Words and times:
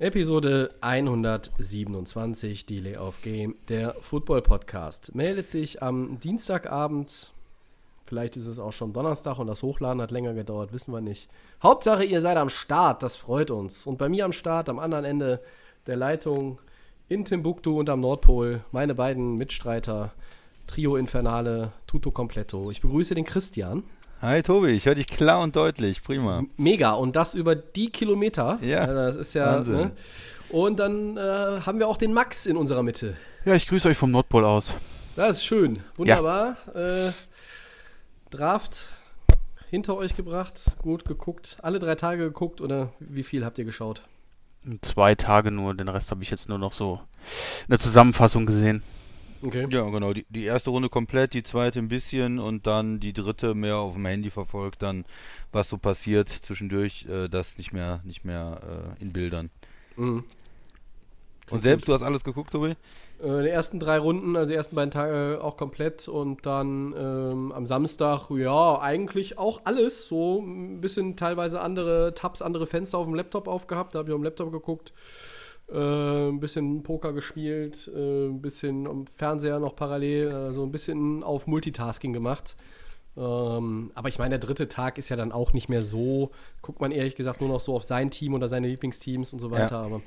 Episode 0.00 0.70
127, 0.80 2.64
Delay 2.64 2.96
of 2.96 3.20
Game, 3.20 3.56
der 3.68 3.94
Football 4.00 4.40
Podcast. 4.40 5.14
Meldet 5.14 5.46
sich 5.46 5.82
am 5.82 6.18
Dienstagabend, 6.20 7.34
vielleicht 8.06 8.34
ist 8.38 8.46
es 8.46 8.58
auch 8.58 8.72
schon 8.72 8.94
Donnerstag 8.94 9.38
und 9.38 9.46
das 9.46 9.62
Hochladen 9.62 10.00
hat 10.00 10.10
länger 10.10 10.32
gedauert, 10.32 10.72
wissen 10.72 10.94
wir 10.94 11.02
nicht. 11.02 11.28
Hauptsache, 11.62 12.02
ihr 12.02 12.22
seid 12.22 12.38
am 12.38 12.48
Start, 12.48 13.02
das 13.02 13.14
freut 13.14 13.50
uns. 13.50 13.86
Und 13.86 13.98
bei 13.98 14.08
mir 14.08 14.24
am 14.24 14.32
Start, 14.32 14.70
am 14.70 14.78
anderen 14.78 15.04
Ende 15.04 15.42
der 15.86 15.96
Leitung, 15.96 16.60
in 17.10 17.26
Timbuktu 17.26 17.78
und 17.78 17.90
am 17.90 18.00
Nordpol, 18.00 18.64
meine 18.72 18.94
beiden 18.94 19.34
Mitstreiter, 19.34 20.14
Trio 20.66 20.96
Infernale, 20.96 21.72
Tutto 21.86 22.10
Completo. 22.10 22.70
Ich 22.70 22.80
begrüße 22.80 23.14
den 23.14 23.26
Christian. 23.26 23.82
Hi 24.22 24.42
Tobi, 24.42 24.68
ich 24.68 24.84
höre 24.84 24.94
dich 24.96 25.06
klar 25.06 25.40
und 25.40 25.56
deutlich, 25.56 26.02
prima. 26.02 26.44
Mega, 26.58 26.90
und 26.92 27.16
das 27.16 27.34
über 27.34 27.54
die 27.54 27.88
Kilometer. 27.90 28.58
Ja, 28.60 28.84
Äh, 28.84 28.94
das 28.94 29.16
ist 29.16 29.32
ja. 29.34 29.56
Wahnsinn. 29.56 29.74
Ne? 29.76 29.90
Und 30.50 30.78
dann 30.78 31.16
äh, 31.16 31.20
haben 31.64 31.78
wir 31.78 31.88
auch 31.88 31.96
den 31.96 32.12
Max 32.12 32.44
in 32.44 32.58
unserer 32.58 32.82
Mitte. 32.82 33.16
Ja, 33.46 33.54
ich 33.54 33.66
grüße 33.66 33.88
euch 33.88 33.96
vom 33.96 34.10
Nordpol 34.10 34.44
aus. 34.44 34.74
Das 35.16 35.38
ist 35.38 35.46
schön. 35.46 35.78
Wunderbar. 35.96 36.56
Äh, 36.74 37.12
Draft 38.30 38.88
hinter 39.70 39.96
euch 39.96 40.14
gebracht, 40.14 40.64
gut 40.82 41.06
geguckt. 41.06 41.56
Alle 41.62 41.78
drei 41.78 41.94
Tage 41.94 42.24
geguckt 42.24 42.60
oder 42.60 42.92
wie 42.98 43.22
viel 43.22 43.44
habt 43.44 43.56
ihr 43.58 43.64
geschaut? 43.64 44.02
Zwei 44.82 45.14
Tage 45.14 45.50
nur, 45.50 45.72
den 45.74 45.88
Rest 45.88 46.10
habe 46.10 46.22
ich 46.22 46.30
jetzt 46.30 46.48
nur 46.48 46.58
noch 46.58 46.74
so 46.74 47.00
in 47.62 47.70
der 47.70 47.78
Zusammenfassung 47.78 48.44
gesehen. 48.44 48.82
Okay. 49.42 49.66
Ja, 49.70 49.88
genau. 49.88 50.12
Die, 50.12 50.26
die 50.28 50.44
erste 50.44 50.70
Runde 50.70 50.88
komplett, 50.88 51.32
die 51.32 51.42
zweite 51.42 51.78
ein 51.78 51.88
bisschen 51.88 52.38
und 52.38 52.66
dann 52.66 53.00
die 53.00 53.12
dritte 53.12 53.54
mehr 53.54 53.76
auf 53.76 53.94
dem 53.94 54.04
Handy 54.04 54.30
verfolgt, 54.30 54.82
dann 54.82 55.04
was 55.52 55.68
so 55.68 55.78
passiert 55.78 56.28
zwischendurch, 56.28 57.06
äh, 57.08 57.28
das 57.28 57.56
nicht 57.56 57.72
mehr, 57.72 58.00
nicht 58.04 58.24
mehr 58.24 58.94
äh, 58.98 59.02
in 59.02 59.12
Bildern. 59.12 59.50
Mhm. 59.96 60.24
Und 61.50 61.62
selbst, 61.62 61.88
du 61.88 61.94
hast 61.94 62.02
alles 62.02 62.22
geguckt, 62.22 62.52
Tobi? 62.52 62.76
Äh, 63.22 63.42
die 63.42 63.48
ersten 63.48 63.80
drei 63.80 63.98
Runden, 63.98 64.36
also 64.36 64.50
die 64.50 64.56
ersten 64.56 64.76
beiden 64.76 64.90
Tage 64.90 65.40
auch 65.42 65.56
komplett 65.56 66.06
und 66.06 66.46
dann 66.46 66.94
ähm, 66.96 67.52
am 67.52 67.66
Samstag, 67.66 68.30
ja, 68.30 68.78
eigentlich 68.80 69.38
auch 69.38 69.62
alles. 69.64 70.06
So 70.06 70.40
ein 70.40 70.80
bisschen 70.80 71.16
teilweise 71.16 71.60
andere 71.60 72.14
Tabs, 72.14 72.40
andere 72.40 72.66
Fenster 72.66 72.98
auf 72.98 73.06
dem 73.06 73.14
Laptop 73.14 73.48
aufgehabt. 73.48 73.94
Da 73.94 73.98
habe 73.98 74.08
ich 74.08 74.14
auf 74.14 74.20
dem 74.20 74.24
Laptop 74.24 74.52
geguckt. 74.52 74.92
Äh, 75.72 76.28
ein 76.28 76.40
bisschen 76.40 76.82
Poker 76.82 77.12
gespielt, 77.12 77.88
äh, 77.94 78.26
ein 78.26 78.40
bisschen 78.42 78.88
am 78.88 79.06
Fernseher 79.06 79.60
noch 79.60 79.76
parallel, 79.76 80.32
also 80.32 80.64
ein 80.64 80.72
bisschen 80.72 81.22
auf 81.22 81.46
Multitasking 81.46 82.12
gemacht. 82.12 82.56
Ähm, 83.16 83.90
aber 83.94 84.08
ich 84.08 84.18
meine, 84.18 84.30
der 84.30 84.38
dritte 84.38 84.68
Tag 84.68 84.98
ist 84.98 85.08
ja 85.08 85.16
dann 85.16 85.30
auch 85.30 85.52
nicht 85.52 85.68
mehr 85.68 85.82
so, 85.82 86.30
guckt 86.62 86.80
man 86.80 86.90
ehrlich 86.90 87.16
gesagt 87.16 87.40
nur 87.40 87.50
noch 87.50 87.60
so 87.60 87.74
auf 87.76 87.84
sein 87.84 88.10
Team 88.10 88.34
oder 88.34 88.48
seine 88.48 88.68
Lieblingsteams 88.68 89.32
und 89.32 89.38
so 89.38 89.50
weiter. 89.50 89.78
Aber 89.78 90.00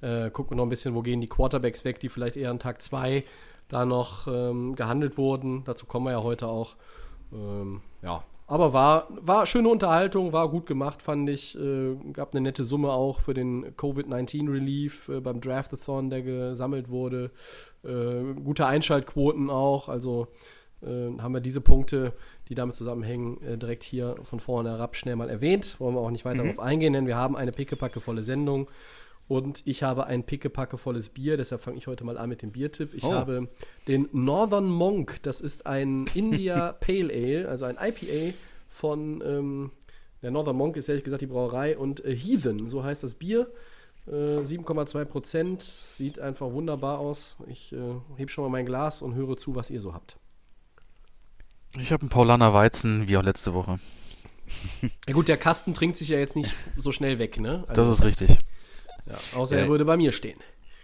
äh, 0.00 0.30
guckt 0.30 0.50
man 0.50 0.58
noch 0.58 0.64
ein 0.66 0.70
bisschen, 0.70 0.94
wo 0.94 1.02
gehen 1.02 1.20
die 1.20 1.28
Quarterbacks 1.28 1.84
weg, 1.84 2.00
die 2.00 2.08
vielleicht 2.08 2.36
eher 2.36 2.50
an 2.50 2.58
Tag 2.58 2.80
2 2.80 3.24
da 3.68 3.84
noch 3.84 4.26
ähm, 4.26 4.74
gehandelt 4.74 5.18
wurden. 5.18 5.64
Dazu 5.64 5.86
kommen 5.86 6.06
wir 6.06 6.12
ja 6.12 6.22
heute 6.22 6.48
auch. 6.48 6.76
Ähm, 7.32 7.80
ja, 8.02 8.24
aber 8.50 8.72
war, 8.72 9.06
war 9.10 9.46
schöne 9.46 9.68
Unterhaltung, 9.68 10.32
war 10.32 10.48
gut 10.50 10.66
gemacht, 10.66 11.02
fand 11.02 11.30
ich. 11.30 11.56
Äh, 11.58 11.94
gab 12.12 12.34
eine 12.34 12.40
nette 12.42 12.64
Summe 12.64 12.90
auch 12.92 13.20
für 13.20 13.32
den 13.32 13.74
Covid-19-Relief 13.76 15.08
äh, 15.08 15.20
beim 15.20 15.40
Draftathon, 15.40 16.10
der 16.10 16.22
gesammelt 16.22 16.90
wurde. 16.90 17.30
Äh, 17.84 18.34
gute 18.42 18.66
Einschaltquoten 18.66 19.50
auch. 19.50 19.88
Also 19.88 20.28
äh, 20.82 21.16
haben 21.18 21.32
wir 21.34 21.40
diese 21.40 21.60
Punkte, 21.60 22.12
die 22.48 22.54
damit 22.54 22.74
zusammenhängen, 22.74 23.42
äh, 23.42 23.56
direkt 23.56 23.84
hier 23.84 24.16
von 24.24 24.40
vorne 24.40 24.70
herab 24.70 24.96
schnell 24.96 25.16
mal 25.16 25.30
erwähnt. 25.30 25.76
Wollen 25.78 25.94
wir 25.94 26.00
auch 26.00 26.10
nicht 26.10 26.24
weiter 26.24 26.42
darauf 26.42 26.58
eingehen, 26.58 26.92
denn 26.92 27.06
wir 27.06 27.16
haben 27.16 27.36
eine 27.36 27.52
pickepackevolle 27.52 28.24
Sendung. 28.24 28.68
Und 29.28 29.62
ich 29.64 29.84
habe 29.84 30.08
ein 30.08 30.24
pickepackevolles 30.24 31.10
Bier, 31.10 31.36
deshalb 31.36 31.60
fange 31.60 31.76
ich 31.76 31.86
heute 31.86 32.02
mal 32.02 32.18
an 32.18 32.28
mit 32.28 32.42
dem 32.42 32.50
Biertipp. 32.50 32.94
Ich 32.94 33.04
Oh. 33.04 33.12
habe 33.12 33.46
den 33.86 34.08
Northern 34.12 34.68
Monk, 34.68 35.22
das 35.22 35.40
ist 35.40 35.66
ein 35.66 36.06
India 36.14 36.72
Pale 36.80 37.12
Ale, 37.14 37.48
also 37.48 37.64
ein 37.66 37.76
IPA 37.80 38.34
von, 38.70 39.22
ähm, 39.24 39.70
der 40.22 40.30
Northern 40.30 40.56
Monk 40.56 40.76
ist 40.76 40.88
ehrlich 40.88 41.04
gesagt 41.04 41.22
die 41.22 41.26
Brauerei 41.26 41.76
und 41.76 42.04
äh, 42.04 42.14
Heathen, 42.16 42.68
so 42.68 42.82
heißt 42.82 43.02
das 43.02 43.14
Bier. 43.14 43.50
Äh, 44.06 44.10
7,2 44.42 45.04
Prozent, 45.04 45.62
sieht 45.62 46.18
einfach 46.18 46.50
wunderbar 46.52 46.98
aus. 46.98 47.36
Ich 47.48 47.72
äh, 47.72 47.94
heb 48.16 48.30
schon 48.30 48.44
mal 48.44 48.50
mein 48.50 48.64
Glas 48.66 49.02
und 49.02 49.14
höre 49.14 49.36
zu, 49.36 49.54
was 49.54 49.70
ihr 49.70 49.80
so 49.80 49.92
habt. 49.92 50.16
Ich 51.78 51.92
habe 51.92 52.00
einen 52.02 52.10
Paulaner 52.10 52.52
Weizen, 52.52 53.06
wie 53.08 53.16
auch 53.16 53.22
letzte 53.22 53.54
Woche. 53.54 53.78
Ja 55.06 55.14
gut, 55.14 55.28
der 55.28 55.36
Kasten 55.36 55.74
trinkt 55.74 55.96
sich 55.96 56.08
ja 56.08 56.18
jetzt 56.18 56.34
nicht 56.34 56.56
so 56.76 56.90
schnell 56.90 57.20
weg, 57.20 57.38
ne? 57.38 57.64
Das 57.72 57.88
ist 57.88 58.02
richtig. 58.04 58.30
ja, 59.06 59.18
außer 59.38 59.56
Ja. 59.56 59.62
er 59.62 59.68
würde 59.68 59.84
bei 59.84 59.96
mir 59.96 60.10
stehen. 60.10 60.38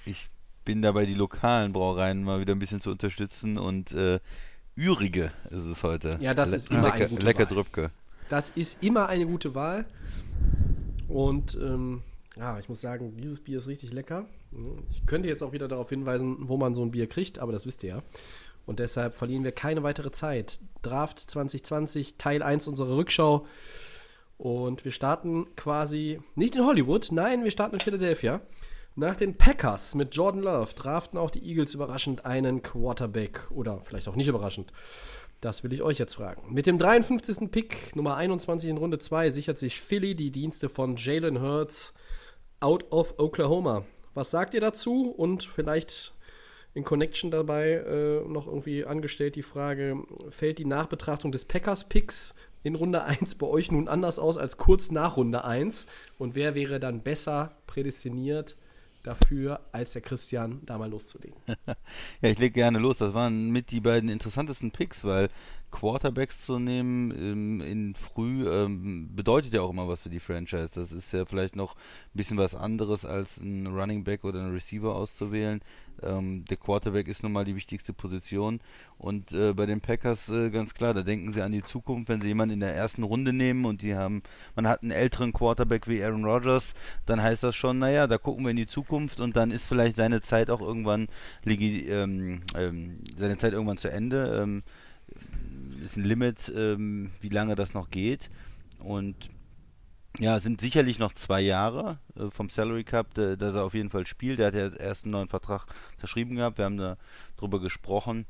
Ich 0.05 0.29
bin 0.65 0.83
dabei, 0.83 1.05
die 1.05 1.15
lokalen 1.15 1.73
Brauereien 1.73 2.23
mal 2.23 2.39
wieder 2.41 2.55
ein 2.55 2.61
bisschen 2.61 2.81
zu 2.81 2.91
unterstützen 2.91 3.59
und 3.59 3.91
äh, 3.93 4.21
Ürige 4.77 5.33
ist 5.51 5.65
es 5.65 5.83
heute. 5.83 6.19
Ja, 6.21 6.35
das 6.35 6.51
Le 6.51 6.57
ist 6.57 6.71
immer 6.71 6.83
lecker, 6.83 6.95
eine 6.95 7.09
gute 7.09 7.27
Lecker 7.27 7.39
Wahl. 7.41 7.47
Drübke. 7.47 7.91
Das 8.29 8.51
ist 8.51 8.83
immer 8.83 9.09
eine 9.09 9.27
gute 9.27 9.55
Wahl. 9.55 9.87
Und 11.09 11.57
ähm, 11.61 12.03
ja, 12.37 12.59
ich 12.59 12.69
muss 12.69 12.81
sagen, 12.81 13.17
dieses 13.17 13.41
Bier 13.41 13.59
ist 13.59 13.69
richtig 13.69 13.93
lecker. 13.93 14.27
Ich 14.91 15.07
könnte 15.07 15.29
jetzt 15.29 15.43
auch 15.43 15.53
wieder 15.53 15.69
darauf 15.69 15.89
hinweisen, 15.89 16.37
wo 16.41 16.57
man 16.57 16.75
so 16.75 16.83
ein 16.83 16.91
Bier 16.91 17.09
kriegt, 17.09 17.39
aber 17.39 17.53
das 17.53 17.67
wisst 17.67 17.83
ihr 17.85 17.89
ja. 17.89 18.03
Und 18.67 18.79
deshalb 18.81 19.15
verlieren 19.15 19.45
wir 19.45 19.53
keine 19.53 19.83
weitere 19.83 20.11
Zeit. 20.11 20.61
Draft 20.83 21.21
2020, 21.21 22.17
Teil 22.19 22.43
1 22.43 22.67
unserer 22.69 22.97
Rückschau. 22.97 23.47
Und 24.39 24.85
wir 24.85 24.93
starten 24.93 25.47
quasi 25.57 26.21
nicht 26.35 26.57
in 26.57 26.67
Hollywood, 26.67 27.09
nein, 27.13 27.45
wir 27.45 27.51
starten 27.51 27.77
in 27.77 27.81
Philadelphia. 27.81 28.41
Nach 28.99 29.15
den 29.15 29.37
Packers 29.37 29.95
mit 29.95 30.17
Jordan 30.17 30.41
Love 30.41 30.73
draften 30.75 31.19
auch 31.19 31.31
die 31.31 31.47
Eagles 31.47 31.75
überraschend 31.75 32.25
einen 32.25 32.63
Quarterback. 32.63 33.51
Oder 33.51 33.83
vielleicht 33.83 34.09
auch 34.09 34.17
nicht 34.17 34.29
überraschend. 34.29 34.73
Das 35.43 35.63
will 35.63 35.75
ich 35.75 35.83
euch 35.83 35.99
jetzt 35.99 36.15
fragen. 36.15 36.55
Mit 36.55 36.67
dem 36.67 36.79
53. 36.79 37.51
Pick, 37.51 37.95
Nummer 37.95 38.17
21 38.17 38.71
in 38.71 38.79
Runde 38.79 38.99
2, 38.99 39.29
sichert 39.29 39.59
sich 39.59 39.83
Philly 39.83 40.15
die 40.15 40.31
Dienste 40.31 40.71
von 40.71 40.97
Jalen 40.97 41.43
Hurts 41.43 41.93
out 42.61 42.91
of 42.91 43.19
Oklahoma. 43.19 43.85
Was 44.15 44.31
sagt 44.31 44.55
ihr 44.55 44.63
dazu? 44.63 45.11
Und 45.11 45.43
vielleicht 45.43 46.15
in 46.73 46.83
Connection 46.83 47.31
dabei 47.31 47.73
äh, 47.73 48.27
noch 48.27 48.47
irgendwie 48.47 48.87
angestellt 48.87 49.37
die 49.37 49.43
Frage, 49.43 50.05
fällt 50.31 50.57
die 50.57 50.65
Nachbetrachtung 50.65 51.33
des 51.33 51.45
Packers-Picks 51.45 52.35
in 52.63 52.75
Runde 52.75 53.05
1 53.05 53.35
bei 53.35 53.47
euch 53.47 53.71
nun 53.71 53.89
anders 53.89 54.19
aus 54.19 54.39
als 54.39 54.57
kurz 54.57 54.91
nach 54.91 55.19
Runde 55.19 55.45
1? 55.45 55.87
Und 56.17 56.35
wer 56.35 56.55
wäre 56.55 56.81
dann 56.81 57.03
besser 57.03 57.59
prädestiniert 57.67 58.57
dafür, 59.07 59.61
als 59.73 59.93
der 59.93 60.03
Christian 60.03 60.61
da 60.65 60.79
mal 60.79 60.91
loszulegen? 60.91 61.39
Ja, 62.23 62.31
ich 62.31 62.39
lege 62.39 62.53
gerne 62.53 62.79
los. 62.79 62.99
Das 62.99 63.15
waren 63.15 63.51
mit 63.51 63.71
die 63.71 63.81
beiden 63.81 64.09
interessantesten 64.09 64.71
Picks, 64.71 65.05
weil 65.05 65.29
Quarterbacks 65.71 66.45
zu 66.45 66.59
nehmen 66.59 67.11
ähm, 67.11 67.61
in 67.61 67.95
früh 67.95 68.49
ähm, 68.49 69.15
bedeutet 69.15 69.53
ja 69.53 69.61
auch 69.61 69.71
immer 69.71 69.89
was 69.89 70.01
für 70.01 70.09
die 70.09 70.21
Franchise. 70.21 70.71
Das 70.73 70.93
ist 70.93 71.13
ja 71.13 71.25
vielleicht 71.27 71.57
noch 71.57 71.75
ein 71.75 72.15
bisschen 72.15 72.39
was 72.39 72.55
anderes 72.55 73.05
als 73.05 73.37
ein 73.39 73.67
Running 73.67 74.05
Back 74.05 74.25
oder 74.25 74.41
einen 74.41 74.55
Receiver 74.55 74.95
auszuwählen. 74.95 75.61
Ähm, 76.03 76.45
der 76.45 76.57
Quarterback 76.57 77.09
ist 77.09 77.23
nun 77.23 77.33
mal 77.33 77.45
die 77.45 77.57
wichtigste 77.57 77.93
Position. 77.93 78.61
Und 78.99 79.33
äh, 79.33 79.53
bei 79.53 79.67
den 79.67 79.81
Packers 79.81 80.29
äh, 80.29 80.51
ganz 80.51 80.75
klar, 80.75 80.95
da 80.95 81.03
denken 81.03 81.33
sie 81.33 81.43
an 81.43 81.53
die 81.53 81.63
Zukunft, 81.63 82.09
wenn 82.09 82.21
sie 82.21 82.29
jemanden 82.29 82.55
in 82.55 82.61
der 82.61 82.75
ersten 82.75 83.03
Runde 83.03 83.33
nehmen 83.33 83.65
und 83.65 83.83
die 83.83 83.95
haben, 83.95 84.23
man 84.55 84.67
hat 84.67 84.83
einen 84.83 84.91
älteren 84.91 85.33
Quarterback 85.33 85.89
wie 85.89 86.03
Aaron 86.03 86.25
Rodgers, 86.25 86.75
dann 87.05 87.23
heißt 87.23 87.43
das 87.43 87.55
schon, 87.55 87.79
naja, 87.79 88.07
da 88.07 88.19
gucken 88.19 88.45
wir 88.45 88.51
in 88.51 88.57
die 88.57 88.67
Zukunft 88.67 89.21
und 89.21 89.37
dann 89.37 89.51
ist 89.51 89.67
vielleicht 89.67 89.97
seine 89.97 90.23
Zeit 90.23 90.51
auch 90.51 90.61
irgendwann 90.61 91.09
ähm, 91.47 92.43
ähm, 92.55 92.99
seine 93.17 93.39
Zeit 93.39 93.53
irgendwann 93.53 93.79
zu 93.79 93.91
Ende. 93.91 94.43
Ähm, 94.43 94.63
ist 95.85 95.97
ein 95.97 96.05
Limit, 96.05 96.53
ähm, 96.55 97.11
wie 97.21 97.29
lange 97.29 97.55
das 97.55 97.75
noch 97.75 97.91
geht. 97.91 98.31
Und 98.79 99.15
Ja, 100.19 100.37
es 100.37 100.45
sind 100.45 100.61
sicherlich 100.61 100.99
noch 100.99 101.13
zwei 101.13 101.41
Jahre 101.43 101.99
äh, 102.17 102.31
vom 102.31 102.49
Salary 102.49 102.85
Cup, 102.85 103.13
de, 103.15 103.37
dass 103.37 103.55
er 103.55 103.65
auf 103.65 103.75
jeden 103.75 103.91
Fall 103.91 104.07
spielt. 104.07 104.39
Der 104.39 104.47
hat 104.47 104.55
ja 104.55 104.69
erst 104.69 105.05
einen 105.05 105.13
neuen 105.13 105.29
Vertrag 105.29 105.67
unterschrieben 105.95 106.37
gehabt. 106.37 106.59
Wir 106.59 106.65
haben 106.65 106.79
da 106.79 106.97
drüber 107.37 107.61
gesprochen. 107.61 108.27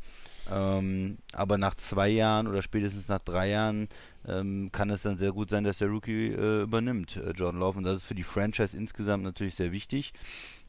Ähm, 0.50 1.18
aber 1.32 1.58
nach 1.58 1.74
zwei 1.74 2.08
Jahren 2.08 2.46
oder 2.46 2.62
spätestens 2.62 3.08
nach 3.08 3.20
drei 3.20 3.50
Jahren 3.50 3.88
ähm, 4.26 4.70
kann 4.72 4.90
es 4.90 5.02
dann 5.02 5.18
sehr 5.18 5.32
gut 5.32 5.50
sein, 5.50 5.64
dass 5.64 5.78
der 5.78 5.88
Rookie 5.88 6.28
äh, 6.28 6.62
übernimmt, 6.62 7.16
äh, 7.16 7.30
Jordan 7.30 7.60
Love. 7.60 7.78
Und 7.78 7.84
das 7.84 7.98
ist 7.98 8.04
für 8.04 8.14
die 8.14 8.22
Franchise 8.24 8.76
insgesamt 8.76 9.22
natürlich 9.22 9.54
sehr 9.54 9.72
wichtig. 9.72 10.12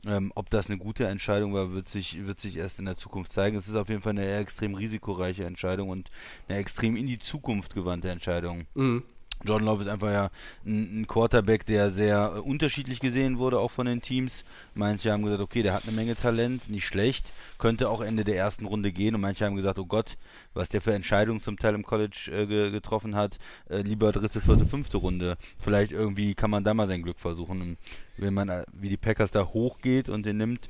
Ähm, 0.05 0.31
ob 0.35 0.49
das 0.51 0.67
eine 0.67 0.77
gute 0.77 1.07
Entscheidung 1.07 1.53
war, 1.53 1.73
wird 1.73 1.89
sich, 1.89 2.25
wird 2.25 2.39
sich 2.39 2.57
erst 2.57 2.77
in 2.79 2.85
der 2.85 2.97
Zukunft 2.97 3.33
zeigen. 3.33 3.57
Es 3.57 3.67
ist 3.67 3.75
auf 3.75 3.89
jeden 3.89 4.01
Fall 4.01 4.11
eine 4.11 4.37
extrem 4.37 4.75
risikoreiche 4.75 5.45
Entscheidung 5.45 5.89
und 5.89 6.11
eine 6.47 6.59
extrem 6.59 6.95
in 6.95 7.07
die 7.07 7.19
Zukunft 7.19 7.73
gewandte 7.73 8.09
Entscheidung. 8.09 8.65
Mhm. 8.75 9.03
Jordan 9.47 9.65
Love 9.65 9.83
ist 9.83 9.89
einfach 9.89 10.11
ja 10.11 10.29
ein, 10.65 11.01
ein 11.01 11.07
Quarterback, 11.07 11.65
der 11.65 11.91
sehr 11.91 12.33
äh, 12.35 12.39
unterschiedlich 12.39 12.99
gesehen 12.99 13.37
wurde, 13.37 13.59
auch 13.59 13.71
von 13.71 13.85
den 13.85 14.01
Teams. 14.01 14.43
Manche 14.75 15.11
haben 15.11 15.23
gesagt, 15.23 15.41
okay, 15.41 15.63
der 15.63 15.73
hat 15.73 15.83
eine 15.87 15.95
Menge 15.95 16.15
Talent, 16.15 16.69
nicht 16.69 16.85
schlecht, 16.85 17.33
könnte 17.57 17.89
auch 17.89 18.01
Ende 18.01 18.23
der 18.23 18.37
ersten 18.37 18.65
Runde 18.65 18.91
gehen. 18.91 19.15
Und 19.15 19.21
manche 19.21 19.45
haben 19.45 19.55
gesagt, 19.55 19.79
oh 19.79 19.85
Gott, 19.85 20.17
was 20.53 20.69
der 20.69 20.81
für 20.81 20.93
Entscheidungen 20.93 21.41
zum 21.41 21.57
Teil 21.57 21.75
im 21.75 21.83
College 21.83 22.31
äh, 22.31 22.45
ge 22.45 22.71
getroffen 22.71 23.15
hat, 23.15 23.39
äh, 23.69 23.81
lieber 23.81 24.11
dritte, 24.11 24.41
vierte, 24.41 24.65
fünfte 24.65 24.97
Runde. 24.97 25.37
Vielleicht 25.57 25.91
irgendwie 25.91 26.35
kann 26.35 26.51
man 26.51 26.63
da 26.63 26.73
mal 26.73 26.87
sein 26.87 27.03
Glück 27.03 27.19
versuchen. 27.19 27.61
Und 27.61 27.77
wenn 28.17 28.33
man, 28.33 28.49
äh, 28.49 28.65
wie 28.73 28.89
die 28.89 28.97
Packers 28.97 29.31
da 29.31 29.45
hochgeht 29.45 30.09
und 30.09 30.25
den 30.25 30.37
nimmt, 30.37 30.67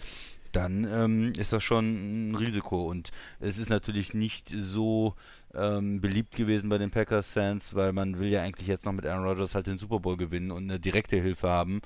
dann 0.51 0.87
ähm, 0.91 1.33
ist 1.37 1.53
das 1.53 1.63
schon 1.63 2.31
ein 2.31 2.35
Risiko. 2.35 2.87
Und 2.87 3.11
es 3.39 3.57
ist 3.57 3.69
natürlich 3.69 4.13
nicht 4.13 4.53
so 4.55 5.15
ähm, 5.53 6.01
beliebt 6.01 6.35
gewesen 6.35 6.69
bei 6.69 6.77
den 6.77 6.91
Packers-Fans, 6.91 7.73
weil 7.75 7.93
man 7.93 8.19
will 8.19 8.29
ja 8.29 8.43
eigentlich 8.43 8.67
jetzt 8.67 8.85
noch 8.85 8.93
mit 8.93 9.05
Aaron 9.05 9.25
Rodgers 9.25 9.55
halt 9.55 9.67
den 9.67 9.79
Super 9.79 9.99
Bowl 9.99 10.17
gewinnen 10.17 10.51
und 10.51 10.63
eine 10.63 10.79
direkte 10.79 11.17
Hilfe 11.17 11.49
haben. 11.49 11.81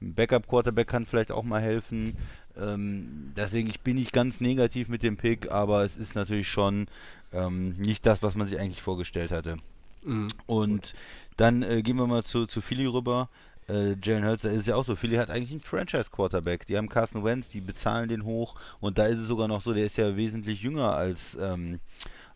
Ein 0.00 0.14
Backup-Quarterback 0.14 0.88
kann 0.88 1.06
vielleicht 1.06 1.30
auch 1.30 1.44
mal 1.44 1.60
helfen. 1.60 2.16
Ähm, 2.60 3.32
deswegen, 3.36 3.68
ich 3.68 3.80
bin 3.80 3.96
nicht 3.96 4.12
ganz 4.12 4.40
negativ 4.40 4.88
mit 4.88 5.02
dem 5.02 5.16
Pick, 5.16 5.50
aber 5.50 5.84
es 5.84 5.96
ist 5.96 6.14
natürlich 6.14 6.48
schon 6.48 6.86
ähm, 7.32 7.74
nicht 7.78 8.04
das, 8.04 8.22
was 8.22 8.34
man 8.34 8.48
sich 8.48 8.58
eigentlich 8.58 8.82
vorgestellt 8.82 9.30
hatte. 9.30 9.56
Mhm. 10.04 10.28
Und 10.46 10.94
dann 11.36 11.62
äh, 11.62 11.82
gehen 11.82 11.96
wir 11.96 12.06
mal 12.06 12.24
zu, 12.24 12.46
zu 12.46 12.60
Philly 12.60 12.86
rüber. 12.86 13.28
Äh, 13.68 13.94
Jalen 14.02 14.26
Hurts, 14.26 14.42
da 14.42 14.50
ist 14.50 14.60
es 14.60 14.66
ja 14.66 14.74
auch 14.74 14.84
so. 14.84 14.96
Philly 14.96 15.16
hat 15.16 15.30
eigentlich 15.30 15.52
einen 15.52 15.60
Franchise-Quarterback. 15.60 16.66
Die 16.66 16.76
haben 16.76 16.88
Carson 16.88 17.24
Wentz, 17.24 17.48
die 17.48 17.60
bezahlen 17.60 18.08
den 18.08 18.24
hoch. 18.24 18.56
Und 18.80 18.98
da 18.98 19.06
ist 19.06 19.20
es 19.20 19.28
sogar 19.28 19.48
noch 19.48 19.62
so, 19.62 19.72
der 19.72 19.86
ist 19.86 19.96
ja 19.96 20.16
wesentlich 20.16 20.62
jünger 20.62 20.94
als, 20.94 21.38
ähm, 21.40 21.78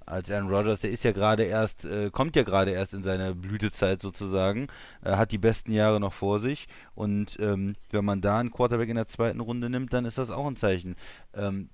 als 0.07 0.31
Aaron 0.31 0.49
Rodgers. 0.49 0.81
Der 0.81 0.91
ist 0.91 1.05
ja 1.05 1.13
gerade 1.13 1.43
erst, 1.45 1.85
äh, 1.85 2.11
kommt 2.11 2.37
ja 2.37 2.43
gerade 2.45 2.71
erst 2.71 2.95
in 2.95 3.03
seine 3.03 3.35
Blütezeit 3.35 4.01
sozusagen. 4.01 4.69
Äh, 5.05 5.13
hat 5.17 5.33
die 5.33 5.39
besten 5.39 5.73
Jahre 5.73 6.01
noch 6.01 6.13
vor 6.13 6.41
sich. 6.41 6.69
Und 6.95 7.37
ähm, 7.41 7.75
wenn 7.91 8.05
man 8.05 8.21
da 8.21 8.39
einen 8.39 8.51
Quarterback 8.53 8.89
in 8.89 8.97
der 8.97 9.09
zweiten 9.09 9.41
Runde 9.41 9.69
nimmt, 9.69 9.93
dann 9.93 10.05
ist 10.05 10.19
das 10.19 10.31
auch 10.31 10.47
ein 10.47 10.57
Zeichen. 10.57 10.97
Ähm, 11.35 11.69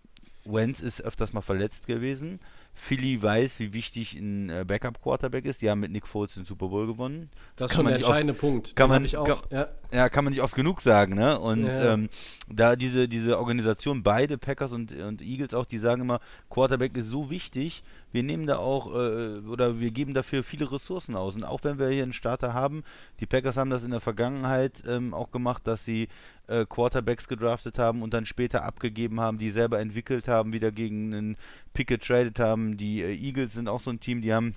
Wentz 0.44 0.80
ist 0.80 1.00
öfters 1.02 1.32
mal 1.32 1.40
verletzt 1.40 1.86
gewesen. 1.86 2.40
Philly 2.74 3.22
weiß, 3.22 3.60
wie 3.60 3.74
wichtig 3.74 4.14
ein 4.14 4.48
äh, 4.48 4.64
Backup-Quarterback 4.66 5.44
ist. 5.44 5.60
Die 5.62 5.70
haben 5.70 5.78
mit 5.80 5.92
Nick 5.92 6.06
Foles 6.06 6.34
den 6.34 6.46
Super 6.46 6.68
Bowl 6.68 6.86
gewonnen. 6.86 7.28
Das 7.56 7.70
ist 7.70 7.76
kann 7.76 7.84
schon 7.84 7.84
der 7.84 7.92
man 7.92 7.92
nicht 7.92 8.04
oft- 8.08 8.08
entscheidende 8.08 8.34
Punkt. 8.34 8.74
kann 8.74 8.88
man- 8.88 9.06
auch. 9.14 9.24
kann- 9.26 9.38
ja. 9.50 9.68
Ja, 9.92 10.08
kann 10.08 10.24
man 10.24 10.32
nicht 10.32 10.42
oft 10.42 10.54
genug 10.56 10.80
sagen, 10.80 11.14
ne? 11.14 11.38
Und 11.38 11.66
Ja. 11.66 11.92
ähm, 11.92 12.08
da 12.48 12.74
diese, 12.74 13.08
diese 13.08 13.38
Organisation, 13.38 14.02
beide 14.02 14.38
Packers 14.38 14.72
und, 14.72 14.90
und 14.90 15.20
Eagles 15.20 15.52
auch, 15.52 15.66
die 15.66 15.76
sagen 15.78 16.00
immer, 16.00 16.18
Quarterback 16.48 16.96
ist 16.96 17.08
so 17.08 17.28
wichtig, 17.30 17.84
wir 18.12 18.22
nehmen 18.22 18.46
da 18.46 18.58
auch, 18.58 18.94
äh, 18.94 19.38
oder 19.40 19.80
wir 19.80 19.90
geben 19.90 20.14
dafür 20.14 20.42
viele 20.42 20.70
Ressourcen 20.70 21.16
aus. 21.16 21.34
Und 21.34 21.44
auch 21.44 21.64
wenn 21.64 21.78
wir 21.78 21.88
hier 21.88 22.02
einen 22.02 22.12
Starter 22.12 22.54
haben, 22.54 22.84
die 23.20 23.26
Packers 23.26 23.56
haben 23.56 23.70
das 23.70 23.82
in 23.82 23.90
der 23.90 24.00
Vergangenheit 24.00 24.82
ähm, 24.86 25.14
auch 25.14 25.30
gemacht, 25.30 25.66
dass 25.66 25.84
sie 25.84 26.08
äh, 26.46 26.66
Quarterbacks 26.66 27.28
gedraftet 27.28 27.78
haben 27.78 28.02
und 28.02 28.14
dann 28.14 28.26
später 28.26 28.64
abgegeben 28.64 29.20
haben, 29.20 29.38
die 29.38 29.50
selber 29.50 29.80
entwickelt 29.80 30.28
haben, 30.28 30.52
wieder 30.52 30.70
gegen 30.70 31.14
einen 31.14 31.36
Pick 31.72 31.88
getradet 31.88 32.38
haben. 32.38 32.76
Die 32.76 33.02
äh, 33.02 33.14
Eagles 33.14 33.54
sind 33.54 33.68
auch 33.68 33.80
so 33.80 33.90
ein 33.90 34.00
Team, 34.00 34.22
die 34.22 34.32
haben 34.32 34.54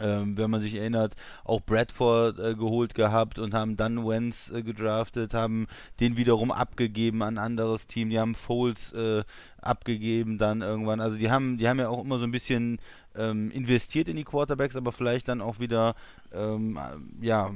ähm, 0.00 0.36
wenn 0.36 0.50
man 0.50 0.60
sich 0.60 0.74
erinnert, 0.76 1.14
auch 1.44 1.60
Bradford 1.60 2.38
äh, 2.38 2.54
geholt 2.54 2.94
gehabt 2.94 3.38
und 3.38 3.54
haben 3.54 3.76
dann 3.76 4.06
Wentz 4.06 4.50
äh, 4.50 4.62
gedraftet, 4.62 5.34
haben 5.34 5.66
den 6.00 6.16
wiederum 6.16 6.50
abgegeben 6.50 7.22
an 7.22 7.38
ein 7.38 7.44
anderes 7.44 7.86
Team, 7.86 8.10
die 8.10 8.18
haben 8.18 8.34
Foles 8.34 8.92
äh, 8.92 9.24
abgegeben 9.60 10.38
dann 10.38 10.62
irgendwann. 10.62 11.00
Also 11.00 11.16
die 11.16 11.30
haben, 11.30 11.58
die 11.58 11.68
haben 11.68 11.78
ja 11.78 11.88
auch 11.88 12.02
immer 12.04 12.18
so 12.18 12.24
ein 12.24 12.30
bisschen 12.32 12.78
ähm, 13.14 13.50
investiert 13.50 14.08
in 14.08 14.16
die 14.16 14.24
Quarterbacks, 14.24 14.76
aber 14.76 14.92
vielleicht 14.92 15.28
dann 15.28 15.40
auch 15.40 15.60
wieder 15.60 15.94
ähm, 16.32 16.78
äh, 16.78 17.26
ja, 17.26 17.50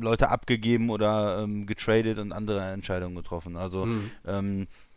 Leute 0.00 0.30
abgegeben 0.30 0.90
oder 0.90 1.42
ähm, 1.42 1.66
getradet 1.66 2.18
und 2.18 2.32
andere 2.32 2.62
Entscheidungen 2.72 3.14
getroffen. 3.14 3.56
Also 3.56 3.86
Mhm. 3.86 4.10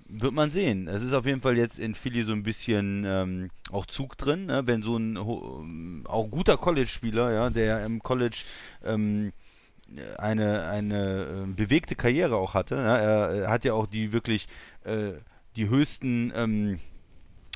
Wird 0.08 0.34
man 0.34 0.52
sehen. 0.52 0.88
Es 0.88 1.02
ist 1.02 1.14
auf 1.14 1.26
jeden 1.26 1.42
Fall 1.42 1.58
jetzt 1.58 1.80
in 1.80 1.96
Philly 1.96 2.24
so 2.24 2.32
ein 2.32 2.44
bisschen 2.44 3.04
ähm, 3.06 3.50
auch 3.72 3.86
Zug 3.86 4.18
drin, 4.18 4.46
ne? 4.46 4.64
wenn 4.66 4.84
so 4.84 4.98
ein 4.98 5.16
ähm, 5.16 6.04
auch 6.08 6.26
guter 6.30 6.58
College-Spieler, 6.58 7.34
ja, 7.34 7.50
der 7.50 7.86
im 7.86 8.02
College 8.02 8.38
ähm, 8.84 9.34
eine, 10.18 10.68
eine 10.68 11.26
ähm, 11.26 11.56
bewegte 11.56 11.96
Karriere 11.96 12.36
auch 12.38 12.54
hatte. 12.54 12.76
Ja? 12.76 12.98
Er, 12.98 13.30
er 13.30 13.50
hat 13.50 13.66
ja 13.66 13.74
auch 13.74 13.88
die 13.88 14.12
wirklich 14.12 14.48
äh, 14.84 15.14
die 15.56 15.70
höchsten 15.70 16.32
ähm, 16.36 16.80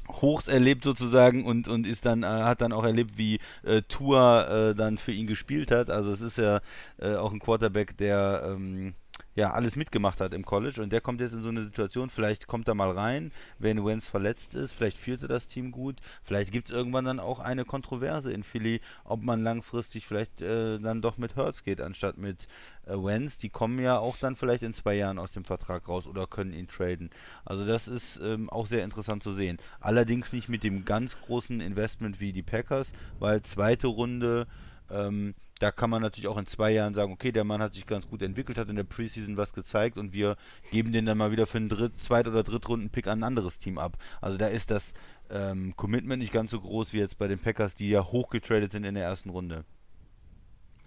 Hochs 0.07 0.48
erlebt 0.48 0.84
sozusagen 0.84 1.46
und, 1.46 1.68
und 1.68 1.86
ist 1.86 2.06
dann, 2.06 2.24
äh, 2.24 2.28
hat 2.28 2.62
dann 2.62 2.74
auch 2.74 2.84
erlebt, 2.84 3.18
wie 3.18 3.40
äh, 3.63 3.84
Tua 3.88 4.69
äh, 4.69 4.75
dann 4.75 4.98
für 4.98 5.12
ihn 5.12 5.28
gespielt 5.28 5.69
hat. 5.69 5.90
Also 5.90 6.12
es 6.12 6.22
ist 6.22 6.38
ja 6.38 6.62
äh, 6.98 7.16
auch 7.16 7.31
ein 7.31 7.40
Quarterback, 7.40 7.98
der 7.98 8.44
ähm, 8.46 8.96
ja 9.36 9.51
alles 9.51 9.75
mitgemacht 9.75 10.19
hat 10.19 10.33
im 10.33 10.45
College 10.45 10.81
und 10.81 10.92
der 10.92 11.01
kommt 11.01 11.21
jetzt 11.21 11.33
in 11.33 11.42
so 11.42 11.50
eine 11.50 11.63
Situation, 11.63 12.10
vielleicht 12.10 12.48
kommt 12.48 12.68
er 12.68 12.75
mal 12.75 12.92
rein, 12.92 13.31
wenn 13.57 13.86
Wentz 13.86 14.06
verletzt 14.06 14.56
ist, 14.56 14.74
vielleicht 14.74 14.98
führt 14.98 15.21
er 15.21 15.27
das 15.27 15.48
Team 15.48 15.71
gut, 15.71 15.98
vielleicht 16.24 16.51
gibt 16.51 16.69
es 16.69 16.75
irgendwann 16.75 17.06
dann 17.06 17.19
auch 17.19 17.39
eine 17.39 17.66
Kontroverse 17.66 18.31
in 18.31 18.44
Philly, 18.44 18.81
ob 19.04 19.24
man 19.24 19.44
langfristig 19.44 20.06
vielleicht 20.06 20.42
äh, 20.42 20.80
dann 20.80 21.01
doch 21.01 21.18
mit 21.18 21.36
Hurts 21.36 21.63
geht, 21.63 21.81
anstatt 21.81 22.18
mit 22.18 22.48
äh, 22.86 22.94
Wentz. 22.94 23.38
Die 23.38 23.50
kommen 23.50 23.80
ja 23.80 23.98
auch 24.00 24.18
dann 24.18 24.36
vielleicht 24.36 24.63
in 24.63 24.74
zwei 24.74 24.95
Jahren 24.95 25.19
aus 25.19 25.31
dem 25.31 25.45
Vertrag 25.45 25.88
raus 25.88 26.07
oder 26.07 26.27
können 26.27 26.54
ihn 26.54 26.68
traden. 26.68 27.10
Also 27.45 27.65
das 27.65 27.88
ist 27.88 28.19
ähm, 28.22 28.50
auch 28.50 28.68
sehr 28.68 28.83
interessant 28.83 29.24
zu 29.24 29.33
sehen. 29.33 29.57
Allerdings 29.80 30.33
nicht 30.33 30.50
mit 30.50 30.63
dem 30.63 30.86
ganz 30.86 31.18
großen 31.22 31.62
Investment 31.62 32.19
wie 32.19 32.33
die 32.33 32.44
Packers, 32.44 32.92
weil 33.19 33.42
zweite 33.44 33.88
Runde, 33.88 34.48
ähm, 34.89 35.36
da 35.60 35.72
kann 35.72 35.90
man 35.90 36.02
natürlich 36.02 36.28
auch 36.28 36.38
in 36.38 36.48
zwei 36.48 36.72
Jahren 36.72 36.94
sagen, 36.94 37.12
okay, 37.12 37.32
der 37.32 37.44
Mann 37.44 37.62
hat 37.62 37.74
sich 37.74 37.86
ganz 37.86 38.08
gut 38.08 38.22
entwickelt, 38.22 38.58
hat 38.58 38.70
in 38.70 38.78
der 38.78 38.86
Preseason 38.86 39.38
was 39.38 39.54
gezeigt 39.54 39.98
und 39.98 40.14
wir 40.14 40.38
geben 40.72 40.94
den 40.94 41.06
dann 41.06 41.18
mal 41.18 41.32
wieder 41.32 41.48
für 41.48 41.58
einen 41.58 41.70
Dritt-, 41.70 42.02
Zweit- 42.02 42.28
oder 42.28 42.44
Drittrunden-Pick 42.44 43.08
an 43.08 43.20
ein 43.20 43.24
anderes 43.24 43.60
Team 43.60 43.78
ab. 43.78 43.98
Also 44.22 44.38
da 44.38 44.48
ist 44.48 44.72
das 44.72 44.94
ähm, 45.30 45.76
Commitment 45.76 46.22
nicht 46.22 46.34
ganz 46.34 46.52
so 46.52 46.62
groß 46.62 46.94
wie 46.94 47.00
jetzt 47.00 47.18
bei 47.18 47.28
den 47.28 47.40
Packers, 47.40 47.76
die 47.76 47.90
ja 47.90 48.04
hochgetradet 48.04 48.72
sind 48.72 48.86
in 48.86 48.96
der 48.96 49.04
ersten 49.04 49.30
Runde. 49.30 49.66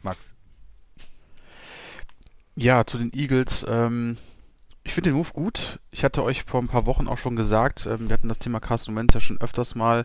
Max. 0.02 0.18
Ja, 2.56 2.84
zu 2.84 2.98
den 2.98 3.12
Eagles. 3.12 3.64
Ähm, 3.68 4.16
ich 4.84 4.94
finde 4.94 5.10
den 5.10 5.16
Move 5.16 5.30
gut. 5.32 5.80
Ich 5.90 6.02
hatte 6.02 6.24
euch 6.24 6.42
vor 6.44 6.60
ein 6.60 6.68
paar 6.68 6.86
Wochen 6.86 7.08
auch 7.08 7.18
schon 7.18 7.36
gesagt, 7.36 7.86
ähm, 7.86 8.08
wir 8.08 8.14
hatten 8.14 8.28
das 8.28 8.38
Thema 8.38 8.58
Carsten 8.58 8.96
Wentz 8.96 9.14
ja 9.14 9.20
schon 9.20 9.40
öfters 9.40 9.74
mal, 9.74 10.04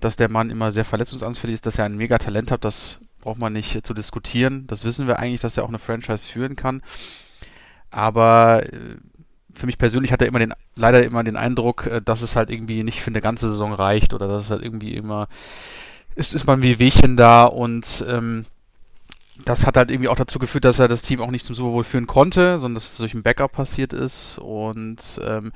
dass 0.00 0.16
der 0.16 0.30
Mann 0.30 0.50
immer 0.50 0.72
sehr 0.72 0.84
verletzungsanfällig 0.84 1.54
ist, 1.54 1.66
dass 1.66 1.78
er 1.78 1.86
ein 1.86 1.96
mega 1.96 2.18
Talent 2.18 2.50
hat. 2.50 2.64
Das 2.64 3.00
braucht 3.24 3.38
man 3.38 3.54
nicht 3.54 3.86
zu 3.86 3.94
diskutieren. 3.94 4.66
Das 4.66 4.84
wissen 4.84 5.06
wir 5.06 5.18
eigentlich, 5.18 5.40
dass 5.40 5.56
er 5.56 5.64
auch 5.64 5.68
eine 5.68 5.78
Franchise 5.78 6.28
führen 6.28 6.56
kann. 6.56 6.82
Aber 7.90 8.62
äh, 8.70 8.96
für 9.54 9.66
mich 9.66 9.78
persönlich 9.78 10.12
hat 10.12 10.20
er 10.20 10.28
immer 10.28 10.40
den, 10.40 10.52
leider 10.76 11.02
immer 11.02 11.24
den 11.24 11.36
Eindruck, 11.36 11.86
äh, 11.86 12.02
dass 12.04 12.20
es 12.20 12.36
halt 12.36 12.50
irgendwie 12.50 12.82
nicht 12.82 13.00
für 13.00 13.10
eine 13.10 13.22
ganze 13.22 13.48
Saison 13.48 13.72
reicht 13.72 14.12
oder 14.12 14.28
dass 14.28 14.44
es 14.44 14.50
halt 14.50 14.62
irgendwie 14.62 14.94
immer 14.94 15.28
ist, 16.16 16.34
ist 16.34 16.46
man 16.46 16.62
wie 16.62 16.78
Wehchen 16.78 17.16
da 17.16 17.44
und 17.44 18.04
ähm, 18.08 18.44
das 19.44 19.66
hat 19.66 19.76
halt 19.76 19.90
irgendwie 19.90 20.08
auch 20.08 20.16
dazu 20.16 20.38
geführt, 20.38 20.64
dass 20.64 20.78
er 20.78 20.86
das 20.86 21.02
Team 21.02 21.20
auch 21.20 21.30
nicht 21.30 21.44
zum 21.44 21.56
Super 21.56 21.70
Bowl 21.70 21.84
führen 21.84 22.06
konnte, 22.06 22.58
sondern 22.60 22.76
dass 22.76 22.92
es 22.92 22.98
durch 22.98 23.14
ein 23.14 23.24
Backup 23.24 23.52
passiert 23.52 23.92
ist. 23.92 24.38
Und 24.38 25.20
ähm, 25.24 25.50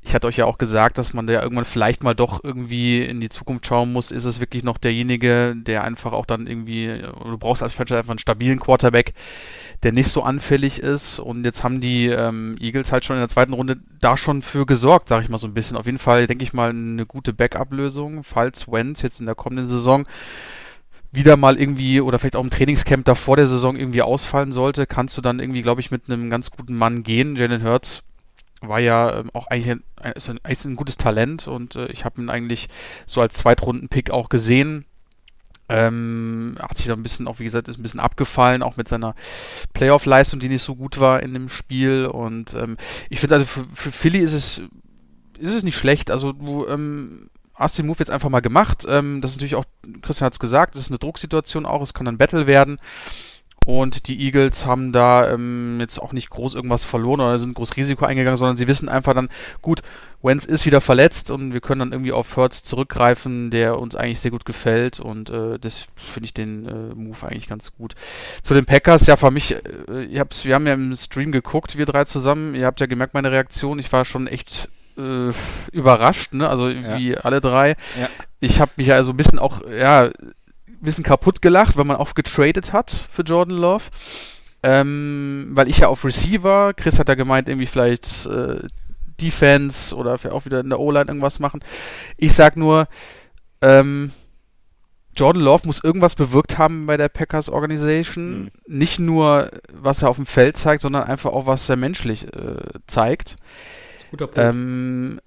ich 0.00 0.14
hatte 0.14 0.26
euch 0.26 0.38
ja 0.38 0.46
auch 0.46 0.56
gesagt, 0.56 0.96
dass 0.96 1.12
man 1.12 1.26
da 1.26 1.42
irgendwann 1.42 1.66
vielleicht 1.66 2.02
mal 2.02 2.14
doch 2.14 2.42
irgendwie 2.42 3.02
in 3.02 3.20
die 3.20 3.28
Zukunft 3.28 3.66
schauen 3.66 3.92
muss. 3.92 4.10
Ist 4.12 4.24
es 4.24 4.40
wirklich 4.40 4.62
noch 4.64 4.78
derjenige, 4.78 5.54
der 5.54 5.84
einfach 5.84 6.12
auch 6.12 6.24
dann 6.24 6.46
irgendwie, 6.46 7.02
du 7.24 7.36
brauchst 7.36 7.62
als 7.62 7.74
Franchise 7.74 7.98
einfach 7.98 8.12
einen 8.12 8.18
stabilen 8.18 8.60
Quarterback, 8.60 9.12
der 9.82 9.92
nicht 9.92 10.08
so 10.08 10.22
anfällig 10.22 10.78
ist. 10.78 11.18
Und 11.18 11.44
jetzt 11.44 11.62
haben 11.62 11.82
die 11.82 12.06
ähm, 12.06 12.56
Eagles 12.60 12.92
halt 12.92 13.04
schon 13.04 13.16
in 13.16 13.22
der 13.22 13.28
zweiten 13.28 13.52
Runde 13.52 13.76
da 14.00 14.16
schon 14.16 14.40
für 14.40 14.64
gesorgt, 14.64 15.10
sag 15.10 15.22
ich 15.22 15.28
mal 15.28 15.36
so 15.36 15.46
ein 15.46 15.54
bisschen. 15.54 15.76
Auf 15.76 15.84
jeden 15.84 15.98
Fall, 15.98 16.26
denke 16.26 16.44
ich 16.44 16.54
mal, 16.54 16.70
eine 16.70 17.04
gute 17.04 17.34
Backup-Lösung, 17.34 18.24
falls 18.24 18.72
Wentz 18.72 19.02
jetzt 19.02 19.20
in 19.20 19.26
der 19.26 19.34
kommenden 19.34 19.66
Saison 19.66 20.06
wieder 21.10 21.36
mal 21.36 21.58
irgendwie 21.58 22.00
oder 22.00 22.18
vielleicht 22.18 22.36
auch 22.36 22.44
im 22.44 22.50
Trainingscamp 22.50 23.04
da 23.04 23.14
vor 23.14 23.36
der 23.36 23.46
Saison 23.46 23.76
irgendwie 23.76 24.02
ausfallen 24.02 24.52
sollte, 24.52 24.86
kannst 24.86 25.16
du 25.16 25.20
dann 25.20 25.40
irgendwie, 25.40 25.62
glaube 25.62 25.80
ich, 25.80 25.90
mit 25.90 26.10
einem 26.10 26.30
ganz 26.30 26.50
guten 26.50 26.76
Mann 26.76 27.02
gehen. 27.02 27.36
Jalen 27.36 27.64
Hurts 27.64 28.02
war 28.60 28.80
ja 28.80 29.20
ähm, 29.20 29.30
auch 29.32 29.46
eigentlich 29.46 29.70
ein, 29.70 30.12
ist 30.12 30.28
ein, 30.28 30.40
ist 30.48 30.64
ein 30.64 30.76
gutes 30.76 30.96
Talent 30.96 31.48
und 31.48 31.76
äh, 31.76 31.86
ich 31.86 32.04
habe 32.04 32.20
ihn 32.20 32.28
eigentlich 32.28 32.68
so 33.06 33.20
als 33.20 33.34
Zweitrunden-Pick 33.34 34.10
auch 34.10 34.28
gesehen. 34.28 34.84
Ähm, 35.70 36.56
hat 36.60 36.78
sich 36.78 36.86
da 36.86 36.94
ein 36.94 37.02
bisschen, 37.02 37.28
auch 37.28 37.40
wie 37.40 37.44
gesagt, 37.44 37.68
ist 37.68 37.78
ein 37.78 37.82
bisschen 37.82 38.00
abgefallen, 38.00 38.62
auch 38.62 38.78
mit 38.78 38.88
seiner 38.88 39.14
Playoff-Leistung, 39.74 40.40
die 40.40 40.48
nicht 40.48 40.62
so 40.62 40.74
gut 40.74 40.98
war 40.98 41.22
in 41.22 41.34
dem 41.34 41.50
Spiel. 41.50 42.06
Und 42.06 42.54
ähm, 42.54 42.78
ich 43.10 43.20
finde 43.20 43.36
also 43.36 43.46
für, 43.46 43.66
für 43.74 43.92
Philly 43.92 44.18
ist 44.18 44.32
es, 44.32 44.62
ist 45.38 45.54
es 45.54 45.62
nicht 45.64 45.76
schlecht. 45.76 46.10
Also 46.10 46.32
du 46.32 46.66
ähm, 46.66 47.28
hast 47.58 47.78
den 47.78 47.86
Move 47.86 47.98
jetzt 47.98 48.10
einfach 48.10 48.30
mal 48.30 48.40
gemacht. 48.40 48.86
Ähm, 48.88 49.20
das 49.20 49.32
ist 49.32 49.36
natürlich 49.38 49.56
auch, 49.56 49.64
Christian 50.02 50.26
hat 50.26 50.32
es 50.32 50.38
gesagt, 50.38 50.74
das 50.74 50.82
ist 50.82 50.90
eine 50.90 50.98
Drucksituation 50.98 51.66
auch, 51.66 51.82
es 51.82 51.94
kann 51.94 52.08
ein 52.08 52.18
Battle 52.18 52.46
werden. 52.46 52.78
Und 53.68 54.08
die 54.08 54.24
Eagles 54.24 54.64
haben 54.64 54.92
da 54.92 55.30
ähm, 55.30 55.76
jetzt 55.78 55.98
auch 55.98 56.14
nicht 56.14 56.30
groß 56.30 56.54
irgendwas 56.54 56.84
verloren 56.84 57.20
oder 57.20 57.38
sind 57.38 57.54
groß 57.54 57.76
Risiko 57.76 58.06
eingegangen, 58.06 58.38
sondern 58.38 58.56
sie 58.56 58.66
wissen 58.66 58.88
einfach 58.88 59.12
dann, 59.12 59.28
gut, 59.60 59.82
Wenz 60.22 60.46
ist 60.46 60.64
wieder 60.64 60.80
verletzt 60.80 61.30
und 61.30 61.52
wir 61.52 61.60
können 61.60 61.80
dann 61.80 61.92
irgendwie 61.92 62.12
auf 62.12 62.34
Hurts 62.34 62.64
zurückgreifen, 62.64 63.50
der 63.50 63.78
uns 63.78 63.94
eigentlich 63.94 64.20
sehr 64.20 64.30
gut 64.30 64.46
gefällt 64.46 65.00
und 65.00 65.28
äh, 65.28 65.58
das 65.58 65.86
finde 65.96 66.24
ich 66.24 66.32
den 66.32 66.66
äh, 66.66 66.94
Move 66.94 67.26
eigentlich 67.26 67.48
ganz 67.48 67.74
gut. 67.74 67.94
Zu 68.42 68.54
den 68.54 68.64
Packers, 68.64 69.06
ja, 69.06 69.18
für 69.18 69.30
mich, 69.30 69.52
äh, 69.52 69.60
wir 69.88 70.54
haben 70.54 70.66
ja 70.66 70.72
im 70.72 70.96
Stream 70.96 71.30
geguckt, 71.30 71.76
wir 71.76 71.84
drei 71.84 72.04
zusammen, 72.04 72.54
ihr 72.54 72.64
habt 72.64 72.80
ja 72.80 72.86
gemerkt, 72.86 73.12
meine 73.12 73.32
Reaktion, 73.32 73.78
ich 73.78 73.92
war 73.92 74.06
schon 74.06 74.28
echt 74.28 74.70
äh, 74.98 75.32
überrascht, 75.72 76.32
ne? 76.34 76.48
also 76.48 76.68
Ja. 76.68 76.98
wie 76.98 77.16
alle 77.16 77.40
drei. 77.40 77.76
Ja. 77.98 78.08
Ich 78.40 78.60
habe 78.60 78.72
mich 78.76 78.88
ja 78.88 79.02
so 79.02 79.12
ein 79.12 79.16
bisschen 79.16 79.38
auch, 79.38 79.60
ja, 79.70 80.02
ein 80.04 80.12
bisschen 80.80 81.04
kaputt 81.04 81.42
gelacht, 81.42 81.76
weil 81.76 81.84
man 81.84 81.96
auch 81.96 82.14
getradet 82.14 82.72
hat 82.72 83.04
für 83.10 83.22
Jordan 83.22 83.56
Love. 83.56 83.84
Ähm, 84.62 85.50
weil 85.52 85.68
ich 85.68 85.78
ja 85.78 85.88
auf 85.88 86.04
Receiver, 86.04 86.74
Chris 86.74 86.98
hat 86.98 87.08
ja 87.08 87.14
gemeint, 87.14 87.48
irgendwie 87.48 87.66
vielleicht 87.66 88.26
äh, 88.26 88.58
Defense 89.20 89.94
oder 89.94 90.18
auch 90.32 90.44
wieder 90.46 90.60
in 90.60 90.68
der 90.68 90.80
O-Line 90.80 91.06
irgendwas 91.06 91.38
machen. 91.38 91.60
Ich 92.16 92.32
sag 92.34 92.56
nur, 92.56 92.88
ähm, 93.62 94.12
Jordan 95.16 95.42
Love 95.42 95.66
muss 95.66 95.82
irgendwas 95.82 96.14
bewirkt 96.14 96.58
haben 96.58 96.86
bei 96.86 96.96
der 96.96 97.08
Packers 97.08 97.50
Organisation. 97.50 98.42
Mhm. 98.42 98.50
Nicht 98.66 98.98
nur, 99.00 99.50
was 99.72 100.02
er 100.02 100.10
auf 100.10 100.16
dem 100.16 100.26
Feld 100.26 100.56
zeigt, 100.56 100.82
sondern 100.82 101.04
einfach 101.04 101.32
auch, 101.32 101.46
was 101.46 101.68
er 101.68 101.76
menschlich 101.76 102.32
äh, 102.34 102.56
zeigt. 102.86 103.36
Guter 104.10 104.26
Punkt. 104.26 104.38
Ähm, 104.38 105.20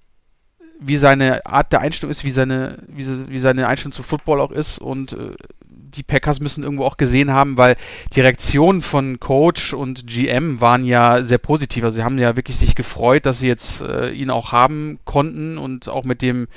wie 0.80 0.96
seine 0.96 1.46
Art 1.46 1.72
der 1.72 1.80
Einstellung 1.80 2.10
ist, 2.10 2.24
wie 2.24 2.30
seine, 2.32 2.78
wie, 2.88 3.04
se- 3.04 3.28
wie 3.28 3.38
seine 3.38 3.68
Einstellung 3.68 3.92
zum 3.92 4.04
Football 4.04 4.40
auch 4.40 4.50
ist 4.50 4.78
und 4.78 5.12
äh, 5.12 5.32
die 5.68 6.02
Packers 6.02 6.40
müssen 6.40 6.64
irgendwo 6.64 6.84
auch 6.84 6.96
gesehen 6.96 7.30
haben, 7.32 7.58
weil 7.58 7.76
die 8.14 8.20
Reaktionen 8.22 8.80
von 8.82 9.20
Coach 9.20 9.74
und 9.74 10.06
GM 10.06 10.60
waren 10.60 10.84
ja 10.84 11.22
sehr 11.22 11.36
positiv. 11.38 11.84
Also 11.84 11.96
sie 11.96 12.02
haben 12.04 12.18
ja 12.18 12.34
wirklich 12.34 12.56
sich 12.56 12.74
gefreut, 12.74 13.26
dass 13.26 13.40
sie 13.40 13.46
jetzt 13.46 13.80
äh, 13.82 14.10
ihn 14.10 14.30
auch 14.30 14.52
haben 14.52 14.98
konnten 15.04 15.58
und 15.58 15.88
auch 15.88 16.04
mit 16.04 16.22
dem 16.22 16.48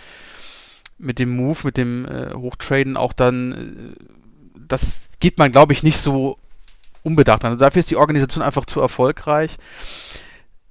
mit 0.97 1.19
dem 1.19 1.35
Move, 1.35 1.59
mit 1.65 1.75
dem 1.77 2.05
äh, 2.05 2.33
Hochtraden 2.33 2.95
auch 2.95 3.11
dann, 3.11 3.51
äh, 3.51 4.59
das 4.67 5.09
geht 5.19 5.37
man, 5.37 5.51
glaube 5.51 5.73
ich, 5.73 5.83
nicht 5.83 5.97
so 5.99 6.37
unbedacht 7.03 7.43
an. 7.43 7.51
Also 7.51 7.65
dafür 7.65 7.81
ist 7.81 7.91
die 7.91 7.97
Organisation 7.97 8.41
einfach 8.41 8.65
zu 8.65 8.79
erfolgreich. 8.79 9.57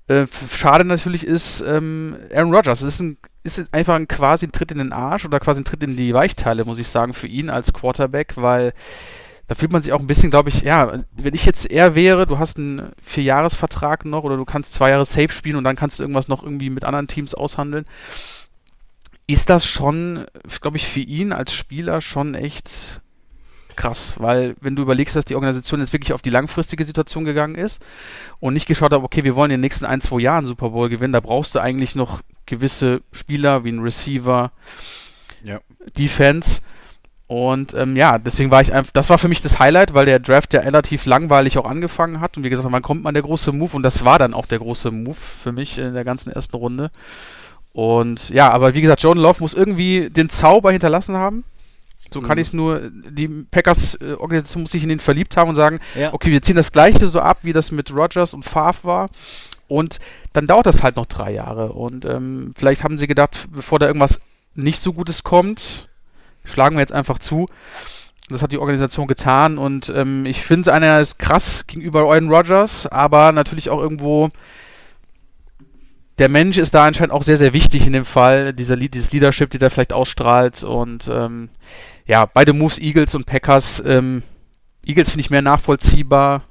Äh, 0.06 0.26
schade 0.50 0.84
natürlich 0.84 1.24
ist 1.24 1.62
ähm, 1.62 2.16
Aaron 2.34 2.54
Rodgers. 2.54 2.82
Es 2.82 2.94
ist, 2.94 3.00
ein, 3.00 3.18
ist 3.42 3.72
einfach 3.72 3.94
ein 3.94 4.08
quasi 4.08 4.46
ein 4.46 4.52
Tritt 4.52 4.70
in 4.70 4.78
den 4.78 4.92
Arsch 4.92 5.24
oder 5.24 5.40
quasi 5.40 5.62
ein 5.62 5.64
Tritt 5.64 5.82
in 5.82 5.96
die 5.96 6.12
Weichteile, 6.12 6.64
muss 6.64 6.78
ich 6.78 6.88
sagen, 6.88 7.14
für 7.14 7.26
ihn 7.26 7.48
als 7.48 7.72
Quarterback, 7.72 8.34
weil 8.36 8.74
da 9.46 9.54
fühlt 9.54 9.72
man 9.72 9.82
sich 9.82 9.92
auch 9.92 10.00
ein 10.00 10.06
bisschen, 10.06 10.30
glaube 10.30 10.48
ich, 10.48 10.62
ja, 10.62 11.00
wenn 11.12 11.34
ich 11.34 11.44
jetzt 11.44 11.70
er 11.70 11.94
wäre, 11.94 12.26
du 12.26 12.38
hast 12.38 12.58
einen 12.58 12.92
Vierjahresvertrag 13.02 14.04
noch 14.04 14.24
oder 14.24 14.36
du 14.36 14.44
kannst 14.44 14.72
zwei 14.72 14.90
Jahre 14.90 15.04
safe 15.04 15.30
spielen 15.30 15.56
und 15.56 15.64
dann 15.64 15.76
kannst 15.76 15.98
du 15.98 16.02
irgendwas 16.02 16.28
noch 16.28 16.42
irgendwie 16.42 16.70
mit 16.70 16.84
anderen 16.84 17.08
Teams 17.08 17.34
aushandeln, 17.34 17.84
ist 19.26 19.50
das 19.50 19.66
schon, 19.66 20.26
glaube 20.60 20.76
ich, 20.76 20.86
für 20.86 21.00
ihn 21.00 21.32
als 21.32 21.52
Spieler 21.52 22.00
schon 22.00 22.34
echt 22.34 23.02
krass, 23.76 24.14
weil 24.18 24.54
wenn 24.60 24.76
du 24.76 24.82
überlegst, 24.82 25.16
dass 25.16 25.24
die 25.24 25.34
Organisation 25.34 25.80
jetzt 25.80 25.92
wirklich 25.92 26.12
auf 26.12 26.22
die 26.22 26.30
langfristige 26.30 26.84
Situation 26.84 27.24
gegangen 27.24 27.54
ist 27.54 27.80
und 28.40 28.54
nicht 28.54 28.66
geschaut 28.66 28.92
hat, 28.92 29.02
okay, 29.02 29.24
wir 29.24 29.36
wollen 29.36 29.50
in 29.50 29.56
den 29.56 29.62
nächsten 29.62 29.84
ein, 29.84 30.00
zwei 30.00 30.20
Jahren 30.20 30.46
Super 30.46 30.70
Bowl 30.70 30.88
gewinnen, 30.88 31.12
da 31.12 31.20
brauchst 31.20 31.54
du 31.54 31.60
eigentlich 31.60 31.94
noch 31.94 32.20
gewisse 32.46 33.02
Spieler 33.12 33.64
wie 33.64 33.72
ein 33.72 33.80
Receiver, 33.80 34.52
Ja. 35.42 35.60
Defense. 35.98 36.60
Und 37.26 37.72
ähm, 37.74 37.96
ja, 37.96 38.18
deswegen 38.18 38.50
war 38.50 38.60
ich 38.60 38.72
einfach, 38.72 38.92
das 38.92 39.08
war 39.08 39.18
für 39.18 39.28
mich 39.28 39.40
das 39.40 39.58
Highlight, 39.58 39.94
weil 39.94 40.04
der 40.04 40.18
Draft 40.18 40.52
ja 40.52 40.60
relativ 40.60 41.06
langweilig 41.06 41.56
auch 41.56 41.64
angefangen 41.64 42.20
hat. 42.20 42.36
Und 42.36 42.44
wie 42.44 42.50
gesagt, 42.50 42.70
wann 42.70 42.82
kommt 42.82 43.02
man 43.02 43.14
der 43.14 43.22
große 43.22 43.50
Move? 43.50 43.74
Und 43.76 43.82
das 43.82 44.04
war 44.04 44.18
dann 44.18 44.34
auch 44.34 44.46
der 44.46 44.58
große 44.58 44.90
Move 44.90 45.16
für 45.42 45.52
mich 45.52 45.78
in 45.78 45.94
der 45.94 46.04
ganzen 46.04 46.30
ersten 46.30 46.56
Runde. 46.56 46.90
Und 47.72 48.28
ja, 48.28 48.50
aber 48.50 48.74
wie 48.74 48.82
gesagt, 48.82 49.02
Jordan 49.02 49.22
Love 49.22 49.40
muss 49.40 49.54
irgendwie 49.54 50.10
den 50.10 50.28
Zauber 50.28 50.70
hinterlassen 50.70 51.16
haben. 51.16 51.44
So 52.14 52.22
kann 52.22 52.36
Mhm. 52.38 52.42
ich 52.42 52.48
es 52.48 52.52
nur, 52.54 52.80
die 52.90 53.28
Packers-Organisation 53.28 54.62
muss 54.62 54.70
sich 54.70 54.82
in 54.82 54.88
den 54.88 54.98
verliebt 55.00 55.36
haben 55.36 55.50
und 55.50 55.54
sagen, 55.56 55.80
Ja. 55.98 56.14
okay, 56.14 56.30
wir 56.30 56.40
ziehen 56.40 56.56
das 56.56 56.72
gleiche 56.72 57.06
so 57.08 57.20
ab, 57.20 57.40
wie 57.42 57.52
das 57.52 57.70
mit 57.70 57.92
Rogers 57.94 58.32
und 58.32 58.44
Favre 58.44 58.84
war. 58.84 59.10
Und 59.68 59.98
dann 60.32 60.46
dauert 60.46 60.66
das 60.66 60.82
halt 60.82 60.96
noch 60.96 61.06
drei 61.06 61.32
Jahre. 61.32 61.72
Und 61.72 62.04
ähm, 62.06 62.52
vielleicht 62.56 62.84
haben 62.84 62.96
sie 62.96 63.06
gedacht, 63.06 63.48
bevor 63.52 63.78
da 63.78 63.86
irgendwas 63.86 64.20
nicht 64.54 64.80
so 64.80 64.92
Gutes 64.92 65.24
kommt, 65.24 65.88
schlagen 66.44 66.76
wir 66.76 66.80
jetzt 66.80 66.92
einfach 66.92 67.18
zu. 67.18 67.48
Das 68.30 68.40
hat 68.42 68.52
die 68.52 68.58
Organisation 68.58 69.06
getan 69.06 69.58
und 69.58 69.92
ähm, 69.94 70.24
ich 70.24 70.42
finde, 70.42 70.72
einer 70.72 70.98
ist 70.98 71.18
krass 71.18 71.66
gegenüber 71.66 72.00
Aaron 72.04 72.30
Rodgers, 72.30 72.86
aber 72.86 73.32
natürlich 73.32 73.68
auch 73.68 73.80
irgendwo 73.80 74.30
der 76.18 76.28
Mensch 76.28 76.58
ist 76.58 76.72
da 76.74 76.86
anscheinend 76.86 77.12
auch 77.12 77.22
sehr, 77.24 77.36
sehr 77.36 77.52
wichtig 77.52 77.86
in 77.86 77.92
dem 77.92 78.04
Fall, 78.04 78.52
dieser, 78.54 78.76
dieses 78.76 79.12
Leadership, 79.12 79.50
die 79.50 79.58
der 79.58 79.70
vielleicht 79.70 79.92
ausstrahlt 79.92 80.62
und 80.62 81.08
ähm, 81.12 81.48
ja, 82.06 82.26
beide 82.26 82.52
Moves, 82.52 82.78
Eagles 82.78 83.14
und 83.14 83.26
Packers, 83.26 83.82
ähm, 83.86 84.22
Eagles 84.84 85.10
finde 85.10 85.20
ich 85.22 85.30
mehr 85.30 85.42
nachvollziehbar 85.42 86.42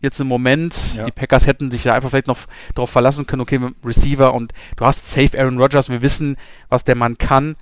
jetzt 0.00 0.20
im 0.20 0.26
Moment. 0.26 0.94
Ja. 0.96 1.04
Die 1.04 1.12
Packers 1.12 1.46
hätten 1.46 1.70
sich 1.70 1.84
da 1.84 1.94
einfach 1.94 2.10
vielleicht 2.10 2.26
noch 2.26 2.38
darauf 2.74 2.90
verlassen 2.90 3.26
können, 3.26 3.42
okay, 3.42 3.60
Receiver 3.84 4.34
und 4.34 4.52
du 4.76 4.84
hast 4.84 5.10
safe 5.10 5.38
Aaron 5.38 5.58
Rodgers, 5.58 5.88
wir 5.88 6.02
wissen, 6.02 6.36
was 6.68 6.84
der 6.84 6.96
Mann 6.96 7.18
kann. 7.18 7.56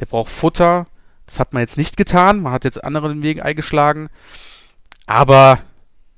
Der 0.00 0.06
braucht 0.06 0.30
Futter. 0.30 0.86
Das 1.26 1.38
hat 1.38 1.52
man 1.52 1.60
jetzt 1.60 1.76
nicht 1.76 1.96
getan. 1.96 2.40
Man 2.40 2.52
hat 2.52 2.64
jetzt 2.64 2.82
anderen 2.82 3.22
Wegen 3.22 3.40
eingeschlagen. 3.40 4.08
Aber 5.06 5.60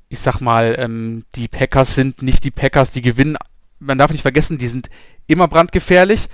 ich 0.09 0.19
sag 0.21 0.41
mal, 0.41 0.77
ähm, 0.79 1.25
die 1.35 1.49
Packers 1.49 1.95
sind 1.95 2.23
nicht 2.23 2.45
die 2.45 2.51
Packers, 2.51 2.91
die 2.91 3.03
gewinnen. 3.03 3.37
Man 3.79 3.99
darf 3.99 4.11
nicht 4.11 4.23
vergessen, 4.23 4.59
die 4.59 4.69
sind 4.69 4.89
immer 5.27 5.49
brandgefährlich. 5.49 6.29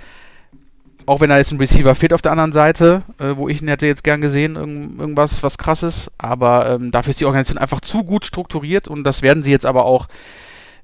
Auch 1.05 1.21
wenn 1.21 1.29
da 1.29 1.37
jetzt 1.37 1.51
ein 1.51 1.57
Receiver 1.57 1.95
fehlt 1.95 2.13
auf 2.13 2.21
der 2.21 2.31
anderen 2.31 2.51
Seite, 2.51 3.03
äh, 3.19 3.35
wo 3.35 3.49
ich 3.49 3.61
ihn 3.61 3.67
hätte 3.67 3.85
jetzt 3.87 4.03
gern 4.03 4.21
gesehen, 4.21 4.55
irgend, 4.55 4.99
irgendwas 4.99 5.43
was 5.43 5.57
krasses. 5.57 6.11
Aber 6.17 6.69
ähm, 6.69 6.91
dafür 6.91 7.11
ist 7.11 7.19
die 7.19 7.25
Organisation 7.25 7.61
einfach 7.61 7.81
zu 7.81 8.03
gut 8.03 8.25
strukturiert 8.25 8.87
und 8.87 9.03
das 9.03 9.21
werden 9.21 9.43
sie 9.43 9.51
jetzt 9.51 9.65
aber 9.65 9.85
auch, 9.85 10.07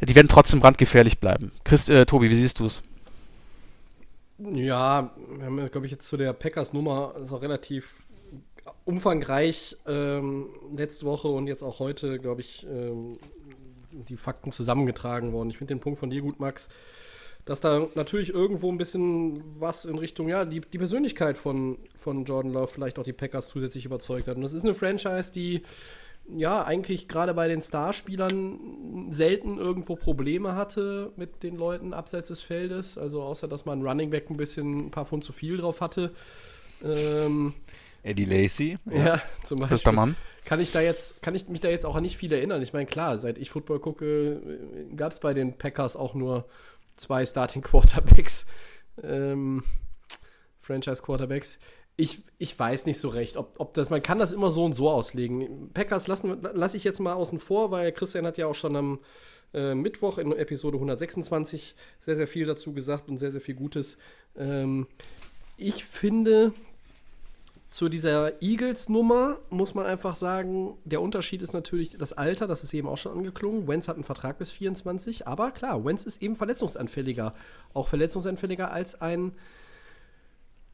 die 0.01 0.15
werden 0.15 0.27
trotzdem 0.27 0.59
brandgefährlich 0.59 1.19
bleiben. 1.19 1.51
Chris, 1.63 1.89
äh, 1.89 2.05
Tobi, 2.05 2.29
wie 2.29 2.35
siehst 2.35 2.59
du 2.59 2.65
es? 2.65 2.81
Ja, 4.39 5.11
wir 5.37 5.45
haben, 5.45 5.69
glaube 5.69 5.85
ich, 5.85 5.91
jetzt 5.91 6.07
zu 6.07 6.15
der 6.15 6.31
Packers-Nummer 6.33 7.15
ist 7.21 7.33
auch 7.33 7.41
relativ 7.41 7.95
umfangreich 8.85 9.77
ähm, 9.85 10.47
letzte 10.75 11.05
Woche 11.05 11.27
und 11.27 11.47
jetzt 11.47 11.63
auch 11.63 11.79
heute, 11.79 12.19
glaube 12.19 12.41
ich, 12.41 12.65
ähm, 12.67 13.17
die 13.91 14.17
Fakten 14.17 14.51
zusammengetragen 14.51 15.33
worden. 15.33 15.49
Ich 15.49 15.57
finde 15.57 15.73
den 15.73 15.81
Punkt 15.81 15.99
von 15.99 16.09
dir 16.09 16.21
gut, 16.21 16.39
Max, 16.39 16.69
dass 17.49 17.61
da 17.61 17.87
natürlich 17.95 18.31
irgendwo 18.31 18.71
ein 18.71 18.77
bisschen 18.77 19.41
was 19.59 19.83
in 19.83 19.97
Richtung, 19.97 20.29
ja, 20.29 20.45
die, 20.45 20.61
die 20.61 20.77
Persönlichkeit 20.77 21.35
von, 21.35 21.79
von 21.95 22.23
Jordan 22.23 22.53
Love 22.53 22.67
vielleicht 22.67 22.99
auch 22.99 23.03
die 23.03 23.11
Packers 23.11 23.49
zusätzlich 23.49 23.85
überzeugt 23.85 24.27
hat. 24.27 24.35
Und 24.35 24.43
das 24.43 24.53
ist 24.53 24.65
eine 24.65 24.75
Franchise, 24.75 25.31
die 25.31 25.63
ja, 26.37 26.63
eigentlich 26.63 27.07
gerade 27.07 27.33
bei 27.33 27.47
den 27.47 27.59
Starspielern 27.59 29.07
selten 29.09 29.57
irgendwo 29.57 29.95
Probleme 29.95 30.53
hatte 30.55 31.11
mit 31.15 31.41
den 31.41 31.55
Leuten 31.55 31.91
abseits 31.91 32.27
des 32.27 32.39
Feldes. 32.39 32.99
Also 32.99 33.23
außer, 33.23 33.47
dass 33.47 33.65
man 33.65 33.81
Running 33.81 34.11
Back 34.11 34.29
ein 34.29 34.37
bisschen 34.37 34.85
ein 34.85 34.91
paar 34.91 35.07
Pfund 35.07 35.23
zu 35.23 35.33
viel 35.33 35.57
drauf 35.57 35.81
hatte. 35.81 36.13
Ähm, 36.83 37.55
Eddie 38.03 38.25
Lacey. 38.25 38.77
ja. 38.91 39.19
zum 39.43 39.57
Beispiel. 39.57 39.73
Bester 39.73 39.91
Mann. 39.91 40.15
Kann 40.45 40.59
ich 40.59 40.71
da 40.71 40.81
jetzt, 40.81 41.23
kann 41.23 41.33
ich 41.33 41.49
mich 41.49 41.61
da 41.61 41.69
jetzt 41.69 41.87
auch 41.87 41.95
an 41.95 42.03
nicht 42.03 42.15
viel 42.15 42.31
erinnern? 42.31 42.61
Ich 42.61 42.73
meine, 42.73 42.85
klar, 42.85 43.17
seit 43.17 43.39
ich 43.39 43.49
Football 43.49 43.79
gucke, 43.79 44.39
gab 44.95 45.13
es 45.13 45.19
bei 45.19 45.33
den 45.33 45.57
Packers 45.57 45.95
auch 45.95 46.13
nur 46.13 46.45
zwei 46.99 47.25
Starting 47.25 47.61
Quarterbacks. 47.63 48.45
Ähm, 49.01 49.63
Franchise 50.59 51.01
Quarterbacks. 51.01 51.57
Ich, 51.95 52.23
ich 52.37 52.57
weiß 52.57 52.85
nicht 52.85 52.99
so 52.99 53.09
recht, 53.09 53.35
ob, 53.35 53.59
ob 53.59 53.73
das, 53.73 53.89
man 53.89 54.01
kann 54.01 54.19
das 54.19 54.31
immer 54.31 54.49
so 54.49 54.63
und 54.63 54.73
so 54.73 54.89
auslegen. 54.89 55.71
Packers 55.73 56.07
lassen 56.07 56.41
lasse 56.41 56.77
ich 56.77 56.83
jetzt 56.83 56.99
mal 56.99 57.13
außen 57.13 57.39
vor, 57.39 57.71
weil 57.71 57.91
Christian 57.91 58.25
hat 58.25 58.37
ja 58.37 58.47
auch 58.47 58.55
schon 58.55 58.75
am 58.75 58.99
äh, 59.53 59.75
Mittwoch 59.75 60.17
in 60.17 60.31
Episode 60.31 60.77
126 60.77 61.75
sehr, 61.99 62.15
sehr 62.15 62.27
viel 62.27 62.45
dazu 62.45 62.73
gesagt 62.73 63.09
und 63.09 63.17
sehr, 63.17 63.31
sehr 63.31 63.41
viel 63.41 63.55
Gutes. 63.55 63.97
Ähm, 64.37 64.87
ich 65.57 65.83
finde, 65.83 66.53
zu 67.69 67.87
dieser 67.87 68.41
Eagles-Nummer 68.41 69.37
muss 69.49 69.75
man 69.75 69.85
einfach 69.85 70.15
sagen, 70.15 70.75
der 70.85 71.01
Unterschied 71.01 71.43
ist 71.43 71.53
natürlich 71.53 71.95
das 71.97 72.13
Alter, 72.13 72.47
das 72.47 72.63
ist 72.63 72.73
eben 72.73 72.87
auch 72.87 72.97
schon 72.97 73.11
angeklungen. 73.11 73.67
Wenz 73.67 73.87
hat 73.87 73.95
einen 73.95 74.03
Vertrag 74.03 74.39
bis 74.39 74.49
24, 74.49 75.27
aber 75.27 75.51
klar, 75.51 75.85
Wenz 75.85 76.03
ist 76.03 76.21
eben 76.21 76.35
verletzungsanfälliger. 76.35 77.35
Auch 77.75 77.87
verletzungsanfälliger 77.87 78.71
als 78.71 78.99
ein 78.99 79.33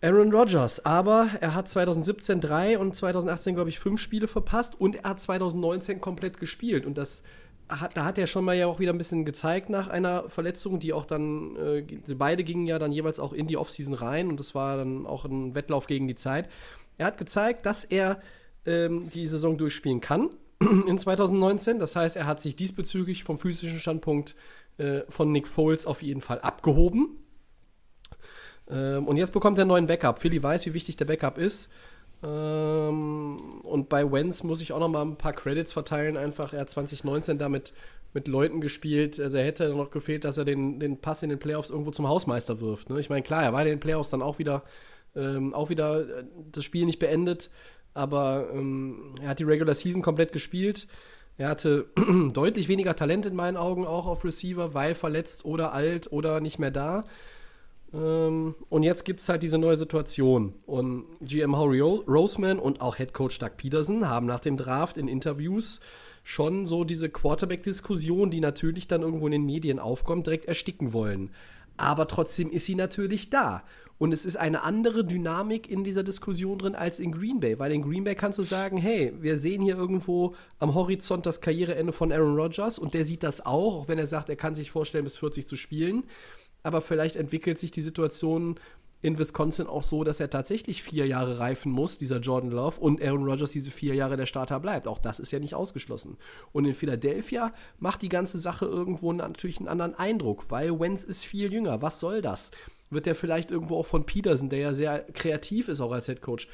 Aaron 0.01 0.31
Rodgers, 0.33 0.85
aber 0.85 1.29
er 1.41 1.53
hat 1.53 1.67
2017 1.67 2.39
drei 2.39 2.77
und 2.77 2.95
2018, 2.95 3.55
glaube 3.55 3.69
ich, 3.69 3.79
fünf 3.79 3.99
Spiele 3.99 4.27
verpasst 4.27 4.79
und 4.79 4.95
er 4.95 5.09
hat 5.09 5.19
2019 5.19 5.99
komplett 5.99 6.39
gespielt. 6.39 6.85
Und 6.85 6.97
das 6.97 7.23
hat, 7.67 7.97
da 7.97 8.05
hat 8.05 8.17
er 8.17 8.27
schon 8.27 8.45
mal 8.45 8.55
ja 8.55 8.67
auch 8.67 8.79
wieder 8.79 8.93
ein 8.93 8.97
bisschen 8.97 9.25
gezeigt 9.25 9.69
nach 9.69 9.87
einer 9.87 10.29
Verletzung, 10.29 10.79
die 10.79 10.93
auch 10.93 11.05
dann, 11.05 11.55
äh, 11.55 11.83
beide 12.13 12.43
gingen 12.43 12.67
ja 12.67 12.77
dann 12.77 12.91
jeweils 12.91 13.19
auch 13.19 13.33
in 13.33 13.47
die 13.47 13.57
Offseason 13.57 13.95
rein 13.95 14.29
und 14.29 14.39
das 14.39 14.53
war 14.53 14.77
dann 14.77 15.05
auch 15.07 15.25
ein 15.25 15.55
Wettlauf 15.55 15.87
gegen 15.87 16.07
die 16.07 16.15
Zeit. 16.15 16.49
Er 16.97 17.07
hat 17.07 17.17
gezeigt, 17.17 17.65
dass 17.65 17.83
er 17.83 18.21
ähm, 18.65 19.09
die 19.09 19.27
Saison 19.27 19.57
durchspielen 19.57 20.01
kann 20.01 20.29
in 20.87 20.97
2019. 20.97 21.79
Das 21.79 21.95
heißt, 21.95 22.15
er 22.17 22.25
hat 22.25 22.41
sich 22.41 22.55
diesbezüglich 22.55 23.23
vom 23.23 23.37
physischen 23.37 23.79
Standpunkt 23.79 24.35
äh, 24.77 25.01
von 25.09 25.31
Nick 25.31 25.47
Foles 25.47 25.85
auf 25.85 26.01
jeden 26.01 26.21
Fall 26.21 26.39
abgehoben. 26.39 27.17
Ähm, 28.69 29.07
und 29.07 29.17
jetzt 29.17 29.33
bekommt 29.33 29.57
er 29.57 29.61
einen 29.63 29.69
neuen 29.69 29.87
Backup. 29.87 30.19
Philly 30.19 30.41
weiß, 30.41 30.65
wie 30.65 30.73
wichtig 30.73 30.97
der 30.97 31.05
Backup 31.05 31.37
ist. 31.37 31.69
Ähm, 32.23 33.61
und 33.63 33.89
bei 33.89 34.09
Wenz 34.11 34.43
muss 34.43 34.61
ich 34.61 34.73
auch 34.73 34.79
noch 34.79 34.89
mal 34.89 35.03
ein 35.03 35.17
paar 35.17 35.33
Credits 35.33 35.73
verteilen. 35.73 36.17
Einfach, 36.17 36.53
er 36.53 36.61
hat 36.61 36.69
2019 36.69 37.37
damit 37.37 37.73
mit 38.13 38.27
Leuten 38.27 38.61
gespielt. 38.61 39.19
Also 39.19 39.37
er 39.37 39.45
hätte 39.45 39.69
noch 39.75 39.91
gefehlt, 39.91 40.23
dass 40.23 40.37
er 40.37 40.45
den, 40.45 40.79
den 40.79 40.97
Pass 41.01 41.21
in 41.21 41.29
den 41.29 41.39
Playoffs 41.39 41.69
irgendwo 41.69 41.91
zum 41.91 42.07
Hausmeister 42.07 42.61
wirft. 42.61 42.89
Ne? 42.89 42.99
Ich 42.99 43.09
meine, 43.09 43.23
klar, 43.23 43.43
er 43.43 43.53
war 43.53 43.61
in 43.61 43.67
den 43.67 43.79
Playoffs 43.79 44.09
dann 44.09 44.21
auch 44.21 44.39
wieder, 44.39 44.63
ähm, 45.15 45.53
auch 45.53 45.69
wieder 45.69 46.01
äh, 46.01 46.23
das 46.51 46.63
Spiel 46.63 46.85
nicht 46.85 46.99
beendet, 46.99 47.49
aber 47.93 48.49
ähm, 48.53 49.15
er 49.21 49.29
hat 49.29 49.39
die 49.39 49.43
Regular 49.43 49.75
Season 49.75 50.01
komplett 50.01 50.31
gespielt. 50.31 50.87
Er 51.37 51.49
hatte 51.49 51.87
deutlich 52.33 52.67
weniger 52.67 52.95
Talent 52.95 53.25
in 53.25 53.35
meinen 53.35 53.57
Augen 53.57 53.85
auch 53.85 54.05
auf 54.05 54.23
Receiver, 54.23 54.73
weil 54.73 54.93
verletzt 54.93 55.45
oder 55.45 55.73
alt 55.73 56.11
oder 56.11 56.39
nicht 56.39 56.59
mehr 56.59 56.71
da. 56.71 57.03
Ähm, 57.93 58.55
und 58.69 58.83
jetzt 58.83 59.03
gibt 59.05 59.21
es 59.21 59.29
halt 59.29 59.43
diese 59.43 59.57
neue 59.57 59.77
Situation. 59.77 60.53
Und 60.65 61.05
GM 61.21 61.57
Howie 61.57 61.79
Roseman 61.79 62.59
und 62.59 62.81
auch 62.81 62.97
Head 62.97 63.13
Coach 63.13 63.39
Doug 63.39 63.51
Peterson 63.57 64.07
haben 64.07 64.25
nach 64.25 64.39
dem 64.39 64.57
Draft 64.57 64.97
in 64.97 65.07
Interviews 65.07 65.79
schon 66.23 66.65
so 66.65 66.83
diese 66.83 67.09
Quarterback-Diskussion, 67.09 68.31
die 68.31 68.39
natürlich 68.39 68.87
dann 68.87 69.03
irgendwo 69.03 69.27
in 69.27 69.31
den 69.31 69.45
Medien 69.45 69.79
aufkommt, 69.79 70.25
direkt 70.25 70.45
ersticken 70.45 70.91
wollen. 70.91 71.29
Aber 71.77 72.07
trotzdem 72.07 72.49
ist 72.51 72.65
sie 72.65 72.75
natürlich 72.75 73.29
da. 73.29 73.63
Und 73.97 74.11
es 74.11 74.25
ist 74.25 74.35
eine 74.35 74.63
andere 74.63 75.05
Dynamik 75.05 75.69
in 75.69 75.85
dieser 75.85 76.03
Diskussion 76.03 76.59
drin 76.59 76.75
als 76.75 76.99
in 76.99 77.13
Green 77.13 77.39
Bay, 77.39 77.59
weil 77.59 77.71
in 77.71 77.81
Green 77.81 78.03
Bay 78.03 78.15
kannst 78.15 78.37
du 78.37 78.43
sagen, 78.43 78.75
hey, 78.75 79.13
wir 79.21 79.37
sehen 79.37 79.61
hier 79.61 79.77
irgendwo 79.77 80.35
am 80.59 80.73
Horizont 80.73 81.25
das 81.25 81.39
Karriereende 81.39 81.93
von 81.93 82.11
Aaron 82.11 82.35
Rodgers 82.35 82.77
und 82.77 82.93
der 82.93 83.05
sieht 83.05 83.23
das 83.23 83.45
auch, 83.45 83.75
auch 83.75 83.87
wenn 83.87 83.97
er 83.97 84.05
sagt, 84.05 84.27
er 84.27 84.35
kann 84.35 84.53
sich 84.53 84.69
vorstellen, 84.69 85.05
bis 85.05 85.17
40 85.17 85.47
zu 85.47 85.55
spielen 85.55 86.03
aber 86.65 86.81
vielleicht 86.81 87.15
entwickelt 87.15 87.59
sich 87.59 87.69
die 87.69 87.83
Situation 87.83 88.55
in 89.01 89.19
Wisconsin 89.19 89.67
auch 89.67 89.83
so, 89.83 90.03
dass 90.03 90.19
er 90.19 90.29
tatsächlich 90.29 90.81
vier 90.81 91.05
Jahre 91.05 91.39
reifen 91.39 91.71
muss, 91.71 91.97
dieser 91.97 92.19
Jordan 92.19 92.49
Love, 92.49 92.79
und 92.79 93.01
Aaron 93.01 93.25
Rodgers 93.25 93.51
diese 93.51 93.69
vier 93.69 93.93
Jahre 93.93 94.17
der 94.17 94.25
Starter 94.25 94.59
bleibt. 94.59 94.87
Auch 94.87 94.97
das 94.97 95.19
ist 95.19 95.31
ja 95.31 95.39
nicht 95.39 95.53
ausgeschlossen. 95.53 96.17
Und 96.51 96.65
in 96.65 96.73
Philadelphia 96.73 97.53
macht 97.77 98.01
die 98.01 98.09
ganze 98.09 98.39
Sache 98.39 98.65
irgendwo 98.65 99.13
natürlich 99.13 99.59
einen 99.59 99.67
anderen 99.67 99.95
Eindruck, 99.95 100.49
weil 100.49 100.79
Wentz 100.79 101.03
ist 101.03 101.23
viel 101.23 101.53
jünger. 101.53 101.81
Was 101.81 101.99
soll 101.99 102.21
das? 102.21 102.51
Wird 102.89 103.05
der 103.05 103.15
vielleicht 103.15 103.51
irgendwo 103.51 103.77
auch 103.77 103.85
von 103.85 104.05
Peterson, 104.05 104.49
der 104.49 104.59
ja 104.59 104.73
sehr 104.73 104.99
kreativ 105.13 105.67
ist, 105.67 105.81
auch 105.81 105.91
als 105.91 106.07
Head 106.07 106.21
Coach, 106.21 106.47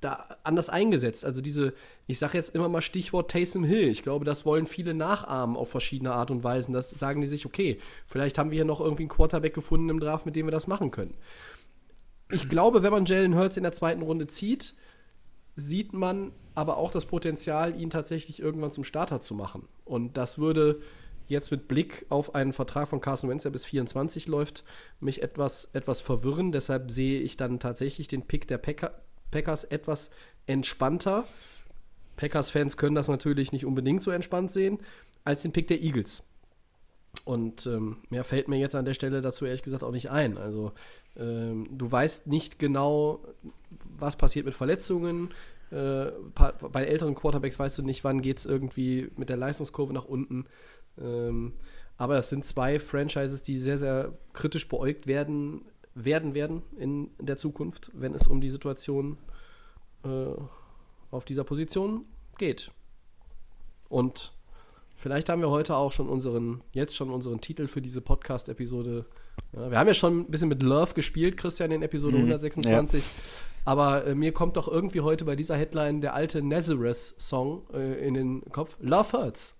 da 0.00 0.36
anders 0.44 0.68
eingesetzt. 0.68 1.24
Also 1.24 1.40
diese, 1.40 1.74
ich 2.06 2.18
sage 2.18 2.38
jetzt 2.38 2.54
immer 2.54 2.68
mal 2.68 2.80
Stichwort 2.80 3.30
Taysom 3.30 3.64
Hill. 3.64 3.88
Ich 3.88 4.02
glaube, 4.02 4.24
das 4.24 4.46
wollen 4.46 4.66
viele 4.66 4.94
nachahmen 4.94 5.56
auf 5.56 5.70
verschiedene 5.70 6.12
Art 6.12 6.30
und 6.30 6.44
Weisen. 6.44 6.72
Das 6.72 6.90
sagen 6.90 7.20
die 7.20 7.26
sich, 7.26 7.46
okay, 7.46 7.78
vielleicht 8.06 8.38
haben 8.38 8.50
wir 8.50 8.56
hier 8.56 8.64
noch 8.64 8.80
irgendwie 8.80 9.02
einen 9.02 9.08
Quarterback 9.08 9.54
gefunden 9.54 9.88
im 9.88 10.00
Draft, 10.00 10.26
mit 10.26 10.36
dem 10.36 10.46
wir 10.46 10.52
das 10.52 10.68
machen 10.68 10.90
können. 10.90 11.14
Ich 12.30 12.48
glaube, 12.48 12.82
wenn 12.82 12.92
man 12.92 13.04
Jalen 13.04 13.36
Hurts 13.36 13.56
in 13.56 13.62
der 13.62 13.72
zweiten 13.72 14.02
Runde 14.02 14.26
zieht, 14.26 14.74
sieht 15.56 15.92
man 15.92 16.32
aber 16.54 16.76
auch 16.76 16.90
das 16.90 17.06
Potenzial, 17.06 17.80
ihn 17.80 17.90
tatsächlich 17.90 18.40
irgendwann 18.40 18.70
zum 18.70 18.84
Starter 18.84 19.20
zu 19.20 19.34
machen. 19.34 19.66
Und 19.84 20.16
das 20.16 20.38
würde 20.38 20.80
jetzt 21.26 21.50
mit 21.50 21.68
Blick 21.68 22.06
auf 22.08 22.34
einen 22.34 22.52
Vertrag 22.52 22.88
von 22.88 23.00
Carson 23.00 23.30
Wentz, 23.30 23.42
der 23.44 23.50
bis 23.50 23.64
24 23.64 24.26
läuft, 24.26 24.64
mich 25.00 25.22
etwas, 25.22 25.66
etwas 25.72 26.00
verwirren. 26.00 26.52
Deshalb 26.52 26.90
sehe 26.90 27.20
ich 27.20 27.36
dann 27.36 27.60
tatsächlich 27.60 28.08
den 28.08 28.22
Pick 28.22 28.48
der 28.48 28.58
Packer, 28.58 29.00
Packers 29.30 29.64
etwas 29.64 30.10
entspannter. 30.46 31.26
Packers-Fans 32.16 32.76
können 32.76 32.94
das 32.94 33.08
natürlich 33.08 33.52
nicht 33.52 33.64
unbedingt 33.64 34.02
so 34.02 34.10
entspannt 34.10 34.50
sehen, 34.50 34.78
als 35.24 35.42
den 35.42 35.52
Pick 35.52 35.68
der 35.68 35.82
Eagles. 35.82 36.22
Und 37.28 37.66
ähm, 37.66 37.98
mehr 38.08 38.24
fällt 38.24 38.48
mir 38.48 38.56
jetzt 38.56 38.74
an 38.74 38.86
der 38.86 38.94
Stelle 38.94 39.20
dazu 39.20 39.44
ehrlich 39.44 39.62
gesagt 39.62 39.82
auch 39.82 39.90
nicht 39.90 40.10
ein. 40.10 40.38
Also 40.38 40.72
ähm, 41.14 41.68
du 41.70 41.92
weißt 41.92 42.26
nicht 42.26 42.58
genau, 42.58 43.20
was 43.98 44.16
passiert 44.16 44.46
mit 44.46 44.54
Verletzungen. 44.54 45.28
Äh, 45.70 46.06
bei 46.34 46.84
älteren 46.84 47.14
Quarterbacks 47.14 47.58
weißt 47.58 47.76
du 47.76 47.82
nicht, 47.82 48.02
wann 48.02 48.22
geht 48.22 48.38
es 48.38 48.46
irgendwie 48.46 49.10
mit 49.16 49.28
der 49.28 49.36
Leistungskurve 49.36 49.92
nach 49.92 50.06
unten. 50.06 50.46
Ähm, 50.98 51.52
aber 51.98 52.16
es 52.16 52.30
sind 52.30 52.46
zwei 52.46 52.78
Franchises, 52.78 53.42
die 53.42 53.58
sehr, 53.58 53.76
sehr 53.76 54.16
kritisch 54.32 54.66
beäugt 54.66 55.06
werden 55.06 55.66
werden 55.94 56.32
werden 56.32 56.62
in 56.78 57.10
der 57.20 57.36
Zukunft, 57.36 57.90
wenn 57.92 58.14
es 58.14 58.26
um 58.26 58.40
die 58.40 58.48
Situation 58.48 59.18
äh, 60.02 60.32
auf 61.10 61.26
dieser 61.26 61.44
Position 61.44 62.06
geht. 62.38 62.70
Und 63.90 64.32
vielleicht 64.98 65.28
haben 65.28 65.40
wir 65.40 65.48
heute 65.48 65.76
auch 65.76 65.92
schon 65.92 66.08
unseren, 66.08 66.60
jetzt 66.72 66.94
schon 66.94 67.10
unseren 67.10 67.40
Titel 67.40 67.66
für 67.68 67.80
diese 67.80 68.00
Podcast-Episode. 68.02 69.06
Ja, 69.52 69.70
wir 69.70 69.78
haben 69.78 69.86
ja 69.86 69.94
schon 69.94 70.20
ein 70.20 70.30
bisschen 70.30 70.48
mit 70.48 70.62
Love 70.62 70.92
gespielt, 70.92 71.36
Christian, 71.36 71.70
in 71.70 71.82
Episode 71.82 72.16
mhm, 72.16 72.24
126. 72.24 73.04
Ja. 73.04 73.10
Aber 73.64 74.06
äh, 74.06 74.14
mir 74.14 74.32
kommt 74.32 74.56
doch 74.56 74.68
irgendwie 74.68 75.00
heute 75.00 75.24
bei 75.24 75.36
dieser 75.36 75.56
Headline 75.56 76.00
der 76.00 76.14
alte 76.14 76.42
Nazareth-Song 76.42 77.62
äh, 77.72 78.06
in 78.06 78.14
den 78.14 78.42
Kopf. 78.50 78.76
Love 78.80 79.12
Hurts. 79.12 79.56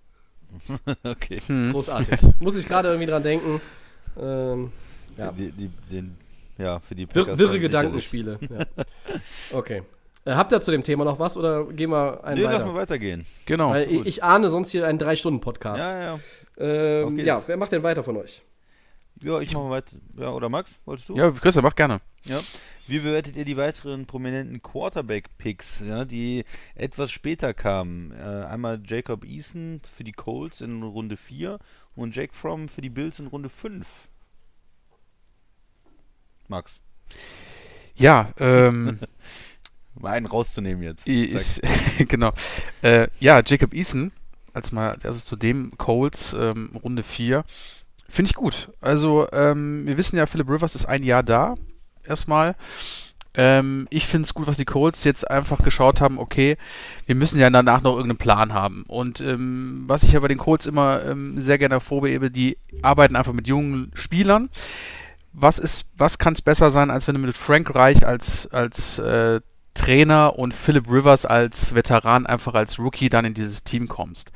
okay. 1.03 1.41
Großartig. 1.47 2.19
Muss 2.39 2.57
ich 2.57 2.67
gerade 2.67 2.89
irgendwie 2.89 3.07
dran 3.07 3.23
denken. 3.23 3.61
Ähm, 4.19 4.71
ja. 5.17 5.31
Die, 5.31 5.51
die, 5.51 5.69
den 5.91 6.17
ja, 6.57 6.79
für 6.79 6.95
die 6.95 7.07
Wir, 7.13 7.37
Wirre 7.37 7.59
Gedankenspiele. 7.59 8.37
ja. 8.49 8.65
Okay. 9.53 9.83
Äh, 10.29 10.35
habt 10.35 10.51
ihr 10.51 10.61
zu 10.61 10.69
dem 10.69 10.83
Thema 10.83 11.05
noch 11.05 11.17
was 11.17 11.37
oder 11.37 11.65
gehen 11.65 11.89
wir 11.89 12.23
einen 12.23 12.39
nee, 12.39 12.45
weiter? 12.45 12.59
lass 12.59 12.67
mal 12.67 12.75
weitergehen. 12.75 13.25
Genau. 13.45 13.71
Weil 13.71 13.91
ich, 13.91 14.05
ich, 14.05 14.23
ahne 14.23 14.51
sonst 14.51 14.69
hier 14.69 14.85
einen 14.85 14.99
Drei-Stunden-Podcast. 14.99 15.93
Ja, 15.93 16.01
ja. 16.01 16.19
Ähm, 16.59 17.13
okay, 17.13 17.25
ja, 17.25 17.41
wer 17.47 17.57
macht 17.57 17.71
denn 17.71 17.81
weiter 17.81 18.03
von 18.03 18.17
euch? 18.17 18.43
Ja, 19.21 19.39
ich 19.39 19.53
mache 19.53 19.63
mal 19.63 19.71
weiter. 19.71 19.95
Ja, 20.17 20.29
oder 20.29 20.49
Max, 20.49 20.69
wolltest 20.85 21.09
du? 21.09 21.15
Ja, 21.15 21.31
Christian, 21.31 21.65
mach 21.65 21.75
gerne. 21.75 21.99
Ja. 22.25 22.39
Wie 22.85 22.99
bewertet 22.99 23.37
ihr 23.37 23.45
die 23.45 23.57
weiteren 23.57 24.05
prominenten 24.05 24.61
Quarterback-Picks, 24.61 25.81
ja, 25.87 26.05
die 26.05 26.45
etwas 26.75 27.09
später 27.09 27.55
kamen? 27.55 28.11
Äh, 28.11 28.45
einmal 28.45 28.79
Jacob 28.85 29.25
Eason 29.25 29.81
für 29.97 30.03
die 30.03 30.11
Colts 30.11 30.61
in 30.61 30.83
Runde 30.83 31.17
4 31.17 31.57
und 31.95 32.15
Jack 32.15 32.35
Fromm 32.35 32.69
für 32.69 32.81
die 32.81 32.89
Bills 32.89 33.17
in 33.17 33.27
Runde 33.27 33.49
5. 33.49 33.87
Max. 36.47 36.79
Ja, 37.95 38.31
ähm. 38.39 38.99
mal 40.01 40.11
einen 40.11 40.25
rauszunehmen 40.25 40.83
jetzt. 40.83 41.07
Ist, 41.07 41.61
genau. 42.07 42.31
Äh, 42.81 43.07
ja, 43.19 43.41
Jacob 43.45 43.73
Eason, 43.73 44.11
als 44.53 44.71
mal 44.71 44.91
als 44.91 45.05
erstes 45.05 45.25
zu 45.25 45.35
dem 45.35 45.71
Coles, 45.77 46.35
ähm, 46.37 46.71
Runde 46.83 47.03
4. 47.03 47.43
Finde 48.07 48.29
ich 48.29 48.35
gut. 48.35 48.69
Also, 48.81 49.27
ähm, 49.31 49.85
wir 49.85 49.97
wissen 49.97 50.17
ja, 50.17 50.25
Philip 50.25 50.49
Rivers 50.49 50.75
ist 50.75 50.85
ein 50.85 51.03
Jahr 51.03 51.23
da. 51.23 51.55
Erstmal. 52.03 52.55
Ähm, 53.35 53.87
ich 53.91 54.07
finde 54.07 54.25
es 54.25 54.33
gut, 54.33 54.47
was 54.47 54.57
die 54.57 54.65
Colts 54.65 55.03
jetzt 55.03 55.29
einfach 55.29 55.63
geschaut 55.63 56.01
haben, 56.01 56.17
okay, 56.17 56.57
wir 57.05 57.13
müssen 57.13 57.39
ja 57.39 57.49
danach 57.51 57.81
noch 57.81 57.91
irgendeinen 57.91 58.17
Plan 58.17 58.53
haben. 58.53 58.83
Und 58.87 59.21
ähm, 59.21 59.83
was 59.85 60.01
ich 60.01 60.13
ja 60.13 60.19
bei 60.19 60.27
den 60.27 60.39
Colts 60.39 60.65
immer 60.65 61.05
ähm, 61.05 61.39
sehr 61.39 61.59
gerne 61.59 61.75
hervorhebe, 61.75 62.31
die 62.31 62.57
arbeiten 62.81 63.15
einfach 63.15 63.33
mit 63.33 63.47
jungen 63.47 63.91
Spielern 63.93 64.49
was 65.33 65.59
ist, 65.59 65.85
was 65.95 66.17
kann 66.17 66.33
es 66.33 66.41
besser 66.41 66.71
sein, 66.71 66.89
als 66.89 67.07
wenn 67.07 67.15
du 67.15 67.21
mit 67.21 67.37
Frank 67.37 67.73
Reich 67.73 68.05
als, 68.05 68.47
als 68.51 68.99
äh, 68.99 69.41
Trainer 69.73 70.37
und 70.37 70.53
Philip 70.53 70.89
Rivers 70.89 71.25
als 71.25 71.73
Veteran 71.75 72.25
einfach 72.25 72.53
als 72.53 72.79
Rookie 72.79 73.09
dann 73.09 73.25
in 73.25 73.33
dieses 73.33 73.63
Team 73.63 73.87
kommst. 73.87 74.31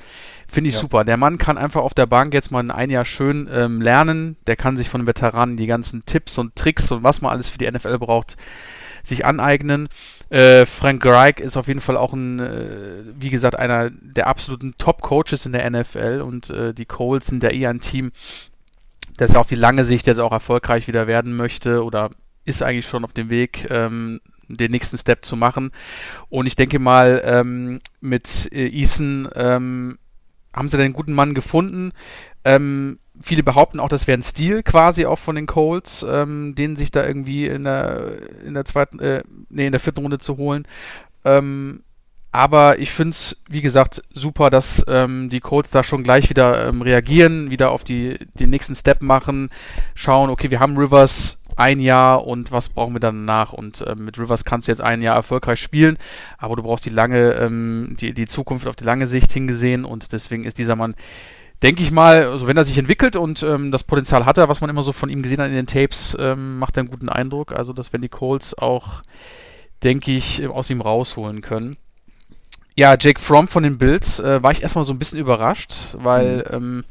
Finde 0.47 0.69
ich 0.69 0.75
ja. 0.75 0.81
super. 0.81 1.03
Der 1.03 1.17
Mann 1.17 1.37
kann 1.37 1.57
einfach 1.57 1.81
auf 1.81 1.93
der 1.93 2.05
Bank 2.05 2.33
jetzt 2.33 2.51
mal 2.51 2.69
ein 2.69 2.89
Jahr 2.89 3.05
schön 3.05 3.49
ähm, 3.51 3.81
lernen. 3.81 4.37
Der 4.47 4.55
kann 4.55 4.77
sich 4.77 4.89
von 4.89 5.01
den 5.01 5.07
Veteranen 5.07 5.57
die 5.57 5.67
ganzen 5.67 6.05
Tipps 6.05 6.37
und 6.37 6.55
Tricks 6.55 6.91
und 6.91 7.03
was 7.03 7.21
man 7.21 7.31
alles 7.31 7.49
für 7.49 7.57
die 7.57 7.69
NFL 7.69 7.97
braucht, 7.97 8.37
sich 9.03 9.25
aneignen. 9.25 9.89
Äh, 10.29 10.65
Frank 10.65 11.05
Reich 11.05 11.39
ist 11.39 11.57
auf 11.57 11.67
jeden 11.67 11.81
Fall 11.81 11.97
auch 11.97 12.13
ein, 12.13 12.39
äh, 12.39 13.03
wie 13.19 13.29
gesagt, 13.29 13.57
einer 13.57 13.89
der 13.89 14.27
absoluten 14.27 14.75
Top-Coaches 14.77 15.45
in 15.45 15.51
der 15.51 15.69
NFL 15.69 16.23
und 16.25 16.49
äh, 16.49 16.73
die 16.73 16.85
Coles 16.85 17.27
sind 17.27 17.43
ja 17.43 17.49
eher 17.49 17.69
ein 17.69 17.81
Team, 17.81 18.11
dass 19.17 19.33
er 19.33 19.41
auf 19.41 19.47
die 19.47 19.55
lange 19.55 19.85
Sicht 19.85 20.07
jetzt 20.07 20.19
auch 20.19 20.31
erfolgreich 20.31 20.87
wieder 20.87 21.07
werden 21.07 21.35
möchte 21.35 21.83
oder 21.83 22.09
ist 22.45 22.63
eigentlich 22.63 22.87
schon 22.87 23.03
auf 23.03 23.13
dem 23.13 23.29
Weg, 23.29 23.67
ähm, 23.69 24.19
den 24.57 24.71
nächsten 24.71 24.97
Step 24.97 25.25
zu 25.25 25.35
machen. 25.35 25.71
Und 26.29 26.45
ich 26.45 26.55
denke 26.55 26.79
mal, 26.79 27.21
ähm, 27.25 27.81
mit 28.01 28.49
äh, 28.51 28.67
Eason 28.67 29.27
ähm, 29.35 29.97
haben 30.53 30.67
sie 30.67 30.77
den 30.77 30.93
guten 30.93 31.13
Mann 31.13 31.33
gefunden. 31.33 31.91
Ähm, 32.45 32.99
viele 33.21 33.43
behaupten 33.43 33.79
auch, 33.79 33.89
das 33.89 34.07
wäre 34.07 34.17
ein 34.17 34.23
Stil 34.23 34.63
quasi 34.63 35.05
auch 35.05 35.19
von 35.19 35.35
den 35.35 35.45
Colts, 35.45 36.05
ähm, 36.07 36.55
den 36.55 36.75
sich 36.75 36.91
da 36.91 37.05
irgendwie 37.05 37.47
in 37.47 37.63
der, 37.63 38.17
in 38.45 38.53
der 38.53 38.65
zweiten, 38.65 38.99
äh, 38.99 39.23
nee, 39.49 39.65
in 39.65 39.71
der 39.71 39.81
vierten 39.81 40.01
Runde 40.01 40.19
zu 40.19 40.37
holen. 40.37 40.67
Ähm, 41.25 41.83
aber 42.31 42.79
ich 42.79 42.91
finde 42.91 43.11
es, 43.11 43.37
wie 43.47 43.61
gesagt, 43.61 44.01
super, 44.11 44.49
dass 44.49 44.83
ähm, 44.87 45.29
die 45.29 45.39
Colts 45.39 45.69
da 45.69 45.83
schon 45.83 46.01
gleich 46.01 46.31
wieder 46.31 46.67
ähm, 46.67 46.81
reagieren, 46.81 47.51
wieder 47.51 47.69
auf 47.69 47.83
die, 47.83 48.17
den 48.33 48.49
nächsten 48.49 48.73
Step 48.73 49.03
machen, 49.03 49.49
schauen, 49.93 50.31
okay, 50.31 50.49
wir 50.49 50.59
haben 50.59 50.75
Rivers 50.75 51.37
ein 51.57 51.79
Jahr 51.79 52.25
und 52.25 52.51
was 52.51 52.69
brauchen 52.69 52.93
wir 52.93 52.99
dann 52.99 53.25
danach? 53.25 53.53
Und 53.53 53.81
äh, 53.81 53.95
mit 53.95 54.17
Rivers 54.17 54.45
kannst 54.45 54.67
du 54.67 54.71
jetzt 54.71 54.81
ein 54.81 55.01
Jahr 55.01 55.15
erfolgreich 55.15 55.59
spielen, 55.59 55.97
aber 56.37 56.55
du 56.55 56.63
brauchst 56.63 56.85
die 56.85 56.89
lange, 56.89 57.33
ähm, 57.33 57.95
die, 57.99 58.13
die 58.13 58.27
Zukunft 58.27 58.67
auf 58.67 58.75
die 58.75 58.83
lange 58.83 59.07
Sicht 59.07 59.31
hingesehen 59.33 59.85
und 59.85 60.11
deswegen 60.13 60.43
ist 60.45 60.57
dieser 60.57 60.75
Mann, 60.75 60.95
denke 61.63 61.81
ich 61.81 61.91
mal, 61.91 62.25
also 62.25 62.47
wenn 62.47 62.57
er 62.57 62.65
sich 62.65 62.77
entwickelt 62.77 63.15
und 63.15 63.41
ähm, 63.41 63.71
das 63.71 63.83
Potenzial 63.83 64.25
hat 64.25 64.37
er, 64.37 64.49
was 64.49 64.61
man 64.61 64.69
immer 64.69 64.83
so 64.83 64.91
von 64.91 65.09
ihm 65.09 65.23
gesehen 65.23 65.39
hat 65.39 65.47
in 65.47 65.55
den 65.55 65.65
Tapes, 65.65 66.15
ähm, 66.19 66.59
macht 66.59 66.77
er 66.77 66.81
einen 66.81 66.89
guten 66.89 67.09
Eindruck. 67.09 67.53
Also, 67.53 67.71
dass 67.71 67.93
wenn 67.93 68.01
die 68.01 68.09
Colts 68.09 68.57
auch, 68.57 69.01
denke 69.81 70.11
ich, 70.11 70.45
aus 70.47 70.69
ihm 70.69 70.81
rausholen 70.81 71.41
können. 71.41 71.77
Ja, 72.75 72.97
Jake 72.99 73.19
Fromm 73.19 73.47
von 73.47 73.63
den 73.63 73.77
Bills 73.77 74.19
äh, 74.19 74.43
war 74.43 74.51
ich 74.51 74.61
erstmal 74.61 74.83
so 74.83 74.93
ein 74.93 74.99
bisschen 74.99 75.19
überrascht, 75.19 75.73
weil 75.93 76.43
mhm. 76.49 76.55
ähm, 76.55 76.83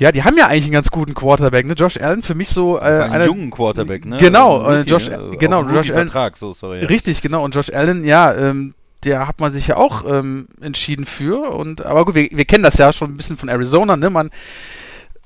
ja, 0.00 0.12
die 0.12 0.24
haben 0.24 0.36
ja 0.38 0.46
eigentlich 0.46 0.64
einen 0.64 0.72
ganz 0.72 0.90
guten 0.90 1.12
Quarterback, 1.12 1.66
ne? 1.66 1.74
Josh 1.74 1.98
Allen 1.98 2.22
für 2.22 2.34
mich 2.34 2.48
so 2.48 2.78
äh, 2.78 2.80
einen 2.80 3.12
einer, 3.12 3.26
jungen 3.26 3.50
Quarterback, 3.50 4.06
ne? 4.06 4.16
Genau, 4.16 4.62
also, 4.62 4.82
Josh, 4.82 5.10
ne? 5.10 5.36
genau, 5.38 5.62
Josh 5.62 5.90
Allen. 5.90 6.08
Vertrag, 6.08 6.38
so, 6.38 6.54
sorry, 6.54 6.80
ja. 6.80 6.86
Richtig, 6.86 7.20
genau. 7.20 7.44
Und 7.44 7.54
Josh 7.54 7.70
Allen, 7.70 8.04
ja, 8.04 8.34
ähm, 8.34 8.74
der 9.04 9.28
hat 9.28 9.40
man 9.40 9.52
sich 9.52 9.66
ja 9.66 9.76
auch 9.76 10.04
ähm, 10.10 10.48
entschieden 10.62 11.04
für. 11.04 11.50
Und 11.50 11.84
aber 11.84 12.06
gut, 12.06 12.14
wir, 12.14 12.30
wir 12.32 12.46
kennen 12.46 12.64
das 12.64 12.78
ja 12.78 12.94
schon 12.94 13.12
ein 13.12 13.16
bisschen 13.18 13.36
von 13.36 13.50
Arizona, 13.50 13.98
ne? 13.98 14.08
Man 14.08 14.30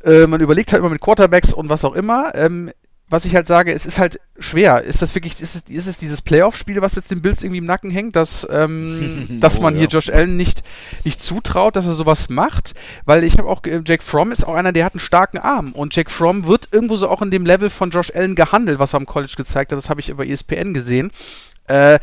äh, 0.03 0.27
man 0.27 0.41
überlegt 0.41 0.73
halt 0.73 0.81
immer 0.81 0.91
mit 0.91 1.01
Quarterbacks 1.01 1.55
und 1.55 1.71
was 1.71 1.85
auch 1.85 1.95
immer. 1.95 2.35
Ähm, 2.35 2.73
was 3.09 3.27
ich 3.27 3.35
halt 3.35 3.47
sage, 3.47 3.73
es 3.73 3.85
ist 3.85 3.99
halt 3.99 4.19
schwer. 4.39 4.83
Ist 4.83 5.03
das 5.03 5.15
wirklich, 5.15 5.41
ist 5.41 5.55
es, 5.55 5.63
ist 5.69 5.87
es 5.87 5.99
dieses 5.99 6.23
Playoff-Spiel, 6.23 6.81
was 6.81 6.97
jetzt 6.97 7.11
den 7.11 7.21
Bills 7.21 7.43
irgendwie 7.43 7.59
im 7.59 7.67
Nacken 7.67 7.91
hängt, 7.91 8.17
dass, 8.17 8.47
ähm, 8.51 9.27
dass 9.41 9.59
oh, 9.59 9.63
man 9.63 9.75
ja. 9.75 9.81
hier 9.81 9.89
Josh 9.89 10.09
Allen 10.09 10.37
nicht, 10.37 10.63
nicht 11.05 11.21
zutraut, 11.21 11.77
dass 11.77 11.85
er 11.85 11.93
sowas 11.93 12.31
macht? 12.31 12.75
Weil 13.05 13.23
ich 13.23 13.37
habe 13.39 13.49
auch, 13.49 13.61
Jack 13.85 14.03
Fromm 14.03 14.33
ist 14.33 14.47
auch 14.47 14.55
einer, 14.55 14.73
der 14.73 14.87
hat 14.87 14.95
einen 14.95 15.01
starken 15.01 15.39
Arm. 15.39 15.73
Und 15.73 15.95
Jack 15.95 16.11
Fromm 16.11 16.47
wird 16.47 16.69
irgendwo 16.73 16.97
so 16.97 17.09
auch 17.09 17.21
in 17.21 17.31
dem 17.31 17.45
Level 17.45 17.69
von 17.69 17.91
Josh 17.91 18.11
Allen 18.15 18.35
gehandelt, 18.35 18.79
was 18.79 18.95
er 18.95 18.99
am 18.99 19.07
College 19.07 19.35
gezeigt 19.37 19.71
hat. 19.71 19.79
Das 19.79 19.91
habe 19.91 20.01
ich 20.01 20.09
über 20.09 20.27
ESPN 20.27 20.73
gesehen. 20.73 21.11
Äh, 21.69 21.99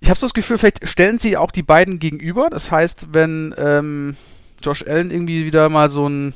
ich 0.00 0.08
habe 0.08 0.18
so 0.18 0.26
das 0.26 0.34
Gefühl, 0.34 0.58
vielleicht 0.58 0.86
stellen 0.88 1.18
sie 1.18 1.36
auch 1.36 1.50
die 1.50 1.62
beiden 1.62 1.98
gegenüber. 1.98 2.48
Das 2.50 2.70
heißt, 2.70 3.08
wenn 3.12 3.54
ähm, 3.58 4.16
Josh 4.62 4.82
Allen 4.86 5.10
irgendwie 5.10 5.44
wieder 5.44 5.68
mal 5.68 5.90
so 5.90 6.08
ein 6.08 6.34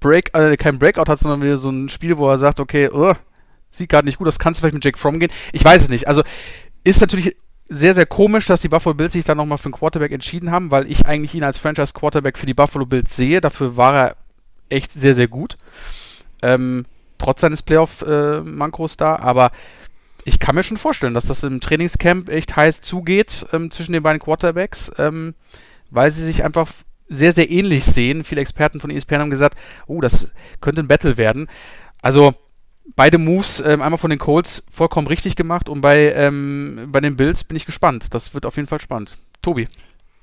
Break, 0.00 0.36
äh, 0.36 0.56
kein 0.56 0.78
Breakout 0.78 1.10
hat, 1.10 1.18
sondern 1.18 1.42
wieder 1.42 1.58
so 1.58 1.70
ein 1.70 1.88
Spiel, 1.88 2.18
wo 2.18 2.28
er 2.28 2.38
sagt, 2.38 2.60
okay, 2.60 2.88
oh, 2.92 3.14
sieht 3.78 3.90
gerade 3.90 4.06
nicht 4.06 4.18
gut 4.18 4.28
aus, 4.28 4.38
kannst 4.38 4.58
du 4.58 4.62
vielleicht 4.62 4.74
mit 4.74 4.84
Jake 4.84 4.98
Fromm 4.98 5.20
gehen? 5.20 5.30
Ich 5.52 5.64
weiß 5.64 5.82
es 5.82 5.88
nicht. 5.88 6.08
Also 6.08 6.22
ist 6.84 7.00
natürlich 7.00 7.36
sehr, 7.68 7.94
sehr 7.94 8.06
komisch, 8.06 8.46
dass 8.46 8.62
die 8.62 8.68
Buffalo 8.68 8.94
Bills 8.94 9.12
sich 9.12 9.24
dann 9.24 9.36
nochmal 9.36 9.58
für 9.58 9.66
einen 9.66 9.74
Quarterback 9.74 10.12
entschieden 10.12 10.50
haben, 10.50 10.70
weil 10.70 10.90
ich 10.90 11.06
eigentlich 11.06 11.34
ihn 11.34 11.44
als 11.44 11.58
Franchise-Quarterback 11.58 12.38
für 12.38 12.46
die 12.46 12.54
Buffalo 12.54 12.86
Bills 12.86 13.14
sehe. 13.14 13.40
Dafür 13.40 13.76
war 13.76 13.94
er 13.94 14.16
echt 14.70 14.92
sehr, 14.92 15.14
sehr 15.14 15.28
gut. 15.28 15.56
Ähm, 16.42 16.86
trotz 17.18 17.42
seines 17.42 17.62
Playoff-Mankos 17.62 18.96
da, 18.96 19.16
aber 19.16 19.50
ich 20.24 20.38
kann 20.38 20.54
mir 20.54 20.62
schon 20.62 20.76
vorstellen, 20.76 21.14
dass 21.14 21.26
das 21.26 21.42
im 21.42 21.60
Trainingscamp 21.60 22.28
echt 22.28 22.56
heiß 22.56 22.80
zugeht 22.80 23.46
ähm, 23.52 23.70
zwischen 23.70 23.92
den 23.92 24.02
beiden 24.02 24.20
Quarterbacks, 24.20 24.92
ähm, 24.98 25.34
weil 25.90 26.10
sie 26.10 26.22
sich 26.22 26.44
einfach 26.44 26.68
sehr, 27.08 27.32
sehr 27.32 27.50
ähnlich 27.50 27.84
sehen. 27.84 28.24
Viele 28.24 28.40
Experten 28.40 28.80
von 28.80 28.90
ESPN 28.90 29.20
haben 29.20 29.30
gesagt, 29.30 29.58
oh, 29.86 30.00
das 30.00 30.28
könnte 30.60 30.82
ein 30.82 30.88
Battle 30.88 31.16
werden. 31.16 31.48
Also 32.02 32.34
beide 32.96 33.18
Moves, 33.18 33.60
ähm, 33.60 33.82
einmal 33.82 33.98
von 33.98 34.10
den 34.10 34.18
Colts, 34.18 34.64
vollkommen 34.70 35.06
richtig 35.06 35.36
gemacht 35.36 35.68
und 35.68 35.80
bei, 35.80 36.12
ähm, 36.12 36.88
bei 36.90 37.00
den 37.00 37.16
Bills 37.16 37.44
bin 37.44 37.56
ich 37.56 37.66
gespannt. 37.66 38.14
Das 38.14 38.34
wird 38.34 38.46
auf 38.46 38.56
jeden 38.56 38.68
Fall 38.68 38.80
spannend. 38.80 39.18
Tobi. 39.42 39.68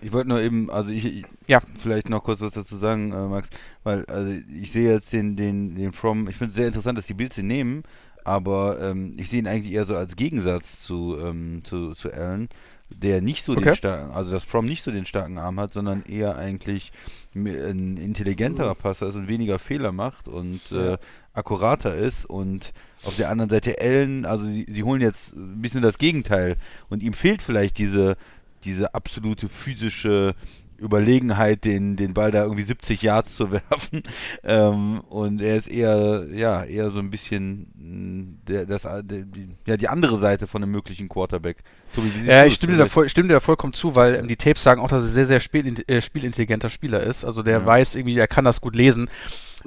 Ich 0.02 0.12
wollte 0.12 0.30
nur 0.30 0.42
eben, 0.42 0.70
also 0.70 0.92
ich, 0.92 1.06
ich, 1.06 1.26
ja. 1.48 1.62
vielleicht 1.80 2.10
noch 2.10 2.24
kurz 2.24 2.42
was 2.42 2.54
dazu 2.54 2.78
sagen, 2.78 3.12
äh, 3.12 3.28
Max, 3.28 3.50
weil 3.84 4.06
also 4.06 4.34
ich 4.54 4.72
sehe 4.72 4.92
jetzt 4.92 5.14
den, 5.14 5.36
den, 5.36 5.76
den 5.76 5.94
From, 5.94 6.28
ich 6.28 6.36
finde 6.36 6.50
es 6.50 6.56
sehr 6.56 6.68
interessant, 6.68 6.98
dass 6.98 7.08
die 7.08 7.14
Bills 7.14 7.38
ihn 7.38 7.48
nehmen, 7.48 7.84
aber 8.24 8.80
ähm, 8.82 9.16
ich 9.18 9.30
sehe 9.30 9.40
ihn 9.40 9.48
eigentlich 9.48 9.74
eher 9.74 9.86
so 9.86 9.96
als 9.96 10.16
Gegensatz 10.16 10.82
zu, 10.82 11.18
ähm, 11.26 11.64
zu, 11.64 11.94
zu 11.94 12.12
Allen, 12.12 12.50
der 12.90 13.22
nicht 13.22 13.46
so 13.46 13.54
okay. 13.54 13.64
den 13.64 13.76
starken, 13.76 14.12
also 14.12 14.32
dass 14.32 14.44
From 14.44 14.66
nicht 14.66 14.84
so 14.84 14.92
den 14.92 15.06
starken 15.06 15.38
Arm 15.38 15.60
hat, 15.60 15.74
sondern 15.74 16.04
eher 16.04 16.38
eigentlich 16.38 16.92
ein 17.34 17.98
intelligenterer 17.98 18.74
mhm. 18.74 18.80
Passer 18.80 19.10
ist 19.10 19.16
und 19.16 19.28
weniger 19.28 19.60
Fehler 19.60 19.92
macht 19.92 20.28
und 20.28 20.62
ja. 20.70 20.94
äh, 20.94 20.98
akkurater 21.38 21.96
ist 21.96 22.26
und 22.26 22.74
auf 23.04 23.16
der 23.16 23.30
anderen 23.30 23.50
Seite 23.50 23.76
Allen, 23.80 24.26
also 24.26 24.46
sie, 24.46 24.66
sie 24.68 24.84
holen 24.84 25.02
jetzt 25.02 25.34
ein 25.34 25.62
bisschen 25.62 25.82
das 25.82 25.98
Gegenteil 25.98 26.56
und 26.90 27.04
ihm 27.04 27.14
fehlt 27.14 27.42
vielleicht 27.42 27.78
diese, 27.78 28.18
diese 28.64 28.94
absolute 28.96 29.48
physische 29.50 30.34
Überlegenheit, 30.78 31.64
den, 31.64 31.96
den 31.96 32.14
Ball 32.14 32.32
da 32.32 32.44
irgendwie 32.44 32.64
70 32.64 33.02
Yards 33.02 33.36
zu 33.36 33.52
werfen. 33.52 34.04
Ähm, 34.44 35.00
und 35.10 35.42
er 35.42 35.58
ist 35.58 35.68
eher, 35.68 36.26
ja, 36.34 36.64
eher 36.64 36.92
so 36.92 37.00
ein 37.00 37.10
bisschen 37.10 37.68
mm, 37.76 38.46
der, 38.48 38.66
das, 38.66 38.84
der, 38.84 39.02
die, 39.02 39.50
ja, 39.66 39.78
die 39.78 39.88
andere 39.88 40.18
Seite 40.18 40.48
von 40.48 40.62
einem 40.62 40.72
möglichen 40.72 41.08
Quarterback. 41.10 41.58
Tobi, 41.94 42.12
ja, 42.26 42.46
ich 42.46 42.56
stimme 42.56 42.74
dir, 42.74 42.80
da 42.80 42.86
voll, 42.88 43.08
stimme 43.10 43.30
dir 43.30 43.36
da 43.36 43.40
vollkommen 43.40 43.74
zu, 43.74 43.96
weil 43.96 44.16
ähm, 44.16 44.28
die 44.28 44.36
Tapes 44.36 44.64
sagen 44.64 44.82
auch, 44.82 44.90
dass 44.90 45.04
er 45.04 45.10
sehr, 45.10 45.26
sehr 45.26 45.40
spiel, 45.40 45.82
äh, 45.88 46.02
spielintelligenter 46.02 46.70
Spieler 46.70 47.02
ist. 47.02 47.24
Also 47.24 47.44
der 47.44 47.60
ja. 47.60 47.66
weiß 47.66 47.96
irgendwie, 47.96 48.18
er 48.18 48.28
kann 48.28 48.46
das 48.46 48.62
gut 48.62 48.76
lesen. 48.76 49.10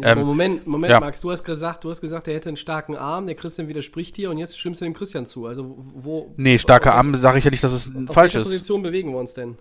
Ähm, 0.02 0.20
Moment, 0.20 0.66
Moment, 0.66 0.92
ja. 0.92 1.00
Max, 1.00 1.20
du 1.20 1.30
hast 1.30 1.44
gesagt, 1.44 1.84
du 1.84 1.90
hast 1.90 2.00
gesagt, 2.00 2.28
er 2.28 2.34
hätte 2.34 2.48
einen 2.48 2.56
starken 2.56 2.96
Arm, 2.96 3.26
der 3.26 3.34
Christian 3.34 3.68
widerspricht 3.68 4.16
dir 4.16 4.30
und 4.30 4.38
jetzt 4.38 4.58
stimmst 4.58 4.80
du 4.80 4.84
dem 4.84 4.94
Christian 4.94 5.26
zu. 5.26 5.46
Also 5.46 5.76
wo. 5.78 6.32
Nee, 6.36 6.58
starker 6.58 6.94
Arm 6.94 7.14
sage 7.16 7.38
ich 7.38 7.44
ja 7.44 7.50
nicht, 7.50 7.64
dass 7.64 7.72
es 7.72 7.84
falsch 7.84 7.94
ist. 7.94 8.06
In 8.06 8.16
welcher 8.16 8.38
Position 8.42 8.82
bewegen 8.82 9.12
wir 9.12 9.18
uns 9.18 9.34
denn? 9.34 9.56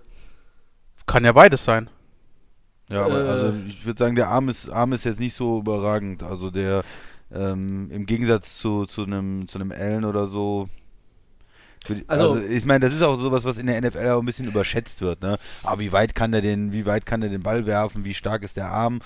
Kann 1.06 1.26
ja 1.26 1.32
beides 1.32 1.64
sein. 1.64 1.90
Ja, 2.90 3.06
aber 3.06 3.24
äh, 3.24 3.28
also 3.28 3.54
ich 3.68 3.86
würde 3.86 4.04
sagen, 4.04 4.16
der 4.16 4.30
Arm 4.30 4.50
ist, 4.50 4.70
Arm 4.70 4.94
ist 4.94 5.06
jetzt 5.06 5.20
nicht 5.20 5.36
so 5.36 5.60
überragend. 5.60 6.24
Also 6.24 6.52
der 6.52 6.84
ähm, 7.34 7.90
im 7.92 8.06
Gegensatz 8.06 8.58
zu, 8.58 8.86
zu 8.86 9.04
einem 9.04 9.48
zu 9.48 9.60
einem 9.60 9.72
Allen 9.72 10.06
oder 10.06 10.28
so. 10.28 10.70
Also, 12.08 12.34
also 12.34 12.42
ich 12.42 12.66
meine, 12.66 12.82
das 12.82 12.94
ist 12.94 13.02
auch 13.02 13.20
sowas, 13.20 13.46
was 13.46 13.58
in 13.58 13.68
der 13.68 13.82
NFL 13.82 14.10
auch 14.10 14.20
ein 14.20 14.26
bisschen 14.26 14.48
überschätzt 14.48 15.00
wird, 15.00 15.22
ne? 15.22 15.38
Aber 15.64 15.80
wie 15.80 15.94
weit 15.94 16.16
kann 16.16 16.34
der 16.34 16.42
den, 16.42 16.74
wie 16.74 16.86
weit 16.86 17.06
kann 17.06 17.22
der 17.22 17.30
den 17.30 17.44
Ball 17.44 17.66
werfen, 17.66 18.04
wie 18.04 18.14
stark 18.14 18.44
ist 18.44 18.58
der 18.58 18.70
Arm? 18.70 19.00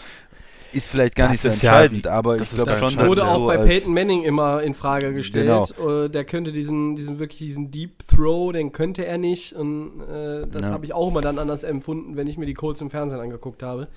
Ist 0.73 0.87
vielleicht 0.87 1.15
gar 1.15 1.29
das 1.29 1.33
nicht 1.33 1.41
so 1.41 1.67
entscheidend, 1.67 2.05
ja, 2.05 2.11
aber 2.11 2.37
ich 2.37 2.49
glaube 2.49 2.75
schon, 2.75 2.95
das 2.95 3.07
wurde 3.07 3.25
auch 3.27 3.47
bei 3.47 3.57
Peyton 3.57 3.93
Manning 3.93 4.23
immer 4.23 4.61
in 4.61 4.73
Frage 4.73 5.13
gestellt. 5.13 5.73
Genau. 5.77 6.03
Äh, 6.05 6.09
der 6.09 6.25
könnte 6.25 6.51
diesen, 6.51 6.95
diesen 6.95 7.19
wirklich 7.19 7.39
diesen 7.39 7.71
Deep 7.71 8.07
Throw, 8.07 8.51
den 8.51 8.71
könnte 8.71 9.05
er 9.05 9.17
nicht. 9.17 9.53
Und 9.53 10.01
äh, 10.01 10.47
das 10.47 10.63
ja. 10.63 10.69
habe 10.69 10.85
ich 10.85 10.93
auch 10.93 11.09
immer 11.09 11.21
dann 11.21 11.39
anders 11.39 11.63
empfunden, 11.63 12.15
wenn 12.15 12.27
ich 12.27 12.37
mir 12.37 12.45
die 12.45 12.53
Colts 12.53 12.81
im 12.81 12.89
Fernsehen 12.89 13.19
angeguckt 13.19 13.63
habe. 13.63 13.87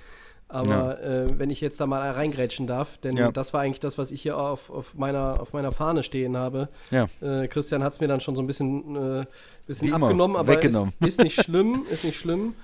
Aber 0.49 1.03
ja. 1.03 1.25
äh, 1.25 1.39
wenn 1.39 1.51
ich 1.51 1.61
jetzt 1.61 1.81
da 1.81 1.87
mal 1.87 2.09
reingrätschen 2.11 2.67
darf, 2.67 2.99
denn 2.99 3.17
ja. 3.17 3.33
das 3.33 3.53
war 3.55 3.63
eigentlich 3.63 3.81
das, 3.81 3.99
was 3.99 4.11
ich 4.11 4.23
hier 4.23 4.39
auf, 4.39 4.71
auf, 4.71 4.95
meiner, 4.95 5.41
auf 5.41 5.53
meiner 5.53 5.73
Fahne 5.73 6.03
stehen 6.03 6.37
habe. 6.37 6.69
Ja. 6.91 7.09
Äh, 7.21 7.49
Christian 7.49 7.83
hat 7.83 7.95
es 7.95 8.01
mir 8.01 8.09
dann 8.09 8.21
schon 8.21 8.37
so 8.37 8.43
ein 8.43 8.47
bisschen, 8.47 8.95
äh, 8.95 9.25
bisschen 9.67 9.93
abgenommen, 9.93 10.37
aber 10.37 10.63
ist, 10.63 10.79
ist, 11.01 11.23
nicht 11.23 11.43
schlimm, 11.43 11.87
ist 11.91 12.05
nicht 12.05 12.19
schlimm. 12.19 12.55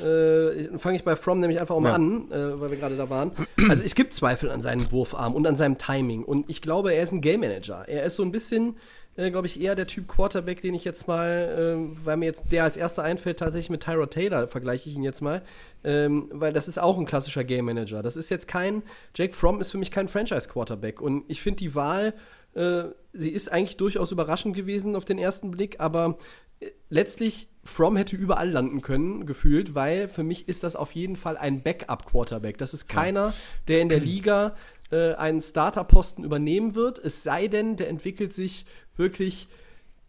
Äh, 0.00 0.78
Fange 0.78 0.96
ich 0.96 1.04
bei 1.04 1.16
From 1.16 1.40
nämlich 1.40 1.60
einfach 1.60 1.74
auch 1.74 1.80
mal 1.80 1.90
ja. 1.90 1.94
an, 1.94 2.30
äh, 2.30 2.60
weil 2.60 2.70
wir 2.70 2.76
gerade 2.76 2.96
da 2.96 3.10
waren. 3.10 3.32
Also 3.68 3.84
es 3.84 3.94
gibt 3.94 4.12
Zweifel 4.12 4.50
an 4.50 4.60
seinem 4.60 4.90
Wurfarm 4.92 5.34
und 5.34 5.46
an 5.46 5.56
seinem 5.56 5.78
Timing. 5.78 6.24
Und 6.24 6.48
ich 6.48 6.62
glaube, 6.62 6.92
er 6.92 7.02
ist 7.02 7.12
ein 7.12 7.20
Game 7.20 7.40
Manager. 7.40 7.84
Er 7.88 8.04
ist 8.04 8.16
so 8.16 8.22
ein 8.22 8.30
bisschen, 8.30 8.76
äh, 9.16 9.30
glaube 9.30 9.46
ich, 9.46 9.60
eher 9.60 9.74
der 9.74 9.86
Typ 9.86 10.06
Quarterback, 10.08 10.62
den 10.62 10.74
ich 10.74 10.84
jetzt 10.84 11.08
mal, 11.08 11.28
äh, 11.28 12.04
weil 12.04 12.16
mir 12.16 12.26
jetzt 12.26 12.52
der 12.52 12.64
als 12.64 12.76
erster 12.76 13.02
einfällt, 13.02 13.40
tatsächlich 13.40 13.70
mit 13.70 13.82
Tyrod 13.82 14.12
Taylor 14.12 14.46
vergleiche 14.46 14.88
ich 14.88 14.96
ihn 14.96 15.02
jetzt 15.02 15.20
mal. 15.20 15.42
Ähm, 15.84 16.28
weil 16.32 16.52
das 16.52 16.68
ist 16.68 16.78
auch 16.78 16.98
ein 16.98 17.06
klassischer 17.06 17.44
Game 17.44 17.64
Manager. 17.64 18.02
Das 18.02 18.16
ist 18.16 18.30
jetzt 18.30 18.46
kein, 18.46 18.82
Jake 19.16 19.34
Fromm 19.34 19.60
ist 19.60 19.72
für 19.72 19.78
mich 19.78 19.90
kein 19.90 20.08
Franchise 20.08 20.48
Quarterback. 20.48 21.00
Und 21.00 21.24
ich 21.28 21.42
finde 21.42 21.58
die 21.58 21.74
Wahl, 21.74 22.14
äh, 22.54 22.84
sie 23.12 23.30
ist 23.30 23.50
eigentlich 23.50 23.76
durchaus 23.76 24.12
überraschend 24.12 24.54
gewesen 24.54 24.94
auf 24.94 25.04
den 25.04 25.18
ersten 25.18 25.50
Blick, 25.50 25.80
aber 25.80 26.16
letztlich, 26.90 27.48
From 27.68 27.96
hätte 27.96 28.16
überall 28.16 28.50
landen 28.50 28.82
können, 28.82 29.26
gefühlt, 29.26 29.74
weil 29.74 30.08
für 30.08 30.24
mich 30.24 30.48
ist 30.48 30.64
das 30.64 30.74
auf 30.74 30.92
jeden 30.92 31.16
Fall 31.16 31.36
ein 31.36 31.62
Backup-Quarterback. 31.62 32.58
Das 32.58 32.74
ist 32.74 32.88
keiner, 32.88 33.32
der 33.68 33.80
in 33.80 33.88
der 33.88 34.00
Liga 34.00 34.54
äh, 34.90 35.14
einen 35.14 35.40
Starterposten 35.42 36.24
übernehmen 36.24 36.74
wird, 36.74 36.98
es 36.98 37.22
sei 37.22 37.46
denn, 37.48 37.76
der 37.76 37.88
entwickelt 37.88 38.32
sich 38.32 38.66
wirklich 38.96 39.48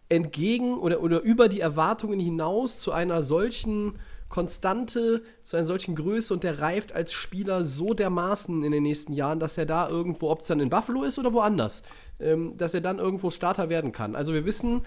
entgegen 0.08 0.78
oder, 0.78 1.02
oder 1.02 1.22
über 1.22 1.48
die 1.50 1.60
Erwartungen 1.60 2.20
hinaus 2.20 2.80
zu 2.80 2.92
einer 2.92 3.22
solchen 3.22 4.00
Konstante, 4.30 5.24
zu 5.42 5.58
einer 5.58 5.66
solchen 5.66 5.96
Größe 5.96 6.34
und 6.34 6.44
der 6.44 6.62
reift 6.62 6.94
als 6.94 7.12
Spieler 7.14 7.66
so 7.66 7.94
dermaßen 7.94 8.64
in 8.64 8.72
den 8.72 8.84
nächsten 8.84 9.14
Jahren, 9.14 9.40
dass 9.40 9.58
er 9.58 9.66
da 9.66 9.90
irgendwo, 9.90 10.30
ob 10.30 10.40
es 10.40 10.48
dann 10.48 10.60
in 10.60 10.70
Buffalo 10.70 11.04
ist 11.04 11.18
oder 11.18 11.34
woanders, 11.34 11.84
ähm, 12.20 12.56
dass 12.56 12.74
er 12.76 12.82
dann 12.82 13.00
irgendwo 13.00 13.32
Starter 13.32 13.70
werden 13.70 13.92
kann. 13.92 14.16
Also 14.16 14.34
wir 14.34 14.46
wissen, 14.46 14.84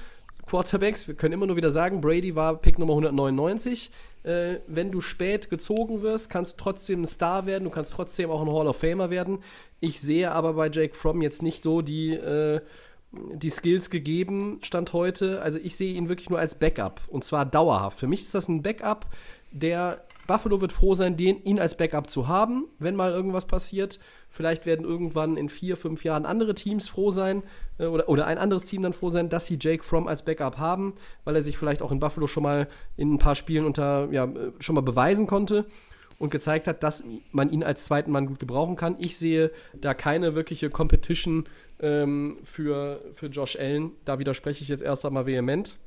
Quarterbacks. 0.47 1.09
Wir 1.09 1.15
können 1.15 1.35
immer 1.35 1.47
nur 1.47 1.57
wieder 1.57 1.71
sagen, 1.71 2.01
Brady 2.01 2.35
war 2.35 2.57
Pick 2.57 2.79
Nummer 2.79 2.93
199. 2.93 3.91
Äh, 4.25 4.57
wenn 4.67 4.91
du 4.91 5.01
spät 5.01 5.51
gezogen 5.51 6.03
wirst, 6.03 6.31
kannst 6.31 6.53
du 6.53 6.63
trotzdem 6.63 7.03
ein 7.03 7.07
Star 7.07 7.47
werden, 7.47 7.65
du 7.65 7.71
kannst 7.71 7.93
trotzdem 7.93 8.31
auch 8.31 8.43
ein 8.43 8.53
Hall 8.53 8.69
of 8.69 8.77
Famer 8.77 9.11
werden. 9.11 9.39
Ich 9.81 10.01
sehe 10.01 10.31
aber 10.31 10.55
bei 10.55 10.69
Jake 10.69 10.95
Fromm 10.95 11.23
jetzt 11.23 11.43
nicht 11.43 11.63
so 11.63 11.83
die, 11.83 12.13
äh, 12.13 12.61
die 13.13 13.51
Skills 13.51 13.91
gegeben, 13.91 14.59
Stand 14.63 14.93
heute. 14.93 15.43
Also 15.43 15.59
ich 15.63 15.77
sehe 15.77 15.95
ihn 15.95 16.09
wirklich 16.09 16.31
nur 16.31 16.39
als 16.39 16.55
Backup 16.55 17.01
und 17.09 17.25
zwar 17.25 17.45
dauerhaft. 17.45 17.99
Für 17.99 18.07
mich 18.07 18.23
ist 18.23 18.35
das 18.35 18.49
ein 18.49 18.63
Backup, 18.63 19.07
der 19.51 20.05
Buffalo 20.27 20.61
wird 20.61 20.73
froh 20.73 20.95
sein, 20.95 21.17
den, 21.17 21.43
ihn 21.45 21.59
als 21.59 21.77
Backup 21.77 22.09
zu 22.09 22.29
haben, 22.29 22.67
wenn 22.79 22.95
mal 22.97 23.11
irgendwas 23.13 23.47
passiert. 23.47 23.99
Vielleicht 24.29 24.67
werden 24.67 24.85
irgendwann 24.85 25.37
in 25.37 25.49
vier, 25.49 25.77
fünf 25.77 26.05
Jahren 26.05 26.27
andere 26.27 26.55
Teams 26.55 26.89
froh 26.89 27.11
sein 27.11 27.43
äh, 27.79 27.87
oder, 27.87 28.09
oder 28.09 28.27
ein 28.27 28.39
anderes 28.39 28.65
Team 28.65 28.83
dann 28.83 28.93
froh 28.93 29.09
sein, 29.11 29.29
dass 29.29 29.47
sie 29.47 29.59
Jake 29.61 29.83
Fromm 29.85 30.07
als 30.09 30.23
Backup 30.25 30.59
haben, 30.59 30.95
weil 31.25 31.37
er 31.37 31.43
sich 31.43 31.59
vielleicht 31.59 31.83
auch 31.83 31.93
in 31.93 32.01
Buffalo 32.01 32.27
schon 32.27 32.43
mal 32.45 32.69
in 32.97 33.15
ein 33.15 33.19
paar 33.19 33.35
Spielen 33.35 33.65
unter, 33.65 34.09
ja, 34.13 34.25
äh, 34.25 34.53
schon 34.61 34.75
mal 34.75 34.81
beweisen 34.81 35.27
konnte 35.27 35.67
und 36.19 36.31
gezeigt 36.31 36.69
hat, 36.69 36.83
dass 36.83 37.03
man 37.33 37.51
ihn 37.51 37.65
als 37.65 37.85
zweiten 37.85 38.13
Mann 38.13 38.27
gut 38.27 38.39
gebrauchen 38.39 38.77
kann. 38.77 38.97
Ich 39.01 39.17
sehe 39.17 39.51
da 39.75 39.93
keine 39.93 40.35
wirkliche 40.37 40.71
Competition 40.71 41.47
ähm, 41.81 42.39
für, 42.45 43.01
für 43.13 43.27
Josh 43.27 43.57
Allen. 43.57 43.91
Da 44.05 44.21
widerspreche 44.21 44.63
ich 44.63 44.69
jetzt 44.69 44.83
erst 44.85 45.05
einmal 45.05 45.27
vehement. 45.27 45.79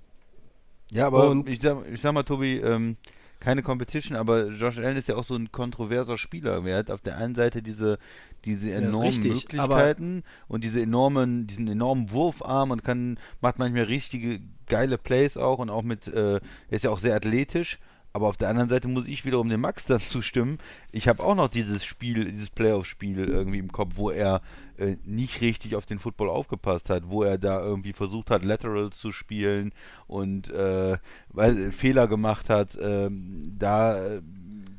Ja, 0.91 1.07
aber 1.07 1.29
Und- 1.29 1.47
ich, 1.47 1.61
sag, 1.61 1.85
ich 1.91 2.01
sag 2.01 2.13
mal, 2.13 2.23
Tobi, 2.23 2.57
ähm, 2.57 2.97
keine 3.45 3.61
Competition, 3.61 4.17
aber 4.17 4.47
Josh 4.47 4.79
Allen 4.79 4.97
ist 4.97 5.07
ja 5.07 5.15
auch 5.15 5.23
so 5.23 5.35
ein 5.35 5.51
kontroverser 5.51 6.17
Spieler. 6.17 6.65
Er 6.65 6.77
hat 6.77 6.89
auf 6.89 7.01
der 7.01 7.17
einen 7.19 7.35
Seite 7.35 7.61
diese, 7.61 7.99
diese 8.43 8.71
enormen 8.71 9.07
richtig, 9.07 9.33
Möglichkeiten 9.33 10.23
und 10.47 10.63
diese 10.63 10.81
enormen, 10.81 11.45
diesen 11.45 11.67
enormen 11.67 12.09
Wurfarm 12.09 12.71
und 12.71 12.83
kann, 12.83 13.19
macht 13.41 13.59
manchmal 13.59 13.83
richtige 13.83 14.39
geile 14.65 14.97
Plays 14.97 15.37
auch 15.37 15.59
und 15.59 15.69
auch 15.69 15.83
mit, 15.83 16.07
äh, 16.07 16.37
er 16.37 16.41
ist 16.71 16.85
ja 16.85 16.89
auch 16.89 16.97
sehr 16.97 17.15
athletisch. 17.15 17.77
Aber 18.15 18.29
auf 18.29 18.37
der 18.37 18.47
anderen 18.47 18.69
Seite 18.69 18.87
muss 18.87 19.07
ich 19.07 19.25
wiederum 19.25 19.49
dem 19.49 19.59
Max 19.59 19.83
dann 19.83 19.99
zustimmen. 19.99 20.57
Ich 20.93 21.09
habe 21.09 21.21
auch 21.21 21.35
noch 21.35 21.49
dieses 21.49 21.83
Spiel, 21.83 22.23
dieses 22.31 22.49
Playoff-Spiel 22.49 23.19
irgendwie 23.25 23.59
im 23.59 23.73
Kopf, 23.73 23.95
wo 23.95 24.09
er 24.09 24.41
äh, 24.77 24.95
nicht 25.03 25.41
richtig 25.41 25.75
auf 25.75 25.85
den 25.85 25.99
Football 25.99 26.29
aufgepasst 26.29 26.89
hat, 26.89 27.09
wo 27.09 27.23
er 27.23 27.37
da 27.37 27.59
irgendwie 27.59 27.91
versucht 27.91 28.31
hat, 28.31 28.45
Laterals 28.45 28.97
zu 28.97 29.11
spielen 29.11 29.73
und 30.07 30.49
äh, 30.49 30.97
weil, 31.27 31.73
Fehler 31.73 32.07
gemacht 32.07 32.49
hat. 32.49 32.77
Ähm, 32.81 33.53
da, 33.59 34.01
äh, 34.01 34.21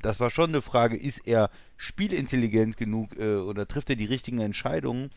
das 0.01 0.19
war 0.19 0.31
schon 0.31 0.49
eine 0.49 0.63
Frage, 0.63 0.97
ist 0.97 1.21
er 1.27 1.51
spielintelligent 1.77 2.79
genug 2.79 3.19
äh, 3.19 3.37
oder 3.37 3.69
trifft 3.69 3.91
er 3.91 3.97
die 3.97 4.07
richtigen 4.07 4.39
Entscheidungen 4.39 5.11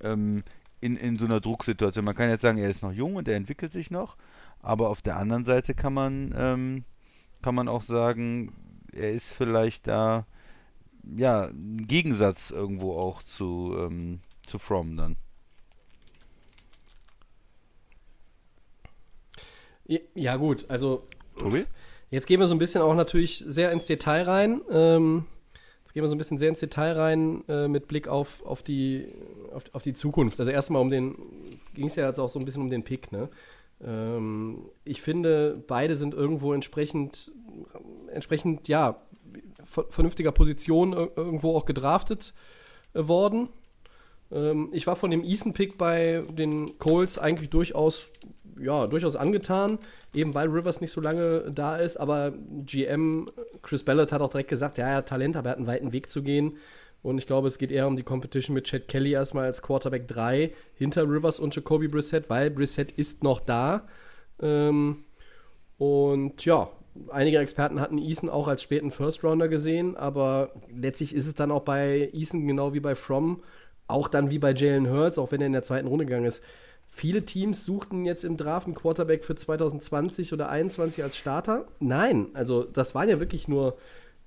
ähm, 0.00 0.44
in, 0.80 0.96
in 0.96 1.18
so 1.18 1.24
einer 1.24 1.40
Drucksituation? 1.40 2.04
Man 2.04 2.14
kann 2.14 2.30
jetzt 2.30 2.42
sagen, 2.42 2.58
er 2.58 2.70
ist 2.70 2.84
noch 2.84 2.92
jung 2.92 3.16
und 3.16 3.26
er 3.26 3.34
entwickelt 3.34 3.72
sich 3.72 3.90
noch, 3.90 4.16
aber 4.62 4.90
auf 4.90 5.02
der 5.02 5.16
anderen 5.16 5.44
Seite 5.44 5.74
kann 5.74 5.92
man 5.92 6.32
ähm, 6.38 6.84
kann 7.44 7.54
man 7.54 7.68
auch 7.68 7.82
sagen, 7.82 8.54
er 8.90 9.12
ist 9.12 9.34
vielleicht 9.34 9.86
da, 9.86 10.24
ja, 11.14 11.48
ein 11.48 11.84
Gegensatz 11.86 12.50
irgendwo 12.50 12.96
auch 12.96 13.22
zu, 13.22 13.76
ähm, 13.78 14.20
zu 14.46 14.58
From 14.58 14.96
dann. 14.96 15.16
Ja, 20.14 20.36
gut, 20.36 20.64
also 20.70 21.02
Tobi? 21.36 21.66
Jetzt 22.08 22.26
gehen 22.26 22.40
wir 22.40 22.46
so 22.46 22.54
ein 22.54 22.58
bisschen 22.58 22.80
auch 22.80 22.94
natürlich 22.94 23.44
sehr 23.46 23.72
ins 23.72 23.84
Detail 23.84 24.22
rein. 24.22 24.62
Ähm, 24.70 25.26
jetzt 25.82 25.92
gehen 25.92 26.02
wir 26.02 26.08
so 26.08 26.14
ein 26.14 26.18
bisschen 26.18 26.38
sehr 26.38 26.48
ins 26.48 26.60
Detail 26.60 26.92
rein 26.92 27.44
äh, 27.46 27.68
mit 27.68 27.88
Blick 27.88 28.08
auf, 28.08 28.42
auf, 28.46 28.62
die, 28.62 29.06
auf, 29.52 29.64
auf 29.74 29.82
die 29.82 29.92
Zukunft. 29.92 30.40
Also 30.40 30.50
erstmal 30.50 30.80
um 30.80 30.88
den, 30.88 31.14
ging 31.74 31.88
es 31.88 31.96
ja 31.96 32.08
jetzt 32.08 32.18
auch 32.18 32.30
so 32.30 32.38
ein 32.38 32.46
bisschen 32.46 32.62
um 32.62 32.70
den 32.70 32.84
Pick, 32.84 33.12
ne? 33.12 33.28
Ähm, 33.82 34.66
ich 34.84 35.02
finde, 35.02 35.62
beide 35.66 35.96
sind 35.96 36.14
irgendwo 36.14 36.52
entsprechend, 36.52 37.32
entsprechend, 38.12 38.68
ja, 38.68 39.00
ver- 39.64 39.86
vernünftiger 39.88 40.32
Position 40.32 40.92
ir- 40.94 41.10
irgendwo 41.16 41.56
auch 41.56 41.64
gedraftet 41.64 42.34
äh, 42.94 43.06
worden. 43.06 43.48
Ähm, 44.30 44.68
ich 44.72 44.86
war 44.86 44.96
von 44.96 45.10
dem 45.10 45.24
Eason-Pick 45.24 45.76
bei 45.78 46.24
den 46.30 46.78
Colts 46.78 47.18
eigentlich 47.18 47.50
durchaus, 47.50 48.10
ja, 48.60 48.86
durchaus 48.86 49.16
angetan, 49.16 49.78
eben 50.14 50.34
weil 50.34 50.48
Rivers 50.48 50.80
nicht 50.80 50.92
so 50.92 51.00
lange 51.00 51.50
da 51.52 51.76
ist, 51.76 51.96
aber 51.96 52.32
GM 52.64 53.28
Chris 53.62 53.82
Ballard 53.82 54.12
hat 54.12 54.22
auch 54.22 54.30
direkt 54.30 54.50
gesagt, 54.50 54.78
ja, 54.78 54.88
er 54.88 54.96
hat 54.96 55.08
Talent, 55.08 55.36
aber 55.36 55.48
er 55.48 55.52
hat 55.52 55.58
einen 55.58 55.66
weiten 55.66 55.92
Weg 55.92 56.08
zu 56.08 56.22
gehen. 56.22 56.56
Und 57.04 57.18
ich 57.18 57.26
glaube, 57.26 57.48
es 57.48 57.58
geht 57.58 57.70
eher 57.70 57.86
um 57.86 57.96
die 57.96 58.02
Competition 58.02 58.54
mit 58.54 58.64
Chad 58.64 58.88
Kelly 58.88 59.12
erstmal 59.12 59.44
als 59.44 59.60
Quarterback 59.60 60.08
3 60.08 60.52
hinter 60.74 61.02
Rivers 61.02 61.38
und 61.38 61.54
Jacoby 61.54 61.86
Brissett, 61.86 62.30
weil 62.30 62.50
Brissett 62.50 62.92
ist 62.92 63.22
noch 63.22 63.40
da. 63.40 63.86
Ähm, 64.40 65.04
und 65.76 66.42
ja, 66.46 66.70
einige 67.10 67.38
Experten 67.38 67.78
hatten 67.78 67.98
Eason 67.98 68.30
auch 68.30 68.48
als 68.48 68.62
späten 68.62 68.90
First-Rounder 68.90 69.48
gesehen, 69.48 69.98
aber 69.98 70.54
letztlich 70.74 71.14
ist 71.14 71.26
es 71.26 71.34
dann 71.34 71.50
auch 71.50 71.60
bei 71.60 72.08
Eason 72.14 72.46
genau 72.46 72.72
wie 72.72 72.80
bei 72.80 72.94
Fromm, 72.94 73.42
auch 73.86 74.08
dann 74.08 74.30
wie 74.30 74.38
bei 74.38 74.54
Jalen 74.54 74.90
Hurts, 74.90 75.18
auch 75.18 75.30
wenn 75.30 75.42
er 75.42 75.48
in 75.48 75.52
der 75.52 75.62
zweiten 75.62 75.88
Runde 75.88 76.06
gegangen 76.06 76.24
ist. 76.24 76.42
Viele 76.88 77.26
Teams 77.26 77.66
suchten 77.66 78.06
jetzt 78.06 78.24
im 78.24 78.38
Draft 78.38 78.66
einen 78.66 78.76
Quarterback 78.76 79.26
für 79.26 79.34
2020 79.34 80.32
oder 80.32 80.44
2021 80.46 81.04
als 81.04 81.18
Starter. 81.18 81.66
Nein, 81.80 82.28
also 82.32 82.64
das 82.64 82.94
waren 82.94 83.10
ja 83.10 83.20
wirklich 83.20 83.46
nur 83.46 83.76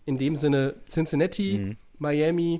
in 0.06 0.20
dem 0.20 0.36
Sinne 0.36 0.76
Cincinnati, 0.88 1.76
Miami, 2.00 2.60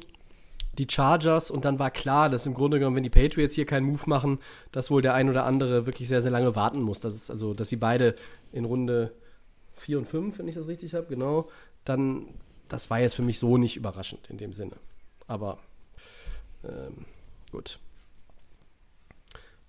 die 0.78 0.88
Chargers 0.90 1.50
und 1.50 1.66
dann 1.66 1.80
war 1.80 1.92
klar, 1.92 2.30
dass 2.30 2.46
im 2.46 2.54
Grunde 2.54 2.80
genommen, 2.80 2.98
wenn 2.98 3.04
die 3.04 3.10
Patriots 3.10 3.56
hier 3.56 3.66
keinen 3.66 3.86
Move 3.86 4.04
machen, 4.06 4.40
dass 4.72 4.92
wohl 4.92 5.02
der 5.02 5.14
ein 5.14 5.30
oder 5.30 5.46
andere 5.46 5.86
wirklich 5.86 6.08
sehr, 6.08 6.22
sehr 6.22 6.32
lange 6.32 6.56
warten 6.56 6.82
muss. 6.82 7.00
Das 7.00 7.16
ist 7.16 7.30
also, 7.30 7.54
dass 7.54 7.70
sie 7.70 7.78
beide 7.78 8.16
in 8.52 8.66
Runde 8.66 9.14
4 9.74 10.00
und 10.00 10.06
5, 10.06 10.40
wenn 10.40 10.48
ich 10.48 10.56
das 10.56 10.68
richtig 10.68 10.94
habe, 10.94 11.08
genau, 11.08 11.50
dann, 11.86 12.28
das 12.68 12.90
war 12.90 13.00
jetzt 13.00 13.16
für 13.16 13.22
mich 13.22 13.40
so 13.40 13.58
nicht 13.58 13.76
überraschend 13.78 14.30
in 14.30 14.38
dem 14.38 14.54
Sinne. 14.54 14.76
Aber 15.28 15.58
ähm, 16.64 17.06
gut. 17.52 17.80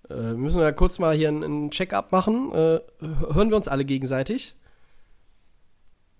Äh, 0.09 0.15
wir 0.15 0.37
müssen 0.37 0.61
ja 0.61 0.71
kurz 0.71 0.99
mal 0.99 1.15
hier 1.15 1.29
einen, 1.29 1.71
Check-up 1.71 2.11
machen. 2.11 2.51
Äh, 2.51 2.81
hören 2.99 3.49
wir 3.49 3.55
uns 3.55 3.67
alle 3.67 3.85
gegenseitig? 3.85 4.55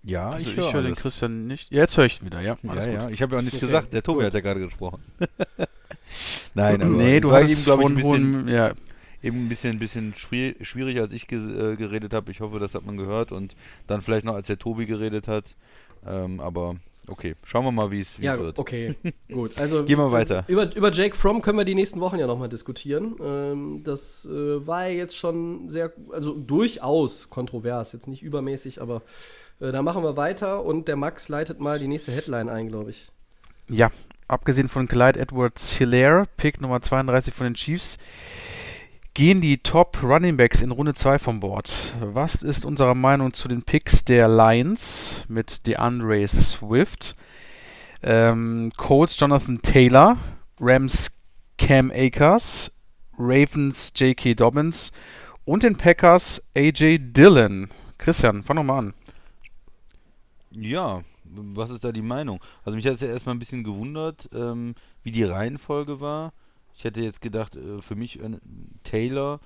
Ja, 0.02 0.30
Also 0.30 0.50
ich 0.50 0.56
ich 0.56 0.62
höre 0.64 0.72
höre 0.72 0.82
den. 0.82 0.94
Christian 0.94 1.46
nicht. 1.46 1.70
Ja, 1.72 1.80
jetzt 1.80 1.96
höre 1.96 2.06
ich 2.06 2.20
ihn 2.20 2.26
wieder, 2.26 2.40
ja. 2.40 2.56
Ja, 2.62 2.70
Alles 2.70 2.86
ja, 2.86 3.04
gut. 3.04 3.12
ich 3.12 3.22
habe 3.22 3.34
ja 3.34 3.38
auch 3.38 3.42
nichts 3.44 3.58
Okay, 3.58 3.66
gesagt, 3.66 3.92
der 3.92 4.02
Tobi 4.02 4.18
gut. 4.18 4.26
hat 4.26 4.34
ja 4.34 4.40
gerade 4.40 4.60
gesprochen. 4.60 5.02
Nein, 6.54 6.82
aber 6.82 6.90
nee, 6.96 7.20
du 7.20 7.30
war 7.30 7.42
hast 7.42 7.50
eben, 7.52 7.64
glaube 7.64 7.82
ich, 7.82 7.88
ein 7.88 7.94
bisschen, 7.96 8.10
hohen, 8.10 8.48
ja, 8.48 8.72
eben 9.22 9.44
ein 9.46 9.48
bisschen, 9.48 9.78
bisschen 9.78 10.14
schwier 10.16 10.54
schwierig, 10.62 10.98
als 11.00 11.12
ich 11.12 11.30
äh, 11.30 11.76
geredet 11.76 12.12
habe. 12.14 12.30
Ich 12.30 12.40
hoffe, 12.40 12.58
das 12.58 12.74
hat 12.74 12.84
man 12.84 12.96
gehört 12.96 13.32
und 13.32 13.54
dann 13.86 14.02
vielleicht 14.02 14.24
noch, 14.24 14.34
als 14.34 14.46
der 14.46 14.58
Tobi 14.58 14.86
geredet 14.86 15.28
hat. 15.28 15.54
Ähm, 16.06 16.40
aber 16.40 16.76
okay, 17.06 17.34
schauen 17.44 17.64
wir 17.64 17.72
mal, 17.72 17.90
wie 17.90 18.00
es 18.00 18.18
wie 18.18 18.24
Ja, 18.24 18.38
wird. 18.38 18.58
okay, 18.58 18.94
gut. 19.32 19.58
Also 19.58 19.84
Gehen 19.84 19.98
wir 19.98 20.10
weiter. 20.10 20.44
Über, 20.48 20.74
über 20.74 20.90
Jake 20.90 21.14
Fromm 21.14 21.42
können 21.42 21.58
wir 21.58 21.64
die 21.64 21.74
nächsten 21.74 22.00
Wochen 22.00 22.18
ja 22.18 22.26
nochmal 22.26 22.48
diskutieren. 22.48 23.16
Ähm, 23.22 23.82
das 23.84 24.24
äh, 24.26 24.66
war 24.66 24.86
ja 24.88 24.94
jetzt 24.96 25.16
schon 25.16 25.68
sehr, 25.68 25.92
also 26.12 26.34
durchaus 26.34 27.28
kontrovers, 27.30 27.92
jetzt 27.92 28.08
nicht 28.08 28.22
übermäßig, 28.22 28.80
aber 28.80 29.02
äh, 29.60 29.72
da 29.72 29.82
machen 29.82 30.02
wir 30.02 30.16
weiter 30.16 30.64
und 30.64 30.88
der 30.88 30.96
Max 30.96 31.28
leitet 31.28 31.60
mal 31.60 31.78
die 31.78 31.88
nächste 31.88 32.12
Headline 32.12 32.48
ein, 32.48 32.68
glaube 32.68 32.90
ich. 32.90 33.10
ja, 33.68 33.90
abgesehen 34.28 34.68
von 34.68 34.88
Clyde 34.88 35.18
Edwards 35.18 35.72
Hilaire, 35.72 36.24
Pick 36.36 36.60
Nummer 36.60 36.80
32 36.80 37.34
von 37.34 37.44
den 37.44 37.54
Chiefs, 37.54 37.98
gehen 39.14 39.40
die 39.40 39.58
Top 39.58 40.02
Running 40.02 40.36
Backs 40.36 40.62
in 40.62 40.70
Runde 40.70 40.94
2 40.94 41.18
vom 41.18 41.40
Board. 41.40 41.96
Was 42.00 42.42
ist 42.42 42.64
unsere 42.64 42.94
Meinung 42.94 43.32
zu 43.32 43.48
den 43.48 43.62
Picks 43.62 44.04
der 44.04 44.28
Lions 44.28 45.24
mit 45.28 45.66
DeAndre 45.66 46.26
Swift, 46.28 47.14
ähm, 48.02 48.72
Colts 48.76 49.18
Jonathan 49.18 49.60
Taylor, 49.62 50.16
Rams 50.60 51.10
Cam 51.58 51.90
Akers, 51.94 52.70
Ravens 53.18 53.92
J.K. 53.96 54.34
Dobbins 54.34 54.92
und 55.44 55.64
den 55.64 55.76
Packers 55.76 56.42
AJ 56.56 56.98
Dillon? 57.12 57.68
Christian, 57.98 58.42
fang 58.42 58.56
doch 58.56 58.62
mal 58.62 58.78
an. 58.78 58.94
Ja, 60.52 61.02
was 61.24 61.70
ist 61.70 61.84
da 61.84 61.92
die 61.92 62.02
Meinung? 62.02 62.40
Also 62.64 62.76
mich 62.76 62.86
hat 62.86 62.94
es 62.96 63.00
ja 63.02 63.08
erstmal 63.08 63.34
ein 63.34 63.38
bisschen 63.38 63.62
gewundert, 63.62 64.28
ähm, 64.32 64.74
wie 65.02 65.12
die 65.12 65.22
Reihenfolge 65.22 66.00
war. 66.00 66.32
Ich 66.74 66.84
hätte 66.84 67.00
jetzt 67.00 67.20
gedacht, 67.20 67.54
äh, 67.56 67.80
für 67.82 67.94
mich 67.94 68.20
äh, 68.20 68.38
Taylor 68.82 69.40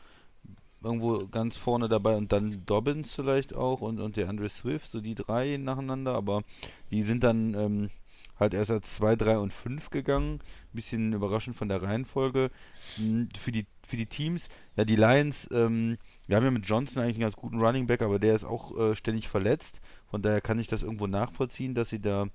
irgendwo 0.83 1.27
ganz 1.29 1.57
vorne 1.57 1.89
dabei 1.89 2.17
und 2.17 2.33
dann 2.33 2.65
Dobbins 2.67 3.13
vielleicht 3.13 3.55
auch 3.55 3.81
und, 3.83 4.01
und 4.01 4.17
der 4.17 4.29
Andre 4.29 4.51
Swift, 4.51 4.91
so 4.91 5.01
die 5.01 5.15
drei 5.15 5.57
nacheinander, 5.59 6.15
aber 6.15 6.43
die 6.91 7.03
sind 7.03 7.25
dann 7.25 7.55
ähm, 7.55 7.91
halt 8.39 8.55
erst 8.55 8.71
als 8.71 8.95
2, 8.97 9.17
3 9.17 9.39
und 9.39 9.53
5 9.53 9.91
gegangen. 9.91 10.41
Bisschen 10.73 11.13
überraschend 11.13 11.57
von 11.57 11.69
der 11.69 11.83
Reihenfolge. 11.83 12.51
Hm, 12.97 13.29
Für 13.39 13.53
die, 13.53 13.67
für 13.87 13.97
die 13.97 14.07
Teams, 14.07 14.49
ja, 14.77 14.85
die 14.85 14.97
Lions, 14.97 15.49
ähm, 15.53 15.99
wir 16.27 16.37
haben 16.37 16.45
ja 16.45 16.51
mit 16.51 16.67
Johnson 16.67 17.03
eigentlich 17.03 17.17
einen 17.17 17.23
ganz 17.23 17.37
guten 17.37 17.61
Running 17.61 17.87
Back, 17.87 18.03
aber 18.03 18.19
der 18.19 18.35
ist 18.35 18.45
auch 18.45 18.77
äh, 18.79 18.97
ständig 18.97 19.29
verletzt. 19.29 19.81
Von 20.15 20.23
daher 20.23 20.41
kann 20.41 20.61
ich 20.61 20.69
das 20.69 20.83
irgendwo 20.83 21.09
nachvollziehen, 21.09 21.75
dass 21.75 21.89
sie 21.91 21.99
da 21.99 22.29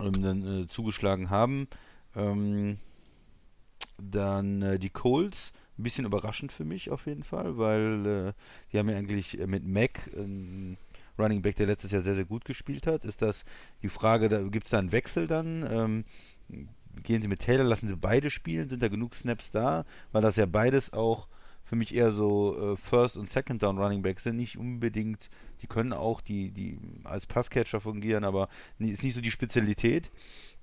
ähm, 0.00 0.12
dann 0.22 0.62
äh, 0.62 0.68
zugeschlagen 0.68 1.28
haben. 1.28 1.68
Ähm, 2.16 2.78
dann 3.98 4.62
äh, 4.62 4.78
die 4.78 4.88
Colts, 4.88 5.52
ein 5.76 5.82
bisschen 5.82 6.06
überraschend 6.06 6.50
für 6.50 6.64
mich 6.64 6.88
auf 6.88 7.04
jeden 7.04 7.24
Fall, 7.24 7.58
weil 7.58 8.06
äh, 8.06 8.32
die 8.72 8.78
haben 8.78 8.88
ja 8.88 8.96
eigentlich 8.96 9.38
äh, 9.38 9.46
mit 9.46 9.66
Mac 9.66 10.10
einen 10.16 10.78
Running 11.18 11.42
Back, 11.42 11.56
der 11.56 11.66
letztes 11.66 11.90
Jahr 11.90 12.00
sehr, 12.00 12.14
sehr 12.14 12.24
gut 12.24 12.46
gespielt 12.46 12.86
hat. 12.86 13.04
Ist 13.04 13.20
das 13.20 13.44
die 13.82 13.90
Frage, 13.90 14.30
da 14.30 14.40
gibt 14.40 14.64
es 14.64 14.70
da 14.70 14.78
einen 14.78 14.92
Wechsel 14.92 15.26
dann? 15.26 15.66
Ähm, 15.70 16.04
gehen 17.02 17.20
sie 17.20 17.28
mit 17.28 17.40
Taylor, 17.40 17.64
lassen 17.64 17.88
sie 17.88 17.96
beide 17.96 18.30
spielen? 18.30 18.70
Sind 18.70 18.82
da 18.82 18.88
genug 18.88 19.14
Snaps 19.14 19.50
da? 19.50 19.84
Weil 20.12 20.22
das 20.22 20.36
ja 20.36 20.46
beides 20.46 20.90
auch 20.94 21.28
für 21.64 21.76
mich 21.76 21.94
eher 21.94 22.12
so 22.12 22.72
äh, 22.72 22.76
First- 22.76 23.16
und 23.18 23.28
Second-Down 23.28 23.78
Running 23.78 24.02
Backs 24.02 24.24
sind, 24.24 24.36
nicht 24.36 24.56
unbedingt, 24.58 25.28
die 25.62 25.66
können 25.66 25.92
auch 25.92 26.20
die, 26.20 26.50
die 26.50 26.78
als 27.04 27.26
Passcatcher 27.26 27.80
fungieren, 27.80 28.24
aber 28.24 28.48
ist 28.78 29.02
nicht 29.02 29.14
so 29.14 29.20
die 29.20 29.30
Spezialität. 29.30 30.10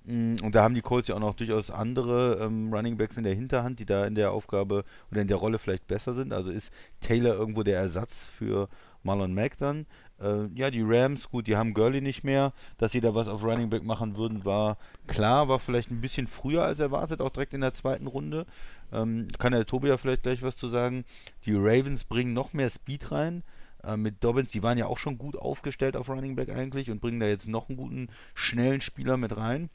Mm, 0.06 0.36
und 0.44 0.56
da 0.56 0.64
haben 0.64 0.76
die 0.76 0.82
Colts 0.82 1.08
ja 1.08 1.16
auch 1.16 1.20
noch 1.20 1.36
durchaus 1.36 1.72
andere 1.72 2.40
ähm, 2.42 2.74
Running 2.74 2.98
Backs 2.98 3.18
in 3.18 3.24
der 3.24 3.36
Hinterhand, 3.36 3.80
die 3.80 3.86
da 3.86 4.06
in 4.06 4.16
der 4.16 4.32
Aufgabe 4.32 4.84
oder 5.12 5.22
in 5.22 5.28
der 5.28 5.38
Rolle 5.38 5.60
vielleicht 5.60 5.88
besser 5.88 6.14
sind. 6.14 6.34
Also 6.34 6.52
ist 6.52 6.72
Taylor 7.02 7.36
irgendwo 7.36 7.64
der 7.64 7.80
Ersatz 7.80 8.26
für 8.26 8.70
Marlon 9.04 9.34
Mack 9.34 9.58
dann. 9.58 9.86
Äh, 10.22 10.48
ja, 10.56 10.72
die 10.72 10.84
Rams, 10.84 11.30
gut, 11.30 11.48
die 11.48 11.56
haben 11.56 11.74
Gurley 11.74 12.02
nicht 12.02 12.24
mehr. 12.24 12.54
Dass 12.78 12.92
sie 12.92 13.02
da 13.02 13.16
was 13.16 13.28
auf 13.28 13.44
Running 13.44 13.70
Back 13.70 13.84
machen 13.84 14.18
würden, 14.18 14.46
war 14.46 14.78
klar, 15.08 15.48
war 15.48 15.60
vielleicht 15.60 15.92
ein 15.92 16.02
bisschen 16.02 16.28
früher 16.28 16.64
als 16.64 16.80
erwartet, 16.80 17.22
auch 17.22 17.30
direkt 17.30 17.54
in 17.54 17.62
der 17.62 17.74
zweiten 17.74 18.08
Runde. 18.08 18.46
Ähm, 18.92 19.28
kann 19.38 19.52
der 19.52 19.66
Tobi 19.66 19.88
ja 19.90 19.98
vielleicht 19.98 20.24
gleich 20.24 20.42
was 20.42 20.56
zu 20.56 20.68
sagen. 20.68 21.06
Die 21.46 21.54
Ravens 21.54 22.04
bringen 22.04 22.34
noch 22.34 22.54
mehr 22.54 22.70
Speed 22.70 23.12
rein. 23.12 23.44
Äh, 23.84 23.98
mit 23.98 24.24
Dobbins, 24.24 24.52
die 24.52 24.64
waren 24.64 24.78
ja 24.78 24.88
auch 24.88 24.98
schon 24.98 25.18
gut 25.18 25.36
aufgestellt 25.36 25.96
auf 25.96 26.10
Running 26.10 26.36
Back 26.36 26.50
eigentlich 26.50 26.92
und 26.92 27.02
bringen 27.02 27.20
da 27.20 27.28
jetzt 27.28 27.48
noch 27.48 27.70
einen 27.70 27.78
guten, 27.78 28.10
schnellen 28.34 28.82
Spieler 28.82 29.18
mit 29.18 29.36
rein. 29.36 29.70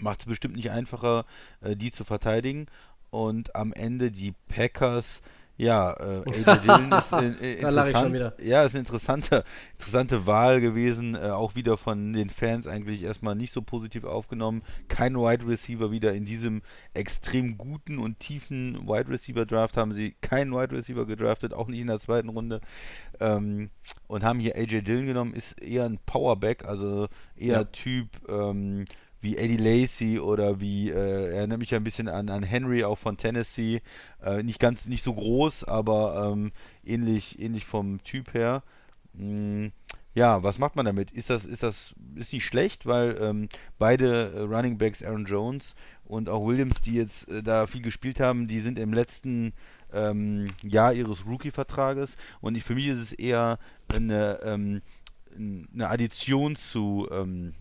Macht 0.00 0.20
es 0.20 0.26
bestimmt 0.26 0.56
nicht 0.56 0.70
einfacher, 0.70 1.26
äh, 1.60 1.76
die 1.76 1.92
zu 1.92 2.04
verteidigen. 2.04 2.66
Und 3.10 3.54
am 3.54 3.72
Ende 3.72 4.10
die 4.10 4.32
Packers, 4.48 5.20
ja, 5.56 5.92
äh, 5.92 6.22
AJ 6.28 6.60
Dillon 6.60 6.92
ist 6.92 7.12
äh, 7.12 7.54
interessant. 7.60 8.34
Ja, 8.42 8.62
ist 8.62 8.74
eine 8.74 8.80
interessante, 8.80 9.44
interessante 9.72 10.26
Wahl 10.26 10.60
gewesen. 10.60 11.14
Äh, 11.14 11.30
auch 11.30 11.54
wieder 11.54 11.76
von 11.76 12.12
den 12.12 12.30
Fans 12.30 12.66
eigentlich 12.66 13.02
erstmal 13.02 13.34
nicht 13.34 13.52
so 13.52 13.62
positiv 13.62 14.04
aufgenommen. 14.04 14.62
Kein 14.88 15.14
Wide 15.14 15.46
Receiver 15.46 15.90
wieder 15.90 16.14
in 16.14 16.24
diesem 16.24 16.62
extrem 16.94 17.58
guten 17.58 17.98
und 17.98 18.18
tiefen 18.20 18.88
Wide 18.88 19.08
Receiver 19.08 19.46
Draft 19.46 19.76
haben 19.76 19.94
sie 19.94 20.12
keinen 20.20 20.52
Wide 20.52 20.74
Receiver 20.74 21.06
gedraftet, 21.06 21.52
auch 21.52 21.68
nicht 21.68 21.80
in 21.80 21.86
der 21.86 22.00
zweiten 22.00 22.30
Runde. 22.30 22.60
Ähm, 23.20 23.70
und 24.08 24.24
haben 24.24 24.40
hier 24.40 24.56
AJ 24.56 24.82
Dillon 24.82 25.06
genommen, 25.06 25.34
ist 25.34 25.60
eher 25.60 25.84
ein 25.84 25.98
Powerback, 26.06 26.64
also 26.64 27.08
eher 27.36 27.58
ja. 27.58 27.64
Typ. 27.64 28.08
Ähm, 28.28 28.84
wie 29.22 29.36
Eddie 29.36 29.56
Lacey 29.56 30.18
oder 30.18 30.60
wie, 30.60 30.90
äh, 30.90 31.34
erinnert 31.34 31.60
mich 31.60 31.70
ja 31.70 31.78
ein 31.78 31.84
bisschen 31.84 32.08
an, 32.08 32.28
an 32.28 32.42
Henry 32.42 32.84
auch 32.84 32.98
von 32.98 33.16
Tennessee. 33.16 33.80
Äh, 34.22 34.42
nicht 34.42 34.60
ganz, 34.60 34.86
nicht 34.86 35.04
so 35.04 35.14
groß, 35.14 35.64
aber 35.64 36.32
ähm, 36.32 36.52
ähnlich, 36.84 37.40
ähnlich 37.40 37.64
vom 37.64 38.02
Typ 38.02 38.34
her. 38.34 38.62
Mm, 39.14 39.68
ja, 40.14 40.42
was 40.42 40.58
macht 40.58 40.76
man 40.76 40.84
damit? 40.84 41.10
Ist 41.12 41.30
das, 41.30 41.44
ist 41.44 41.62
das, 41.62 41.94
ist 42.16 42.32
nicht 42.32 42.44
schlecht, 42.44 42.84
weil 42.84 43.16
ähm, 43.20 43.48
beide 43.78 44.32
äh, 44.32 44.40
Running 44.40 44.76
Backs, 44.76 45.02
Aaron 45.02 45.24
Jones 45.24 45.74
und 46.04 46.28
auch 46.28 46.46
Williams, 46.46 46.82
die 46.82 46.94
jetzt 46.94 47.30
äh, 47.30 47.42
da 47.42 47.66
viel 47.66 47.82
gespielt 47.82 48.20
haben, 48.20 48.48
die 48.48 48.60
sind 48.60 48.78
im 48.78 48.92
letzten 48.92 49.54
ähm, 49.92 50.50
Jahr 50.62 50.92
ihres 50.92 51.26
Rookie-Vertrages 51.26 52.16
und 52.40 52.56
ich, 52.56 52.64
für 52.64 52.74
mich 52.74 52.88
ist 52.88 53.00
es 53.00 53.12
eher 53.12 53.58
eine, 53.94 54.40
ähm, 54.42 54.82
eine 55.34 55.88
Addition 55.88 56.56
zu, 56.56 57.08
ähm, 57.10 57.54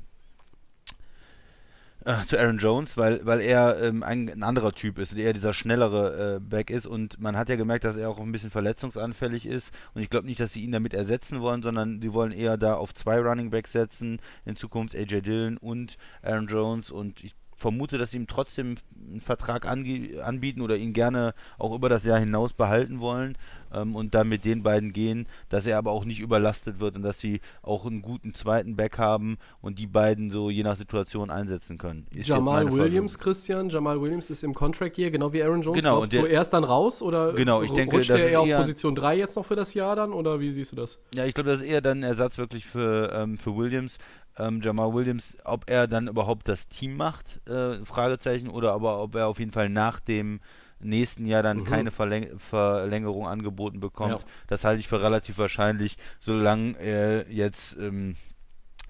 äh, 2.05 2.25
zu 2.25 2.39
Aaron 2.39 2.57
Jones, 2.57 2.97
weil, 2.97 3.25
weil 3.25 3.41
er 3.41 3.81
ähm, 3.81 4.03
ein, 4.03 4.29
ein, 4.29 4.43
anderer 4.43 4.73
Typ 4.73 4.97
ist, 4.97 5.13
eher 5.13 5.33
dieser 5.33 5.53
schnellere 5.53 6.35
äh, 6.35 6.39
Back 6.39 6.69
ist 6.69 6.85
und 6.85 7.19
man 7.19 7.37
hat 7.37 7.49
ja 7.49 7.55
gemerkt, 7.55 7.83
dass 7.83 7.95
er 7.95 8.09
auch 8.09 8.19
ein 8.19 8.31
bisschen 8.31 8.51
verletzungsanfällig 8.51 9.45
ist 9.45 9.71
und 9.93 10.01
ich 10.01 10.09
glaube 10.09 10.27
nicht, 10.27 10.39
dass 10.39 10.53
sie 10.53 10.63
ihn 10.63 10.71
damit 10.71 10.93
ersetzen 10.93 11.41
wollen, 11.41 11.61
sondern 11.61 12.01
sie 12.01 12.13
wollen 12.13 12.31
eher 12.31 12.57
da 12.57 12.75
auf 12.75 12.93
zwei 12.93 13.19
Running 13.19 13.51
Backs 13.51 13.71
setzen, 13.71 14.19
in 14.45 14.55
Zukunft 14.55 14.95
AJ 14.95 15.21
Dillon 15.21 15.57
und 15.57 15.97
Aaron 16.23 16.47
Jones 16.47 16.91
und 16.91 17.23
ich 17.23 17.35
vermute, 17.61 17.97
dass 17.97 18.11
sie 18.11 18.17
ihm 18.17 18.27
trotzdem 18.27 18.75
einen 19.09 19.21
Vertrag 19.21 19.65
anbieten 19.67 20.61
oder 20.61 20.75
ihn 20.75 20.93
gerne 20.93 21.33
auch 21.57 21.73
über 21.73 21.89
das 21.89 22.03
Jahr 22.03 22.19
hinaus 22.19 22.53
behalten 22.53 22.99
wollen 22.99 23.37
ähm, 23.73 23.95
und 23.95 24.15
dann 24.15 24.27
mit 24.27 24.45
den 24.45 24.63
beiden 24.63 24.91
gehen, 24.93 25.27
dass 25.49 25.65
er 25.65 25.77
aber 25.77 25.91
auch 25.91 26.03
nicht 26.03 26.19
überlastet 26.19 26.79
wird 26.79 26.95
und 26.95 27.03
dass 27.03 27.19
sie 27.19 27.39
auch 27.61 27.85
einen 27.85 28.01
guten 28.01 28.33
zweiten 28.33 28.75
Back 28.75 28.97
haben 28.97 29.37
und 29.61 29.79
die 29.79 29.87
beiden 29.87 30.31
so 30.31 30.49
je 30.49 30.63
nach 30.63 30.75
Situation 30.75 31.29
einsetzen 31.29 31.77
können. 31.77 32.07
Ist 32.13 32.27
Jamal 32.27 32.71
Williams, 32.71 33.13
Frage. 33.13 33.23
Christian, 33.23 33.69
Jamal 33.69 34.01
Williams 34.01 34.29
ist 34.29 34.43
im 34.43 34.53
Contract 34.53 34.97
Year, 34.97 35.11
genau 35.11 35.31
wie 35.31 35.43
Aaron 35.43 35.61
Jones. 35.61 35.79
Genau, 35.79 35.97
Glaubst 35.97 36.13
der, 36.13 36.21
du 36.21 36.27
erst 36.27 36.53
dann 36.53 36.63
raus 36.63 37.01
oder 37.01 37.33
genau, 37.33 37.61
ich 37.61 37.71
denke, 37.71 37.95
rutscht 37.95 38.09
er 38.09 38.29
eher 38.29 38.41
auf 38.41 38.49
Position 38.49 38.95
3 38.95 39.17
jetzt 39.17 39.35
noch 39.35 39.45
für 39.45 39.55
das 39.55 39.73
Jahr 39.75 39.95
dann 39.95 40.13
oder 40.13 40.39
wie 40.39 40.51
siehst 40.51 40.71
du 40.71 40.75
das? 40.75 40.99
Ja, 41.13 41.25
ich 41.25 41.35
glaube, 41.35 41.51
das 41.51 41.61
ist 41.61 41.67
eher 41.67 41.81
dann 41.81 41.99
ein 41.99 42.03
Ersatz 42.03 42.37
wirklich 42.37 42.65
für, 42.65 43.11
ähm, 43.13 43.37
für 43.37 43.55
Williams 43.55 43.97
ähm, 44.37 44.61
Jamal 44.61 44.93
Williams, 44.93 45.37
ob 45.43 45.69
er 45.69 45.87
dann 45.87 46.07
überhaupt 46.07 46.47
das 46.47 46.67
Team 46.67 46.97
macht, 46.97 47.45
äh, 47.47 47.83
Fragezeichen, 47.85 48.49
oder 48.49 48.73
aber 48.73 49.01
ob 49.01 49.15
er 49.15 49.27
auf 49.27 49.39
jeden 49.39 49.51
Fall 49.51 49.69
nach 49.69 49.99
dem 49.99 50.39
nächsten 50.79 51.25
Jahr 51.25 51.43
dann 51.43 51.59
mhm. 51.59 51.65
keine 51.65 51.91
Verläng 51.91 52.39
Verlängerung 52.39 53.27
angeboten 53.27 53.79
bekommt. 53.79 54.21
Ja. 54.21 54.27
Das 54.47 54.63
halte 54.63 54.79
ich 54.79 54.87
für 54.87 55.01
relativ 55.01 55.37
wahrscheinlich, 55.37 55.97
solange 56.19 56.77
er 56.79 57.29
jetzt 57.31 57.77
ähm, 57.79 58.15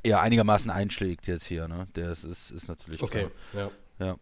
ja 0.05 0.21
einigermaßen 0.21 0.71
einschlägt 0.71 1.27
jetzt 1.27 1.45
hier. 1.45 1.67
Ne? 1.67 1.87
Das 1.93 2.23
ist, 2.23 2.51
ist 2.51 2.67
natürlich 2.67 3.01
okay. 3.01 3.29
klar. 3.51 3.71
Ja. 3.99 4.05
ja. 4.05 4.15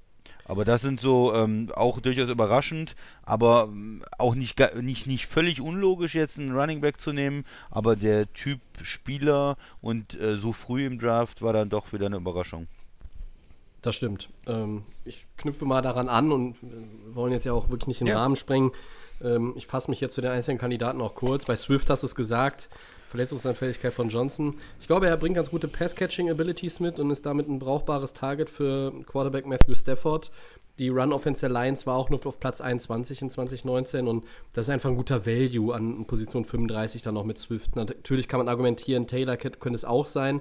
Aber 0.49 0.65
das 0.65 0.81
sind 0.81 0.99
so 0.99 1.31
ähm, 1.35 1.71
auch 1.75 2.01
durchaus 2.01 2.27
überraschend, 2.27 2.95
aber 3.21 3.69
ähm, 3.71 4.01
auch 4.17 4.33
nicht, 4.33 4.59
nicht, 4.81 5.05
nicht 5.05 5.27
völlig 5.27 5.61
unlogisch, 5.61 6.15
jetzt 6.15 6.39
einen 6.39 6.57
Running 6.57 6.81
Back 6.81 6.99
zu 6.99 7.13
nehmen. 7.13 7.45
Aber 7.69 7.95
der 7.95 8.33
Typ 8.33 8.59
Spieler 8.81 9.57
und 9.83 10.19
äh, 10.19 10.37
so 10.37 10.51
früh 10.51 10.87
im 10.87 10.97
Draft 10.97 11.43
war 11.43 11.53
dann 11.53 11.69
doch 11.69 11.93
wieder 11.93 12.07
eine 12.07 12.15
Überraschung. 12.15 12.65
Das 13.83 13.95
stimmt. 13.95 14.29
Ähm, 14.47 14.85
ich 15.05 15.27
knüpfe 15.37 15.65
mal 15.65 15.83
daran 15.83 16.09
an 16.09 16.31
und 16.31 16.55
wir 16.63 17.13
wollen 17.13 17.31
jetzt 17.31 17.45
ja 17.45 17.53
auch 17.53 17.69
wirklich 17.69 17.89
nicht 17.89 17.99
den 17.99 18.07
ja. 18.07 18.17
Rahmen 18.17 18.35
sprengen. 18.35 18.71
Ähm, 19.21 19.53
ich 19.55 19.67
fasse 19.67 19.91
mich 19.91 20.01
jetzt 20.01 20.15
zu 20.15 20.21
den 20.21 20.31
einzelnen 20.31 20.57
Kandidaten 20.57 20.99
auch 20.99 21.13
kurz. 21.13 21.45
Bei 21.45 21.55
Swift 21.55 21.91
hast 21.91 22.01
du 22.01 22.07
es 22.07 22.15
gesagt. 22.15 22.69
Verletzungsanfälligkeit 23.09 23.93
von 23.93 24.09
Johnson. 24.09 24.55
Ich 24.79 24.87
glaube, 24.87 25.07
er 25.07 25.17
bringt 25.17 25.35
ganz 25.35 25.49
gute 25.49 25.67
Pass-Catching-Abilities 25.67 26.79
mit 26.79 26.99
und 26.99 27.09
ist 27.09 27.25
damit 27.25 27.49
ein 27.49 27.59
brauchbares 27.59 28.13
Target 28.13 28.49
für 28.49 28.93
Quarterback 29.05 29.47
Matthew 29.47 29.75
Stafford. 29.75 30.31
Die 30.77 30.89
Run-Offense 30.89 31.41
der 31.41 31.49
Lions 31.49 31.85
war 31.85 31.95
auch 31.95 32.09
nur 32.09 32.25
auf 32.25 32.39
Platz 32.39 32.61
21 32.61 33.23
in 33.23 33.29
2019 33.29 34.07
und 34.07 34.25
das 34.53 34.67
ist 34.67 34.69
einfach 34.69 34.89
ein 34.89 34.95
guter 34.95 35.25
Value 35.25 35.73
an 35.73 36.05
Position 36.05 36.45
35 36.45 37.01
dann 37.01 37.15
noch 37.15 37.25
mit 37.25 37.37
Swift. 37.37 37.75
Natürlich 37.75 38.29
kann 38.29 38.39
man 38.39 38.47
argumentieren, 38.47 39.05
Taylor 39.05 39.35
könnte 39.35 39.75
es 39.75 39.83
auch 39.83 40.05
sein, 40.05 40.39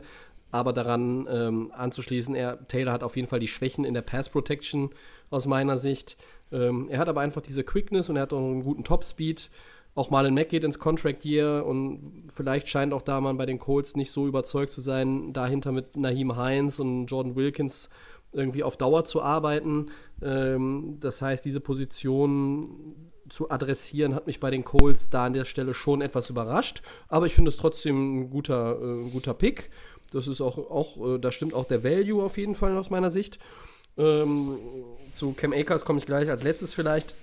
aber 0.53 0.73
daran 0.73 1.27
ähm, 1.29 1.73
anzuschließen, 1.75 2.35
er, 2.35 2.69
Taylor 2.69 2.93
hat 2.93 3.03
auf 3.03 3.17
jeden 3.17 3.29
Fall 3.29 3.41
die 3.41 3.49
Schwächen 3.49 3.85
in 3.85 3.95
der 3.95 4.03
Pass-Protection 4.03 4.91
aus 5.31 5.47
meiner 5.47 5.77
Sicht. 5.77 6.17
Ähm, 6.53 6.87
er 6.89 6.99
hat 7.01 7.09
aber 7.09 7.21
einfach 7.21 7.43
diese 7.43 7.65
Quickness 7.65 8.09
und 8.09 8.17
er 8.17 8.23
hat 8.23 8.33
auch 8.33 8.39
einen 8.39 8.63
guten 8.63 8.85
Top-Speed 8.85 9.51
auch 9.95 10.11
Marlon 10.11 10.35
Mack 10.35 10.51
geht 10.51 10.65
ins 10.65 10.79
Contract 10.79 11.25
Year 11.25 11.65
und 11.67 12.25
vielleicht 12.33 12.69
scheint 12.69 12.93
auch 12.93 13.03
da 13.03 13.21
man 13.21 13.37
bei 13.37 13.47
den 13.47 13.59
Colts 13.59 13.97
nicht 13.97 14.13
so 14.13 14.27
überzeugt 14.27 14.73
zu 14.73 14.81
sein, 14.81 15.33
dahinter 15.33 15.73
mit 15.73 15.97
Naheem 15.97 16.37
Hines 16.41 16.79
und 16.79 17.07
Jordan 17.07 17.35
Wilkins 17.35 17.89
irgendwie 18.33 18.63
auf 18.63 18.77
Dauer 18.77 19.05
zu 19.05 19.23
arbeiten. 19.23 19.87
Ähm, 20.23 20.99
das 21.01 21.23
heißt, 21.23 21.45
diese 21.45 21.61
Position 21.61 22.95
zu 23.29 23.51
adressieren, 23.51 24.15
hat 24.15 24.27
mich 24.27 24.41
bei 24.41 24.51
den 24.51 24.65
Colts 24.65 25.11
da 25.11 25.27
an 25.27 25.35
der 25.35 25.45
Stelle 25.45 25.75
schon 25.75 26.01
etwas 26.01 26.31
überrascht. 26.31 26.83
Aber 27.09 27.27
ich 27.27 27.35
finde 27.35 27.51
es 27.51 27.57
trotzdem 27.57 28.21
ein 28.21 28.31
guter, 28.31 28.79
äh, 28.81 29.05
ein 29.07 29.11
guter 29.11 29.35
Pick. 29.35 29.71
Das 30.13 30.29
ist 30.29 30.41
auch, 30.41 30.59
auch 30.59 31.15
äh, 31.15 31.19
da 31.19 31.33
stimmt 31.33 31.55
auch 31.55 31.67
der 31.67 31.85
Value 31.85 32.23
auf 32.23 32.39
jeden 32.39 32.55
Fall 32.55 32.77
aus 32.77 32.91
meiner 32.91 33.11
Sicht. 33.11 33.39
Ähm, 33.97 34.59
zu 35.13 35.33
Cam 35.33 35.53
Akers 35.53 35.85
komme 35.85 35.99
ich 35.99 36.07
gleich 36.07 36.31
als 36.31 36.43
letztes 36.45 36.73
vielleicht. 36.75 37.15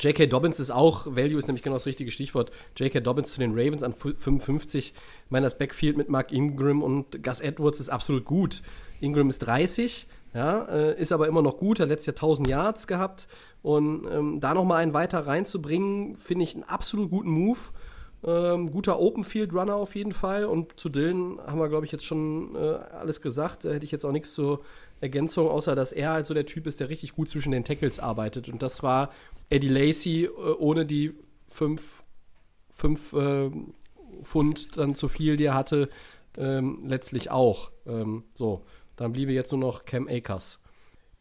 J.K. 0.00 0.26
Dobbins 0.26 0.60
ist 0.60 0.70
auch, 0.70 1.06
Value 1.06 1.38
ist 1.38 1.46
nämlich 1.46 1.62
genau 1.62 1.76
das 1.76 1.86
richtige 1.86 2.10
Stichwort. 2.10 2.50
J.K. 2.76 3.00
Dobbins 3.00 3.32
zu 3.32 3.40
den 3.40 3.52
Ravens 3.52 3.82
an 3.82 3.94
55. 3.94 4.92
Ich 4.94 5.30
meine, 5.30 5.46
das 5.46 5.56
Backfield 5.56 5.96
mit 5.96 6.08
Mark 6.08 6.32
Ingram 6.32 6.82
und 6.82 7.22
Gus 7.22 7.40
Edwards 7.40 7.80
ist 7.80 7.88
absolut 7.88 8.24
gut. 8.24 8.62
Ingram 9.00 9.28
ist 9.28 9.40
30, 9.40 10.06
ja, 10.34 10.64
äh, 10.64 11.00
ist 11.00 11.12
aber 11.12 11.28
immer 11.28 11.42
noch 11.42 11.56
gut, 11.56 11.80
hat 11.80 11.88
letztes 11.88 12.06
Jahr 12.06 12.16
1000 12.16 12.48
Yards 12.48 12.86
gehabt. 12.86 13.26
Und 13.62 14.06
ähm, 14.10 14.40
da 14.40 14.54
nochmal 14.54 14.82
einen 14.82 14.92
weiter 14.92 15.26
reinzubringen, 15.26 16.16
finde 16.16 16.44
ich 16.44 16.54
einen 16.54 16.64
absolut 16.64 17.10
guten 17.10 17.30
Move. 17.30 17.58
Ähm, 18.24 18.70
guter 18.70 18.98
Open 18.98 19.24
Field 19.24 19.54
Runner 19.54 19.76
auf 19.76 19.94
jeden 19.94 20.12
Fall. 20.12 20.46
Und 20.46 20.78
zu 20.78 20.88
Dylan 20.88 21.38
haben 21.46 21.58
wir, 21.58 21.68
glaube 21.68 21.86
ich, 21.86 21.92
jetzt 21.92 22.04
schon 22.04 22.54
äh, 22.54 22.58
alles 22.58 23.20
gesagt. 23.22 23.64
Da 23.64 23.70
hätte 23.70 23.84
ich 23.84 23.92
jetzt 23.92 24.04
auch 24.04 24.12
nichts 24.12 24.34
zur 24.34 24.60
Ergänzung, 25.00 25.48
außer 25.48 25.74
dass 25.74 25.92
er 25.92 26.10
halt 26.10 26.26
so 26.26 26.34
der 26.34 26.46
Typ 26.46 26.66
ist, 26.66 26.80
der 26.80 26.88
richtig 26.88 27.14
gut 27.14 27.28
zwischen 27.28 27.52
den 27.52 27.64
Tackles 27.64 28.00
arbeitet. 28.00 28.48
Und 28.48 28.62
das 28.62 28.82
war 28.82 29.10
Eddie 29.50 29.68
Lacey 29.68 30.24
äh, 30.24 30.28
ohne 30.28 30.86
die 30.86 31.14
fünf, 31.48 32.02
fünf 32.70 33.12
äh, 33.12 33.50
Pfund 34.22 34.76
dann 34.76 34.94
zu 34.94 35.08
viel, 35.08 35.36
die 35.36 35.44
er 35.44 35.54
hatte, 35.54 35.88
ähm, 36.36 36.84
letztlich 36.86 37.30
auch. 37.30 37.70
Ähm, 37.86 38.24
so, 38.34 38.62
dann 38.96 39.12
bliebe 39.12 39.32
jetzt 39.32 39.52
nur 39.52 39.60
noch 39.60 39.84
Cam 39.84 40.08
Akers. 40.08 40.60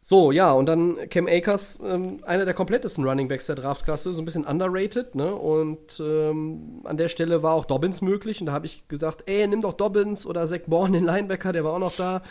So, 0.08 0.32
ja, 0.32 0.52
und 0.52 0.68
dann 0.68 1.10
Cam 1.10 1.28
Akers, 1.28 1.80
ähm, 1.84 2.20
einer 2.26 2.46
der 2.46 2.54
komplettesten 2.54 3.04
Running 3.04 3.28
Backs 3.28 3.48
der 3.48 3.56
Draftklasse, 3.56 4.14
so 4.14 4.22
ein 4.22 4.26
bisschen 4.26 4.46
underrated, 4.46 5.16
ne? 5.16 5.34
Und 5.34 6.00
ähm, 6.00 6.82
an 6.84 6.98
der 6.98 7.10
Stelle 7.10 7.42
war 7.42 7.54
auch 7.54 7.66
Dobbins 7.66 8.02
möglich. 8.02 8.40
Und 8.40 8.46
da 8.46 8.52
habe 8.52 8.68
ich 8.68 8.88
gesagt, 8.88 9.24
ey, 9.26 9.48
nimm 9.48 9.62
doch 9.62 9.74
Dobbins 9.74 10.28
oder 10.28 10.46
Zach 10.46 10.60
Bourne, 10.68 11.00
den 11.00 11.06
Linebacker, 11.06 11.54
der 11.54 11.64
war 11.64 11.74
auch 11.74 11.80
noch 11.80 11.96
da. 11.96 12.22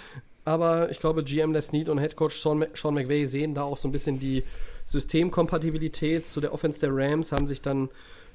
Aber 0.44 0.90
ich 0.90 1.00
glaube, 1.00 1.24
GM 1.24 1.52
Les 1.52 1.72
Need 1.72 1.88
und 1.88 1.98
Head 1.98 2.14
Coach 2.14 2.38
Sean, 2.38 2.64
Sean 2.74 2.94
McVay 2.94 3.26
sehen 3.26 3.54
da 3.54 3.62
auch 3.62 3.76
so 3.76 3.88
ein 3.88 3.92
bisschen 3.92 4.20
die 4.20 4.44
Systemkompatibilität 4.84 6.26
zu 6.26 6.40
der 6.40 6.52
Offense 6.52 6.80
der 6.80 6.90
Rams, 6.92 7.32
haben 7.32 7.46
sich 7.46 7.62
dann 7.62 7.88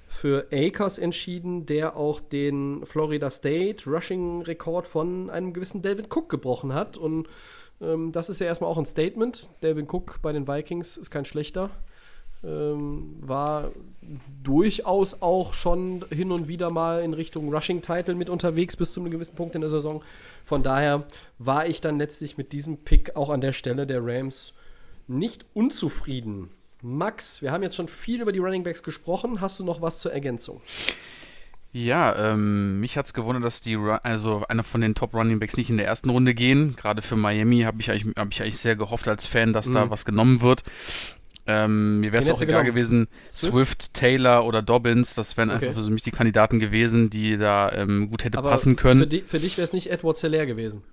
für 0.10 0.48
Akers 0.52 0.98
entschieden, 0.98 1.66
der 1.68 1.96
auch 1.96 2.20
den 2.20 2.86
Florida 2.86 3.30
State 3.30 3.88
Rushing-Rekord 3.88 4.88
von 4.88 5.30
einem 5.30 5.54
gewissen 5.54 5.84
Delvin 5.84 6.08
Cook 6.08 6.30
gebrochen 6.30 6.74
hat. 6.74 6.98
Und 6.98 7.28
ähm, 7.80 8.12
das 8.12 8.28
ist 8.28 8.40
ja 8.40 8.48
erstmal 8.48 8.72
auch 8.72 8.78
ein 8.78 8.86
Statement. 8.86 9.50
Delvin 9.62 9.88
Cook 9.88 10.22
bei 10.22 10.34
den 10.34 10.48
Vikings 10.48 10.98
ist 10.98 11.12
kein 11.12 11.26
schlechter. 11.26 11.70
Ähm, 12.44 13.18
war 13.20 13.72
durchaus 14.44 15.22
auch 15.22 15.54
schon 15.54 16.06
hin 16.10 16.32
und 16.32 16.48
wieder 16.48 16.72
mal 16.72 17.04
in 17.04 17.14
Richtung 17.14 17.54
Rushing-Title 17.54 18.16
mit 18.16 18.30
unterwegs 18.30 18.76
bis 18.76 18.94
zu 18.94 19.02
einem 19.02 19.12
gewissen 19.12 19.36
Punkt 19.36 19.56
in 19.56 19.62
der 19.62 19.70
Saison. 19.70 20.02
Von 20.44 20.64
daher 20.64 21.04
war 21.38 21.68
ich 21.68 21.82
dann 21.82 22.00
letztlich 22.00 22.38
mit 22.38 22.52
diesem 22.52 22.78
Pick 22.78 23.16
auch 23.16 23.30
an 23.30 23.42
der 23.42 23.54
Stelle 23.54 23.86
der 23.86 24.04
Rams 24.04 24.54
nicht 25.10 25.46
unzufrieden. 25.54 26.50
Max, 26.82 27.42
wir 27.42 27.52
haben 27.52 27.64
jetzt 27.64 27.76
schon 27.76 27.88
viel 27.88 28.22
über 28.22 28.32
die 28.32 28.40
Running 28.40 28.64
Backs 28.64 28.84
gesprochen. 28.84 29.42
Hast 29.42 29.60
du 29.60 29.66
noch 29.66 29.82
was 29.82 30.00
zur 30.00 30.14
Ergänzung? 30.14 30.62
Ja, 31.72 32.32
ähm, 32.32 32.80
mich 32.80 32.98
hat's 32.98 33.14
gewundert, 33.14 33.44
dass 33.44 33.62
die, 33.62 33.76
also 33.76 34.44
einer 34.48 34.64
von 34.64 34.82
den 34.82 34.96
Top 34.96 35.14
Running 35.14 35.40
Backs 35.40 35.58
nicht 35.58 35.70
in 35.70 35.78
der 35.78 35.86
ersten 35.86 36.10
Runde 36.10 36.34
gehen. 36.34 36.76
Gerade 36.76 37.02
für 37.02 37.16
Miami 37.16 37.62
habe 37.62 37.80
ich, 37.82 37.92
eigentlich, 37.92 38.16
hab 38.16 38.32
ich 38.32 38.42
eigentlich 38.42 38.58
sehr 38.58 38.76
gehofft 38.76 39.08
als 39.08 39.26
Fan, 39.28 39.54
dass 39.54 39.68
mhm. 39.68 39.74
da 39.74 39.90
was 39.90 40.06
genommen 40.06 40.42
wird. 40.42 40.64
Ähm, 41.46 42.02
mir 42.02 42.12
wäre 42.12 42.22
es 42.22 42.30
auch 42.30 42.42
egal 42.42 42.64
gewesen, 42.64 43.08
Swift? 43.32 43.54
Swift? 43.54 43.94
Taylor 43.96 44.46
oder 44.46 44.62
Dobbins, 44.62 45.16
das 45.16 45.36
wären 45.36 45.50
okay. 45.50 45.68
einfach 45.68 45.84
für 45.84 45.92
mich 45.92 46.04
die 46.04 46.12
Kandidaten 46.12 46.60
gewesen, 46.60 47.10
die 47.10 47.38
da 47.38 47.72
ähm, 47.72 48.10
gut 48.10 48.24
hätte 48.24 48.38
Aber 48.38 48.52
passen 48.52 48.76
können. 48.76 49.02
Für, 49.02 49.08
di 49.08 49.22
für 49.22 49.40
dich 49.40 49.58
wäre 49.58 49.66
es 49.66 49.74
nicht 49.74 49.90
Edward 49.92 50.18
Zeller 50.18 50.46
gewesen. 50.46 50.84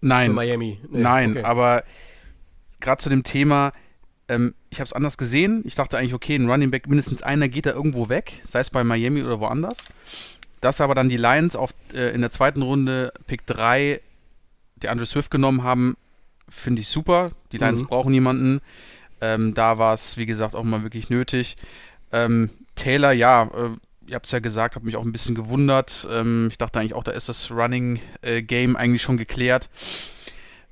Nein. 0.00 0.30
Für 0.30 0.36
Miami. 0.36 0.80
Nee, 0.90 1.00
Nein, 1.00 1.30
okay. 1.32 1.42
aber 1.42 1.84
gerade 2.80 3.02
zu 3.02 3.08
dem 3.08 3.22
Thema, 3.22 3.72
ähm, 4.28 4.54
ich 4.70 4.78
habe 4.78 4.86
es 4.86 4.92
anders 4.92 5.18
gesehen. 5.18 5.62
Ich 5.64 5.74
dachte 5.74 5.98
eigentlich, 5.98 6.14
okay, 6.14 6.34
ein 6.34 6.50
Running 6.50 6.70
Back, 6.70 6.88
mindestens 6.88 7.22
einer 7.22 7.48
geht 7.48 7.66
da 7.66 7.70
irgendwo 7.70 8.08
weg, 8.08 8.42
sei 8.46 8.60
es 8.60 8.70
bei 8.70 8.84
Miami 8.84 9.22
oder 9.22 9.40
woanders. 9.40 9.86
Dass 10.60 10.80
aber 10.80 10.94
dann 10.94 11.08
die 11.08 11.16
Lions 11.16 11.54
auf, 11.54 11.74
äh, 11.92 12.14
in 12.14 12.20
der 12.20 12.30
zweiten 12.30 12.62
Runde 12.62 13.12
Pick 13.26 13.46
3 13.46 14.00
der 14.76 14.90
Andrew 14.90 15.06
Swift 15.06 15.30
genommen 15.30 15.62
haben, 15.62 15.96
finde 16.48 16.82
ich 16.82 16.88
super. 16.88 17.30
Die 17.52 17.58
Lions 17.58 17.82
mhm. 17.82 17.86
brauchen 17.86 18.14
jemanden. 18.14 18.60
Ähm, 19.20 19.54
da 19.54 19.78
war 19.78 19.94
es, 19.94 20.16
wie 20.16 20.26
gesagt, 20.26 20.54
auch 20.54 20.64
mal 20.64 20.82
wirklich 20.82 21.08
nötig. 21.08 21.56
Ähm, 22.12 22.50
Taylor, 22.74 23.12
ja, 23.12 23.44
äh, 23.44 23.70
ihr 24.06 24.14
habt 24.14 24.26
es 24.26 24.32
ja 24.32 24.38
gesagt, 24.38 24.76
hat 24.76 24.84
mich 24.84 24.96
auch 24.96 25.04
ein 25.04 25.12
bisschen 25.12 25.34
gewundert. 25.34 26.06
Ähm, 26.10 26.48
ich 26.50 26.58
dachte 26.58 26.78
eigentlich 26.78 26.94
auch, 26.94 27.04
da 27.04 27.12
ist 27.12 27.28
das 27.28 27.50
Running 27.50 28.00
äh, 28.22 28.42
Game 28.42 28.76
eigentlich 28.76 29.02
schon 29.02 29.16
geklärt. 29.16 29.68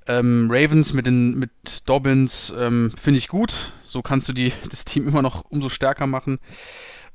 Ähm, 0.07 0.49
Ravens 0.51 0.93
mit, 0.93 1.07
den, 1.07 1.39
mit 1.39 1.51
Dobbins 1.89 2.53
ähm, 2.59 2.93
finde 3.01 3.19
ich 3.19 3.29
gut. 3.29 3.73
So 3.85 4.03
kannst 4.03 4.29
du 4.29 4.33
die, 4.33 4.53
das 4.71 4.85
Team 4.85 5.09
immer 5.09 5.23
noch 5.23 5.45
umso 5.49 5.69
stärker 5.69 6.07
machen. 6.07 6.39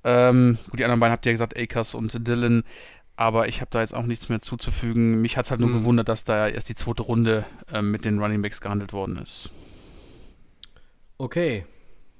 Ähm, 0.03 0.57
gut, 0.69 0.79
die 0.79 0.85
anderen 0.85 0.99
beiden 0.99 1.11
habt 1.11 1.25
ihr 1.25 1.31
ja 1.31 1.33
gesagt, 1.33 1.57
Akers 1.59 1.93
und 1.93 2.27
Dylan. 2.27 2.63
Aber 3.15 3.49
ich 3.49 3.59
habe 3.59 3.69
da 3.69 3.81
jetzt 3.81 3.93
auch 3.93 4.05
nichts 4.05 4.29
mehr 4.29 4.41
zuzufügen. 4.41 5.21
Mich 5.21 5.35
hat 5.35 5.45
es 5.45 5.51
halt 5.51 5.59
nur 5.59 5.69
mhm. 5.69 5.79
gewundert, 5.79 6.07
dass 6.07 6.23
da 6.23 6.47
erst 6.47 6.69
die 6.69 6.75
zweite 6.75 7.03
Runde 7.03 7.45
ähm, 7.71 7.91
mit 7.91 8.05
den 8.05 8.19
Running 8.19 8.41
Backs 8.41 8.61
gehandelt 8.61 8.93
worden 8.93 9.17
ist. 9.17 9.49
Okay. 11.17 11.65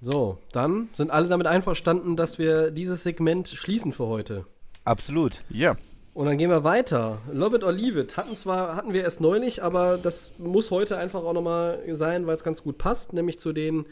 So, 0.02 0.38
dann 0.52 0.90
sind 0.94 1.12
alle 1.12 1.28
damit 1.28 1.48
einverstanden, 1.48 2.16
dass 2.16 2.38
wir 2.38 2.72
dieses 2.72 3.04
Segment 3.04 3.48
schließen 3.48 3.92
für 3.92 4.08
heute. 4.08 4.46
Absolut. 4.84 5.42
Ja. 5.50 5.76
Und 6.20 6.26
dann 6.26 6.38
gehen 6.38 6.50
wir 6.50 6.66
weiter. 6.66 7.22
Love 7.32 7.56
it 7.56 7.64
or 7.64 7.72
leave 7.72 7.98
it. 7.98 8.18
Hatten 8.18 8.36
zwar, 8.36 8.76
hatten 8.76 8.92
wir 8.92 9.04
erst 9.04 9.22
neulich, 9.22 9.64
aber 9.64 9.98
das 9.98 10.32
muss 10.38 10.70
heute 10.70 10.98
einfach 10.98 11.24
auch 11.24 11.32
nochmal 11.32 11.82
sein, 11.94 12.28
weil 12.28 12.36
es 12.36 12.44
ganz 12.44 12.62
gut 12.62 12.78
passt, 12.78 13.14
nämlich 13.14 13.40
zu 13.40 13.54
den, 13.54 13.86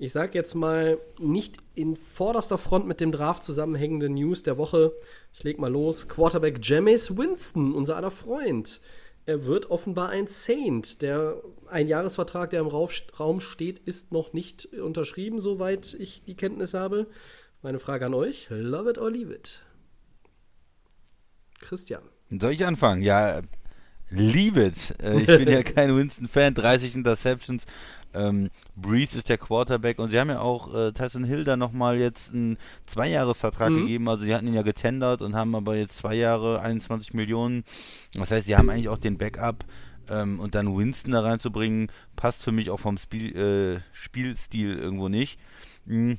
ich 0.00 0.10
sag 0.10 0.34
jetzt 0.34 0.56
mal, 0.56 0.98
nicht 1.20 1.58
in 1.76 1.94
vorderster 1.94 2.58
Front 2.58 2.88
mit 2.88 3.00
dem 3.00 3.12
Draft 3.12 3.44
zusammenhängenden 3.44 4.14
News 4.14 4.42
der 4.42 4.58
Woche. 4.58 4.92
Ich 5.32 5.44
leg 5.44 5.60
mal 5.60 5.70
los. 5.70 6.08
Quarterback 6.08 6.58
Jameis 6.60 7.16
Winston, 7.16 7.72
unser 7.72 7.94
aller 7.96 8.10
Freund. 8.10 8.80
Er 9.26 9.44
wird 9.46 9.70
offenbar 9.70 10.08
ein 10.08 10.26
Saint. 10.26 11.02
Der 11.02 11.40
Einjahresvertrag, 11.68 12.50
der 12.50 12.62
im 12.62 12.66
Raum 12.66 13.38
steht, 13.38 13.78
ist 13.78 14.10
noch 14.10 14.32
nicht 14.32 14.74
unterschrieben, 14.74 15.38
soweit 15.38 15.94
ich 15.94 16.24
die 16.24 16.34
Kenntnis 16.34 16.74
habe. 16.74 17.06
Meine 17.62 17.78
Frage 17.78 18.06
an 18.06 18.14
euch: 18.14 18.48
Love 18.50 18.90
it 18.90 18.98
or 18.98 19.08
leave 19.08 19.32
it? 19.32 19.60
Christian. 21.60 22.02
Soll 22.30 22.52
ich 22.52 22.66
anfangen? 22.66 23.02
Ja, 23.02 23.40
liebe 24.10 24.64
it. 24.64 24.94
Äh, 25.02 25.20
ich 25.20 25.26
bin 25.26 25.48
ja 25.48 25.62
kein 25.62 25.96
Winston-Fan. 25.96 26.54
30 26.54 26.94
Interceptions. 26.96 27.64
Ähm, 28.12 28.50
Breeze 28.74 29.16
ist 29.16 29.28
der 29.28 29.38
Quarterback 29.38 30.00
und 30.00 30.10
sie 30.10 30.18
haben 30.18 30.30
ja 30.30 30.40
auch 30.40 30.74
äh, 30.74 30.92
Tyson 30.92 31.22
Hill 31.22 31.44
da 31.44 31.56
nochmal 31.56 31.98
jetzt 31.98 32.34
einen 32.34 32.58
Zweijahresvertrag 32.86 33.70
mhm. 33.70 33.78
gegeben. 33.82 34.08
Also 34.08 34.24
die 34.24 34.34
hatten 34.34 34.48
ihn 34.48 34.54
ja 34.54 34.62
getendert 34.62 35.22
und 35.22 35.36
haben 35.36 35.54
aber 35.54 35.76
jetzt 35.76 35.96
zwei 35.96 36.14
Jahre 36.14 36.60
21 36.60 37.14
Millionen. 37.14 37.64
Das 38.14 38.30
heißt, 38.30 38.46
sie 38.46 38.56
haben 38.56 38.68
eigentlich 38.68 38.88
auch 38.88 38.98
den 38.98 39.16
Backup 39.16 39.64
ähm, 40.08 40.40
und 40.40 40.56
dann 40.56 40.76
Winston 40.76 41.12
da 41.12 41.20
reinzubringen, 41.20 41.90
passt 42.16 42.42
für 42.42 42.52
mich 42.52 42.70
auch 42.70 42.80
vom 42.80 42.98
Spiel, 42.98 43.36
äh, 43.36 43.80
Spielstil 43.92 44.76
irgendwo 44.76 45.08
nicht. 45.08 45.38
Mhm. 45.86 46.18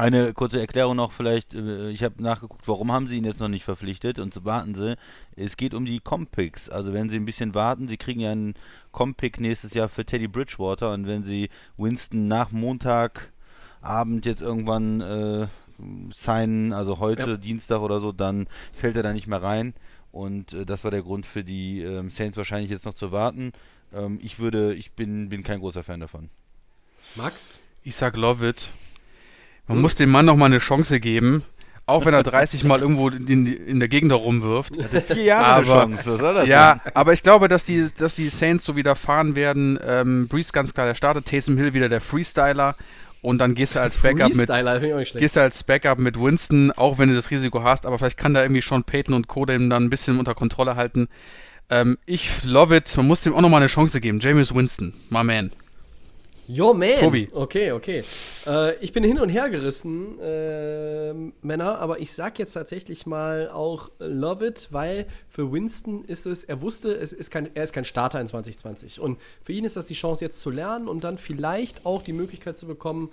Eine 0.00 0.32
kurze 0.32 0.58
Erklärung 0.58 0.96
noch 0.96 1.12
vielleicht, 1.12 1.52
äh, 1.52 1.90
ich 1.90 2.02
habe 2.02 2.22
nachgeguckt, 2.22 2.66
warum 2.66 2.90
haben 2.90 3.06
sie 3.06 3.18
ihn 3.18 3.24
jetzt 3.24 3.38
noch 3.38 3.48
nicht 3.48 3.64
verpflichtet 3.64 4.18
und 4.18 4.32
so 4.32 4.46
warten 4.46 4.74
sie. 4.74 4.96
Es 5.36 5.58
geht 5.58 5.74
um 5.74 5.84
die 5.84 6.00
Compics, 6.00 6.70
also 6.70 6.94
wenn 6.94 7.10
sie 7.10 7.16
ein 7.16 7.26
bisschen 7.26 7.54
warten, 7.54 7.86
sie 7.86 7.98
kriegen 7.98 8.20
ja 8.20 8.32
einen 8.32 8.54
Compic 8.92 9.38
nächstes 9.42 9.74
Jahr 9.74 9.90
für 9.90 10.06
Teddy 10.06 10.26
Bridgewater 10.26 10.92
und 10.92 11.06
wenn 11.06 11.24
sie 11.24 11.50
Winston 11.76 12.28
nach 12.28 12.50
Montagabend 12.50 14.24
jetzt 14.24 14.40
irgendwann 14.40 15.02
äh, 15.02 15.48
signen, 16.14 16.72
also 16.72 16.98
heute, 16.98 17.32
ja. 17.32 17.36
Dienstag 17.36 17.80
oder 17.82 18.00
so, 18.00 18.10
dann 18.10 18.46
fällt 18.72 18.96
er 18.96 19.02
da 19.02 19.12
nicht 19.12 19.26
mehr 19.26 19.42
rein 19.42 19.74
und 20.12 20.54
äh, 20.54 20.64
das 20.64 20.82
war 20.82 20.90
der 20.90 21.02
Grund 21.02 21.26
für 21.26 21.44
die 21.44 21.82
äh, 21.82 22.08
Saints 22.08 22.38
wahrscheinlich 22.38 22.70
jetzt 22.70 22.86
noch 22.86 22.94
zu 22.94 23.12
warten. 23.12 23.52
Ähm, 23.92 24.18
ich 24.22 24.38
würde, 24.38 24.72
ich 24.72 24.92
bin, 24.92 25.28
bin 25.28 25.42
kein 25.42 25.60
großer 25.60 25.84
Fan 25.84 26.00
davon. 26.00 26.30
Max? 27.16 27.60
Ich 27.84 27.96
sag 27.96 28.16
love 28.16 28.48
it. 28.48 28.72
Man 29.66 29.76
hm? 29.76 29.82
muss 29.82 29.94
dem 29.94 30.10
Mann 30.10 30.26
noch 30.26 30.36
mal 30.36 30.46
eine 30.46 30.58
Chance 30.58 31.00
geben. 31.00 31.44
Auch 31.86 32.06
wenn 32.06 32.14
er 32.14 32.22
30 32.22 32.62
Mal 32.62 32.80
irgendwo 32.82 33.08
in, 33.08 33.46
in 33.46 33.80
der 33.80 33.88
Gegend 33.88 34.12
herumwirft. 34.12 34.76
Vier 35.08 35.22
Jahre 35.24 35.46
aber, 35.46 35.64
Chance, 35.64 36.02
was 36.06 36.18
soll 36.20 36.34
das 36.34 36.46
Ja, 36.46 36.74
denn? 36.74 36.92
aber 36.94 37.12
ich 37.12 37.24
glaube, 37.24 37.48
dass 37.48 37.64
die, 37.64 37.84
dass 37.96 38.14
die 38.14 38.28
Saints 38.28 38.64
so 38.64 38.76
wieder 38.76 38.94
fahren 38.94 39.34
werden. 39.34 39.76
Ähm, 39.84 40.28
Breeze 40.28 40.52
ganz 40.52 40.72
klar 40.72 40.86
der 40.86 40.94
Starter, 40.94 41.24
Taysom 41.24 41.56
Hill 41.56 41.74
wieder 41.74 41.88
der 41.88 42.00
Freestyler. 42.00 42.76
Und 43.22 43.38
dann 43.38 43.54
gehst 43.54 43.74
du 43.74 43.80
als 43.80 43.98
Backup 43.98 44.34
mit 44.34 44.48
gehst 45.14 45.36
du 45.36 45.40
als 45.40 45.64
Backup 45.64 45.98
mit 45.98 46.18
Winston, 46.18 46.70
auch 46.72 46.98
wenn 46.98 47.08
du 47.10 47.14
das 47.14 47.30
Risiko 47.30 47.62
hast, 47.62 47.84
aber 47.84 47.98
vielleicht 47.98 48.16
kann 48.16 48.32
da 48.32 48.42
irgendwie 48.42 48.62
Sean 48.62 48.84
Payton 48.84 49.14
und 49.14 49.28
Co. 49.28 49.44
dem 49.44 49.68
dann 49.68 49.84
ein 49.84 49.90
bisschen 49.90 50.18
unter 50.18 50.34
Kontrolle 50.34 50.76
halten. 50.76 51.08
Ähm, 51.68 51.98
ich 52.06 52.44
love 52.44 52.74
it. 52.74 52.96
Man 52.96 53.06
muss 53.06 53.20
dem 53.20 53.34
auch 53.34 53.40
nochmal 53.40 53.60
eine 53.60 53.68
Chance 53.68 54.00
geben. 54.00 54.20
James 54.20 54.54
Winston, 54.54 54.94
my 55.10 55.22
man. 55.22 55.50
Yo, 56.52 56.74
man. 56.74 56.96
Tobi. 56.96 57.28
Okay, 57.32 57.70
okay. 57.70 58.02
Äh, 58.44 58.74
ich 58.80 58.92
bin 58.92 59.04
hin 59.04 59.20
und 59.20 59.28
her 59.28 59.48
gerissen, 59.50 60.18
äh, 60.18 61.14
Männer, 61.42 61.78
aber 61.78 62.00
ich 62.00 62.12
sag 62.12 62.40
jetzt 62.40 62.54
tatsächlich 62.54 63.06
mal 63.06 63.48
auch 63.50 63.92
Love 64.00 64.48
It, 64.48 64.66
weil 64.72 65.06
für 65.28 65.52
Winston 65.52 66.04
ist 66.04 66.26
es, 66.26 66.42
er 66.42 66.60
wusste, 66.60 66.92
es 66.92 67.12
ist 67.12 67.30
kein, 67.30 67.54
er 67.54 67.62
ist 67.62 67.72
kein 67.72 67.84
Starter 67.84 68.20
in 68.20 68.26
2020. 68.26 69.00
Und 69.00 69.20
für 69.44 69.52
ihn 69.52 69.64
ist 69.64 69.76
das 69.76 69.86
die 69.86 69.94
Chance, 69.94 70.24
jetzt 70.24 70.40
zu 70.40 70.50
lernen 70.50 70.88
und 70.88 71.04
dann 71.04 71.18
vielleicht 71.18 71.86
auch 71.86 72.02
die 72.02 72.12
Möglichkeit 72.12 72.58
zu 72.58 72.66
bekommen, 72.66 73.10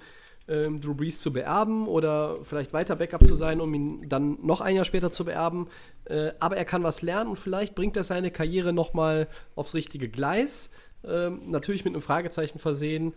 ähm, 0.47 0.81
Drew 0.81 0.95
Brees 0.95 1.19
zu 1.19 1.31
beerben 1.31 1.87
oder 1.87 2.37
vielleicht 2.41 2.73
weiter 2.73 2.95
Backup 2.95 3.23
zu 3.23 3.35
sein, 3.35 3.61
um 3.61 3.71
ihn 3.71 4.09
dann 4.09 4.39
noch 4.41 4.61
ein 4.61 4.75
Jahr 4.75 4.85
später 4.85 5.11
zu 5.11 5.25
beerben. 5.25 5.67
Äh, 6.05 6.31
aber 6.39 6.57
er 6.57 6.65
kann 6.65 6.81
was 6.81 7.03
lernen 7.03 7.29
und 7.29 7.35
vielleicht 7.35 7.75
bringt 7.75 7.97
er 7.97 8.03
seine 8.03 8.31
Karriere 8.31 8.73
nochmal 8.73 9.27
aufs 9.55 9.75
richtige 9.75 10.09
Gleis. 10.09 10.71
Ähm, 11.03 11.41
natürlich 11.49 11.85
mit 11.85 11.93
einem 11.93 12.01
Fragezeichen 12.01 12.59
versehen, 12.59 13.13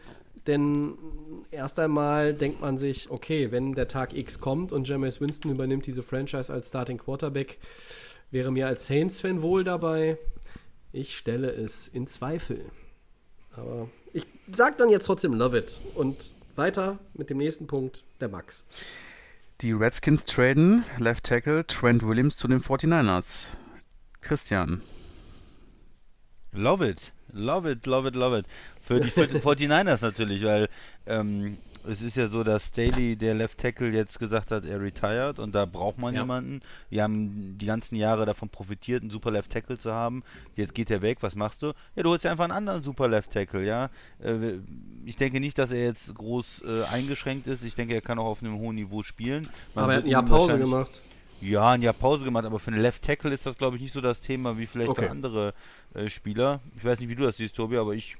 denn 0.46 0.96
erst 1.50 1.78
einmal 1.78 2.34
denkt 2.34 2.60
man 2.60 2.78
sich, 2.78 3.10
okay, 3.10 3.50
wenn 3.50 3.74
der 3.74 3.88
Tag 3.88 4.16
X 4.16 4.40
kommt 4.40 4.72
und 4.72 4.88
Jameis 4.88 5.20
Winston 5.20 5.50
übernimmt 5.50 5.86
diese 5.86 6.02
Franchise 6.02 6.52
als 6.52 6.68
Starting 6.68 6.98
Quarterback, 6.98 7.58
wäre 8.30 8.50
mir 8.50 8.66
als 8.66 8.86
Saints-Fan 8.86 9.42
wohl 9.42 9.64
dabei. 9.64 10.18
Ich 10.92 11.16
stelle 11.16 11.50
es 11.50 11.88
in 11.88 12.06
Zweifel. 12.06 12.64
Aber 13.52 13.88
ich 14.12 14.26
sage 14.52 14.76
dann 14.76 14.88
jetzt 14.88 15.06
trotzdem 15.06 15.34
Love 15.34 15.58
it. 15.58 15.80
Und 15.94 16.34
weiter 16.54 16.98
mit 17.14 17.30
dem 17.30 17.38
nächsten 17.38 17.66
Punkt, 17.66 18.04
der 18.20 18.28
Max. 18.28 18.64
Die 19.60 19.72
Redskins 19.72 20.24
traden 20.24 20.84
Left 20.98 21.24
Tackle 21.24 21.66
Trent 21.66 22.06
Williams 22.06 22.36
zu 22.36 22.48
den 22.48 22.60
49ers. 22.60 23.46
Christian. 24.20 24.82
Love 26.52 26.88
it. 26.88 27.12
Love 27.32 27.70
it, 27.70 27.86
love 27.86 28.08
it, 28.08 28.14
love 28.14 28.36
it. 28.38 28.46
Für 28.82 29.00
die, 29.00 29.10
für 29.10 29.26
die 29.26 29.38
49ers 29.40 30.02
natürlich, 30.02 30.44
weil 30.44 30.68
ähm, 31.06 31.58
es 31.88 32.02
ist 32.02 32.16
ja 32.16 32.26
so, 32.28 32.44
dass 32.44 32.66
Staley, 32.66 33.16
der 33.16 33.32
Left 33.34 33.56
Tackle, 33.58 33.88
jetzt 33.88 34.18
gesagt 34.18 34.50
hat, 34.50 34.66
er 34.66 34.80
retired 34.82 35.38
und 35.38 35.54
da 35.54 35.64
braucht 35.64 35.96
man 35.98 36.12
Ja. 36.14 36.20
jemanden. 36.20 36.60
Wir 36.90 37.02
haben 37.02 37.56
die 37.56 37.64
ganzen 37.64 37.94
Jahre 37.96 38.26
davon 38.26 38.50
profitiert, 38.50 39.00
einen 39.02 39.10
super 39.10 39.30
Left 39.30 39.50
Tackle 39.50 39.78
zu 39.78 39.90
haben. 39.92 40.22
Jetzt 40.56 40.74
geht 40.74 40.90
er 40.90 41.00
weg, 41.00 41.18
was 41.22 41.34
machst 41.34 41.62
du? 41.62 41.68
Ja, 41.96 42.02
du 42.02 42.10
holst 42.10 42.24
dir 42.24 42.30
einfach 42.30 42.44
einen 42.44 42.52
anderen 42.52 42.82
super 42.82 43.08
Left 43.08 43.30
Tackle, 43.32 43.64
ja. 43.64 43.88
Äh, 44.22 44.58
ich 45.06 45.16
denke 45.16 45.40
nicht, 45.40 45.56
dass 45.56 45.70
er 45.70 45.84
jetzt 45.84 46.14
groß 46.14 46.62
äh, 46.66 46.84
eingeschränkt 46.92 47.46
ist. 47.46 47.64
Ich 47.64 47.74
denke, 47.74 47.94
er 47.94 48.02
kann 48.02 48.18
auch 48.18 48.26
auf 48.26 48.42
einem 48.42 48.58
hohen 48.58 48.76
Niveau 48.76 49.02
spielen. 49.02 49.48
Man 49.74 49.84
Aber 49.84 49.92
er 49.94 49.98
hat 49.98 50.04
ein 50.04 50.10
Jahr 50.10 50.24
Pause 50.24 50.58
gemacht. 50.58 51.00
Ja, 51.40 51.70
ein 51.70 51.82
Jahr 51.82 51.94
Pause 51.94 52.24
gemacht, 52.24 52.44
aber 52.44 52.58
für 52.60 52.70
einen 52.70 52.80
Left 52.82 53.02
Tackle 53.02 53.32
ist 53.32 53.46
das, 53.46 53.56
glaube 53.56 53.76
ich, 53.76 53.82
nicht 53.82 53.92
so 53.92 54.00
das 54.00 54.20
Thema 54.20 54.58
wie 54.58 54.66
vielleicht 54.66 54.90
Okay. 54.90 55.06
für 55.06 55.10
andere 55.10 55.54
äh, 55.94 56.08
Spieler. 56.08 56.60
Ich 56.76 56.84
weiß 56.84 56.98
nicht, 57.00 57.08
wie 57.08 57.14
du 57.14 57.22
das 57.24 57.36
siehst, 57.38 57.56
Tobi, 57.56 57.78
aber 57.78 57.94
ich 57.94 58.16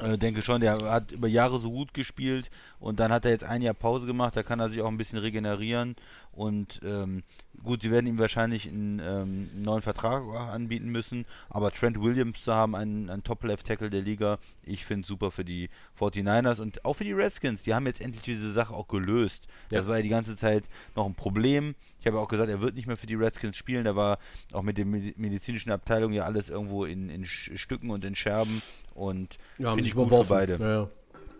äh, 0.00 0.18
denke 0.18 0.42
schon, 0.42 0.60
der 0.60 0.80
hat 0.90 1.12
über 1.12 1.28
Jahre 1.28 1.60
so 1.60 1.70
gut 1.70 1.94
gespielt 1.94 2.50
und 2.78 3.00
dann 3.00 3.12
hat 3.12 3.24
er 3.24 3.32
jetzt 3.32 3.44
ein 3.44 3.62
Jahr 3.62 3.74
Pause 3.74 4.06
gemacht, 4.06 4.36
da 4.36 4.42
kann 4.42 4.60
er 4.60 4.68
sich 4.70 4.80
auch 4.82 4.88
ein 4.88 4.96
bisschen 4.96 5.18
regenerieren 5.18 5.96
und 6.40 6.80
ähm, 6.82 7.22
gut, 7.62 7.82
sie 7.82 7.90
werden 7.90 8.06
ihm 8.06 8.18
wahrscheinlich 8.18 8.66
einen, 8.66 8.98
ähm, 8.98 9.50
einen 9.52 9.62
neuen 9.62 9.82
Vertrag 9.82 10.22
anbieten 10.34 10.88
müssen, 10.88 11.26
aber 11.50 11.70
Trent 11.70 12.00
Williams 12.00 12.40
zu 12.42 12.54
haben, 12.54 12.74
einen, 12.74 13.10
einen 13.10 13.22
Top-Left-Tackle 13.22 13.90
der 13.90 14.00
Liga, 14.00 14.38
ich 14.64 14.86
finde 14.86 15.02
es 15.02 15.08
super 15.08 15.30
für 15.30 15.44
die 15.44 15.68
49ers 15.98 16.58
und 16.58 16.82
auch 16.86 16.94
für 16.94 17.04
die 17.04 17.12
Redskins, 17.12 17.62
die 17.62 17.74
haben 17.74 17.84
jetzt 17.86 18.00
endlich 18.00 18.22
diese 18.22 18.52
Sache 18.52 18.72
auch 18.72 18.88
gelöst. 18.88 19.48
Das 19.68 19.84
Ja. 19.84 19.90
war 19.90 19.96
ja 19.98 20.02
die 20.02 20.08
ganze 20.08 20.34
Zeit 20.34 20.64
noch 20.96 21.04
ein 21.04 21.14
Problem. 21.14 21.74
Ich 22.00 22.06
habe 22.06 22.18
auch 22.18 22.28
gesagt, 22.28 22.48
er 22.48 22.62
wird 22.62 22.74
nicht 22.74 22.86
mehr 22.86 22.96
für 22.96 23.06
die 23.06 23.16
Redskins 23.16 23.56
spielen. 23.56 23.84
Da 23.84 23.94
war 23.94 24.18
auch 24.54 24.62
mit 24.62 24.78
der 24.78 24.86
Medi- 24.86 25.12
medizinischen 25.18 25.70
Abteilung 25.70 26.14
ja 26.14 26.24
alles 26.24 26.48
irgendwo 26.48 26.86
in, 26.86 27.10
in 27.10 27.26
Stücken 27.26 27.90
und 27.90 28.02
in 28.02 28.14
Scherben. 28.16 28.62
Und 28.94 29.36
Ja, 29.58 29.74
finde 29.74 29.86
ich 29.86 29.94
gut 29.94 30.08
für 30.08 30.24
beide. 30.24 30.56
Ja, 30.56 30.70
ja. 30.70 30.88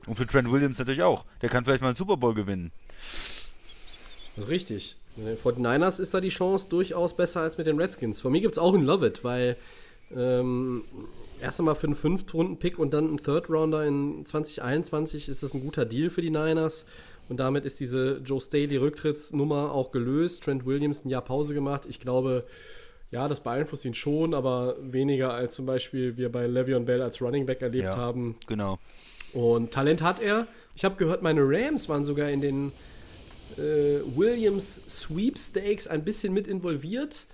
Und 0.07 0.16
für 0.16 0.26
Trent 0.26 0.51
Williams 0.53 0.78
natürlich 0.78 1.03
auch. 1.03 1.24
Der 1.40 1.48
kann 1.48 1.64
vielleicht 1.64 1.80
mal 1.80 1.88
einen 1.88 1.96
Super 1.96 2.18
Bowl 2.18 2.34
gewinnen. 2.34 2.70
Richtig. 4.49 4.97
Mit 5.16 5.26
den 5.26 5.36
49ers 5.38 6.01
ist 6.01 6.14
da 6.14 6.20
die 6.20 6.28
Chance 6.28 6.66
durchaus 6.68 7.14
besser 7.14 7.41
als 7.41 7.59
mit 7.59 7.66
den 7.66 7.78
Redskins. 7.78 8.20
Von 8.20 8.32
mir 8.32 8.41
gibt 8.41 8.55
es 8.55 8.59
auch 8.59 8.74
einen 8.74 8.84
Love 8.84 9.07
It, 9.09 9.24
weil 9.24 9.57
ähm, 10.16 10.84
erst 11.41 11.59
einmal 11.61 11.74
für 11.74 11.86
einen 11.86 11.95
Fünftrunden-Pick 11.97 12.78
und 12.78 12.93
dann 12.95 13.09
einen 13.09 13.16
Third-Rounder 13.18 13.84
in 13.84 14.24
2021 14.24 15.28
ist 15.28 15.43
das 15.43 15.53
ein 15.55 15.61
guter 15.62 15.84
Deal 15.84 16.11
für 16.11 16.22
die 16.22 16.30
Niners. 16.30 16.86
Und 17.28 17.38
damit 17.38 17.64
ist 17.64 17.78
diese 17.80 18.20
Joe 18.24 18.41
Staley-Rücktrittsnummer 18.41 19.72
auch 19.72 19.93
gelöst. 19.93 20.43
Trent 20.45 20.66
Williams 20.66 21.05
ein 21.05 21.09
Jahr 21.11 21.22
Pause 21.22 21.55
gemacht. 21.55 21.86
Ich 21.88 22.01
glaube, 22.01 22.45
ja, 23.12 23.28
das 23.28 23.41
beeinflusst 23.41 23.84
ihn 23.84 23.95
schon, 23.95 24.34
aber 24.34 24.76
weniger 24.80 25.32
als 25.32 25.55
zum 25.55 25.66
Beispiel 25.66 26.16
wir 26.16 26.30
bei 26.30 26.47
Le'Veon 26.47 26.84
Bell 26.84 27.03
als 27.03 27.20
Running 27.22 27.47
Back 27.47 27.62
erlebt 27.62 27.84
Ja. 27.84 27.97
haben. 27.97 28.36
Genau. 28.49 28.78
Und 29.32 29.70
Talent 29.72 30.03
hat 30.03 30.20
er. 30.20 30.47
Ich 30.74 30.84
habe 30.84 30.97
gehört, 30.97 31.22
meine 31.22 31.43
Rams 31.45 31.88
waren 31.88 32.03
sogar 32.05 32.30
in 32.30 32.41
den 32.41 32.72
äh, 33.59 34.01
Williams 34.16 34.80
Sweepstakes 34.88 35.86
ein 35.86 36.05
bisschen 36.05 36.32
mit 36.32 36.48
involviert. 36.48 37.26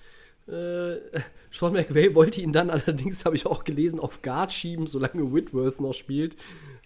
Äh, 0.49 0.97
Sean 1.51 1.73
McVay 1.73 2.15
wollte 2.15 2.41
ihn 2.41 2.53
dann 2.53 2.71
allerdings, 2.71 3.25
habe 3.25 3.37
ich 3.37 3.47
auch 3.47 3.65
gelesen, 3.65 4.01
auf 4.01 4.23
Guard 4.23 4.53
schieben, 4.53 4.87
solange 4.87 5.33
Whitworth 5.33 5.81
noch 5.81 5.95
spielt. 5.95 6.37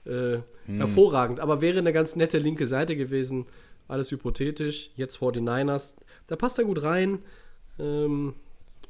Äh, 0.04 0.38
Hervorragend, 0.66 1.40
aber 1.40 1.60
wäre 1.60 1.78
eine 1.78 1.92
ganz 1.92 2.16
nette 2.16 2.38
linke 2.38 2.66
Seite 2.66 2.96
gewesen. 2.96 3.46
Alles 3.88 4.10
hypothetisch. 4.12 4.90
Jetzt 4.94 5.16
vor 5.16 5.32
den 5.32 5.44
Niners. 5.44 5.96
Da 6.28 6.36
passt 6.36 6.58
er 6.58 6.64
gut 6.64 6.82
rein. 6.82 7.18
Ähm, 7.78 8.34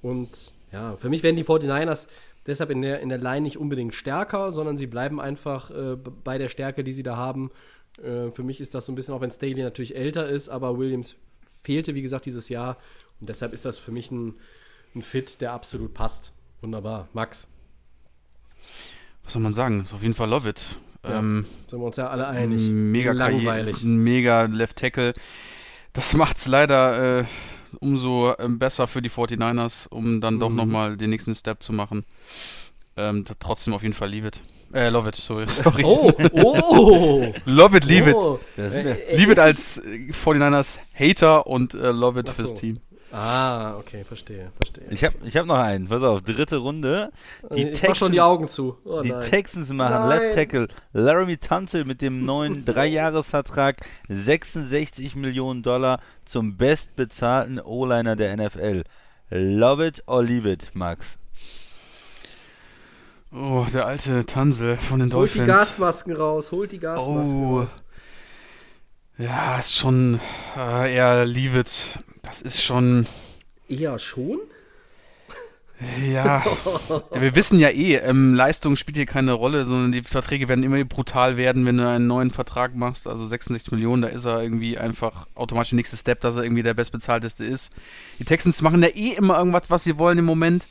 und 0.03 0.53
ja, 0.73 0.97
für 0.99 1.09
mich 1.09 1.23
werden 1.23 1.37
die 1.37 1.45
49ers 1.45 2.09
deshalb 2.47 2.71
in 2.71 2.83
der, 2.83 3.01
in 3.01 3.09
der 3.09 3.19
Line 3.19 3.43
nicht 3.43 3.57
unbedingt 3.57 3.95
stärker, 3.95 4.53
sondern 4.53 4.77
sie 4.77 4.87
bleiben 4.87 5.21
einfach 5.21 5.71
äh, 5.71 5.97
bei 5.97 6.39
der 6.39 6.49
Stärke, 6.49 6.85
die 6.85 6.93
sie 6.93 7.03
da 7.03 7.17
haben. 7.17 7.51
Äh, 7.99 8.31
für 8.31 8.43
mich 8.43 8.61
ist 8.61 8.75
das 8.75 8.87
so 8.87 8.93
ein 8.93 8.95
bisschen, 8.95 9.15
auch 9.15 9.21
wenn 9.21 9.31
Staley 9.31 9.63
natürlich 9.63 9.97
älter 9.97 10.29
ist, 10.29 10.49
aber 10.49 10.79
Williams 10.79 11.15
fehlte, 11.63 11.95
wie 11.95 12.03
gesagt, 12.03 12.27
dieses 12.27 12.49
Jahr. 12.49 12.77
Und 13.21 13.29
deshalb 13.29 13.53
ist 13.53 13.65
das 13.65 13.79
für 13.79 13.93
mich 13.93 14.11
ein, 14.11 14.35
ein 14.95 15.03
Fit, 15.03 15.41
der 15.41 15.53
absolut 15.53 15.93
passt. 15.95 16.33
Wunderbar. 16.63 17.09
Max, 17.13 17.49
Was 19.25 19.33
soll 19.35 19.43
man 19.43 19.55
sagen? 19.55 19.83
Ist 19.83 19.93
auf 19.95 20.03
jeden 20.03 20.15
Fall 20.15 20.29
Love 20.29 20.49
It. 20.49 20.65
Ja. 21.05 21.19
Ähm, 21.19 21.47
sind 21.67 21.79
wir 21.81 21.87
uns 21.87 21.97
ja 21.97 22.09
alle 22.09 22.27
einig. 22.27 22.61
mega 22.71 23.13
Langweilig. 23.13 23.83
ein 23.83 23.97
mega 24.03 24.43
Left 24.45 24.77
Tackle. 24.77 25.13
Das 25.93 26.13
macht 26.15 26.37
es 26.39 26.47
leider 26.47 27.21
äh, 27.21 27.25
umso 27.81 28.35
ähm, 28.39 28.59
besser 28.59 28.87
für 28.87 29.01
die 29.03 29.11
49ers, 29.11 29.89
um 29.89 30.21
dann 30.21 30.39
doch 30.41 30.51
Mhm. 30.51 30.57
nochmal 30.57 30.97
den 30.97 31.11
nächsten 31.11 31.35
Step 31.35 31.63
zu 31.63 31.73
machen. 31.73 32.05
Ähm, 32.97 33.25
trotzdem 33.39 33.73
auf 33.75 33.83
jeden 33.83 33.95
Fall 33.95 34.11
Leave 34.11 34.29
It. 34.29 34.41
Äh, 34.73 34.89
Love 34.89 35.09
It, 35.09 35.15
sorry. 35.17 35.49
sorry. 35.49 35.83
Oh, 35.85 36.11
oh! 36.33 37.33
Love 37.47 37.77
It, 37.77 37.85
Leave 37.85 38.11
It. 38.11 38.17
oh. 38.17 38.39
Ist 38.57 38.73
Äh, 38.75 38.93
äh, 38.93 39.17
Leave 39.17 39.33
It 39.33 39.39
als 39.39 39.79
äh, 39.79 40.11
49ers 40.13 40.79
Hater 40.95 41.47
und 41.47 41.75
äh, 41.75 41.91
Love 41.91 42.21
It 42.21 42.29
Ach 42.31 42.35
fürs 42.35 42.51
so. 42.51 42.57
Team. 42.57 42.77
Ah, 43.13 43.75
okay, 43.77 44.05
verstehe, 44.05 44.53
verstehe. 44.55 44.85
Ich 44.91 45.03
habe 45.03 45.17
ich 45.25 45.37
hab 45.37 45.45
noch 45.45 45.59
einen. 45.59 45.89
Pass 45.89 46.01
auf, 46.01 46.23
dritte 46.23 46.59
Runde. 46.59 47.11
Die, 47.53 47.65
ich 47.71 47.83
mach 47.83 47.97
schon 47.97 48.13
die 48.13 48.19
Texans- 48.19 48.21
Augen 48.21 48.47
zu. 48.49 48.79
Oh, 48.85 49.01
Die 49.03 49.09
nein. 49.11 49.21
Texans 49.21 49.69
machen 49.71 50.09
Nein. 50.09 50.21
Left 50.21 50.37
Tackle 50.37 50.69
Laramie 50.93 51.37
Tunsil 51.37 51.85
mit 51.85 52.03
dem 52.03 52.25
neuen 52.25 52.65
Dreijahresvertrag 52.67 53.79
66 54.09 55.17
Millionen 55.17 55.65
Dollar 55.65 55.99
zum 56.25 56.57
bestbezahlten 56.57 57.61
O-Liner 57.61 58.15
der 58.15 58.37
NFL. 58.37 58.85
Love 59.31 59.87
it 59.89 60.03
or 60.07 60.23
leave 60.23 60.49
it, 60.49 60.71
Max. 60.75 61.19
Oh, 63.33 63.65
der 63.73 63.87
alte 63.87 64.27
Tansel 64.27 64.77
von 64.77 64.99
den 64.99 65.13
Holt 65.13 65.33
die 65.35 65.39
Dolphins. 65.39 65.47
Gasmasken 65.47 66.17
raus, 66.17 66.51
holt 66.53 66.73
die 66.73 66.79
Gasmasken 66.79 67.45
Oh. 67.45 67.59
raus. 67.61 67.69
Ja, 69.19 69.59
ist 69.59 69.77
schon 69.77 70.19
äh, 70.57 70.95
eher 70.95 71.25
Leave 71.27 71.61
It. 71.61 71.99
Das 72.23 72.43
ist 72.43 72.63
schon. 72.63 73.07
Ja, 73.69 73.99
schon? 73.99 74.41
Ja, 76.13 76.43
wir 77.13 77.35
wissen 77.35 77.59
ja 77.59 77.69
eh, 77.71 77.95
ähm, 77.97 78.35
Leistung 78.35 78.77
spielt 78.77 78.97
hier 78.99 79.07
keine 79.07 79.33
Rolle, 79.33 79.65
sondern 79.65 79.93
die 79.93 80.03
Verträge 80.03 80.47
werden 80.49 80.63
immer 80.65 80.83
brutal 80.85 81.39
werden, 81.39 81.65
wenn 81.65 81.79
du 81.79 81.89
einen 81.89 82.07
neuen 82.07 82.31
Vertrag 82.31 82.75
machst. 82.75 83.07
Also 83.09 83.27
66 83.27 83.73
Millionen, 83.73 84.03
da 84.03 84.09
ist 84.09 84.25
er 84.27 84.43
irgendwie 84.43 84.77
einfach 84.77 85.27
automatisch 85.35 85.71
der 85.71 85.77
nächste 85.77 85.97
Step, 85.97 86.21
dass 86.21 86.37
er 86.37 86.43
irgendwie 86.45 86.63
der 86.63 86.75
bestbezahlteste 86.75 87.45
ist. 87.45 87.71
Die 88.19 88.25
Texans 88.27 88.61
machen 88.61 88.83
ja 88.83 88.89
eh 88.89 89.13
immer 89.15 89.39
irgendwas, 89.39 89.71
was 89.71 89.85
sie 89.85 89.97
wollen 89.97 90.19
im 90.19 90.27
Moment. 90.27 90.69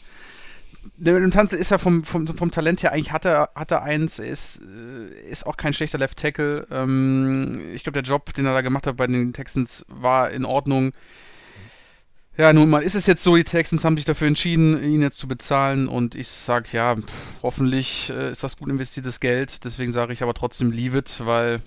Dem 0.97 1.32
Tanzel 1.32 1.59
ist 1.59 1.71
ja 1.71 1.77
vom, 1.77 2.03
vom, 2.03 2.27
vom 2.27 2.51
Talent 2.51 2.84
her, 2.84 2.93
eigentlich 2.93 3.11
hat 3.11 3.25
er, 3.25 3.49
hat 3.55 3.71
er 3.71 3.84
eins, 3.84 4.19
ist, 4.19 4.61
äh, 4.61 5.30
ist 5.30 5.45
auch 5.45 5.57
kein 5.57 5.73
schlechter 5.73 5.97
Left 5.97 6.17
Tackle. 6.17 6.67
Ähm, 6.71 7.61
ich 7.73 7.84
glaube, 7.84 8.01
der 8.01 8.09
Job, 8.09 8.34
den 8.34 8.45
er 8.45 8.53
da 8.53 8.61
gemacht 8.61 8.88
hat 8.88 8.97
bei 8.97 9.07
den 9.07 9.34
Texans, 9.34 9.86
war 9.88 10.32
in 10.32 10.45
Ordnung. 10.45 10.91
Ja, 12.38 12.53
nun 12.53 12.69
mal 12.69 12.84
ist 12.84 12.95
es 12.95 13.05
jetzt 13.05 13.23
so, 13.23 13.36
die 13.36 13.43
Texans 13.43 13.84
haben 13.84 13.97
sich 13.97 14.05
dafür 14.05 14.27
entschieden, 14.27 14.82
ihn 14.82 15.01
jetzt 15.01 15.17
zu 15.17 15.27
bezahlen 15.27 15.89
und 15.89 16.15
ich 16.15 16.30
sage 16.30 16.69
ja, 16.71 16.95
pff, 16.95 17.03
hoffentlich 17.43 18.13
äh, 18.15 18.32
ist 18.32 18.43
das 18.43 18.55
gut 18.55 18.69
investiertes 18.69 19.19
Geld, 19.19 19.65
deswegen 19.65 19.91
sage 19.91 20.13
ich 20.13 20.23
aber 20.23 20.34
trotzdem 20.34 20.71
leave 20.71 20.97
it, 20.97 21.21
weil 21.25 21.59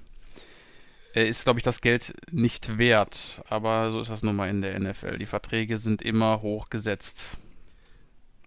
er 1.13 1.27
ist, 1.27 1.45
glaube 1.45 1.59
ich, 1.59 1.63
das 1.63 1.81
Geld 1.81 2.15
nicht 2.31 2.79
wert. 2.79 3.43
Aber 3.49 3.91
so 3.91 4.01
ist 4.01 4.11
das 4.11 4.23
nun 4.23 4.35
mal 4.35 4.49
in 4.49 4.63
der 4.63 4.79
NFL. 4.79 5.19
Die 5.19 5.27
Verträge 5.27 5.77
sind 5.77 6.03
immer 6.03 6.41
hochgesetzt. 6.41 7.37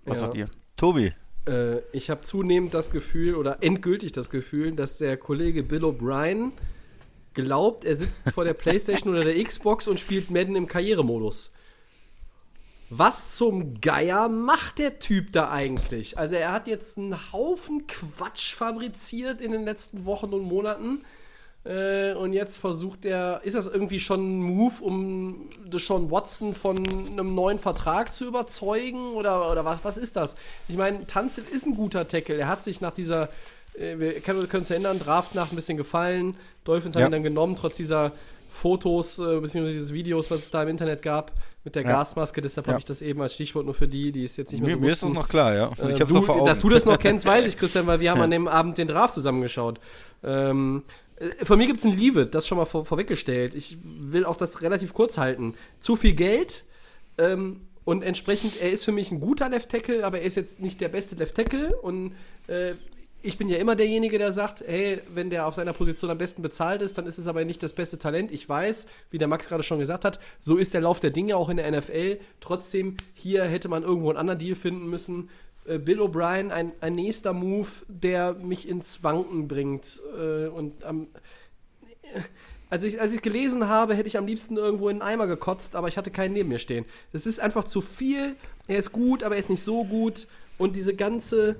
Was 0.05 0.19
Ja. 0.19 0.25
sagt 0.25 0.35
ihr? 0.35 0.47
Tobi. 0.77 1.13
Äh, 1.47 1.79
ich 1.91 2.09
habe 2.09 2.21
zunehmend 2.21 2.73
das 2.73 2.89
Gefühl, 2.91 3.35
oder 3.35 3.61
endgültig 3.61 4.11
das 4.11 4.29
Gefühl, 4.29 4.71
dass 4.71 4.97
der 4.97 5.17
Kollege 5.17 5.63
Bill 5.63 5.83
O'Brien 5.83 6.51
glaubt, 7.33 7.85
er 7.85 7.95
sitzt 7.95 8.29
vor 8.31 8.43
der 8.45 8.53
Playstation 8.53 9.13
oder 9.13 9.23
der 9.23 9.43
Xbox 9.43 9.87
und 9.87 9.99
spielt 9.99 10.31
Madden 10.31 10.55
im 10.55 10.67
Karrieremodus. 10.67 11.51
Was 12.89 13.35
zum 13.35 13.81
Geier 13.81 14.29
macht 14.29 14.77
der 14.77 14.99
Typ 14.99 15.31
da 15.31 15.49
eigentlich? 15.49 16.17
Also 16.19 16.35
er 16.35 16.51
hat 16.51 16.67
jetzt 16.67 16.97
einen 16.97 17.31
Haufen 17.33 17.87
Quatsch 17.87 18.53
fabriziert 18.53 19.41
in 19.41 19.51
den 19.51 19.65
letzten 19.65 20.05
Wochen 20.05 20.27
und 20.33 20.43
Monaten. 20.43 21.03
Äh, 21.65 22.13
und 22.13 22.33
jetzt 22.33 22.57
versucht 22.57 23.05
er, 23.05 23.41
ist 23.43 23.55
das 23.55 23.65
irgendwie 23.67 23.99
schon 23.99 24.19
ein 24.37 24.41
Move, 24.43 24.75
um 24.83 25.49
Deshaun 25.65 26.11
Watson 26.11 26.53
von 26.53 26.77
einem 26.77 27.33
neuen 27.33 27.57
Vertrag 27.57 28.13
zu 28.13 28.25
überzeugen? 28.27 29.13
Oder, 29.13 29.51
oder 29.51 29.65
was, 29.65 29.79
was 29.83 29.97
ist 29.97 30.15
das? 30.15 30.35
Ich 30.67 30.77
meine, 30.77 31.07
Tanzel 31.07 31.43
ist 31.51 31.65
ein 31.65 31.75
guter 31.75 32.07
Tackle. 32.07 32.35
Er 32.37 32.47
hat 32.47 32.61
sich 32.61 32.81
nach 32.81 32.91
dieser, 32.91 33.29
äh, 33.79 33.97
wir 33.97 34.13
können 34.21 34.47
uns 34.47 34.69
erinnern, 34.69 34.99
Draft 34.99 35.33
nach 35.33 35.51
ein 35.51 35.55
bisschen 35.55 35.77
gefallen. 35.77 36.37
Dolphins 36.65 36.95
haben 36.95 37.01
Ja. 37.01 37.07
ihn 37.07 37.13
dann 37.13 37.23
genommen, 37.23 37.55
trotz 37.55 37.77
dieser 37.77 38.11
Fotos, 38.47 39.19
äh, 39.19 39.39
beziehungsweise 39.41 39.73
dieses 39.73 39.91
Videos, 39.91 40.31
was 40.31 40.43
es 40.43 40.51
da 40.51 40.63
im 40.63 40.69
Internet 40.69 41.01
gab, 41.01 41.31
mit 41.65 41.75
der 41.75 41.81
Ja. 41.83 41.89
Gasmaske. 41.89 42.39
Deshalb 42.41 42.67
Ja. 42.67 42.73
habe 42.73 42.79
ich 42.79 42.85
das 42.85 43.01
eben 43.01 43.21
als 43.21 43.33
Stichwort 43.33 43.65
nur 43.65 43.73
für 43.73 43.87
die, 43.87 44.11
die 44.13 44.23
es 44.23 44.37
jetzt 44.37 44.51
nicht 44.53 44.61
mehr 44.61 44.69
Mir, 44.69 44.75
so 44.75 44.79
mir 44.81 44.87
ist 44.87 44.93
das 45.01 45.01
wussten. 45.09 45.15
noch 45.15 45.27
klar, 45.27 45.53
ja. 45.53 45.71
Äh, 45.83 45.91
ich 45.91 45.99
hab's 45.99 46.09
du, 46.09 46.15
noch 46.19 46.25
vor 46.25 46.35
Augen. 46.37 46.45
dass 46.45 46.59
du 46.59 46.69
das 46.69 46.85
noch 46.85 46.97
kennst, 46.99 47.25
weiß 47.25 47.45
ich, 47.47 47.57
Christian, 47.57 47.85
weil 47.87 47.99
wir 47.99 48.11
haben 48.11 48.21
an 48.21 48.31
dem 48.31 48.47
Abend 48.47 48.77
den 48.77 48.87
Draft 48.87 49.15
zusammengeschaut. 49.15 49.79
Ähm, 50.23 50.83
äh, 50.87 50.91
von 51.43 51.57
mir 51.57 51.67
gibt 51.67 51.79
es 51.79 51.85
ein 51.85 51.99
It, 51.99 52.35
das 52.35 52.47
schon 52.47 52.57
mal 52.57 52.65
vor, 52.65 52.85
vorweggestellt. 52.85 53.55
Ich 53.55 53.77
will 53.83 54.25
auch 54.25 54.35
das 54.35 54.61
relativ 54.61 54.93
kurz 54.93 55.17
halten. 55.17 55.55
Zu 55.79 55.95
viel 55.95 56.13
Geld 56.13 56.65
ähm, 57.17 57.61
Und 57.85 58.03
entsprechend, 58.03 58.59
er 58.59 58.71
ist 58.71 58.83
für 58.83 58.91
mich 58.91 59.11
ein 59.11 59.19
guter 59.19 59.47
Left 59.47 59.69
Tackle, 59.69 60.05
aber 60.05 60.19
er 60.19 60.25
ist 60.25 60.35
jetzt 60.35 60.59
nicht 60.59 60.81
der 60.81 60.89
beste 60.89 61.15
Left 61.15 61.35
Tackle. 61.35 61.69
Und 61.81 62.13
äh, 62.47 62.73
ich 63.21 63.37
bin 63.37 63.47
ja 63.49 63.57
immer 63.57 63.75
derjenige, 63.75 64.17
der 64.17 64.31
sagt, 64.31 64.63
hey, 64.67 65.01
wenn 65.13 65.29
der 65.29 65.47
auf 65.47 65.55
seiner 65.55 65.73
Position 65.73 66.11
am 66.11 66.17
besten 66.17 66.41
bezahlt 66.41 66.81
ist, 66.81 66.97
dann 66.97 67.07
ist 67.07 67.17
es 67.17 67.27
aber 67.27 67.43
nicht 67.45 67.63
das 67.63 67.73
beste 67.73 67.97
Talent. 67.97 68.31
Ich 68.31 68.47
weiß, 68.47 68.87
wie 69.09 69.17
der 69.17 69.27
Max 69.27 69.47
gerade 69.47 69.63
schon 69.63 69.79
gesagt 69.79 70.05
hat, 70.05 70.19
so 70.41 70.57
ist 70.57 70.73
der 70.73 70.81
Lauf 70.81 70.99
der 70.99 71.11
Dinge 71.11 71.35
auch 71.35 71.49
in 71.49 71.57
der 71.57 71.71
NFL. 71.71 72.19
Trotzdem, 72.39 72.97
hier 73.13 73.45
hätte 73.45 73.69
man 73.69 73.83
irgendwo 73.83 74.09
einen 74.09 74.17
anderen 74.17 74.39
Deal 74.39 74.55
finden 74.55 74.89
müssen. 74.89 75.29
Äh, 75.65 75.79
Bill 75.79 75.99
O'Brien, 75.99 76.51
ein, 76.51 76.71
ein 76.81 76.95
nächster 76.95 77.33
Move, 77.33 77.67
der 77.87 78.33
mich 78.33 78.67
ins 78.67 79.03
Wanken 79.03 79.47
bringt. 79.47 80.01
Äh, 80.17 80.47
und 80.47 80.83
am. 80.83 81.07
als 82.69 82.83
ich 82.83 82.95
es 82.95 83.21
gelesen 83.21 83.67
habe, 83.67 83.95
hätte 83.95 84.07
ich 84.07 84.17
am 84.17 84.25
liebsten 84.25 84.57
irgendwo 84.57 84.89
in 84.89 85.01
einen 85.01 85.13
Eimer 85.13 85.27
gekotzt, 85.27 85.75
aber 85.75 85.87
ich 85.87 85.97
hatte 85.97 86.11
keinen 86.11 86.33
neben 86.33 86.49
mir 86.49 86.59
stehen. 86.59 86.85
Das 87.11 87.25
ist 87.25 87.39
einfach 87.39 87.63
zu 87.63 87.81
viel. 87.81 88.35
Er 88.67 88.77
ist 88.77 88.91
gut, 88.91 89.23
aber 89.23 89.35
er 89.35 89.39
ist 89.39 89.49
nicht 89.49 89.63
so 89.63 89.83
gut. 89.83 90.27
Und 90.57 90.75
diese 90.75 90.95
ganze, 90.95 91.55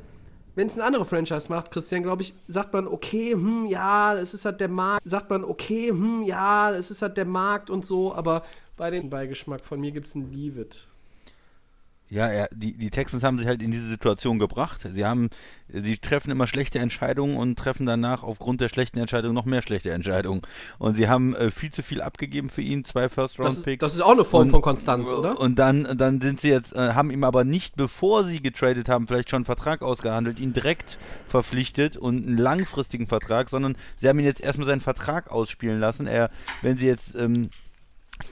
wenn 0.56 0.68
es 0.68 0.76
eine 0.76 0.84
andere 0.84 1.06
Franchise 1.06 1.50
macht, 1.50 1.72
Christian, 1.72 2.04
glaube 2.04 2.22
ich, 2.22 2.34
sagt 2.48 2.74
man, 2.74 2.88
okay, 2.88 3.32
hm, 3.32 3.66
ja, 3.68 4.16
es 4.16 4.34
ist 4.34 4.46
halt 4.46 4.62
der 4.62 4.70
Markt. 4.70 5.10
Sagt 5.10 5.30
man, 5.30 5.44
okay, 5.44 5.90
hm, 5.90 6.24
ja, 6.24 6.74
es 6.74 6.92
ist 6.92 7.02
halt 7.02 7.18
der 7.18 7.26
Markt 7.26 7.70
und 7.70 7.86
so. 7.86 8.14
Aber 8.14 8.44
bei 8.78 8.90
den 8.90 9.10
Beigeschmack 9.10 9.66
von 9.66 9.80
mir 9.80 9.92
gibt 9.92 10.08
es 10.08 10.16
ein 10.16 10.32
Leave 10.32 10.62
It. 10.62 10.88
Ja, 12.10 12.32
ja 12.32 12.46
die, 12.52 12.74
die 12.74 12.90
Texans 12.90 13.24
haben 13.24 13.38
sich 13.38 13.48
halt 13.48 13.62
in 13.62 13.72
diese 13.72 13.88
Situation 13.88 14.38
gebracht. 14.38 14.88
Sie 14.92 15.06
haben, 15.06 15.30
sie 15.68 15.98
treffen 15.98 16.30
immer 16.30 16.46
schlechte 16.46 16.80
Entscheidungen 16.80 17.38
und 17.38 17.58
treffen 17.58 17.86
danach 17.86 18.24
aufgrund 18.24 18.62
der 18.62 18.70
schlechten 18.70 19.00
Entscheidungen 19.00 19.34
noch 19.34 19.46
mehr 19.46 19.62
schlechte 19.62 19.92
Entscheidungen. 19.92 20.42
Und 20.78 20.96
sie 20.96 21.08
haben 21.08 21.36
äh, 21.36 21.50
viel 21.50 21.72
zu 21.72 21.82
viel 21.82 22.02
abgegeben 22.02 22.50
für 22.50 22.62
ihn, 22.62 22.86
zwei 22.86 23.10
First-Round-Picks. 23.10 23.80
Das, 23.80 23.92
das, 23.92 23.94
ist 23.96 24.02
auch 24.02 24.12
eine 24.12 24.24
Form 24.24 24.44
und, 24.44 24.50
von 24.52 24.62
Konstanz, 24.62 25.12
oder? 25.12 25.40
Und 25.40 25.58
dann, 25.58 25.98
dann 25.98 26.22
sind 26.22 26.42
sie 26.42 26.50
jetzt, 26.50 26.74
äh, 26.74 26.94
haben 26.94 27.10
ihm 27.10 27.24
aber 27.24 27.44
nicht, 27.44 27.76
bevor 27.76 28.24
sie 28.24 28.42
getradet 28.42 28.88
haben, 28.88 29.08
vielleicht 29.08 29.32
schon 29.32 29.38
einen 29.38 29.46
Vertrag 29.46 29.82
ausgehandelt, 29.82 30.40
ihn 30.40 30.54
direkt 30.54 31.00
verpflichtet 31.28 31.98
und 31.98 32.28
einen 32.28 32.38
langfristigen 32.38 33.08
Vertrag, 33.08 33.50
sondern 33.50 33.76
sie 34.00 34.08
haben 34.08 34.20
ihn 34.20 34.26
jetzt 34.26 34.42
erstmal 34.42 34.68
seinen 34.68 34.82
Vertrag 34.82 35.32
ausspielen 35.32 35.80
lassen. 35.80 36.06
Er, 36.06 36.30
wenn 36.62 36.78
sie 36.78 36.86
jetzt 36.86 37.16
ähm, 37.16 37.50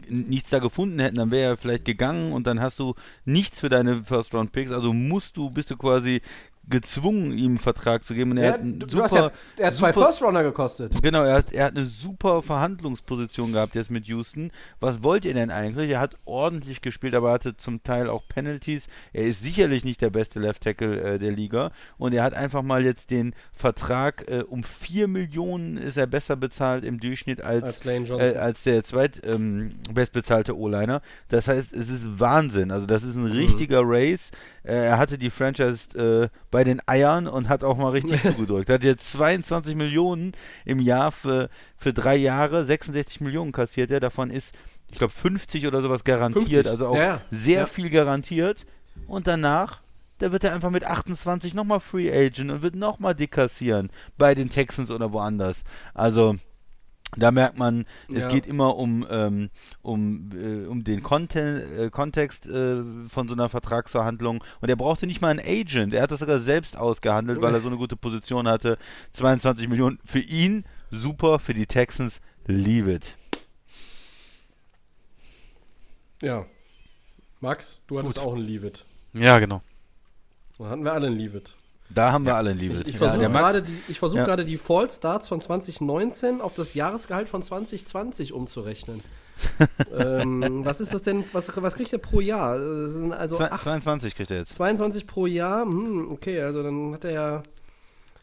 nichts 0.10 0.50
da 0.50 0.60
gefunden 0.60 1.00
hätten, 1.00 1.16
dann 1.16 1.32
wäre 1.32 1.52
er 1.52 1.58
vielleicht 1.58 1.86
gegangen 1.86 2.32
und 2.34 2.48
dann 2.48 2.62
hast 2.62 2.80
du 2.80 2.96
nichts 3.26 3.60
für 3.60 3.70
deine 3.70 4.04
First 4.04 4.34
Round 4.34 4.52
Picks. 4.52 4.72
Also 4.72 4.94
musst 4.94 5.38
du, 5.38 5.50
bist 5.50 5.72
du 5.72 5.78
quasi 5.78 6.22
gezwungen, 6.70 7.38
ihm 7.38 7.52
einen 7.52 7.58
Vertrag 7.58 8.06
zu 8.06 8.14
geben. 8.14 8.32
Und 8.32 8.38
er 8.38 8.46
ja, 8.46 8.54
hat, 8.54 8.62
du, 8.64 8.90
super, 8.90 9.16
ja, 9.16 9.32
er 9.58 9.68
hat 9.68 9.78
zwei 9.78 9.94
First-Runner 9.94 10.44
gekostet. 10.44 11.02
Genau, 11.02 11.24
er 11.24 11.36
hat, 11.36 11.52
er 11.52 11.66
hat 11.66 11.78
eine 11.78 11.86
super 11.88 12.42
Verhandlungsposition 12.42 13.52
gehabt 13.52 13.76
jetzt 13.76 13.92
mit 13.92 14.06
Houston. 14.06 14.52
Was 14.80 15.04
wollt 15.04 15.26
ihr 15.26 15.34
denn 15.34 15.52
eigentlich? 15.52 15.90
Er 15.92 16.00
hat 16.00 16.16
ordentlich 16.26 16.82
gespielt, 16.82 17.16
aber 17.16 17.32
hatte 17.32 17.58
zum 17.58 17.84
Teil 17.84 18.10
auch 18.10 18.28
Penalties. 18.28 18.88
Er 19.12 19.26
ist 19.26 19.44
sicherlich 19.44 19.84
nicht 19.84 20.02
der 20.02 20.10
beste 20.10 20.40
Left 20.40 20.64
Tackle 20.64 21.02
äh, 21.02 21.20
der 21.20 21.32
Liga 21.32 21.72
und 21.98 22.14
er 22.14 22.24
hat 22.24 22.34
einfach 22.34 22.62
mal 22.62 22.84
jetzt 22.84 23.12
den 23.12 23.36
Vertrag 23.52 24.30
äh, 24.30 24.44
um 24.48 24.64
4 24.64 25.08
Millionen 25.08 25.78
ist 25.78 25.98
er 25.98 26.08
besser 26.08 26.36
bezahlt 26.36 26.84
im 26.84 27.00
Durchschnitt 27.00 27.42
als, 27.42 27.86
als, 27.86 28.10
äh, 28.10 28.38
als 28.38 28.64
der 28.64 28.84
zweit 28.84 29.22
ähm, 29.26 29.74
bestbezahlte 29.94 30.58
O-Liner. 30.58 31.02
Das 31.30 31.48
heißt, 31.48 31.74
es 31.74 31.90
ist 31.90 32.20
Wahnsinn. 32.20 32.72
Also 32.72 32.86
das 32.86 33.04
ist 33.04 33.16
ein 33.16 33.26
mhm. 33.26 33.32
richtiger 33.32 33.82
Race. 33.84 34.32
Äh, 34.64 34.76
er 34.76 34.98
hatte 34.98 35.18
die 35.18 35.30
Franchise 35.30 35.98
äh, 35.98 36.30
bei 36.54 36.64
den 36.64 36.88
Eiern 36.88 37.28
und 37.28 37.50
hat 37.50 37.64
auch 37.64 37.78
mal 37.78 37.90
richtig 37.90 38.22
zugedrückt. 38.36 38.70
Hat 38.70 38.84
jetzt 38.84 39.12
22 39.12 39.76
Millionen 39.76 40.34
im 40.66 40.80
Jahr 40.80 41.12
für, 41.12 41.50
für 41.78 41.94
drei 41.94 42.16
Jahre, 42.16 42.64
66 42.64 43.22
Millionen 43.22 43.52
kassiert 43.52 43.90
er. 43.90 44.00
Davon 44.00 44.30
ist, 44.30 44.54
ich 44.92 45.00
glaube, 45.00 45.12
50 45.14 45.66
oder 45.66 45.82
sowas 45.82 46.04
garantiert. 46.04 46.68
50. 46.68 46.68
Also 46.70 46.88
auch 46.88 46.96
ja, 46.96 47.22
sehr 47.32 47.62
ja. 47.62 47.66
viel 47.66 47.90
garantiert. 47.90 48.68
Und 49.08 49.26
danach 49.26 49.82
da 50.20 50.32
wird 50.32 50.44
er 50.44 50.54
einfach 50.54 50.70
mit 50.70 50.86
28 50.86 51.56
nochmal 51.56 51.80
Free 51.80 52.10
Agent 52.10 52.52
und 52.52 52.62
wird 52.62 52.76
nochmal 52.76 53.16
dekassieren 53.16 53.90
bei 54.18 54.36
den 54.36 54.50
Texans 54.50 54.92
oder 54.92 55.12
woanders. 55.12 55.64
Also 55.96 56.36
da 57.16 57.32
merkt 57.32 57.58
man, 57.58 57.86
es 58.14 58.24
ja. 58.24 58.30
geht 58.30 58.46
immer 58.46 58.78
um, 58.78 59.06
ähm, 59.10 59.50
um, 59.82 60.32
äh, 60.34 60.66
um 60.68 60.84
den 60.84 61.04
Content, 61.04 61.64
äh, 61.78 61.90
Kontext 61.90 62.46
äh, 62.46 62.84
von 63.08 63.28
so 63.28 63.34
einer 63.34 63.50
Vertragsverhandlung. 63.50 64.44
Und 64.62 64.70
er 64.70 64.76
brauchte 64.76 65.08
nicht 65.08 65.22
mal 65.22 65.30
einen 65.30 65.40
Agent. 65.40 65.94
Er 65.94 66.04
hat 66.04 66.12
das 66.12 66.20
sogar 66.20 66.40
selbst 66.40 66.78
ausgehandelt, 66.78 67.42
weil 67.42 67.54
er 67.54 67.62
so 67.62 67.68
eine 67.68 67.78
gute 67.78 67.96
Position 67.96 68.48
hatte. 68.48 68.78
22 69.14 69.68
Millionen 69.68 70.00
für 70.06 70.20
ihn, 70.20 70.66
super. 70.92 71.40
Für 71.40 71.54
die 71.54 71.66
Texans, 71.66 72.22
leave 72.46 72.92
it. 72.92 73.16
Ja. 76.22 76.46
Max, 77.42 77.82
du 77.88 78.00
hattest 78.00 78.16
Gut. 78.16 78.26
auch 78.26 78.36
ein 78.36 78.42
Leave 78.42 78.68
it. 78.68 78.86
Ja, 79.12 79.38
genau. 79.40 79.62
Dann 80.58 80.70
hatten 80.70 80.86
wir 80.86 80.94
alle 80.94 81.08
ein 81.08 81.18
Leave 81.18 81.38
it. 81.38 81.56
Da 81.94 82.12
haben 82.12 82.26
wir 82.26 82.36
alle 82.36 82.52
ein 82.52 82.58
Liebe. 82.58 82.82
Ich, 82.82 82.90
ich 82.90 82.98
versuche 82.98 83.30
gerade 83.30 83.62
die, 83.62 83.94
versuch 83.94 84.18
ja. 84.18 84.36
die 84.38 84.58
Fall-Starts 84.58 85.28
von 85.28 85.42
2019 85.42 86.42
auf 86.42 86.54
das 86.54 86.74
Jahresgehalt 86.74 87.30
von 87.30 87.44
2020 87.44 88.34
umzurechnen. 88.34 89.02
ähm, 89.98 90.64
was 90.64 90.80
ist 90.80 90.94
das 90.94 91.02
denn? 91.02 91.26
Was, 91.34 91.52
was 91.56 91.76
kriegt 91.76 91.92
er 91.92 92.00
pro 92.00 92.22
Jahr? 92.22 92.54
also 93.12 93.38
22 93.38 94.16
kriegt 94.16 94.32
er 94.32 94.40
jetzt. 94.40 94.54
22 94.54 95.08
pro 95.08 95.26
Jahr? 95.26 95.64
Hm, 95.64 96.12
okay, 96.12 96.42
also 96.42 96.64
dann 96.64 96.94
hat 96.94 97.06
er 97.06 97.12
ja. 97.12 97.44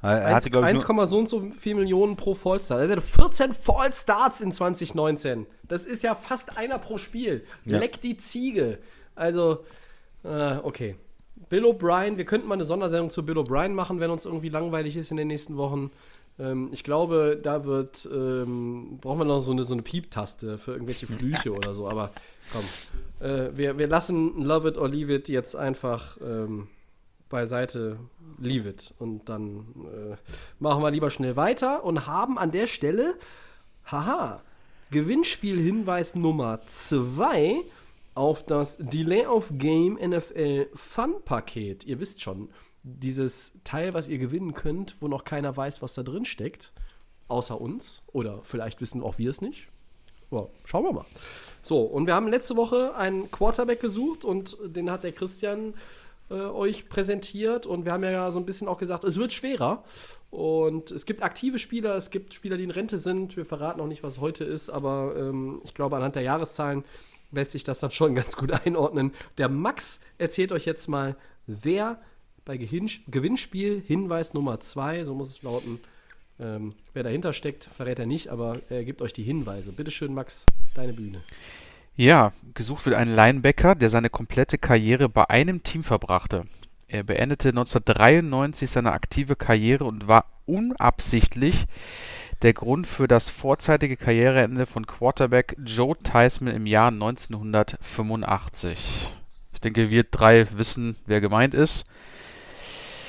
Er 0.02 0.34
hatte, 0.34 0.48
1, 0.50 0.88
1, 0.88 1.10
so 1.10 1.18
und 1.18 1.28
so 1.28 1.50
viel 1.50 1.74
Millionen 1.74 2.16
pro 2.16 2.34
Fallstart. 2.34 2.80
Also 2.80 3.00
14 3.00 3.52
Fallstarts 3.52 4.40
in 4.40 4.50
2019. 4.50 5.46
Das 5.68 5.84
ist 5.84 6.02
ja 6.02 6.14
fast 6.14 6.56
einer 6.56 6.78
pro 6.78 6.96
Spiel. 6.96 7.44
Ja. 7.66 7.78
Leck 7.78 8.00
die 8.00 8.16
Ziege. 8.16 8.78
Also, 9.14 9.64
äh, 10.24 10.56
okay. 10.62 10.96
Bill 11.50 11.64
O'Brien, 11.64 12.16
wir 12.16 12.24
könnten 12.24 12.48
mal 12.48 12.54
eine 12.54 12.64
Sondersendung 12.64 13.10
zu 13.10 13.26
Bill 13.26 13.36
O'Brien 13.36 13.74
machen, 13.74 14.00
wenn 14.00 14.10
uns 14.10 14.24
irgendwie 14.24 14.48
langweilig 14.48 14.96
ist 14.96 15.10
in 15.10 15.18
den 15.18 15.28
nächsten 15.28 15.56
Wochen. 15.56 15.90
Ähm, 16.38 16.70
ich 16.72 16.84
glaube, 16.84 17.38
da 17.42 17.64
wird, 17.64 18.08
ähm, 18.10 18.98
brauchen 19.00 19.18
wir 19.18 19.24
noch 19.24 19.40
so 19.40 19.52
eine, 19.52 19.64
so 19.64 19.74
eine 19.74 19.82
Piep-Taste 19.82 20.58
für 20.58 20.72
irgendwelche 20.72 21.06
Flüche 21.08 21.52
oder 21.52 21.74
so, 21.74 21.88
aber 21.88 22.12
komm. 22.52 22.64
Äh, 23.26 23.50
wir, 23.56 23.78
wir 23.78 23.88
lassen 23.88 24.40
Love 24.40 24.68
It 24.68 24.78
or 24.78 24.88
Leave 24.88 25.12
It 25.12 25.28
jetzt 25.28 25.56
einfach 25.56 26.16
ähm, 26.24 26.68
beiseite 27.28 27.98
Leave 28.38 28.68
It 28.68 28.94
und 29.00 29.28
dann 29.28 29.66
äh, 29.84 30.16
machen 30.60 30.82
wir 30.82 30.90
lieber 30.92 31.10
schnell 31.10 31.34
weiter 31.34 31.84
und 31.84 32.06
haben 32.06 32.38
an 32.38 32.52
der 32.52 32.68
Stelle, 32.68 33.14
haha, 33.86 34.40
Gewinnspielhinweis 34.92 36.14
Nummer 36.14 36.60
2 36.66 37.64
auf 38.14 38.44
das 38.44 38.78
Delay 38.78 39.26
of 39.26 39.50
Game 39.54 39.94
NFL 39.94 40.68
Fun 40.74 41.22
Paket. 41.24 41.84
Ihr 41.84 42.00
wisst 42.00 42.22
schon, 42.22 42.50
dieses 42.82 43.58
Teil, 43.64 43.94
was 43.94 44.08
ihr 44.08 44.18
gewinnen 44.18 44.54
könnt, 44.54 45.00
wo 45.00 45.08
noch 45.08 45.24
keiner 45.24 45.56
weiß, 45.56 45.82
was 45.82 45.94
da 45.94 46.02
drin 46.02 46.24
steckt, 46.24 46.72
außer 47.28 47.60
uns. 47.60 48.02
Oder 48.12 48.40
vielleicht 48.44 48.80
wissen 48.80 49.02
auch 49.02 49.18
wir 49.18 49.30
es 49.30 49.40
nicht. 49.40 49.68
Aber 50.30 50.48
schauen 50.64 50.84
wir 50.84 50.92
mal. 50.92 51.06
So, 51.62 51.82
und 51.82 52.06
wir 52.06 52.14
haben 52.14 52.28
letzte 52.28 52.56
Woche 52.56 52.94
einen 52.94 53.30
Quarterback 53.30 53.80
gesucht 53.80 54.24
und 54.24 54.56
den 54.64 54.90
hat 54.90 55.04
der 55.04 55.12
Christian 55.12 55.74
äh, 56.30 56.34
euch 56.34 56.88
präsentiert. 56.88 57.66
Und 57.66 57.84
wir 57.84 57.92
haben 57.92 58.04
ja 58.04 58.30
so 58.30 58.38
ein 58.38 58.46
bisschen 58.46 58.68
auch 58.68 58.78
gesagt, 58.78 59.04
es 59.04 59.18
wird 59.18 59.32
schwerer. 59.32 59.84
Und 60.30 60.92
es 60.92 61.04
gibt 61.04 61.22
aktive 61.22 61.58
Spieler, 61.58 61.96
es 61.96 62.10
gibt 62.10 62.32
Spieler, 62.34 62.56
die 62.56 62.64
in 62.64 62.70
Rente 62.70 62.98
sind. 62.98 63.36
Wir 63.36 63.44
verraten 63.44 63.78
noch 63.78 63.88
nicht, 63.88 64.04
was 64.04 64.20
heute 64.20 64.44
ist, 64.44 64.70
aber 64.70 65.14
ähm, 65.16 65.60
ich 65.64 65.74
glaube, 65.74 65.96
anhand 65.96 66.14
der 66.14 66.22
Jahreszahlen 66.22 66.84
lässt 67.32 67.52
sich 67.52 67.64
das 67.64 67.78
dann 67.78 67.90
schon 67.90 68.14
ganz 68.14 68.36
gut 68.36 68.52
einordnen. 68.52 69.12
Der 69.38 69.48
Max 69.48 70.00
erzählt 70.18 70.52
euch 70.52 70.64
jetzt 70.64 70.88
mal, 70.88 71.16
wer 71.46 72.00
bei 72.44 72.56
Gewinnspiel 72.56 73.82
Hinweis 73.86 74.34
Nummer 74.34 74.60
2, 74.60 75.04
so 75.04 75.14
muss 75.14 75.30
es 75.30 75.42
lauten, 75.42 75.80
ähm, 76.40 76.70
wer 76.94 77.02
dahinter 77.02 77.32
steckt, 77.32 77.68
verrät 77.76 77.98
er 77.98 78.06
nicht, 78.06 78.28
aber 78.28 78.60
er 78.70 78.84
gibt 78.84 79.02
euch 79.02 79.12
die 79.12 79.22
Hinweise. 79.22 79.72
Bitte 79.72 79.90
schön, 79.90 80.14
Max, 80.14 80.46
deine 80.74 80.92
Bühne. 80.92 81.20
Ja, 81.96 82.32
gesucht 82.54 82.86
wird 82.86 82.96
ein 82.96 83.14
Linebacker, 83.14 83.74
der 83.74 83.90
seine 83.90 84.08
komplette 84.08 84.56
Karriere 84.56 85.08
bei 85.08 85.28
einem 85.28 85.62
Team 85.62 85.84
verbrachte. 85.84 86.44
Er 86.88 87.02
beendete 87.02 87.50
1993 87.50 88.70
seine 88.70 88.92
aktive 88.92 89.36
Karriere 89.36 89.84
und 89.84 90.08
war 90.08 90.24
unabsichtlich 90.46 91.66
der 92.42 92.54
Grund 92.54 92.86
für 92.86 93.08
das 93.08 93.28
vorzeitige 93.28 93.96
Karriereende 93.96 94.66
von 94.66 94.86
Quarterback 94.86 95.56
Joe 95.64 95.96
Theismann 95.96 96.54
im 96.54 96.66
Jahr 96.66 96.88
1985. 96.88 99.14
Ich 99.52 99.60
denke, 99.60 99.90
wir 99.90 100.04
drei 100.04 100.46
wissen, 100.56 100.96
wer 101.06 101.20
gemeint 101.20 101.54
ist. 101.54 101.84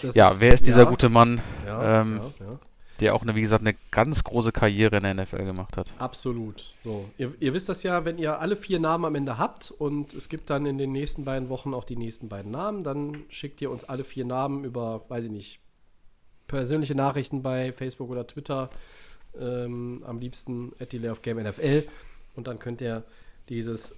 Das 0.01 0.15
ja, 0.15 0.34
wer 0.39 0.53
ist 0.53 0.65
dieser 0.65 0.84
ja, 0.84 0.89
gute 0.89 1.09
Mann, 1.09 1.41
ja, 1.65 2.01
ähm, 2.01 2.21
ja, 2.39 2.59
der 2.99 3.15
auch, 3.15 3.21
eine, 3.21 3.36
wie 3.36 3.41
gesagt, 3.41 3.63
eine 3.63 3.75
ganz 3.91 4.23
große 4.23 4.51
Karriere 4.51 4.97
in 4.97 5.03
der 5.03 5.13
NFL 5.13 5.45
gemacht 5.45 5.77
hat? 5.77 5.91
Absolut. 5.97 6.73
So, 6.84 7.09
ihr, 7.17 7.34
ihr, 7.39 7.53
wisst 7.53 7.69
das 7.69 7.84
ja, 7.84 8.03
wenn 8.03 8.17
ihr 8.17 8.39
alle 8.39 8.55
vier 8.55 8.79
Namen 8.79 9.05
am 9.05 9.15
Ende 9.15 9.38
habt 9.38 9.71
und 9.71 10.13
es 10.13 10.27
gibt 10.27 10.49
dann 10.49 10.65
in 10.65 10.77
den 10.77 10.91
nächsten 10.91 11.23
beiden 11.23 11.49
Wochen 11.49 11.73
auch 11.73 11.84
die 11.84 11.95
nächsten 11.95 12.29
beiden 12.29 12.51
Namen, 12.51 12.84
dann 12.84 13.23
schickt 13.29 13.61
ihr 13.61 13.71
uns 13.71 13.84
alle 13.84 14.03
vier 14.03 14.25
Namen 14.25 14.65
über, 14.65 15.09
weiß 15.09 15.25
ich 15.25 15.32
nicht, 15.32 15.59
persönliche 16.47 16.95
Nachrichten 16.95 17.41
bei 17.41 17.71
Facebook 17.71 18.09
oder 18.09 18.27
Twitter 18.27 18.69
ähm, 19.39 20.01
am 20.05 20.19
liebsten 20.19 20.73
at 20.79 20.93
Delay 20.93 21.09
of 21.09 21.21
Game 21.21 21.38
NFL. 21.41 21.84
Und 22.36 22.47
dann 22.47 22.59
könnt 22.59 22.82
ihr 22.82 23.03
dieses 23.49 23.95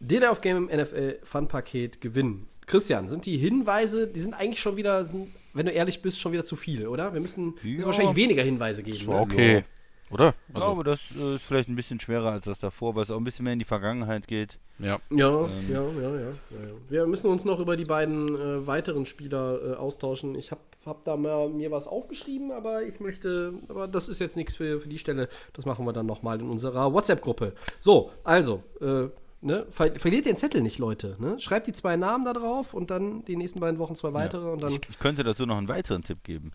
Day 0.00 0.24
of 0.26 0.40
Game 0.40 0.68
im 0.68 0.80
NFL 0.80 1.18
Fun 1.22 1.48
Paket 1.48 2.00
gewinnen. 2.00 2.48
Christian, 2.66 3.08
sind 3.08 3.26
die 3.26 3.36
Hinweise, 3.38 4.06
die 4.06 4.20
sind 4.20 4.34
eigentlich 4.34 4.60
schon 4.60 4.76
wieder, 4.76 5.04
sind, 5.04 5.28
wenn 5.52 5.66
du 5.66 5.72
ehrlich 5.72 6.00
bist, 6.02 6.20
schon 6.20 6.32
wieder 6.32 6.44
zu 6.44 6.56
viel, 6.56 6.86
oder? 6.86 7.12
Wir 7.12 7.20
müssen, 7.20 7.54
müssen 7.62 7.80
Ja. 7.80 7.84
wahrscheinlich 7.86 8.16
weniger 8.16 8.42
Hinweise 8.42 8.82
geben. 8.82 9.06
Ne? 9.06 9.20
okay. 9.20 9.64
Oder? 10.12 10.34
Ich 10.48 10.54
glaube, 10.54 10.84
das 10.84 11.00
äh, 11.18 11.36
ist 11.36 11.42
vielleicht 11.44 11.68
ein 11.68 11.76
bisschen 11.76 11.98
schwerer 12.00 12.32
als 12.32 12.44
das 12.44 12.58
davor, 12.58 12.94
weil 12.94 13.04
es 13.04 13.10
auch 13.10 13.16
ein 13.16 13.24
bisschen 13.24 13.44
mehr 13.44 13.52
in 13.54 13.58
die 13.58 13.64
Vergangenheit 13.64 14.28
geht. 14.28 14.58
ja. 14.78 14.98
Ja, 15.10 15.46
Ähm. 15.46 15.50
ja, 15.70 15.82
ja, 15.82 16.00
ja, 16.00 16.10
ja, 16.10 16.18
ja. 16.20 16.74
Wir 16.88 17.06
müssen 17.06 17.30
uns 17.30 17.44
noch 17.44 17.58
über 17.60 17.76
die 17.76 17.84
beiden 17.84 18.34
äh, 18.34 18.66
weiteren 18.66 19.06
Spieler 19.06 19.72
äh, 19.72 19.74
austauschen. 19.74 20.34
Ich 20.34 20.50
habe 20.50 20.60
hab 20.84 21.04
da 21.04 21.16
mal 21.16 21.48
mir 21.48 21.70
was 21.70 21.86
aufgeschrieben, 21.86 22.52
aber 22.52 22.82
ich 22.82 23.00
möchte, 23.00 23.54
aber 23.68 23.88
das 23.88 24.08
ist 24.08 24.18
jetzt 24.18 24.36
nichts 24.36 24.56
für, 24.56 24.80
für 24.80 24.88
die 24.88 24.98
Stelle. 24.98 25.28
Das 25.54 25.64
machen 25.64 25.86
wir 25.86 25.92
dann 25.92 26.06
nochmal 26.06 26.40
in 26.40 26.48
unserer 26.50 26.92
WhatsApp-Gruppe. 26.92 27.54
So, 27.78 28.10
also, 28.24 28.62
äh, 28.80 29.08
ne, 29.40 29.66
ver 29.70 29.94
verliert 29.94 30.26
den 30.26 30.36
Zettel 30.36 30.60
nicht, 30.60 30.78
Leute. 30.78 31.16
Ne? 31.20 31.38
Schreibt 31.38 31.66
die 31.68 31.72
zwei 31.72 31.96
Namen 31.96 32.24
da 32.24 32.32
drauf 32.32 32.74
und 32.74 32.90
dann 32.90 33.24
die 33.24 33.36
nächsten 33.36 33.60
beiden 33.60 33.78
Wochen 33.78 33.94
zwei 33.94 34.12
weitere 34.12 34.50
und 34.50 34.60
dann. 34.62 34.72
Ich, 34.72 34.80
ich 34.90 34.98
könnte 34.98 35.22
dazu 35.24 35.46
noch 35.46 35.56
einen 35.56 35.68
weiteren 35.68 36.02
Tipp 36.02 36.22
geben. 36.24 36.52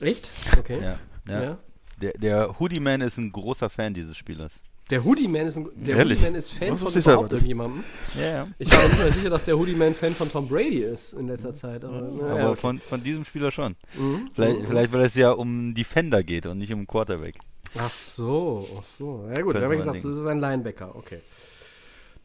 Echt? 0.00 0.30
Okay. 0.58 0.78
Ja, 0.80 0.98
ja. 1.28 1.42
Ja. 1.42 1.58
Der, 2.00 2.12
der 2.12 2.58
Hoodie 2.60 2.80
Man 2.80 3.00
ist 3.00 3.16
ein 3.16 3.32
großer 3.32 3.70
Fan 3.70 3.94
dieses 3.94 4.16
Spielers. 4.16 4.52
Der 4.90 5.04
Hoodie 5.04 5.26
Man 5.26 5.46
ist, 5.46 5.56
ein, 5.56 5.68
der? 5.74 5.98
Hoodie 5.98 6.16
Man 6.16 6.34
ist 6.36 6.52
Fan 6.52 6.70
Das 6.70 6.80
von 6.80 6.92
überhaupt 6.92 7.32
irgendjemandem. 7.32 7.82
Ja, 8.14 8.22
ja. 8.22 8.48
Ich 8.58 8.70
war 8.70 8.82
mir 8.82 8.88
nicht 8.88 8.98
mehr 8.98 9.12
sicher, 9.12 9.30
dass 9.30 9.44
der 9.44 9.58
Hoodie 9.58 9.74
Man 9.74 9.94
Fan 9.94 10.12
von 10.12 10.30
Tom 10.30 10.46
Brady 10.46 10.82
ist 10.82 11.14
in 11.14 11.26
letzter 11.26 11.54
Zeit. 11.54 11.84
Aber, 11.84 12.00
na, 12.02 12.24
Aber 12.28 12.38
ja, 12.38 12.50
okay. 12.50 12.60
von, 12.60 12.78
von 12.78 13.02
diesem 13.02 13.24
Spieler 13.24 13.50
schon. 13.50 13.74
Mhm. 13.98 14.30
Vielleicht, 14.34 14.60
vielleicht, 14.66 14.92
weil 14.92 15.02
es 15.02 15.14
ja 15.16 15.32
um 15.32 15.74
Defender 15.74 16.22
geht 16.22 16.46
und 16.46 16.58
nicht 16.58 16.72
um 16.72 16.86
Quarterback. 16.86 17.34
Ach 17.76 17.90
so, 17.90 18.66
ach 18.78 18.84
so. 18.84 19.24
Ja 19.28 19.42
gut, 19.42 19.54
Könnte 19.54 19.60
wir 19.60 19.64
haben 19.64 19.72
ja 19.72 19.78
gesagt, 19.78 19.96
das 19.96 20.04
ist 20.04 20.26
ein 20.26 20.38
Linebacker, 20.38 20.94
okay. 20.94 21.20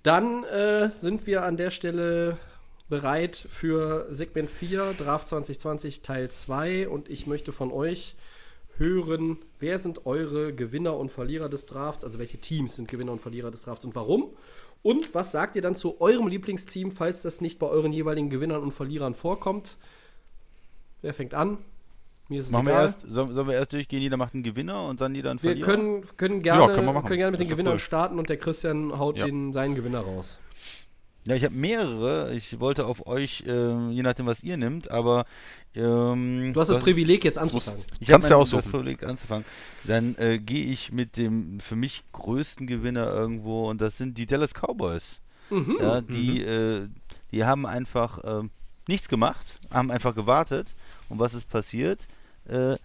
Dann 0.03 0.43
äh, 0.43 0.91
sind 0.91 1.25
wir 1.25 1.43
an 1.43 1.57
der 1.57 1.71
Stelle 1.71 2.37
bereit 2.89 3.47
für 3.49 4.07
Segment 4.11 4.49
4, 4.49 4.93
Draft 4.97 5.27
2020 5.29 6.01
Teil 6.01 6.29
2 6.29 6.89
und 6.89 7.09
ich 7.09 7.25
möchte 7.25 7.53
von 7.53 7.71
euch 7.71 8.15
hören, 8.81 9.37
wer 9.59 9.77
sind 9.77 10.05
eure 10.05 10.53
Gewinner 10.53 10.97
und 10.97 11.11
Verlierer 11.11 11.47
des 11.49 11.65
Drafts, 11.67 12.03
also 12.03 12.19
welche 12.19 12.39
Teams 12.39 12.75
sind 12.75 12.87
Gewinner 12.89 13.11
und 13.11 13.21
Verlierer 13.21 13.51
des 13.51 13.61
Drafts 13.61 13.85
und 13.85 13.95
warum? 13.95 14.31
Und 14.81 15.13
was 15.13 15.31
sagt 15.31 15.55
ihr 15.55 15.61
dann 15.61 15.75
zu 15.75 16.01
eurem 16.01 16.27
Lieblingsteam, 16.27 16.91
falls 16.91 17.21
das 17.21 17.39
nicht 17.39 17.59
bei 17.59 17.67
euren 17.67 17.93
jeweiligen 17.93 18.29
Gewinnern 18.31 18.63
und 18.63 18.71
Verlierern 18.73 19.13
vorkommt? 19.13 19.77
Wer 21.01 21.13
fängt 21.13 21.33
an? 21.35 21.59
Mir 22.27 22.39
ist 22.39 22.47
es 22.47 22.51
Machen 22.51 22.65
wir 22.67 22.71
egal. 22.73 22.85
erst, 22.87 23.01
sollen, 23.13 23.33
sollen 23.35 23.47
wir 23.47 23.55
erst 23.55 23.73
durchgehen, 23.73 24.01
jeder 24.01 24.17
macht 24.17 24.33
einen 24.33 24.43
Gewinner 24.43 24.87
und 24.87 24.99
dann 25.01 25.13
jeder 25.13 25.29
einen 25.31 25.43
Wir 25.43 25.49
Verlierer? 25.51 25.67
können, 25.67 26.03
können, 26.17 26.41
gerne, 26.41 26.73
können 26.73 26.85
wir 26.87 26.93
machen. 26.93 27.05
können 27.07 27.19
gerne 27.19 27.31
mit 27.31 27.39
Das 27.39 27.47
den 27.47 27.51
Gewinnern 27.51 27.73
cool. 27.73 27.79
starten 27.79 28.17
und 28.19 28.29
der 28.29 28.37
Christian 28.37 28.97
haut 28.97 29.17
Ja. 29.17 29.25
den, 29.25 29.53
seinen 29.53 29.75
Gewinner 29.75 29.99
raus. 30.01 30.39
Ja, 31.25 31.35
ich 31.35 31.43
habe 31.43 31.53
mehrere. 31.53 32.33
Ich 32.33 32.59
wollte 32.59 32.87
auf 32.87 33.05
euch, 33.05 33.43
ähm, 33.45 33.91
je 33.91 34.01
nachdem, 34.01 34.25
was 34.25 34.41
ihr 34.43 34.57
nimmt, 34.57 34.89
aber. 34.89 35.25
Ähm, 35.75 36.51
Du 36.53 36.59
hast 36.59 36.67
das 36.69 36.77
was- 36.77 36.83
Privileg, 36.83 37.23
jetzt 37.23 37.37
Das 37.37 37.51
muss- 37.53 37.67
anzufangen. 37.69 37.97
Ich 38.01 38.07
Kannst 38.07 38.29
habe 38.31 38.43
du 38.43 38.49
das 38.51 38.53
aussuchen. 38.53 38.71
Privileg 38.71 39.03
anzufangen. 39.03 39.45
Dann 39.85 40.15
äh, 40.17 40.37
gehe 40.39 40.65
ich 40.65 40.91
mit 40.91 41.17
dem 41.17 41.59
für 41.61 41.75
mich 41.75 42.03
größten 42.11 42.67
Gewinner 42.67 43.07
irgendwo 43.07 43.69
und 43.69 43.79
das 43.79 43.97
sind 43.97 44.17
die 44.17 44.25
Dallas 44.25 44.53
Cowboys. 44.53 45.03
Mhm. 45.49 45.77
Ja, 45.81 46.01
die, 46.01 46.43
äh, 46.43 46.87
die 47.31 47.45
haben 47.45 47.65
einfach 47.65 48.19
ähm, 48.23 48.49
nichts 48.87 49.07
gemacht, 49.07 49.45
haben 49.71 49.91
einfach 49.91 50.13
gewartet. 50.15 50.67
Und 51.09 51.19
was 51.19 51.33
ist 51.33 51.47
passiert? 51.49 51.99
Äh, 52.47 52.75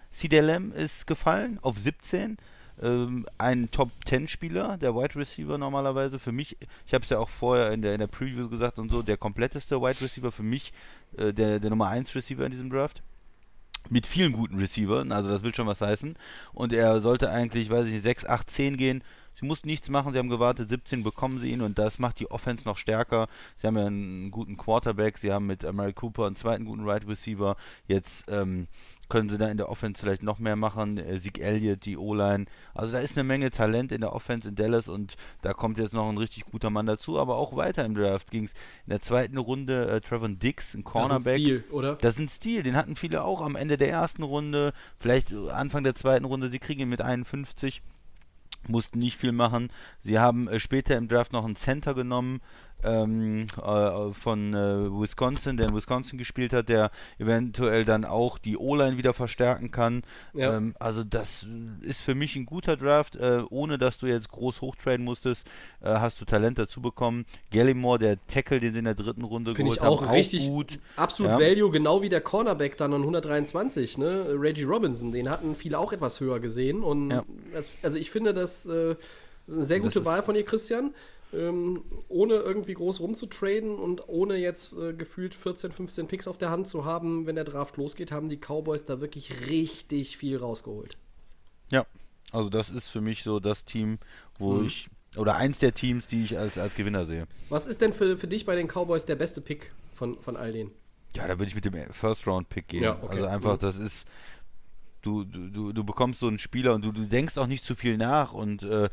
Lamb 0.43 0.75
ist 0.77 1.07
gefallen 1.07 1.59
auf 1.63 1.79
17. 1.79 2.37
Ähm, 2.83 3.27
ein 3.39 3.71
Top-10-Spieler, 3.71 4.77
der 4.77 4.95
Wide 4.95 5.17
Receiver 5.17 5.59
normalerweise. 5.59 6.19
Für 6.19 6.33
mich, 6.33 6.57
ich 6.87 6.95
habe 6.95 7.05
es 7.05 7.11
ja 7.11 7.19
auch 7.19 7.29
vorher 7.29 7.73
in 7.73 7.83
der, 7.83 7.95
in 7.95 8.01
der 8.01 8.07
Preview 8.07 8.49
gesagt 8.49 8.79
und 8.79 8.91
so, 8.91 9.03
der 9.03 9.17
kompletteste 9.17 9.81
Wide 9.81 10.01
Receiver 10.01 10.31
für 10.31 10.43
mich, 10.43 10.73
äh, 11.17 11.33
der, 11.33 11.61
der 11.61 11.71
Nummer 11.71 11.89
1 11.89 12.15
Receiver 12.15 12.45
in 12.45 12.53
diesem 12.53 12.71
Draft 12.71 13.03
mit 13.91 14.07
vielen 14.07 14.33
guten 14.33 14.59
Receivern, 14.59 15.13
also 15.13 15.29
das 15.29 15.43
will 15.43 15.55
schon 15.55 15.67
was 15.67 15.81
heißen. 15.81 16.17
Und 16.53 16.73
er 16.73 17.01
sollte 17.01 17.31
eigentlich, 17.31 17.71
weiß 17.71 17.87
ich 17.87 17.93
nicht, 17.93 18.03
6, 18.03 18.27
8, 18.27 18.51
10 18.51 18.77
gehen. 18.77 19.03
Sie 19.39 19.47
mussten 19.47 19.69
nichts 19.69 19.91
machen, 19.91 20.13
sie 20.13 20.19
haben 20.19 20.31
gewartet, 20.31 20.71
17 20.71 21.03
bekommen 21.03 21.41
sie 21.41 21.51
ihn 21.51 21.61
und 21.61 21.79
das 21.79 21.99
macht 21.99 22.21
die 22.21 22.31
Offense 22.31 22.65
noch 22.65 22.79
stärker. 22.79 23.29
Sie 23.59 23.67
haben 23.67 23.77
ja 23.77 23.87
einen 23.87 24.31
guten 24.31 24.57
Quarterback, 24.57 25.19
sie 25.19 25.31
haben 25.31 25.47
mit 25.47 25.63
Amari 25.63 25.93
Cooper 25.93 26.27
einen 26.27 26.37
zweiten 26.37 26.65
guten 26.65 26.89
Right 26.89 27.07
Receiver. 27.07 27.57
Jetzt 27.87 28.25
ähm, 28.29 28.67
können 29.09 29.29
sie 29.29 29.39
da 29.39 29.49
in 29.49 29.57
der 29.57 29.69
Offense 29.69 30.01
vielleicht 30.03 30.23
noch 30.23 30.39
mehr 30.39 30.57
machen. 30.57 30.99
Äh, 30.99 31.21
Zeke 31.21 31.43
Elliott, 31.43 31.85
die 31.85 31.97
O-Line. 31.97 32.47
Also 32.75 32.93
da 32.93 32.99
ist 32.99 33.17
eine 33.17 33.25
Menge 33.25 33.51
Talent 33.51 33.93
in 33.93 34.01
der 34.01 34.13
Offense 34.13 34.49
in 34.49 34.55
Dallas 34.55 34.89
und 34.89 35.17
da 35.43 35.53
kommt 35.53 35.79
jetzt 35.79 35.93
noch 35.93 36.09
ein 36.09 36.19
richtig 36.19 36.45
guter 36.45 36.71
Mann 36.71 36.87
dazu. 36.87 37.19
Aber 37.19 37.37
auch 37.37 37.57
weiter 37.57 37.85
im 37.85 37.95
Draft 37.95 38.31
ging 38.31 38.45
es 38.45 38.53
in 38.87 38.91
der 38.91 39.01
zweiten 39.01 39.39
Runde 39.39 39.89
äh, 39.89 40.01
Trevor 40.01 40.29
Dix, 40.29 40.75
ein 40.75 40.83
Das 40.83 40.93
ist 40.93 40.93
Cornerback. 40.93 41.35
ein 41.35 41.41
Stil, 41.41 41.65
oder? 41.71 41.95
Das 41.97 42.15
ist 42.15 42.21
ein 42.21 42.29
Stil, 42.29 42.63
den 42.63 42.77
hatten 42.77 42.97
viele 42.97 43.23
auch 43.25 43.41
am 43.41 43.57
Ende 43.57 43.77
der 43.77 43.91
ersten 43.91 44.23
Runde, 44.23 44.73
vielleicht 44.99 45.33
Anfang 45.33 45.85
der 45.85 45.95
zweiten 45.95 46.25
Runde. 46.25 46.51
Sie 46.51 46.59
kriegen 46.59 46.81
ihn 46.81 46.89
mit 46.89 47.01
51, 47.01 47.83
mussten 48.69 48.99
nicht 48.99 49.17
viel 49.19 49.33
machen. 49.33 49.71
Sie 50.03 50.19
haben 50.19 50.49
äh, 50.49 50.59
später 50.61 50.97
im 50.97 51.09
Draft 51.09 51.33
noch 51.33 51.45
einen 51.45 51.57
Center 51.57 51.95
genommen 51.95 52.41
ähm, 52.85 53.47
äh, 53.57 54.13
von 54.13 54.55
äh, 54.55 54.91
Wisconsin, 55.01 55.57
der 55.57 55.69
in 55.69 55.75
Wisconsin 55.75 56.19
gespielt 56.19 56.53
hat, 56.53 56.69
der 56.69 56.91
eventuell 57.19 57.85
dann 57.85 58.05
auch 58.05 58.39
die 58.39 58.57
O-Line 58.57 58.97
wieder 58.99 59.15
verstärken 59.15 59.71
kann. 59.71 60.03
Ja. 60.35 60.57
Ähm, 60.57 60.75
also 60.79 61.03
das 61.03 61.45
äh, 61.83 61.87
ist 61.87 62.01
für 62.01 62.15
mich 62.15 62.37
ein 62.37 62.47
guter 62.47 62.77
Draft, 62.77 63.17
äh, 63.17 63.43
ohne 63.51 63.79
dass 63.79 63.99
du 63.99 64.07
jetzt 64.07 64.29
groß 64.31 64.61
hochtraden 64.61 65.05
musstest, 65.05 65.47
äh, 65.81 65.87
hast 65.89 66.21
du 66.21 66.25
Talent 66.25 66.59
dazu 66.59 66.81
bekommen. 66.81 67.25
Gallimore, 67.51 67.99
der 67.99 68.27
Tackle, 68.27 68.61
den 68.61 68.73
sie 68.75 68.79
in 68.81 68.85
der 68.85 68.95
dritten 68.95 69.25
Runde 69.25 69.55
Finde 69.55 69.73
ich 69.73 69.79
geholt 69.79 69.91
auch 69.91 70.03
haben, 70.07 70.15
richtig 70.15 70.47
gut. 70.49 70.79
absolut 70.97 71.33
Ja. 71.33 71.41
Value, 71.41 71.71
genau 71.71 72.03
wie 72.03 72.09
der 72.09 72.21
Cornerback 72.21 72.77
dann 72.77 72.93
an 72.93 73.01
123, 73.03 73.99
ne? 73.99 74.27
Reggie 74.39 74.65
Robinson, 74.65 75.13
den 75.13 75.29
hatten 75.31 75.57
viele 75.57 75.79
auch 75.79 75.93
etwas 75.93 76.21
höher 76.21 76.41
gesehen. 76.41 76.83
Und 76.83 77.11
Ja. 77.11 77.23
das, 77.53 77.71
also 77.83 77.99
ich 77.99 78.11
finde, 78.11 78.35
das 78.35 78.67
äh, 78.67 78.93
ist 78.93 78.99
eine 79.53 79.63
sehr 79.65 79.79
Das 79.79 79.85
gute 79.87 79.99
ist- 80.01 80.05
Wahl 80.05 80.23
von 80.23 80.35
dir, 80.35 80.45
Christian. 80.45 80.93
Ähm, 81.33 81.83
ohne 82.09 82.35
irgendwie 82.35 82.75
groß 82.75 83.01
rumzutraden 83.01 83.79
und 83.79 84.09
ohne 84.09 84.37
jetzt 84.37 84.73
äh, 84.75 84.93
gefühlt 84.95 85.35
14, 85.35 85.73
15 85.73 86.07
Picks 86.07 86.29
auf 86.29 86.39
der 86.39 86.51
Hand 86.51 86.69
zu 86.69 86.85
haben, 86.85 87.27
wenn 87.27 87.35
der 87.35 87.45
Draft 87.45 87.77
losgeht, 87.77 88.13
haben 88.13 88.29
die 88.29 88.39
Cowboys 88.39 88.85
da 88.85 89.01
wirklich 89.01 89.49
richtig 89.51 90.17
viel 90.17 90.37
rausgeholt. 90.37 90.97
Ja, 91.71 91.85
also 92.33 92.49
das 92.49 92.71
ist 92.71 92.89
für 92.89 93.01
mich 93.01 93.23
so 93.25 93.41
das 93.41 93.65
Team, 93.65 93.99
wo 94.39 94.61
Mhm. 94.61 94.67
ich, 94.67 94.89
oder 95.17 95.37
eins 95.37 95.59
der 95.59 95.75
Teams, 95.75 96.07
die 96.07 96.23
ich 96.23 96.39
als, 96.39 96.59
als 96.59 96.75
Gewinner 96.75 97.07
sehe. 97.07 97.27
Was 97.49 97.67
ist 97.67 97.81
denn 97.81 97.93
für, 97.93 98.17
für 98.17 98.29
dich 98.29 98.47
bei 98.47 98.55
den 98.55 98.69
Cowboys 98.69 99.05
der 99.05 99.17
beste 99.17 99.41
Pick 99.41 99.73
von, 99.93 100.21
von 100.21 100.37
all 100.37 100.53
denen? 100.53 100.71
Ja, 101.15 101.27
da 101.27 101.39
würde 101.39 101.49
ich 101.49 101.55
mit 101.55 101.65
dem 101.65 101.75
First-Round-Pick 101.93 102.69
gehen. 102.69 102.83
Ja, 102.85 102.99
okay. 103.03 103.07
Also 103.09 103.27
einfach, 103.27 103.57
Mhm. 103.57 103.61
das 103.61 103.77
ist, 103.77 104.07
du, 105.03 105.25
du, 105.25 105.73
du, 105.73 105.85
bekommst 105.85 106.21
so 106.21 106.29
einen 106.29 106.39
Spieler 106.39 106.75
und 106.75 106.85
du, 106.85 106.93
du 106.93 107.07
denkst 107.07 107.39
auch 107.39 107.47
nicht 107.47 107.65
zu 107.65 107.75
viel 107.75 107.97
nach 107.97 108.33
und 108.33 108.63
äh, 108.65 108.91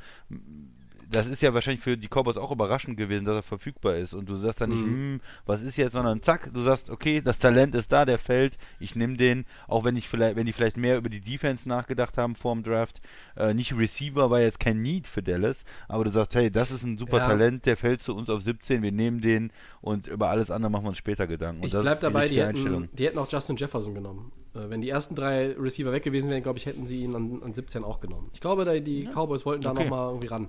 das 1.09 1.27
ist 1.27 1.41
ja 1.41 1.53
wahrscheinlich 1.53 1.83
für 1.83 1.97
die 1.97 2.07
Cowboys 2.07 2.37
auch 2.37 2.51
überraschend 2.51 2.97
gewesen, 2.97 3.25
dass 3.25 3.35
er 3.35 3.43
verfügbar 3.43 3.95
ist. 3.95 4.13
Und 4.13 4.27
du 4.29 4.35
sagst 4.37 4.61
dann 4.61 4.69
nicht, 4.69 4.85
Mhm. 4.85 5.13
hm, 5.13 5.21
was 5.45 5.61
ist 5.61 5.77
jetzt, 5.77 5.93
sondern 5.93 6.21
zack, 6.21 6.49
du 6.53 6.61
sagst, 6.61 6.89
okay, 6.89 7.21
das 7.21 7.39
Talent 7.39 7.75
ist 7.75 7.91
da, 7.91 8.05
der 8.05 8.19
fällt, 8.19 8.57
ich 8.79 8.95
nehme 8.95 9.17
den, 9.17 9.45
auch 9.67 9.83
wenn 9.83 9.95
ich 9.95 10.07
vielleicht, 10.09 10.35
wenn 10.35 10.45
die 10.45 10.53
vielleicht 10.53 10.77
mehr 10.77 10.97
über 10.97 11.09
die 11.09 11.21
Defense 11.21 11.67
nachgedacht 11.67 12.17
haben 12.17 12.35
vor 12.35 12.53
dem 12.53 12.63
Draft. 12.63 13.01
Äh, 13.35 13.53
nicht 13.53 13.75
Receiver 13.77 14.29
war 14.29 14.41
jetzt 14.41 14.59
kein 14.59 14.81
Need 14.81 15.07
für 15.07 15.21
Dallas, 15.23 15.63
aber 15.87 16.03
du 16.05 16.11
sagst, 16.11 16.35
hey, 16.35 16.49
das 16.51 16.71
ist 16.71 16.83
ein 16.83 16.97
super 16.97 17.17
Ja. 17.17 17.27
Talent, 17.27 17.65
der 17.65 17.77
fällt 17.77 18.01
zu 18.03 18.15
uns 18.15 18.29
auf 18.29 18.41
17, 18.41 18.81
wir 18.81 18.91
nehmen 18.91 19.21
den 19.21 19.51
und 19.83 20.07
über 20.07 20.29
alles 20.29 20.49
andere 20.49 20.71
machen 20.71 20.85
wir 20.85 20.89
uns 20.89 20.97
später 20.97 21.27
Gedanken. 21.27 21.59
Und 21.61 21.67
Ich 21.67 21.71
das 21.73 21.83
bleib 21.83 21.93
ist 21.95 21.99
die 22.01 22.05
dabei, 22.07 22.27
die 22.27 22.41
Einstellung. 22.41 22.81
hätten, 22.83 22.95
die 22.95 23.05
hätten 23.05 23.19
auch 23.19 23.29
Justin 23.31 23.55
Jefferson 23.57 23.93
genommen. 23.93 24.31
Äh, 24.55 24.69
wenn 24.69 24.81
die 24.81 24.89
ersten 24.89 25.13
drei 25.13 25.51
Receiver 25.51 25.91
weg 25.91 26.01
gewesen 26.03 26.31
wären, 26.31 26.41
glaube 26.41 26.57
ich, 26.57 26.65
hätten 26.65 26.87
sie 26.87 27.03
ihn 27.03 27.13
an, 27.15 27.43
an 27.43 27.53
17 27.53 27.83
auch 27.83 27.99
genommen. 27.99 28.29
Ich 28.33 28.41
glaube, 28.41 28.65
da, 28.65 28.73
die 28.79 29.05
Cowboys 29.05 29.45
wollten 29.45 29.61
da 29.61 29.71
Okay. 29.71 29.83
nochmal 29.83 30.07
irgendwie 30.09 30.27
ran. 30.27 30.47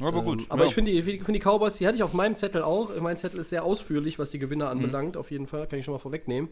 Aber 0.00 0.18
Ähm, 0.20 0.24
gut. 0.24 0.46
aber 0.48 0.62
ja. 0.62 0.68
ich 0.68 0.74
finde 0.74 0.92
die, 0.92 1.02
find 1.02 1.28
die 1.34 1.40
Cowboys, 1.40 1.76
die 1.78 1.86
hatte 1.86 1.96
ich 1.96 2.04
auf 2.04 2.12
meinem 2.12 2.36
Zettel 2.36 2.62
auch. 2.62 2.90
Mein 3.00 3.16
Zettel 3.18 3.40
ist 3.40 3.48
sehr 3.50 3.64
ausführlich, 3.64 4.16
was 4.20 4.30
die 4.30 4.36
Mhm. 4.38 4.42
Gewinner 4.42 4.68
anbelangt, 4.70 5.16
auf 5.16 5.32
jeden 5.32 5.48
Fall, 5.48 5.66
kann 5.66 5.78
ich 5.80 5.84
schon 5.84 5.92
mal 5.92 5.98
vorwegnehmen. 5.98 6.48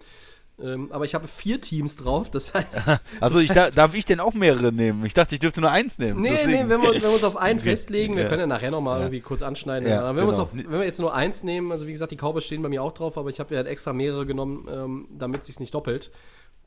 Ähm, 0.63 0.91
aber 0.91 1.05
ich 1.05 1.15
habe 1.15 1.27
vier 1.27 1.61
Teams 1.61 1.97
drauf, 1.97 2.31
das 2.31 2.55
heißt. 2.55 2.99
Also 3.21 3.35
das 3.41 3.43
ich, 3.43 3.51
heißt, 3.51 3.77
darf 3.77 3.95
ich 3.95 4.05
denn 4.07 4.21
auch 4.21 4.33
mehrere 4.33 4.73
nehmen? 4.73 5.05
Ich 5.05 5.13
dachte, 5.13 5.35
ich 5.35 5.41
dürfte 5.41 5.61
nur 5.61 5.71
eins 5.71 5.99
nehmen. 5.99 6.23
Nee, 6.23 6.31
deswegen. 6.31 6.51
nee, 6.51 6.59
wenn 6.71 6.81
wir, 6.83 6.95
wenn 6.95 7.03
wir 7.03 7.11
uns 7.13 7.25
auf 7.25 7.37
einen 7.37 7.61
festlegen, 7.61 8.17
wir 8.17 8.23
Ja. 8.23 8.29
können 8.31 8.41
ja 8.41 8.47
nachher 8.47 8.71
nochmal 8.71 8.99
Ja. 8.99 9.05
irgendwie 9.05 9.21
kurz 9.21 9.43
anschneiden. 9.43 9.89
Ja, 9.89 10.09
wenn, 10.17 10.25
wir 10.25 10.29
uns 10.29 10.39
genau. 10.39 10.49
auf, 10.49 10.55
wenn 10.55 10.71
wir 10.71 10.85
jetzt 10.85 10.99
nur 11.01 11.15
eins 11.15 11.43
nehmen, 11.43 11.71
also 11.73 11.87
wie 11.87 11.93
gesagt, 11.93 12.11
die 12.13 12.17
Cowboys 12.17 12.45
stehen 12.45 12.63
bei 12.63 12.71
mir 12.71 12.83
auch 12.83 12.93
drauf, 12.93 13.19
aber 13.19 13.29
ich 13.29 13.39
habe 13.39 13.55
ja 13.55 13.59
halt 13.59 13.69
extra 13.69 13.93
mehrere 13.93 14.25
genommen, 14.25 14.67
ähm, 14.71 15.09
damit 15.19 15.43
es 15.43 15.47
sich 15.49 15.61
nicht 15.61 15.75
doppelt. 15.75 16.11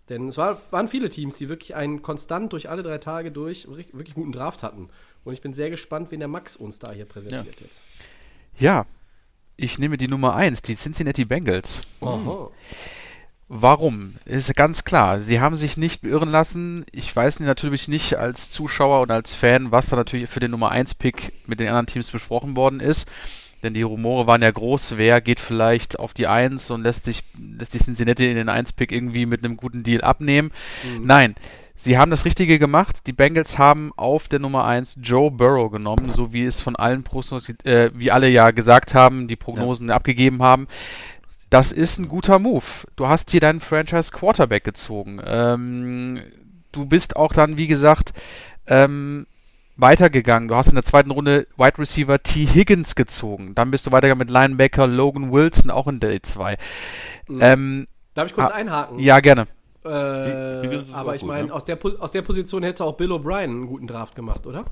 Denn 0.10 0.28
es 0.28 0.38
war, 0.38 0.60
waren 0.72 0.88
viele 0.88 1.10
Teams, 1.10 1.38
die 1.38 1.50
wirklich 1.50 1.76
einen 1.76 2.02
konstant 2.02 2.52
durch 2.54 2.70
alle 2.70 2.82
drei 2.84 2.98
Tage 2.98 3.32
durch 3.32 3.68
wirklich 3.68 4.14
guten 4.16 4.32
Draft 4.32 4.64
hatten. 4.64 4.90
Und 5.24 5.34
ich 5.34 5.42
bin 5.42 5.54
sehr 5.54 5.70
gespannt, 5.70 6.10
wen 6.12 6.20
der 6.20 6.28
Max 6.30 6.56
uns 6.56 6.80
da 6.80 6.92
hier 6.92 7.06
präsentiert 7.06 7.62
jetzt. 7.62 7.84
Ja, 8.58 8.86
ich 9.56 9.78
nehme 9.78 9.98
die 9.98 10.08
Nummer 10.08 10.36
1, 10.36 10.62
die 10.64 10.76
Cincinnati 10.76 11.26
Bengals. 11.26 11.84
Aha. 12.02 12.50
Warum? 13.52 14.14
Ist 14.26 14.56
ganz 14.56 14.84
klar. 14.84 15.22
Sie 15.22 15.40
haben 15.40 15.58
sich 15.58 15.76
nicht 15.76 16.04
beirren 16.04 16.30
lassen. 16.30 16.86
Ich 16.92 17.14
weiß 17.14 17.40
natürlich 17.40 17.88
nicht 17.88 18.16
als 18.16 18.52
Zuschauer 18.52 19.02
und 19.02 19.10
als 19.10 19.34
Fan, 19.34 19.72
was 19.72 19.88
da 19.88 19.96
natürlich 19.96 20.30
für 20.30 20.40
den 20.40 20.52
Nummer 20.52 20.70
1 20.70 20.94
Pick 20.94 21.34
mit 21.48 21.60
den 21.60 21.68
anderen 21.68 21.88
Teams 21.88 22.12
besprochen 22.12 22.56
worden 22.56 22.80
ist. 22.80 23.08
Denn 23.64 23.74
die 23.74 23.82
Rumore 23.82 24.28
waren 24.28 24.42
ja 24.42 24.52
groß, 24.52 24.98
wer 24.98 25.20
geht 25.20 25.40
vielleicht 25.40 26.00
auf 26.00 26.14
die 26.14 26.28
1 26.28 26.70
und 26.70 26.84
lässt 26.84 27.06
sich 27.06 27.24
lässt 27.58 27.74
die 27.74 27.80
Cincinnati 27.80 28.30
in 28.30 28.36
den 28.36 28.50
1-Pick 28.50 28.92
irgendwie 28.92 29.26
mit 29.26 29.44
einem 29.44 29.58
guten 29.58 29.84
Deal 29.84 30.02
abnehmen. 30.02 30.52
Mhm. 30.84 31.06
Nein, 31.06 31.36
sie 31.76 31.98
haben 31.98 32.12
das 32.12 32.24
Richtige 32.24 32.58
gemacht. 32.58 33.08
Die 33.08 33.14
Bengals 33.14 33.58
haben 33.58 33.92
auf 33.98 34.30
der 34.30 34.40
Nummer 34.40 34.66
1 34.66 35.00
Joe 35.02 35.30
Burrow 35.30 35.70
genommen, 35.70 36.10
so 36.10 36.32
wie 36.32 36.46
es 36.46 36.62
von 36.62 36.78
allen 36.78 37.04
Prognosen, 37.04 37.60
äh, 37.66 37.92
wie 37.94 38.12
alle 38.12 38.30
ja 38.30 38.52
gesagt 38.52 38.94
haben, 38.94 39.28
die 39.28 39.36
Prognosen 39.36 39.90
ja. 39.90 39.96
abgegeben 39.96 40.42
haben. 40.42 40.68
Das 41.50 41.72
ist 41.72 41.98
ein 41.98 42.08
guter 42.08 42.38
Move. 42.40 42.64
Du 42.96 43.08
hast 43.08 43.32
hier 43.32 43.40
deinen 43.40 43.60
Franchise 43.60 44.12
Quarterback 44.12 44.64
gezogen. 44.64 45.20
Ähm, 45.26 46.22
du 46.72 46.86
bist 46.86 47.16
auch 47.16 47.34
dann, 47.34 47.58
wie 47.58 47.68
gesagt, 47.68 48.14
ähm, 48.68 49.26
weitergegangen. 49.76 50.48
Du 50.48 50.56
hast 50.56 50.68
in 50.68 50.76
der 50.76 50.84
zweiten 50.84 51.12
Runde 51.12 51.48
Wide 51.58 51.78
Receiver 51.80 52.22
T. 52.22 52.46
Higgins 52.46 52.96
gezogen. 52.96 53.56
Dann 53.56 53.72
bist 53.72 53.88
du 53.88 53.92
weitergegangen 53.92 54.28
mit 54.28 54.30
Linebacker 54.30 54.86
Logan 54.86 55.32
Wilson, 55.32 55.72
auch 55.72 55.88
in 55.88 56.00
Day 56.00 56.22
2. 56.22 56.58
Mhm. 57.28 57.40
Ähm, 57.42 57.88
Darf 58.14 58.28
ich 58.28 58.34
kurz 58.34 58.52
ah, 58.52 58.56
einhaken? 58.56 59.00
Ja, 59.00 59.20
gerne. 59.20 59.48
Äh, 59.86 60.84
aber 60.92 61.16
ich 61.16 61.24
meine, 61.24 61.48
ne? 61.48 61.54
aus, 61.54 61.64
der 61.64 61.80
aus 62.00 62.12
der 62.12 62.22
Position 62.22 62.64
hätte 62.64 62.84
auch 62.84 62.98
Bill 62.98 63.12
O'Brien 63.12 63.44
einen 63.44 63.68
guten 63.68 63.88
Draft 63.88 64.14
gemacht, 64.14 64.46
oder? 64.46 64.66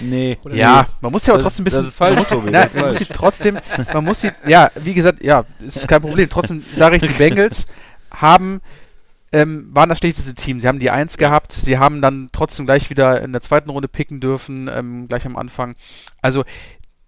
Nee. 0.00 0.38
Oder 0.42 0.54
ja, 0.54 0.82
nee. 0.82 0.94
man 1.00 1.12
muss 1.12 1.26
ja 1.26 1.34
auch 1.34 1.38
trotzdem 1.38 1.62
ein 1.62 1.64
bisschen. 1.64 1.80
Das 1.80 1.88
ist 1.88 1.96
falsch, 1.96 2.10
man 2.10 2.18
muss, 2.18 2.28
so 2.28 2.42
nein, 2.42 2.70
man 2.74 2.86
muss 2.88 2.96
sie 2.96 3.04
trotzdem, 3.06 3.58
man 3.92 4.04
muss 4.04 4.20
sie, 4.20 4.32
ja, 4.46 4.70
wie 4.74 4.94
gesagt, 4.94 5.22
ja, 5.22 5.44
ist 5.64 5.86
kein 5.86 6.00
Problem. 6.00 6.28
Trotzdem 6.28 6.64
sage 6.74 6.96
ich, 6.96 7.02
die 7.02 7.08
Bengals 7.12 7.66
haben 8.10 8.60
ähm, 9.34 9.68
waren 9.72 9.88
das 9.88 9.98
schlechteste 9.98 10.34
Team. 10.34 10.60
Sie 10.60 10.68
haben 10.68 10.78
die 10.78 10.90
Eins 10.90 11.18
gehabt, 11.18 11.52
sie 11.52 11.78
haben 11.78 12.00
dann 12.00 12.28
trotzdem 12.30 12.66
gleich 12.66 12.88
wieder 12.88 13.20
in 13.20 13.32
der 13.32 13.40
zweiten 13.40 13.68
Runde 13.68 13.88
picken 13.88 14.20
dürfen, 14.20 14.70
ähm, 14.72 15.08
gleich 15.08 15.26
am 15.26 15.36
Anfang. 15.36 15.74
Also 16.22 16.44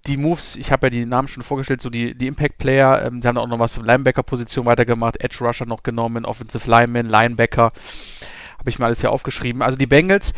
die 0.09 0.17
Moves, 0.17 0.57
ich 0.57 0.73
habe 0.73 0.87
ja 0.87 0.91
die 0.91 1.07
Namen 1.07 1.29
schon 1.29 1.45
vorgestellt, 1.45 1.81
so 1.81 1.89
die, 1.89 2.17
die 2.17 2.27
Impact-Player, 2.27 3.05
ähm, 3.05 3.23
sie 3.23 3.29
haben 3.29 3.39
auch 3.39 3.47
noch 3.47 3.61
was 3.61 3.77
Linebacker-Position 3.77 4.67
weitergemacht, 4.67 5.23
Edge 5.23 5.39
Rusher 5.41 5.67
noch 5.67 5.85
genommen, 5.85 6.25
Offensive 6.25 6.69
Lineman, 6.69 7.07
Linebacker, 7.07 7.71
habe 8.59 8.71
ich 8.71 8.81
mir 8.81 8.87
alles 8.87 9.01
hier 9.01 9.13
aufgeschrieben. 9.13 9.63
Also 9.63 9.79
die 9.79 9.87
Bengals 9.87 10.33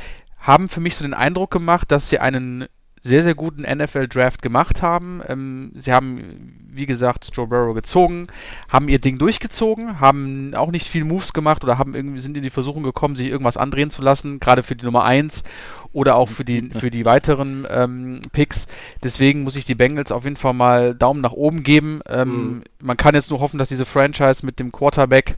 haben 0.49 0.71
für 0.71 0.81
mich 0.81 0.97
so 0.97 1.05
den 1.05 1.13
Eindruck 1.13 1.51
gemacht, 1.51 1.93
dass 1.93 2.09
sie 2.09 2.19
einen 2.19 2.67
sehr, 3.03 3.23
sehr 3.23 3.35
guten 3.35 3.63
NFL-Draft 3.63 4.41
gemacht 4.43 4.81
haben. 4.83 5.21
Ähm, 5.29 5.73
sie 5.75 5.93
haben, 5.93 6.57
wie 6.71 6.87
gesagt, 6.87 7.31
Joe 7.35 7.47
Burrow 7.47 7.75
gezogen, 7.75 8.29
haben 8.69 8.89
ihr 8.89 8.99
Ding 8.99 9.19
durchgezogen, 9.19 10.01
haben 10.01 10.55
auch 10.55 10.71
nicht 10.71 10.89
viel 10.89 11.05
Moves 11.05 11.35
gemacht 11.35 11.63
oder 11.65 11.77
haben 11.77 11.95
irgendwie 11.95 12.19
sind 12.19 12.37
in 12.37 12.43
die 12.43 12.51
Versuchung 12.51 12.83
gekommen, 12.83 13.15
sich 13.15 13.29
irgendwas 13.29 13.59
andrehen 13.59 13.91
zu 13.91 14.01
lassen, 14.01 14.41
gerade 14.41 14.63
für 14.63 14.75
die 14.75 14.87
Nummer 14.87 15.05
1 15.05 15.45
oder 15.93 16.17
auch 16.17 16.31
für 16.31 16.45
die, 16.45 16.71
für 16.71 16.91
die 16.91 17.05
weiteren 17.05 17.67
ähm, 17.71 18.23
Picks. 18.33 18.67
Deswegen 19.05 19.43
muss 19.43 19.55
ich 19.55 19.67
die 19.67 19.75
Bengals 19.75 20.13
auf 20.13 20.25
jeden 20.25 20.37
Fall 20.37 20.55
mal 20.55 20.95
Daumen 20.95 21.21
nach 21.21 21.33
oben 21.33 21.63
geben. 21.63 22.01
Ähm, 22.09 22.29
mhm. 22.29 22.65
Man 22.81 22.97
kann 22.97 23.15
jetzt 23.15 23.31
nur 23.31 23.41
hoffen, 23.41 23.59
dass 23.59 23.69
diese 23.69 23.87
Franchise 23.87 24.45
mit 24.45 24.59
dem 24.59 24.73
Quarterback 24.73 25.37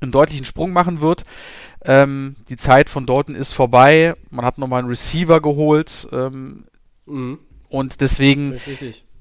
einen 0.00 0.12
deutlichen 0.12 0.44
Sprung 0.44 0.72
machen 0.72 1.00
wird. 1.00 1.24
Ähm, 1.84 2.36
die 2.48 2.56
Zeit 2.56 2.88
von 2.88 3.06
Dalton 3.06 3.34
ist 3.34 3.52
vorbei. 3.52 4.14
Man 4.30 4.44
hat 4.44 4.58
nochmal 4.58 4.80
einen 4.80 4.88
Receiver 4.88 5.40
geholt. 5.40 6.08
Ähm, 6.12 6.64
mhm. 7.06 7.38
Und 7.68 8.00
deswegen 8.00 8.58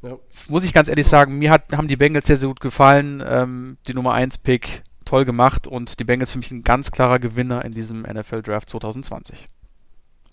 ja. 0.01 0.17
muss 0.47 0.63
ich 0.63 0.73
ganz 0.73 0.87
ehrlich 0.87 1.07
sagen, 1.07 1.37
mir 1.37 1.51
hat, 1.51 1.71
haben 1.71 1.87
die 1.87 1.95
Bengals 1.95 2.27
sehr, 2.27 2.37
sehr 2.37 2.47
gut 2.47 2.59
gefallen. 2.59 3.23
Ähm, 3.25 3.77
die 3.87 3.93
Nummer 3.93 4.13
1 4.13 4.37
Pick 4.39 4.83
toll 5.05 5.25
gemacht 5.25 5.67
und 5.67 5.99
die 5.99 6.03
Bengals 6.03 6.31
für 6.31 6.37
mich 6.37 6.51
ein 6.51 6.63
ganz 6.63 6.91
klarer 6.91 7.19
Gewinner 7.19 7.65
in 7.65 7.71
diesem 7.71 8.01
NFL 8.01 8.41
Draft 8.41 8.69
2020. 8.69 9.47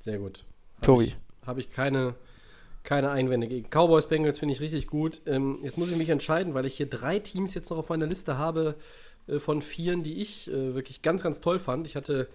Sehr 0.04 0.18
gut. 0.18 0.44
Hab 0.76 0.82
Tobi. 0.82 1.14
Habe 1.46 1.60
ich 1.60 1.70
keine, 1.70 2.14
keine 2.84 3.10
Einwände 3.10 3.48
gegen. 3.48 3.68
Cowboys 3.68 4.06
Bengals 4.06 4.38
finde 4.38 4.54
ich 4.54 4.60
richtig 4.60 4.86
gut. 4.86 5.22
Ähm, 5.26 5.58
jetzt 5.62 5.78
muss 5.78 5.90
ich 5.90 5.96
mich 5.96 6.08
entscheiden, 6.08 6.54
weil 6.54 6.66
ich 6.66 6.76
hier 6.76 6.88
drei 6.88 7.18
Teams 7.18 7.54
jetzt 7.54 7.70
noch 7.70 7.78
auf 7.78 7.88
meiner 7.88 8.06
Liste 8.06 8.38
habe, 8.38 8.76
äh, 9.26 9.38
von 9.38 9.62
vieren, 9.62 10.02
die 10.02 10.20
ich 10.20 10.48
äh, 10.48 10.74
wirklich 10.74 11.02
ganz, 11.02 11.22
ganz 11.22 11.40
toll 11.40 11.58
fand. 11.58 11.86
Ich 11.86 11.96
hatte 11.96 12.28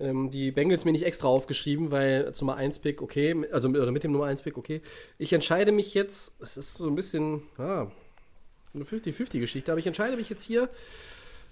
ähm, 0.00 0.30
die 0.30 0.50
Bengals 0.50 0.84
mir 0.84 0.92
nicht 0.92 1.04
extra 1.04 1.28
aufgeschrieben, 1.28 1.90
weil 1.90 2.32
zum 2.32 2.46
Nummer 2.46 2.58
1 2.58 2.78
Pick 2.80 3.02
okay, 3.02 3.34
also 3.52 3.68
oder 3.68 3.90
mit 3.90 4.04
dem 4.04 4.12
Nummer 4.12 4.26
1 4.26 4.42
Pick 4.42 4.56
okay. 4.56 4.80
Ich 5.18 5.32
entscheide 5.32 5.72
mich 5.72 5.94
jetzt, 5.94 6.40
es 6.40 6.56
ist 6.56 6.74
so 6.74 6.86
ein 6.86 6.94
bisschen, 6.94 7.42
ah, 7.58 7.90
so 8.72 8.78
eine 8.78 8.84
50-50-Geschichte, 8.84 9.72
aber 9.72 9.78
ich 9.78 9.86
entscheide 9.86 10.16
mich 10.16 10.28
jetzt 10.28 10.44
hier 10.44 10.68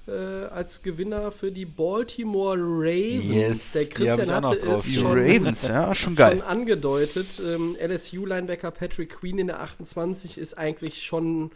äh, 0.06 0.12
als 0.12 0.82
Gewinner 0.82 1.32
für 1.32 1.50
die 1.50 1.64
Baltimore 1.64 2.56
Ravens. 2.58 3.24
Yes, 3.24 3.72
Der 3.72 3.86
Christian 3.86 4.30
hatte 4.30 4.58
es 4.58 4.92
schon, 4.92 5.18
Ravens, 5.18 5.66
ja, 5.66 5.94
schon, 5.94 6.14
geil. 6.14 6.38
schon 6.38 6.42
angedeutet. 6.42 7.40
Ähm, 7.44 7.76
LSU-Linebacker 7.80 8.70
Patrick 8.70 9.10
Queen 9.10 9.38
in 9.38 9.48
der 9.48 9.60
28 9.60 10.38
ist 10.38 10.56
eigentlich 10.56 11.02
schon 11.02 11.50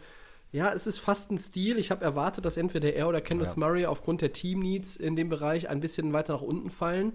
ja, 0.51 0.73
es 0.73 0.85
ist 0.85 0.99
fast 0.99 1.31
ein 1.31 1.37
Stil. 1.37 1.77
Ich 1.77 1.91
habe 1.91 2.03
erwartet, 2.03 2.43
dass 2.43 2.57
entweder 2.57 2.93
er 2.93 3.07
oder 3.07 3.21
Kenneth 3.21 3.47
ja. 3.47 3.53
Murray 3.55 3.85
aufgrund 3.85 4.21
der 4.21 4.33
Team-Needs 4.33 4.97
in 4.97 5.15
dem 5.15 5.29
Bereich 5.29 5.69
ein 5.69 5.79
bisschen 5.79 6.11
weiter 6.11 6.33
nach 6.33 6.41
unten 6.41 6.69
fallen. 6.69 7.13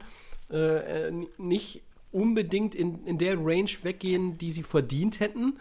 Äh, 0.51 1.09
äh 1.09 1.27
nicht 1.37 1.83
unbedingt 2.13 2.75
in, 2.75 3.05
in 3.05 3.19
der 3.19 3.37
Range 3.37 3.71
weggehen, 3.83 4.39
die 4.39 4.51
sie 4.51 4.63
verdient 4.63 5.21
hätten. 5.21 5.59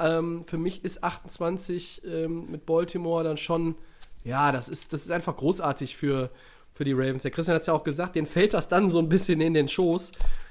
Ähm, 0.00 0.42
für 0.42 0.58
mich 0.58 0.84
ist 0.84 1.04
28 1.04 2.02
ähm, 2.04 2.50
mit 2.50 2.66
Baltimore 2.66 3.22
dann 3.22 3.36
schon, 3.36 3.76
ja, 4.24 4.50
das 4.50 4.68
ist, 4.68 4.92
das 4.92 5.02
ist 5.02 5.12
einfach 5.12 5.36
großartig 5.36 5.96
für, 5.96 6.30
für 6.72 6.82
die 6.82 6.92
Ravens. 6.92 7.22
Der 7.22 7.30
Christian 7.30 7.54
hat 7.54 7.60
es 7.60 7.68
ja 7.68 7.74
auch 7.74 7.84
gesagt, 7.84 8.16
denen 8.16 8.26
fällt 8.26 8.54
das 8.54 8.68
dann 8.68 8.90
so 8.90 8.98
ein 8.98 9.08
bisschen 9.08 9.40
in 9.40 9.54
den 9.54 9.68
Schoß. 9.68 10.10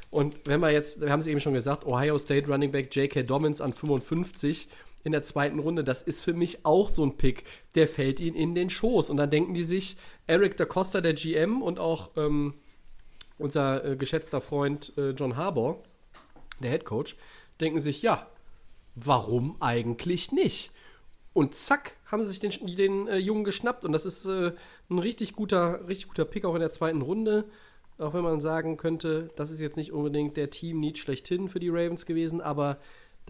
Und 0.09 0.38
wenn 0.45 0.61
wir 0.61 0.72
jetzt, 0.72 1.01
wir 1.01 1.09
haben 1.09 1.19
es 1.19 1.28
eben 1.28 1.39
schon 1.41 1.53
gesagt, 1.53 1.86
Ohio 1.86 2.17
State 2.17 2.47
Running 2.47 2.72
Back 2.72 2.95
J.K. 2.95 3.24
Dobbins 3.24 3.59
an 3.59 3.74
55 3.74 4.69
in 5.04 5.12
der 5.12 5.24
zweiten 5.24 5.60
Runde, 5.60 5.84
das 5.84 6.02
ist 6.02 6.24
für 6.24 6.34
mich 6.34 6.66
auch 6.66 6.89
so 6.89 7.04
ein 7.04 7.18
Pick, 7.18 7.43
der 7.76 7.88
fällt 7.88 8.20
ihnen 8.20 8.36
in 8.36 8.56
den 8.56 8.70
Schoß. 8.70 9.10
Und 9.10 9.18
dann 9.18 9.30
denken 9.30 9.54
die 9.54 9.64
sich, 9.64 9.97
Eric 10.28 10.58
da 10.58 10.66
Costa, 10.66 11.02
der 11.02 11.14
GM 11.14 11.62
und 11.62 11.80
auch 11.80 12.12
ähm, 12.18 12.54
unser 13.38 13.84
äh, 13.84 13.95
geschätzter 13.95 14.41
Freund 14.41 14.93
äh, 14.97 15.12
John 15.12 15.36
Harbour, 15.36 15.84
der 16.62 16.72
Head 16.72 16.86
Coach, 16.86 17.16
denken 17.60 17.80
sich, 17.80 18.02
ja, 18.02 18.28
warum 18.95 19.58
eigentlich 19.60 20.32
nicht? 20.32 20.72
Und 21.34 21.56
zack, 21.56 21.95
haben 22.06 22.24
sie 22.24 22.30
sich 22.30 22.39
den, 22.39 22.76
den 22.76 23.08
äh, 23.08 23.18
Jungen 23.18 23.43
geschnappt. 23.43 23.86
Und 23.86 23.93
das 23.93 24.06
ist 24.06 24.26
äh, 24.26 24.52
ein 24.89 24.99
richtig 24.99 25.34
guter, 25.34 25.88
richtig 25.88 26.10
guter 26.10 26.26
Pick 26.26 26.45
auch 26.45 26.56
in 26.56 26.60
der 26.60 26.70
zweiten 26.70 27.02
Runde. 27.02 27.45
Auch 27.97 28.14
wenn 28.14 28.24
man 28.24 28.41
sagen 28.41 28.78
könnte, 28.78 29.30
das 29.36 29.52
ist 29.52 29.62
jetzt 29.62 29.78
nicht 29.78 29.91
unbedingt 29.91 30.36
der 30.36 30.49
Team-Need 30.49 30.97
schlechthin 30.97 31.47
für 31.47 31.60
die 31.60 31.70
Ravens 31.70 32.06
gewesen, 32.06 32.41
aber 32.41 32.80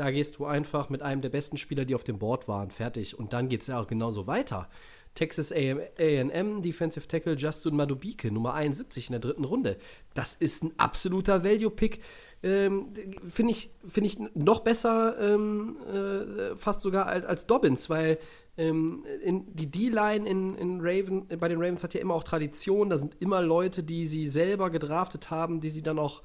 da 0.02 0.10
gehst 0.10 0.40
du 0.40 0.46
einfach 0.46 0.90
mit 0.90 1.04
einem 1.04 1.22
der 1.22 1.30
besten 1.30 1.60
Spieler, 1.60 1.86
die 1.86 1.94
auf 1.94 2.04
dem 2.04 2.18
Board 2.18 2.48
waren, 2.48 2.72
fertig. 2.72 3.20
Und 3.20 3.34
dann 3.34 3.50
geht 3.50 3.62
es 3.62 3.68
ja 3.68 3.80
auch 3.80 3.86
genauso 3.86 4.26
weiter. 4.26 4.68
Texas 5.14 5.54
AM, 5.54 6.64
Defensive 6.64 7.08
Tackle 7.08 7.36
Justin 7.36 7.76
Madubike, 7.76 8.32
Nummer 8.32 8.56
71 8.56 9.10
in 9.10 9.12
der 9.12 9.20
dritten 9.20 9.44
Runde. 9.44 9.78
Das 10.16 10.34
ist 10.34 10.64
ein 10.64 10.74
absoluter 10.78 11.44
Value-Pick. 11.44 12.00
Ähm, 12.42 12.88
Finde 13.32 13.52
ich, 13.52 13.70
find 13.88 14.08
ich 14.08 14.18
noch 14.34 14.62
besser, 14.62 15.16
ähm, 15.22 15.78
äh, 15.86 16.56
fast 16.56 16.82
sogar 16.82 17.06
als, 17.06 17.24
als 17.24 17.46
Dobbins, 17.46 17.88
weil 17.92 18.18
ähm, 18.58 19.06
in, 19.24 19.54
die 19.54 19.70
D-Line 19.70 20.28
in, 20.28 20.56
in 20.56 20.80
Raven, 20.82 21.28
bei 21.28 21.48
den 21.48 21.60
Ravens 21.60 21.84
hat 21.84 21.94
ja 21.94 22.02
immer 22.02 22.16
auch 22.16 22.24
Tradition. 22.24 22.90
Da 22.90 22.98
sind 22.98 23.16
immer 23.20 23.44
Leute, 23.44 23.84
die 23.84 24.08
sie 24.08 24.26
selber 24.26 24.72
gedraftet 24.72 25.30
haben, 25.30 25.60
die 25.60 25.70
sie 25.70 25.84
dann 25.84 26.00
auch 26.00 26.24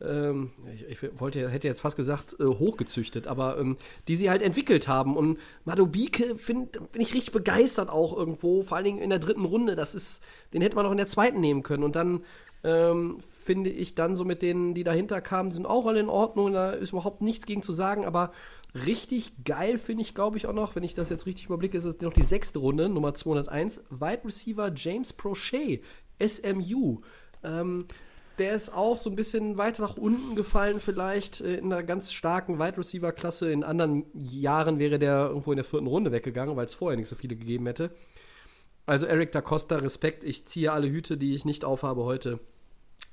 ähm, 0.00 0.50
ich, 0.72 1.02
ich, 1.02 1.20
wollte, 1.20 1.48
hätte 1.50 1.68
jetzt 1.68 1.80
fast 1.80 1.96
gesagt, 1.96 2.36
äh, 2.40 2.44
hochgezüchtet, 2.44 3.26
aber 3.26 3.58
ähm, 3.58 3.76
die 4.08 4.16
sie 4.16 4.30
halt 4.30 4.42
entwickelt 4.42 4.88
haben. 4.88 5.16
Und 5.16 5.38
Madobike 5.64 6.34
bin 6.46 6.68
ich 6.94 7.14
richtig 7.14 7.32
begeistert 7.32 7.90
auch 7.90 8.16
irgendwo, 8.16 8.62
vor 8.62 8.76
allen 8.76 8.84
Dingen 8.84 9.02
in 9.02 9.10
der 9.10 9.18
dritten 9.18 9.44
Runde. 9.44 9.76
Das 9.76 9.94
ist, 9.94 10.22
den 10.52 10.62
hätte 10.62 10.76
man 10.76 10.86
auch 10.86 10.90
in 10.90 10.96
der 10.96 11.06
zweiten 11.06 11.40
nehmen 11.40 11.62
können. 11.62 11.84
Und 11.84 11.96
dann 11.96 12.24
ähm, 12.64 13.18
finde 13.42 13.70
ich 13.70 13.94
dann 13.94 14.16
so 14.16 14.24
mit 14.24 14.42
denen, 14.42 14.74
die 14.74 14.84
dahinter 14.84 15.20
kamen, 15.20 15.50
die 15.50 15.56
sind 15.56 15.66
auch 15.66 15.86
alle 15.86 16.00
in 16.00 16.08
Ordnung. 16.08 16.52
Da 16.52 16.70
ist 16.70 16.92
überhaupt 16.92 17.22
nichts 17.22 17.46
gegen 17.46 17.62
zu 17.62 17.72
sagen, 17.72 18.04
aber 18.04 18.32
richtig 18.86 19.44
geil 19.44 19.78
finde 19.78 20.02
ich, 20.02 20.14
glaube 20.14 20.36
ich, 20.36 20.46
auch 20.46 20.52
noch, 20.52 20.74
wenn 20.74 20.82
ich 20.82 20.94
das 20.94 21.10
jetzt 21.10 21.26
richtig 21.26 21.46
überblicke, 21.46 21.76
ist 21.76 21.84
es 21.84 22.00
noch 22.00 22.12
die 22.12 22.22
sechste 22.22 22.58
Runde, 22.58 22.88
Nummer 22.88 23.14
201, 23.14 23.84
Wide 23.90 24.24
Receiver 24.24 24.72
James 24.74 25.12
Prochet, 25.12 25.84
SMU. 26.24 27.00
Ähm, 27.44 27.86
der 28.38 28.54
ist 28.54 28.72
auch 28.74 28.96
so 28.96 29.10
ein 29.10 29.16
bisschen 29.16 29.56
weiter 29.56 29.82
nach 29.82 29.96
unten 29.96 30.34
gefallen, 30.34 30.80
vielleicht 30.80 31.40
äh, 31.40 31.56
in 31.56 31.72
einer 31.72 31.82
ganz 31.82 32.12
starken 32.12 32.58
Wide 32.58 32.78
Receiver-Klasse. 32.78 33.50
In 33.52 33.64
anderen 33.64 34.04
Jahren 34.14 34.78
wäre 34.78 34.98
der 34.98 35.26
irgendwo 35.26 35.52
in 35.52 35.56
der 35.56 35.64
vierten 35.64 35.86
Runde 35.86 36.12
weggegangen, 36.12 36.56
weil 36.56 36.66
es 36.66 36.74
vorher 36.74 36.96
nicht 36.96 37.08
so 37.08 37.16
viele 37.16 37.36
gegeben 37.36 37.66
hätte. 37.66 37.90
Also 38.86 39.06
Eric 39.06 39.32
da 39.32 39.40
Costa, 39.40 39.76
Respekt. 39.76 40.24
Ich 40.24 40.46
ziehe 40.46 40.72
alle 40.72 40.88
Hüte, 40.90 41.16
die 41.16 41.34
ich 41.34 41.44
nicht 41.44 41.64
aufhabe 41.64 42.04
heute. 42.04 42.40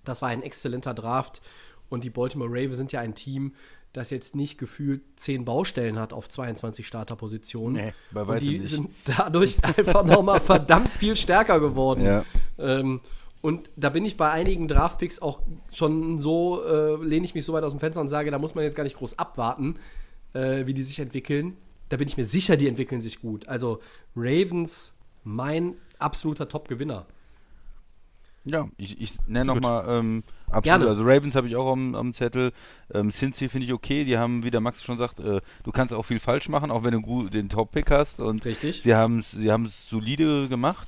Das 0.03 0.21
war 0.21 0.29
ein 0.29 0.43
exzellenter 0.43 0.93
Draft. 0.93 1.41
Und 1.89 2.03
die 2.03 2.09
Baltimore 2.09 2.49
Ravens 2.49 2.77
sind 2.77 2.91
ja 2.91 3.01
ein 3.01 3.15
Team, 3.15 3.53
das 3.93 4.09
jetzt 4.09 4.35
nicht 4.35 4.57
gefühlt 4.57 5.01
zehn 5.17 5.43
Baustellen 5.43 5.99
hat 5.99 6.13
auf 6.13 6.29
22 6.29 6.87
Starterpositionen. 6.87 7.85
Nee, 7.85 7.93
bei 8.11 8.27
weitem 8.27 8.47
Und 8.47 8.53
die 8.53 8.59
nicht. 8.59 8.69
sind 8.69 8.89
dadurch 9.05 9.57
einfach 9.77 10.05
nochmal 10.05 10.39
verdammt 10.39 10.89
viel 10.89 11.15
stärker 11.15 11.59
geworden. 11.59 12.03
Ja. 12.05 12.25
Ähm, 12.57 13.01
und 13.41 13.69
da 13.75 13.89
bin 13.89 14.05
ich 14.05 14.17
bei 14.17 14.29
einigen 14.29 14.67
Draftpicks 14.67 15.21
auch 15.21 15.41
schon 15.71 16.19
so, 16.19 16.63
äh, 16.63 17.03
lehne 17.03 17.25
ich 17.25 17.33
mich 17.33 17.43
so 17.43 17.53
weit 17.53 17.63
aus 17.63 17.71
dem 17.71 17.79
Fenster 17.79 18.01
und 18.01 18.07
sage, 18.07 18.29
da 18.29 18.37
muss 18.37 18.55
man 18.55 18.63
jetzt 18.63 18.75
gar 18.75 18.83
nicht 18.83 18.97
groß 18.97 19.17
abwarten, 19.17 19.77
äh, 20.33 20.65
wie 20.65 20.73
die 20.73 20.83
sich 20.83 20.99
entwickeln. 20.99 21.57
da 21.89 21.97
bin 21.97 22.07
ich 22.07 22.15
mir 22.15 22.23
sicher, 22.23 22.55
die 22.55 22.69
entwickeln 22.69 23.01
sich 23.01 23.19
gut. 23.19 23.49
Also 23.49 23.81
Ravens, 24.15 24.95
mein 25.25 25.73
absoluter 25.99 26.47
Top-Gewinner. 26.47 27.05
Ja, 28.45 28.69
ich, 28.77 28.99
ich 28.99 29.13
nenne 29.27 29.53
nochmal, 29.53 29.85
ähm, 29.87 30.23
absolut, 30.47 30.63
Gerne. 30.63 30.87
also 30.87 31.03
Ravens 31.03 31.35
habe 31.35 31.47
ich 31.47 31.55
auch 31.57 31.71
am, 31.71 31.93
am 31.93 32.13
Zettel, 32.13 32.53
ähm, 32.93 33.11
Cincy 33.11 33.49
finde 33.49 33.65
ich 33.65 33.73
okay, 33.73 34.03
die 34.03 34.17
haben, 34.17 34.43
wie 34.43 34.49
der 34.49 34.61
Max 34.61 34.81
schon 34.81 34.97
sagt, 34.97 35.19
äh, 35.19 35.41
du 35.63 35.71
kannst 35.71 35.93
auch 35.93 36.03
viel 36.03 36.19
falsch 36.19 36.47
machen, 36.49 36.71
auch 36.71 36.83
wenn 36.83 36.93
du 36.93 37.01
gut 37.01 37.33
den 37.33 37.49
Top-Pick 37.49 37.91
hast 37.91 38.19
und 38.19 38.45
Richtig. 38.45 38.81
sie 38.83 38.95
haben 38.95 39.19
es 39.19 39.89
solide 39.89 40.47
gemacht 40.47 40.87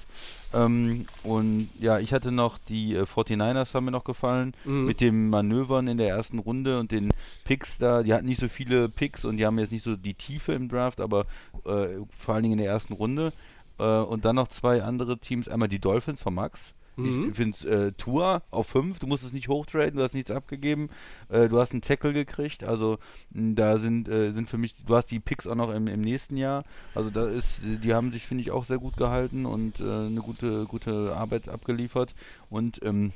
ähm, 0.54 1.04
und 1.24 1.70
ja, 1.80 2.00
ich 2.00 2.14
hatte 2.14 2.32
noch 2.32 2.58
die 2.70 2.96
äh, 2.96 3.04
49ers 3.04 3.74
haben 3.74 3.86
mir 3.86 3.92
noch 3.92 4.04
gefallen, 4.04 4.54
Mhm. 4.66 4.86
mit 4.86 5.02
dem 5.02 5.30
Manövern 5.30 5.88
in 5.88 5.98
der 5.98 6.10
ersten 6.10 6.40
Runde 6.40 6.80
und 6.80 6.92
den 6.92 7.12
Picks 7.44 7.78
da, 7.78 8.04
die 8.04 8.14
hatten 8.14 8.26
nicht 8.28 8.40
so 8.42 8.48
viele 8.50 8.90
Picks 8.90 9.26
und 9.26 9.38
die 9.38 9.46
haben 9.46 9.58
jetzt 9.60 9.72
nicht 9.72 9.84
so 9.84 9.96
die 9.96 10.14
Tiefe 10.14 10.54
im 10.54 10.70
Draft, 10.70 11.02
aber 11.02 11.26
äh, 11.66 11.88
vor 12.18 12.36
allen 12.36 12.44
Dingen 12.44 12.60
in 12.60 12.64
der 12.66 12.72
ersten 12.72 12.94
Runde. 12.94 13.34
Äh, 13.80 13.84
und 13.84 14.24
dann 14.26 14.36
noch 14.36 14.50
zwei 14.50 14.84
andere 14.84 15.18
Teams, 15.18 15.48
einmal 15.48 15.68
die 15.70 15.80
Dolphins 15.80 16.22
von 16.22 16.34
Max, 16.36 16.74
Mhm. 16.96 17.30
ich 17.30 17.36
finde 17.36 17.88
äh, 17.88 17.92
Tour 17.94 18.44
auf 18.52 18.68
5, 18.68 19.00
du 19.00 19.08
musst 19.08 19.24
es 19.24 19.34
nicht 19.34 19.48
hochtraden, 19.48 19.98
du 19.98 20.04
hast 20.04 20.14
nichts 20.14 20.32
abgegeben, 20.32 20.90
äh, 21.30 21.50
du 21.50 21.60
hast 21.60 21.72
einen 21.72 21.82
Tackle 21.82 22.14
gekriegt, 22.14 22.64
also 22.64 23.00
mh, 23.32 23.54
da 23.56 23.80
sind, 23.80 24.08
äh, 24.08 24.32
sind 24.32 24.50
für 24.50 24.58
mich, 24.58 24.76
du 24.86 24.96
hast 24.96 25.08
die 25.12 25.20
Picks 25.20 25.48
auch 25.48 25.56
noch 25.56 25.72
im, 25.74 25.88
im 25.88 26.02
nächsten 26.02 26.38
Jahr, 26.38 26.64
also 26.96 27.10
da 27.10 27.28
ist, 27.28 27.62
die 27.64 27.94
haben 27.94 28.12
sich, 28.12 28.26
finde 28.26 28.42
ich, 28.42 28.52
auch 28.52 28.66
sehr 28.66 28.78
gut 28.78 28.98
gehalten 28.98 29.46
und 29.46 29.80
äh, 29.80 29.84
eine 29.84 30.22
gute, 30.22 30.66
gute 30.66 31.16
Arbeit 31.16 31.50
abgeliefert 31.50 32.14
und 32.50 32.80
ähm, 32.84 33.14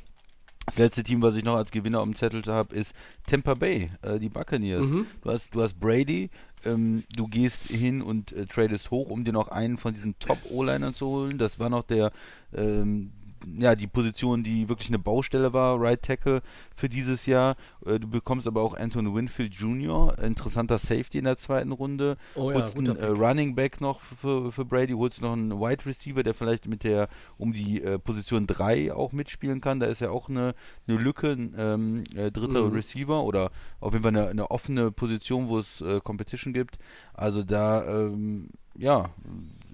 das 0.68 0.78
letzte 0.80 1.04
Team, 1.04 1.22
was 1.22 1.36
ich 1.38 1.46
noch 1.46 1.56
als 1.56 1.72
Gewinner 1.72 2.00
am 2.00 2.14
Zettel 2.14 2.44
habe, 2.46 2.76
ist 2.76 2.94
Tampa 3.26 3.54
Bay, 3.54 3.90
äh, 4.02 4.20
die 4.20 4.28
Buccaneers. 4.28 4.84
Mhm. 4.84 5.08
Du 5.22 5.32
hast, 5.32 5.56
du 5.56 5.62
hast 5.62 5.80
Brady, 5.80 6.30
ähm, 6.66 7.04
du 7.16 7.28
gehst 7.28 7.64
hin 7.64 8.02
und 8.02 8.34
äh, 8.34 8.46
tradest 8.46 8.92
hoch, 8.92 9.10
um 9.10 9.24
dir 9.24 9.32
noch 9.32 9.48
einen 9.48 9.78
von 9.78 9.94
diesen 9.94 10.20
Top-O-Linern 10.20 10.94
zu 10.94 11.08
holen. 11.08 11.38
Das 11.38 11.58
war 11.58 11.70
noch 11.70 11.84
der, 11.84 12.12
ähm, 12.54 13.12
ja, 13.58 13.76
die 13.76 13.88
Position, 13.88 14.44
die 14.44 14.70
wirklich 14.70 14.90
eine 14.90 15.00
Baustelle 15.00 15.54
war, 15.54 15.80
Right 15.80 16.02
Tackle 16.02 16.42
für 16.76 16.90
dieses 16.90 17.26
Jahr. 17.26 17.56
Äh, 17.86 18.00
du 18.00 18.08
bekommst 18.08 18.48
aber 18.48 18.62
auch 18.62 18.76
Anthony 18.76 19.14
Winfield 19.14 19.54
Jr., 19.54 20.18
interessanter 20.20 20.78
Safety 20.78 21.18
in 21.18 21.26
der 21.26 21.38
zweiten 21.38 21.72
Runde. 21.72 22.18
Oh 22.36 22.52
ja, 22.52 22.58
holst 22.58 22.78
einen 22.78 22.96
äh. 22.98 23.06
Running 23.06 23.56
Back 23.56 23.82
noch 23.82 24.02
für, 24.02 24.52
für 24.52 24.66
Brady, 24.66 24.94
holst 24.94 25.22
noch 25.22 25.34
einen 25.34 25.60
Wide 25.60 25.86
Receiver, 25.86 26.24
der 26.24 26.34
vielleicht 26.34 26.68
mit 26.68 26.84
der 26.84 27.10
um 27.38 27.54
die 27.54 27.82
äh, 27.82 27.98
Position 28.00 28.48
3 28.48 28.94
auch 28.94 29.12
mitspielen 29.12 29.62
kann. 29.62 29.80
Da 29.80 29.88
ist 29.88 30.02
ja 30.02 30.10
auch 30.10 30.30
eine, 30.30 30.54
eine 30.88 30.98
Lücke, 30.98 31.32
ein 31.32 31.56
ähm, 31.58 32.04
äh, 32.16 32.32
dritter 32.32 32.64
Mhm. 32.68 32.74
Receiver 32.74 33.24
oder 33.24 33.52
auf 33.80 33.94
jeden 33.94 34.04
Fall 34.04 34.16
eine, 34.16 34.30
eine 34.30 34.52
offene 34.52 34.92
Position, 34.92 35.48
wo 35.50 35.60
es 35.60 35.82
äh, 35.82 36.00
Competition 36.04 36.54
gibt. 36.54 36.78
Also 37.14 37.44
da, 37.44 37.86
ähm, 37.88 38.50
ja, 38.78 39.10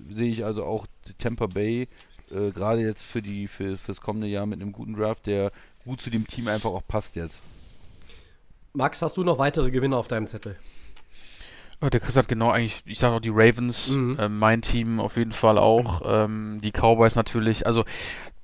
sehe 0.09 0.31
ich 0.31 0.45
also 0.45 0.63
auch 0.63 0.87
Tampa 1.17 1.47
Bay 1.47 1.87
äh, 2.33 2.51
gerade 2.51 2.81
jetzt 2.81 3.03
für 3.03 3.21
die 3.21 3.47
für 3.47 3.77
fürs 3.77 4.01
kommende 4.01 4.27
Jahr 4.27 4.45
mit 4.45 4.61
einem 4.61 4.71
guten 4.71 4.95
Draft, 4.95 5.25
der 5.27 5.51
gut 5.85 6.01
zu 6.01 6.09
dem 6.09 6.27
Team 6.27 6.47
einfach 6.47 6.69
auch 6.71 6.83
passt 6.87 7.15
jetzt. 7.15 7.41
Max, 8.73 9.01
hast 9.01 9.17
du 9.17 9.23
noch 9.23 9.37
weitere 9.37 9.69
Gewinner 9.71 9.97
auf 9.97 10.07
deinem 10.07 10.27
Zettel? 10.27 10.55
Der 11.81 11.99
Chris 11.99 12.15
hat 12.15 12.29
genau 12.29 12.49
eigentlich, 12.49 12.81
ich 12.85 12.97
sage 12.97 13.13
auch 13.15 13.19
die 13.19 13.31
Ravens, 13.33 13.89
Mhm. 13.91 14.17
äh, 14.17 14.29
mein 14.29 14.61
Team 14.61 15.01
auf 15.01 15.17
jeden 15.17 15.33
Fall 15.33 15.57
auch, 15.57 16.01
ähm, 16.05 16.59
die 16.63 16.71
Cowboys 16.71 17.15
natürlich, 17.17 17.67
also 17.67 17.83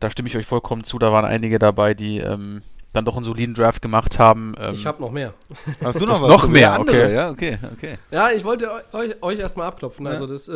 da 0.01 0.09
stimme 0.09 0.27
ich 0.27 0.35
euch 0.35 0.45
vollkommen 0.45 0.83
zu, 0.83 0.99
da 0.99 1.13
waren 1.13 1.23
einige 1.23 1.57
dabei, 1.57 1.93
die 1.93 2.17
ähm, 2.17 2.61
dann 2.91 3.05
doch 3.05 3.15
einen 3.15 3.23
soliden 3.23 3.53
Draft 3.55 3.81
gemacht 3.81 4.19
haben. 4.19 4.55
Ähm, 4.59 4.73
Ich 4.73 4.85
habe 4.85 5.01
noch 5.01 5.11
mehr. 5.11 5.33
Hast 5.81 6.01
du 6.01 6.05
noch 6.05 6.21
was? 6.21 6.41
Schon 6.41 6.51
mehr, 6.51 6.73
andere? 6.73 7.05
okay. 7.05 7.13
Ja, 7.15 7.29
okay, 7.29 7.57
okay. 7.73 7.97
Ja, 8.11 8.31
ich 8.31 8.43
wollte 8.43 8.69
eu- 8.91 8.97
euch, 8.99 9.15
euch 9.23 9.39
erstmal 9.39 9.67
abklopfen. 9.67 10.05
Ja. 10.05 10.11
Also 10.11 10.27
das, 10.27 10.49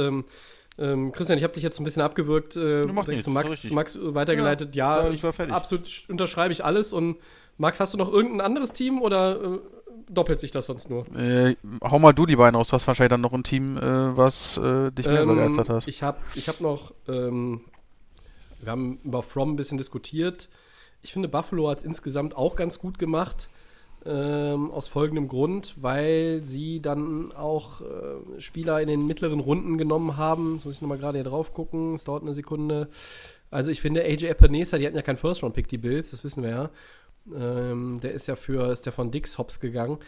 ähm, 0.77 1.11
Christian, 1.11 1.37
ich 1.37 1.43
habe 1.43 1.53
dich 1.53 1.63
jetzt 1.63 1.79
ein 1.79 1.83
bisschen 1.83 2.01
abgewürgt, 2.01 2.55
äh, 2.55 2.83
zu 3.21 3.29
Max, 3.29 3.71
Max 3.71 3.95
äh, 3.95 4.15
weitergeleitet. 4.15 4.75
Ja, 4.75 5.03
Ja, 5.03 5.09
ich 5.11 5.23
war 5.23 5.33
fertig. 5.33 5.53
absolut 5.53 5.85
sch- 5.87 6.09
unterschreibe 6.09 6.51
ich 6.51 6.65
alles. 6.65 6.93
Und 6.93 7.17
Max, 7.57 7.79
hast 7.79 7.93
du 7.93 7.97
noch 7.97 8.11
irgendein 8.11 8.41
anderes 8.41 8.73
Team 8.73 9.01
oder 9.01 9.41
äh, 9.41 9.59
doppelt 10.09 10.39
sich 10.39 10.51
das 10.51 10.65
sonst 10.65 10.89
nur? 10.89 11.05
äh, 11.15 11.55
hau 11.83 11.99
mal 11.99 12.13
du 12.13 12.25
die 12.25 12.35
beiden 12.35 12.55
raus, 12.55 12.69
du 12.69 12.73
hast 12.73 12.87
wahrscheinlich 12.87 13.09
dann 13.11 13.21
noch 13.21 13.33
ein 13.33 13.43
Team, 13.43 13.77
äh, 13.77 14.17
was 14.17 14.57
äh, 14.57 14.91
dich 14.91 15.05
mehr 15.05 15.21
Ähm, 15.21 15.27
begeistert 15.29 15.69
hat. 15.69 15.87
Ich 15.87 16.01
habe 16.01 16.17
ich 16.35 16.49
hab 16.49 16.59
noch, 16.61 16.93
ähm, 17.07 17.61
wir 18.61 18.71
haben 18.71 18.99
über 19.03 19.21
From 19.21 19.51
ein 19.51 19.55
bisschen 19.55 19.77
diskutiert. 19.77 20.49
Ich 21.01 21.11
finde, 21.13 21.27
Buffalo 21.27 21.69
hat 21.69 21.79
es 21.79 21.83
insgesamt 21.83 22.35
auch 22.35 22.55
ganz 22.55 22.79
gut 22.79 22.97
gemacht. 22.97 23.49
Ähm, 24.05 24.69
aus 24.71 24.89
folgendem 24.89 25.29
Grund, 25.29 25.75
weil 25.81 26.41
sie 26.43 26.81
dann 26.81 27.31
auch 27.31 27.79
äh, 27.81 28.41
Spieler 28.41 28.81
in 28.81 28.89
den 28.89 29.05
mittleren 29.05 29.39
Runden 29.39 29.77
genommen 29.77 30.17
haben. 30.17 30.55
Jetzt 30.55 30.65
muss 30.65 30.75
ich 30.75 30.81
nochmal 30.81 30.97
gerade 30.97 31.19
hier 31.19 31.23
drauf 31.23 31.53
gucken. 31.53 31.93
Es 31.95 32.03
dauert 32.03 32.23
eine 32.23 32.33
Sekunde. 32.33 32.89
Also 33.49 33.71
ich 33.71 33.79
finde, 33.79 34.01
AJ 34.03 34.25
Epinesa, 34.25 34.77
die 34.77 34.85
hatten 34.87 34.97
ja 34.97 35.01
keinen 35.03 35.15
First-Round-Pick, 35.17 35.69
die 35.69 35.77
Bills, 35.77 36.11
das 36.11 36.23
wissen 36.25 36.43
wir 36.43 36.49
ja. 36.49 36.69
Ähm, 37.33 37.99
der 38.01 38.11
ist 38.11 38.27
ja 38.27 38.35
für 38.35 38.75
Stefan 38.75 39.09
Dix 39.11 39.37
hops 39.37 39.61
gegangen. 39.61 39.99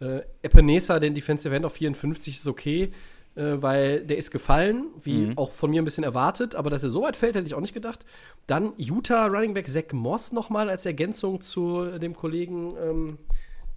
Äh, 0.00 0.20
Epinesa, 0.40 0.98
den 0.98 1.12
Defensive 1.12 1.54
End 1.54 1.66
auf 1.66 1.74
54 1.74 2.36
ist 2.36 2.48
okay, 2.48 2.90
äh, 3.34 3.42
weil 3.56 4.06
der 4.06 4.16
ist 4.16 4.30
gefallen, 4.30 4.86
wie 5.02 5.26
Mhm. 5.26 5.38
auch 5.38 5.52
von 5.52 5.68
mir 5.70 5.82
ein 5.82 5.84
bisschen 5.84 6.04
erwartet, 6.04 6.54
aber 6.54 6.70
dass 6.70 6.84
er 6.84 6.90
so 6.90 7.02
weit 7.02 7.16
fällt, 7.16 7.34
hätte 7.36 7.46
ich 7.46 7.54
auch 7.54 7.60
nicht 7.60 7.74
gedacht. 7.74 8.06
Dann 8.46 8.72
Utah 8.78 9.26
Running 9.26 9.52
Back 9.52 9.68
Zach 9.68 9.92
Moss 9.92 10.32
nochmal 10.32 10.70
als 10.70 10.86
Ergänzung 10.86 11.42
zu 11.42 11.98
dem 11.98 12.14
Kollegen, 12.14 12.72
ähm, 12.82 13.18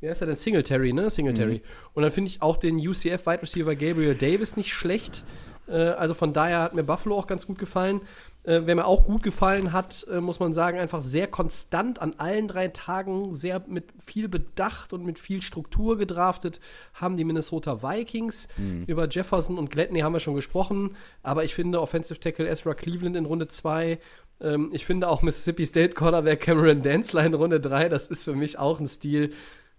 wie 0.05 0.09
heißt 0.11 0.21
er 0.21 0.27
denn? 0.27 0.35
Singletary, 0.35 0.93
ne? 0.93 1.09
Singletary. 1.09 1.63
Und 1.93 2.03
dann 2.03 2.11
finde 2.11 2.29
ich 2.29 2.43
auch 2.43 2.57
den 2.57 2.75
UCF 2.75 3.25
Wide 3.25 3.41
Receiver 3.41 3.75
Gabriel 3.75 4.13
Davis 4.13 4.55
nicht 4.55 4.71
schlecht. 4.71 5.23
Äh, 5.67 5.77
also 5.77 6.13
von 6.13 6.31
daher 6.31 6.59
hat 6.59 6.75
mir 6.75 6.83
Buffalo 6.83 7.17
auch 7.17 7.25
ganz 7.25 7.47
gut 7.47 7.57
gefallen. 7.57 8.01
Äh, 8.43 8.61
wer 8.65 8.75
mir 8.75 8.85
auch 8.85 9.05
gut 9.05 9.23
gefallen 9.23 9.73
hat, 9.73 10.05
äh, 10.11 10.21
muss 10.21 10.39
man 10.39 10.53
sagen, 10.53 10.77
einfach 10.77 11.01
sehr 11.01 11.25
konstant 11.25 12.03
an 12.03 12.13
allen 12.19 12.47
drei 12.47 12.67
Tagen, 12.67 13.33
sehr 13.33 13.63
mit 13.65 13.85
viel 13.97 14.27
Bedacht 14.27 14.93
und 14.93 15.03
mit 15.07 15.17
viel 15.17 15.41
Struktur 15.41 15.97
gedraftet, 15.97 16.59
haben 16.93 17.17
die 17.17 17.23
Minnesota 17.23 17.81
Vikings. 17.81 18.47
Über 18.85 19.07
Jefferson 19.09 19.57
und 19.57 19.71
Gladney 19.71 20.01
haben 20.01 20.13
wir 20.13 20.19
schon 20.19 20.35
gesprochen, 20.35 20.95
aber 21.23 21.45
ich 21.45 21.55
finde 21.55 21.81
Offensive 21.81 22.19
Tackle 22.19 22.47
Ezra 22.47 22.75
Cleveland 22.75 23.15
in 23.15 23.25
Runde 23.25 23.47
2. 23.47 23.97
Ähm, 24.39 24.69
ich 24.71 24.85
finde 24.85 25.09
auch 25.09 25.23
Mississippi 25.23 25.65
State 25.65 25.95
Cornerback 25.95 26.41
Cameron 26.41 26.83
Danzler 26.83 27.25
in 27.25 27.33
Runde 27.33 27.59
3, 27.59 27.89
das 27.89 28.05
ist 28.05 28.25
für 28.25 28.35
mich 28.35 28.59
auch 28.59 28.79
ein 28.79 28.87
Stil. 28.87 29.31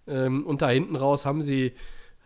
Ähm, 0.07 0.45
und 0.45 0.61
da 0.61 0.69
hinten 0.69 0.95
raus 0.95 1.25
haben 1.25 1.41
sie 1.41 1.73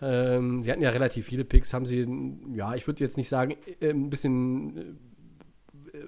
ähm, 0.02 0.64
sie 0.64 0.72
hatten 0.72 0.82
ja 0.82 0.90
relativ 0.90 1.28
viele 1.28 1.46
Picks, 1.46 1.74
haben 1.74 1.86
sie, 1.86 2.08
ja, 2.56 2.74
ich 2.74 2.88
würde 2.88 3.04
jetzt 3.04 3.18
nicht 3.18 3.30
sagen, 3.30 3.56
äh, 3.80 3.90
ein 3.90 4.10
bisschen 4.10 4.98
äh, 5.94 6.00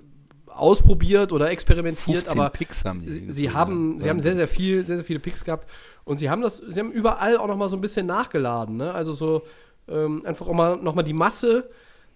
ausprobiert 0.48 1.32
oder 1.32 1.52
experimentiert, 1.52 2.24
15 2.24 2.32
aber 2.32 2.50
Picks 2.50 2.84
haben 2.86 3.04
sie, 3.08 3.30
sie 3.30 3.52
haben, 3.52 4.00
sie 4.00 4.10
haben 4.10 4.20
sehr, 4.20 4.34
sehr 4.34 4.48
viel, 4.48 4.84
sehr, 4.84 4.98
sehr 4.98 5.06
viele 5.06 5.20
Picks 5.20 5.46
gehabt 5.46 5.68
und 6.06 6.18
sie 6.18 6.30
haben 6.30 6.42
das, 6.42 6.58
sie 6.58 6.80
haben 6.80 6.92
überall 6.92 7.38
auch 7.38 7.48
noch 7.48 7.58
mal 7.58 7.70
so 7.70 7.78
ein 7.78 7.82
bisschen 7.82 8.08
nachgeladen, 8.08 8.78
ne? 8.78 8.94
Also 8.94 9.14
so 9.14 9.44
ähm, 9.88 10.26
einfach 10.26 10.48
auch 10.48 10.54
mal 10.54 10.78
noch 10.78 10.96
mal 10.96 11.04
die 11.04 11.14
Masse 11.14 11.70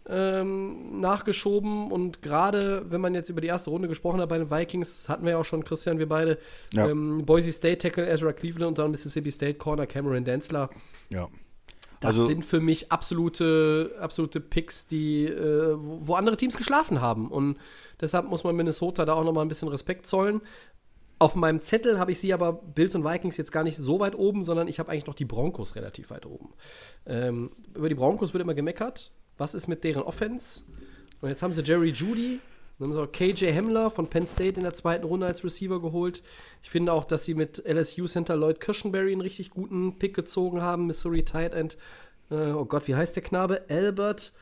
ähm, 0.10 1.00
nachgeschoben 1.02 1.92
und 1.92 2.22
gerade 2.22 2.86
wenn 2.90 3.02
man 3.02 3.14
jetzt 3.14 3.30
über 3.30 3.42
die 3.42 3.48
erste 3.48 3.70
Runde 3.70 3.88
gesprochen 3.88 4.22
hat 4.22 4.30
bei 4.30 4.38
den 4.38 4.50
Vikings, 4.50 4.98
das 5.04 5.10
hatten 5.10 5.24
wir 5.26 5.32
ja 5.32 5.38
auch 5.38 5.46
schon, 5.46 5.64
Christian, 5.64 6.00
wir 6.00 6.08
beide, 6.08 6.38
Ja. 6.74 6.88
ähm, 6.88 7.26
Boise 7.26 7.52
State 7.52 7.80
Tackle 7.80 8.08
Ezra 8.08 8.32
Cleveland 8.34 8.70
und 8.70 8.78
dann 8.80 8.92
Mississippi 8.92 9.32
State 9.32 9.56
Corner 9.56 9.86
Cameron 9.88 10.24
Densler. 10.24 10.70
Ja. 11.10 11.28
Das 12.00 12.10
Also- 12.16 12.26
sind 12.28 12.46
für 12.46 12.60
mich 12.60 12.92
absolute, 12.92 13.96
absolute 14.00 14.40
Picks, 14.40 14.88
die, 14.88 15.26
äh, 15.26 15.74
wo, 15.78 16.08
wo 16.08 16.14
andere 16.14 16.38
Teams 16.38 16.56
geschlafen 16.56 17.02
haben. 17.02 17.30
Und 17.32 17.58
deshalb 18.00 18.28
muss 18.30 18.44
man 18.44 18.56
Minnesota 18.56 19.04
da 19.04 19.14
auch 19.14 19.24
noch 19.24 19.34
mal 19.34 19.42
ein 19.42 19.48
bisschen 19.48 19.68
Respekt 19.68 20.06
zollen. 20.06 20.42
Auf 21.20 21.36
meinem 21.36 21.62
Zettel 21.62 21.98
habe 21.98 22.12
ich 22.12 22.20
sie 22.20 22.32
aber 22.34 22.54
Bills 22.54 22.94
und 22.94 23.04
Vikings 23.04 23.38
jetzt 23.38 23.52
gar 23.52 23.64
nicht 23.64 23.76
so 23.78 24.00
weit 24.00 24.14
oben, 24.16 24.44
sondern 24.44 24.68
ich 24.68 24.78
habe 24.78 24.92
eigentlich 24.92 25.08
noch 25.08 25.16
die 25.16 25.26
Broncos 25.26 25.76
relativ 25.76 26.12
weit 26.12 26.28
oben. 26.28 26.50
Ähm, 27.08 27.50
über 27.74 27.90
die 27.90 27.96
Broncos 27.96 28.34
wird 28.34 28.44
immer 28.44 28.54
gemeckert. 28.54 29.12
Was 29.38 29.54
ist 29.54 29.68
mit 29.68 29.84
deren 29.84 30.04
Offense? 30.04 30.64
Und 31.22 31.30
jetzt 31.30 31.42
haben 31.42 31.54
sie 31.54 31.62
Jerry 31.62 31.90
Judy, 31.90 32.40
dann 32.80 32.90
haben 32.90 32.94
sie 32.94 33.02
auch 33.02 33.12
KJ 33.12 33.54
Hamler 33.54 33.90
von 33.90 34.08
Penn 34.08 34.28
State 34.28 34.58
in 34.58 34.64
der 34.64 34.74
zweiten 34.74 35.06
Runde 35.06 35.26
als 35.26 35.44
Receiver 35.44 35.82
geholt. 35.82 36.22
Ich 36.62 36.70
finde 36.70 36.94
auch, 36.94 37.06
dass 37.06 37.26
sie 37.26 37.34
mit 37.34 37.64
LSU 37.68 38.06
Center 38.06 38.36
Lloyd 38.36 38.60
Kirschenberry 38.60 39.12
einen 39.12 39.22
richtig 39.22 39.50
guten 39.50 39.98
Pick 39.98 40.16
gezogen 40.16 40.62
haben. 40.62 40.86
Missouri 40.86 41.24
Tight 41.24 41.54
End. 41.54 41.78
Äh, 42.30 42.52
oh 42.52 42.66
Gott, 42.66 42.88
wie 42.88 42.96
heißt 42.96 43.16
der 43.16 43.24
Knabe? 43.24 43.64
Albert 43.70 44.34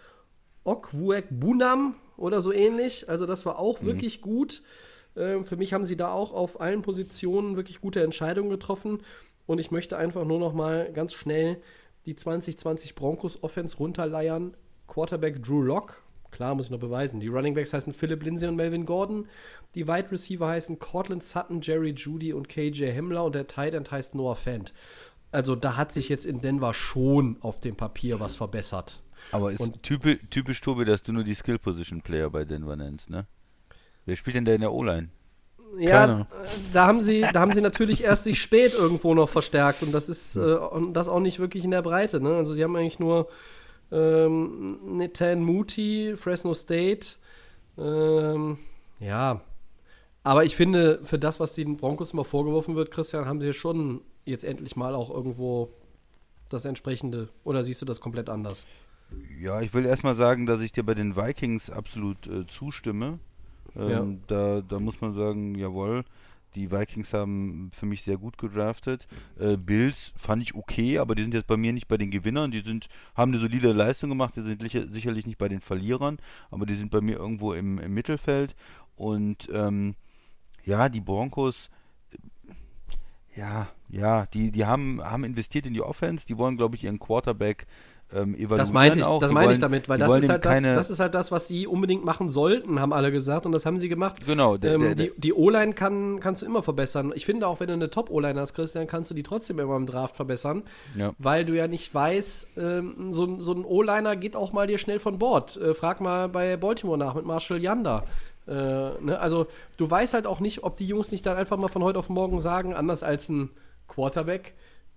Okwuek 0.66 1.28
Bunam 1.30 1.96
oder 2.18 2.42
so 2.42 2.52
ähnlich. 2.52 3.08
Also 3.08 3.26
das 3.26 3.46
war 3.46 3.58
auch 3.58 3.84
wirklich 3.84 4.22
gut. 4.22 4.64
Ähm, 5.16 5.46
für 5.46 5.56
mich 5.56 5.74
haben 5.74 5.86
sie 5.86 5.96
da 5.96 6.12
auch 6.12 6.34
auf 6.34 6.60
allen 6.60 6.82
Positionen 6.82 7.56
wirklich 7.56 7.80
gute 7.80 8.04
Entscheidungen 8.04 8.50
getroffen. 8.50 9.00
Und 9.46 9.60
ich 9.60 9.72
möchte 9.72 9.98
einfach 9.98 10.26
nur 10.26 10.40
noch 10.40 10.54
mal 10.54 10.92
ganz 10.92 11.14
schnell 11.14 11.62
die 12.06 12.16
2020 12.16 12.96
Broncos 12.96 13.44
Offense 13.44 13.78
runterleiern. 13.78 14.58
Quarterback 14.88 15.42
Drew 15.44 15.62
Lock, 15.62 16.04
klar, 16.32 16.56
muss 16.56 16.66
ich 16.66 16.72
noch 16.72 16.80
beweisen. 16.80 17.20
Die 17.20 17.28
Running 17.28 17.54
Backs 17.56 17.74
heißen 17.74 17.94
Philip 17.94 18.24
Lindsay 18.24 18.48
und 18.48 18.56
Melvin 18.56 18.86
Gordon. 18.86 19.28
Die 19.74 19.88
Wide 19.88 20.12
Receiver 20.12 20.48
heißen 20.48 20.80
Cortland 20.80 21.24
Sutton, 21.24 21.62
Jerry 21.62 21.92
Judy 21.92 22.34
und 22.34 22.48
KJ 22.50 22.86
Himmler. 22.92 23.24
Und 23.24 23.36
der 23.36 23.48
Tight 23.48 23.74
End 23.74 23.92
heißt 23.92 24.16
Noah 24.16 24.36
Fant. 24.36 24.74
Also 25.32 25.56
da 25.56 25.76
hat 25.76 25.92
sich 25.92 26.08
jetzt 26.10 26.26
in 26.26 26.40
Denver 26.42 26.74
schon 26.74 27.38
auf 27.42 27.60
dem 27.60 27.76
Papier 27.76 28.20
was 28.20 28.36
verbessert. 28.36 29.02
Aber 29.32 29.52
ist 29.52 29.60
Und- 29.60 29.82
typisch, 29.84 30.20
typisch 30.30 30.62
Tobi, 30.62 30.86
dass 30.86 31.04
du 31.04 31.12
nur 31.12 31.24
die 31.24 31.34
Skill-Position-Player 31.36 32.30
bei 32.30 32.46
Denver 32.46 32.76
nennst, 32.76 33.10
ne? 33.10 33.26
Wer 34.06 34.16
spielt 34.16 34.36
denn 34.36 34.46
da 34.46 34.54
in 34.54 34.62
der 34.62 34.72
O-Line? 34.72 35.10
Ja, 35.78 36.06
Keiner. 36.06 36.28
da 36.74 36.86
haben 36.88 37.02
sie, 37.02 37.22
da 37.34 37.40
haben 37.42 37.52
sie 37.52 37.60
natürlich 37.62 38.04
erst 38.04 38.24
sich 38.24 38.40
spät 38.42 38.74
irgendwo 38.76 39.14
noch 39.16 39.28
verstärkt 39.28 39.82
und 39.82 39.92
das 39.92 40.08
ist 40.10 40.36
äh, 40.38 40.40
und 40.56 40.94
das 40.94 41.10
auch 41.10 41.20
nicht 41.20 41.40
wirklich 41.40 41.66
in 41.66 41.72
der 41.72 41.82
Breite. 41.82 42.22
Ne? 42.22 42.36
Also 42.36 42.54
sie 42.54 42.64
haben 42.64 42.76
eigentlich 42.76 43.00
nur 43.00 43.28
ähm, 43.92 44.98
Nathan 44.98 45.42
Moody, 45.42 46.16
Fresno 46.18 46.54
State. 46.54 47.18
Ähm, 47.78 48.58
ja, 49.00 49.42
aber 50.24 50.44
ich 50.44 50.56
finde, 50.56 51.02
für 51.04 51.20
das, 51.20 51.40
was 51.40 51.54
den 51.54 51.78
Broncos 51.78 52.12
immer 52.12 52.24
vorgeworfen 52.24 52.76
wird, 52.76 52.90
Christian, 52.90 53.26
haben 53.26 53.42
sie 53.42 53.54
schon 53.54 54.02
jetzt 54.26 54.44
endlich 54.44 54.76
mal 54.76 54.96
auch 54.96 55.12
irgendwo 55.12 55.70
das 56.50 56.66
entsprechende. 56.66 57.30
Oder 57.44 57.64
siehst 57.64 57.82
du 57.82 57.86
das 57.86 58.02
komplett 58.02 58.28
anders? 58.30 58.66
Ja, 59.40 59.62
ich 59.62 59.74
will 59.74 59.86
erstmal 59.86 60.16
sagen, 60.16 60.48
dass 60.48 60.62
ich 60.62 60.72
dir 60.72 60.84
bei 60.84 60.96
den 60.96 61.16
Vikings 61.16 61.70
absolut 61.70 62.26
äh, 62.26 62.48
zustimme. 62.48 63.20
Ähm, 63.76 64.22
da, 64.28 64.62
da 64.62 64.80
muss 64.80 65.00
man 65.00 65.14
sagen, 65.14 65.54
jawohl, 65.56 66.06
die 66.56 66.72
Vikings 66.72 67.14
haben 67.14 67.70
für 67.78 67.86
mich 67.86 68.04
sehr 68.04 68.18
gut 68.18 68.38
gedraftet. 68.38 69.08
Äh, 69.40 69.58
Bills 69.58 70.14
fand 70.16 70.42
ich 70.42 70.56
okay, 70.56 71.00
aber 71.00 71.16
die 71.16 71.24
sind 71.24 71.34
jetzt 71.34 71.48
bei 71.48 71.58
mir 71.58 71.74
nicht 71.74 71.88
bei 71.88 71.98
den 71.98 72.12
Gewinnern. 72.12 72.52
Die 72.52 72.62
sind, 72.62 72.88
haben 73.16 73.32
eine 73.32 73.42
solide 73.42 73.72
Leistung 73.72 74.10
gemacht, 74.10 74.36
die 74.36 74.42
sind 74.42 74.62
sicher, 74.62 74.88
sicherlich 74.88 75.26
nicht 75.26 75.38
bei 75.38 75.50
den 75.50 75.62
Verlierern, 75.62 76.18
aber 76.50 76.66
die 76.66 76.76
sind 76.76 76.92
bei 76.92 77.02
mir 77.02 77.18
irgendwo 77.18 77.54
im, 77.54 77.80
im 77.80 77.94
Mittelfeld. 77.94 78.56
Und 78.96 79.50
ähm, 79.52 79.96
ja, 80.64 80.90
die 80.90 81.02
Broncos, 81.02 81.70
ja, 83.36 83.68
ja, 83.90 84.26
die, 84.28 84.52
die 84.52 84.66
haben, 84.66 85.02
haben 85.04 85.26
investiert 85.26 85.66
in 85.66 85.74
die 85.74 85.82
Offense, 85.82 86.26
die 86.26 86.38
wollen, 86.38 86.58
glaube 86.58 86.76
ich, 86.76 86.86
ihren 86.86 87.00
Quarterback 87.00 87.68
ähm, 88.14 88.36
evaluieren 88.36 88.58
Das 88.58 88.72
meinte 88.72 89.00
ich, 89.00 89.06
auch. 89.06 89.20
das 89.20 89.32
meine 89.32 89.52
ich 89.52 89.60
damit, 89.60 89.90
weil 89.90 89.98
das 89.98 90.14
ist, 90.16 90.30
halt 90.30 90.46
das, 90.46 90.62
das 90.62 90.90
ist 90.92 91.00
halt 91.00 91.16
das, 91.16 91.32
was 91.32 91.48
sie 91.48 91.66
unbedingt 91.66 92.06
machen 92.06 92.30
sollten, 92.30 92.80
haben 92.80 92.94
alle 92.94 93.12
gesagt 93.12 93.46
und 93.48 93.52
das 93.52 93.66
haben 93.66 93.80
sie 93.80 93.90
gemacht. 93.90 94.18
Genau, 94.26 94.58
der, 94.58 94.76
ähm, 94.76 94.82
der, 94.82 94.96
die 94.96 95.12
die 95.18 95.34
O-Line 95.34 95.74
kann, 95.74 96.20
kannst 96.20 96.42
du 96.44 96.46
immer 96.46 96.62
verbessern. 96.62 97.12
Ich 97.16 97.26
finde 97.26 97.48
auch, 97.48 97.60
wenn 97.60 97.68
du 97.68 97.74
eine 97.74 97.90
Top-O-Line 97.90 98.40
hast, 98.40 98.54
Christian, 98.54 98.86
kannst 98.88 99.10
du 99.10 99.16
die 99.16 99.24
trotzdem 99.24 99.58
immer 99.60 99.76
im 99.76 99.86
Draft 99.88 100.16
verbessern, 100.16 100.64
Ja. 100.96 101.14
weil 101.18 101.46
du 101.46 101.54
ja 101.58 101.68
nicht 101.68 101.94
weißt, 101.94 102.50
ähm, 102.58 103.12
so, 103.12 103.26
ein- 103.26 103.42
so 103.42 103.54
ein 103.54 103.66
O-Liner 103.66 104.16
geht 104.16 104.36
auch 104.36 104.54
mal 104.54 104.68
dir 104.68 104.78
schnell 104.78 105.00
von 105.00 105.18
Bord. 105.18 105.58
Äh, 105.58 105.74
frag 105.74 106.00
mal 106.00 106.30
bei 106.30 106.58
Baltimore 106.58 106.98
nach 107.00 107.16
mit 107.16 107.26
Marshall 107.26 107.62
Yanda. 107.62 108.04
Äh, 108.48 108.52
ne? 108.54 109.18
Also 109.20 109.48
du 109.78 109.90
weißt 109.90 110.14
halt 110.14 110.28
auch 110.28 110.40
nicht, 110.40 110.64
ob 110.64 110.78
die 110.78 110.86
Jungs 110.88 111.12
nicht 111.12 111.26
dann 111.26 111.36
einfach 111.38 111.58
mal 111.58 111.68
von 111.70 111.84
heute 111.84 111.98
auf 111.98 112.10
morgen 112.10 112.40
sagen, 112.40 112.76
anders 112.76 113.02
als 113.02 113.28
ein 113.30 113.50
Quarterback, 113.88 114.54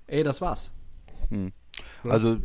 ey, 0.07 0.23
das 0.23 0.43
war's. 0.43 0.71
Also, 2.05 2.37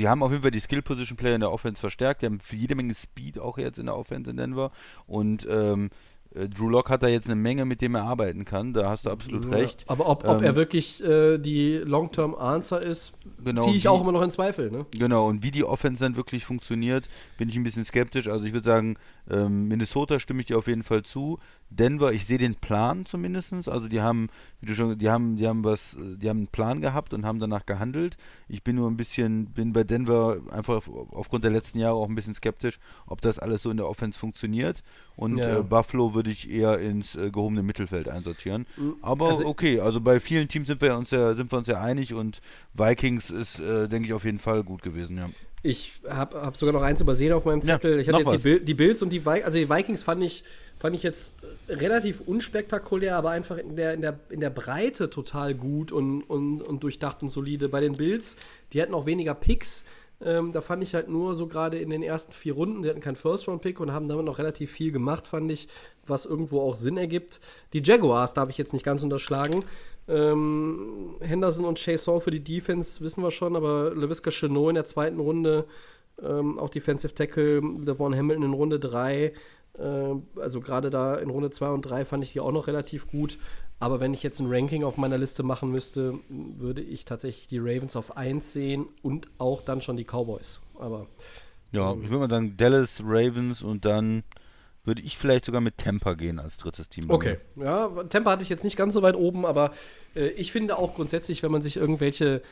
die 0.00 0.08
haben 0.08 0.22
auf 0.22 0.30
jeden 0.30 0.42
Fall 0.42 0.50
die 0.50 0.60
Skill-Position-Player 0.60 1.34
in 1.36 1.40
der 1.42 1.52
Offense 1.52 1.78
verstärkt. 1.80 2.22
Die 2.22 2.26
haben 2.26 2.38
jede 2.50 2.74
Menge 2.74 2.94
Speed 2.94 3.38
auch 3.38 3.58
jetzt 3.58 3.78
in 3.78 3.86
der 3.86 3.96
Offense 3.96 4.30
in 4.30 4.36
Denver. 4.38 4.72
Und 5.06 5.46
ähm, 5.48 5.90
äh, 6.34 6.48
Drew 6.48 6.68
Lock 6.68 6.90
hat 6.90 7.02
da 7.02 7.08
jetzt 7.08 7.26
eine 7.26 7.34
Menge, 7.36 7.64
mit 7.64 7.80
dem 7.80 7.94
er 7.94 8.02
arbeiten 8.04 8.44
kann. 8.44 8.72
Da 8.72 8.88
hast 8.88 9.04
du 9.06 9.10
absolut 9.10 9.52
recht. 9.52 9.84
Aber 9.88 10.08
ob, 10.08 10.24
ob 10.28 10.38
Ähm, 10.38 10.44
er 10.44 10.56
wirklich 10.56 11.02
äh, 11.04 11.38
die 11.38 11.76
Long-Term-Answer 11.78 12.80
ist, 12.80 13.12
Genau, 13.44 13.62
ziehe 13.62 13.76
ich 13.76 13.84
wie- 13.84 13.88
auch 13.88 14.00
immer 14.00 14.12
noch 14.12 14.22
in 14.22 14.30
Zweifel. 14.30 14.70
Ne? 14.70 14.86
Genau, 14.92 15.28
und 15.28 15.42
wie 15.42 15.50
die 15.50 15.64
Offense 15.64 16.02
dann 16.02 16.16
wirklich 16.16 16.44
funktioniert, 16.44 17.08
bin 17.38 17.48
ich 17.48 17.56
ein 17.56 17.62
bisschen 17.64 17.84
skeptisch. 17.84 18.28
Also 18.28 18.44
ich 18.46 18.52
würde 18.52 18.66
sagen, 18.66 18.96
ähm, 19.30 19.68
Minnesota 19.68 20.18
stimme 20.18 20.40
ich 20.40 20.46
dir 20.46 20.58
auf 20.58 20.66
jeden 20.66 20.82
Fall 20.82 21.02
zu. 21.02 21.38
Denver, 21.72 22.12
ich 22.12 22.26
sehe 22.26 22.38
den 22.38 22.56
Plan 22.56 23.06
zumindest. 23.06 23.52
Also 23.68 23.86
die 23.88 24.00
haben, 24.00 24.28
wie 24.60 24.66
du 24.66 24.74
schon, 24.74 24.98
die 24.98 25.08
haben, 25.08 25.36
die 25.36 25.46
haben 25.46 25.62
was, 25.62 25.96
die 26.00 26.28
haben 26.28 26.38
einen 26.38 26.46
Plan 26.48 26.80
gehabt 26.80 27.14
und 27.14 27.24
haben 27.24 27.38
danach 27.38 27.64
gehandelt. 27.64 28.16
Ich 28.48 28.64
bin 28.64 28.74
nur 28.74 28.90
ein 28.90 28.96
bisschen, 28.96 29.46
bin 29.46 29.72
bei 29.72 29.84
Denver 29.84 30.38
einfach 30.50 30.74
auf- 30.78 31.12
aufgrund 31.12 31.44
der 31.44 31.52
letzten 31.52 31.78
Jahre 31.78 31.94
auch 31.94 32.08
ein 32.08 32.16
bisschen 32.16 32.34
skeptisch, 32.34 32.80
ob 33.06 33.20
das 33.20 33.38
alles 33.38 33.62
so 33.62 33.70
in 33.70 33.76
der 33.76 33.88
Offense 33.88 34.18
funktioniert. 34.18 34.82
Und 35.14 35.38
Ja. 35.38 35.58
äh, 35.60 35.62
Buffalo 35.62 36.12
würde 36.12 36.30
ich 36.30 36.50
eher 36.50 36.80
ins 36.80 37.14
äh, 37.14 37.30
gehobene 37.30 37.62
Mittelfeld 37.62 38.08
einsortieren. 38.08 38.66
Aber 39.00 39.28
also- 39.28 39.46
okay, 39.46 39.78
also 39.78 40.00
bei 40.00 40.18
vielen 40.18 40.48
Teams 40.48 40.66
sind 40.66 40.80
wir 40.82 40.96
uns 40.96 41.12
ja, 41.12 41.34
sind 41.36 41.52
wir 41.52 41.58
uns 41.58 41.68
ja 41.68 41.80
einig 41.80 42.14
und 42.14 42.40
Vikings 42.74 43.30
ist, 43.30 43.60
äh, 43.60 43.88
denke 43.88 44.08
ich, 44.08 44.12
auf 44.14 44.24
jeden 44.24 44.40
Fall 44.40 44.64
gut 44.64 44.82
gewesen, 44.82 45.18
ja. 45.18 45.26
Ich 45.62 45.92
habe 46.08 46.40
hab 46.40 46.56
sogar 46.56 46.72
noch 46.72 46.82
eins 46.82 47.00
übersehen 47.00 47.32
auf 47.32 47.44
meinem 47.44 47.60
Ja, 47.60 47.78
Zettel. 47.78 48.00
ich 48.00 48.06
noch 48.06 48.18
hatte 48.20 48.30
jetzt 48.32 48.44
die, 48.44 48.64
die 48.64 48.74
Bills 48.74 49.02
und 49.02 49.12
die 49.12 49.24
Vikings. 49.26 49.44
Also 49.44 49.58
die 49.58 49.68
Vikings 49.68 50.02
fand 50.02 50.22
ich, 50.22 50.42
fand 50.78 50.94
ich 50.94 51.02
jetzt 51.02 51.34
äh, 51.68 51.74
relativ 51.74 52.22
unspektakulär, 52.22 53.16
aber 53.16 53.30
einfach 53.30 53.58
in 53.58 53.76
der, 53.76 53.92
in 53.92 54.00
der, 54.00 54.18
in 54.30 54.40
der 54.40 54.50
Breite 54.50 55.10
total 55.10 55.54
gut 55.54 55.92
und, 55.92 56.22
und, 56.22 56.62
und 56.62 56.82
durchdacht 56.82 57.22
und 57.22 57.28
solide. 57.28 57.68
Bei 57.68 57.80
den 57.80 57.92
Bills, 57.92 58.36
die 58.72 58.80
hatten 58.80 58.94
auch 58.94 59.04
weniger 59.04 59.34
Picks. 59.34 59.84
Ähm, 60.22 60.52
da 60.52 60.60
fand 60.60 60.82
ich 60.82 60.94
halt 60.94 61.08
nur 61.08 61.34
so 61.34 61.46
gerade 61.46 61.78
in 61.78 61.88
den 61.88 62.02
ersten 62.02 62.32
vier 62.32 62.52
Runden, 62.52 62.82
die 62.82 62.90
hatten 62.90 63.00
keinen 63.00 63.16
First-Round-Pick 63.16 63.80
und 63.80 63.92
haben 63.92 64.06
damit 64.06 64.26
noch 64.26 64.38
relativ 64.38 64.70
viel 64.70 64.92
gemacht, 64.92 65.26
fand 65.26 65.50
ich, 65.50 65.66
was 66.06 66.26
irgendwo 66.26 66.60
auch 66.60 66.76
Sinn 66.76 66.98
ergibt. 66.98 67.40
Die 67.72 67.82
Jaguars 67.82 68.34
darf 68.34 68.50
ich 68.50 68.58
jetzt 68.58 68.74
nicht 68.74 68.84
ganz 68.84 69.02
unterschlagen. 69.02 69.64
Ähm, 70.10 71.14
Henderson 71.20 71.64
und 71.64 71.78
Chasson 71.78 72.20
für 72.20 72.30
die 72.30 72.42
Defense 72.42 73.00
wissen 73.00 73.22
wir 73.22 73.30
schon, 73.30 73.54
aber 73.54 73.94
LaVisca 73.94 74.30
Chenot 74.30 74.70
in 74.70 74.74
der 74.74 74.84
zweiten 74.84 75.20
Runde, 75.20 75.66
ähm, 76.22 76.58
auch 76.58 76.68
Defensive 76.68 77.14
Tackle, 77.14 77.62
Devon 77.84 78.14
Hamilton 78.14 78.44
in 78.44 78.52
Runde 78.52 78.80
3, 78.80 79.32
äh, 79.78 79.82
also 80.36 80.60
gerade 80.60 80.90
da 80.90 81.14
in 81.14 81.30
Runde 81.30 81.50
2 81.50 81.68
und 81.70 81.82
3 81.82 82.04
fand 82.04 82.24
ich 82.24 82.32
die 82.32 82.40
auch 82.40 82.52
noch 82.52 82.66
relativ 82.66 83.06
gut. 83.08 83.38
Aber 83.78 83.98
wenn 83.98 84.12
ich 84.12 84.22
jetzt 84.22 84.40
ein 84.40 84.52
Ranking 84.52 84.84
auf 84.84 84.98
meiner 84.98 85.16
Liste 85.16 85.42
machen 85.42 85.70
müsste, 85.70 86.18
würde 86.28 86.82
ich 86.82 87.06
tatsächlich 87.06 87.46
die 87.46 87.58
Ravens 87.58 87.96
auf 87.96 88.16
1 88.16 88.52
sehen 88.52 88.86
und 89.02 89.28
auch 89.38 89.62
dann 89.62 89.80
schon 89.80 89.96
die 89.96 90.04
Cowboys. 90.04 90.60
Aber 90.78 91.06
Ja, 91.72 91.94
ich 91.94 92.10
würde 92.10 92.18
mal 92.18 92.30
sagen 92.30 92.56
Dallas, 92.58 92.90
Ravens 93.02 93.62
und 93.62 93.84
dann 93.86 94.22
würde 94.84 95.02
ich 95.02 95.18
vielleicht 95.18 95.44
sogar 95.44 95.60
mit 95.60 95.78
Tampa 95.78 96.14
gehen 96.14 96.38
als 96.38 96.56
drittes 96.56 96.88
Team. 96.88 97.10
Okay, 97.10 97.38
ja, 97.56 97.88
Temper 98.04 98.30
hatte 98.30 98.42
ich 98.42 98.48
jetzt 98.48 98.64
nicht 98.64 98.76
ganz 98.76 98.94
so 98.94 99.02
weit 99.02 99.16
oben, 99.16 99.44
aber 99.44 99.72
äh, 100.14 100.28
ich 100.30 100.52
finde 100.52 100.78
auch 100.78 100.94
grundsätzlich, 100.94 101.42
wenn 101.42 101.52
man 101.52 101.62
sich 101.62 101.76
irgendwelche 101.76 102.42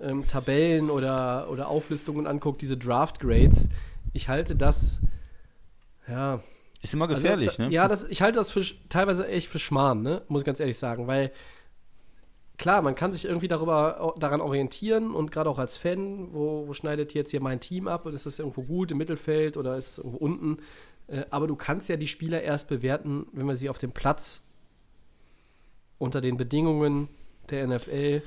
ähm, 0.00 0.26
Tabellen 0.26 0.90
oder, 0.90 1.48
oder 1.50 1.68
Auflistungen 1.68 2.26
anguckt, 2.26 2.60
diese 2.60 2.76
Draft 2.76 3.20
Grades, 3.20 3.68
ich 4.12 4.28
halte 4.28 4.54
das, 4.54 5.00
ja. 6.06 6.42
Ist 6.82 6.94
immer 6.94 7.08
also 7.08 7.16
gefährlich, 7.20 7.56
da, 7.56 7.66
ne? 7.66 7.74
Ja, 7.74 7.88
das, 7.88 8.04
ich 8.04 8.22
halte 8.22 8.38
das 8.38 8.50
für, 8.50 8.62
teilweise 8.88 9.26
echt 9.26 9.48
für 9.48 9.58
Schmarrn, 9.58 10.02
ne? 10.02 10.22
muss 10.28 10.42
ich 10.42 10.46
ganz 10.46 10.60
ehrlich 10.60 10.78
sagen, 10.78 11.06
weil 11.06 11.32
klar, 12.58 12.82
man 12.82 12.94
kann 12.94 13.12
sich 13.12 13.24
irgendwie 13.24 13.48
darüber, 13.48 14.14
daran 14.18 14.40
orientieren 14.40 15.14
und 15.14 15.30
gerade 15.30 15.48
auch 15.48 15.58
als 15.58 15.76
Fan, 15.76 16.32
wo, 16.32 16.68
wo 16.68 16.72
schneidet 16.74 17.14
jetzt 17.14 17.30
hier 17.30 17.40
mein 17.40 17.60
Team 17.60 17.88
ab 17.88 18.04
und 18.04 18.14
ist 18.14 18.26
das 18.26 18.38
irgendwo 18.38 18.62
gut 18.62 18.92
im 18.92 18.98
Mittelfeld 18.98 19.56
oder 19.56 19.76
ist 19.76 19.92
es 19.92 19.98
irgendwo 19.98 20.18
unten? 20.18 20.58
Äh, 21.08 21.24
aber 21.30 21.46
du 21.46 21.56
kannst 21.56 21.88
ja 21.88 21.96
die 21.96 22.06
Spieler 22.08 22.42
erst 22.42 22.68
bewerten, 22.68 23.26
wenn 23.32 23.46
wir 23.46 23.56
sie 23.56 23.68
auf 23.68 23.78
dem 23.78 23.92
Platz 23.92 24.42
unter 25.98 26.20
den 26.20 26.36
Bedingungen 26.36 27.08
der 27.50 27.66
NFL, 27.66 28.22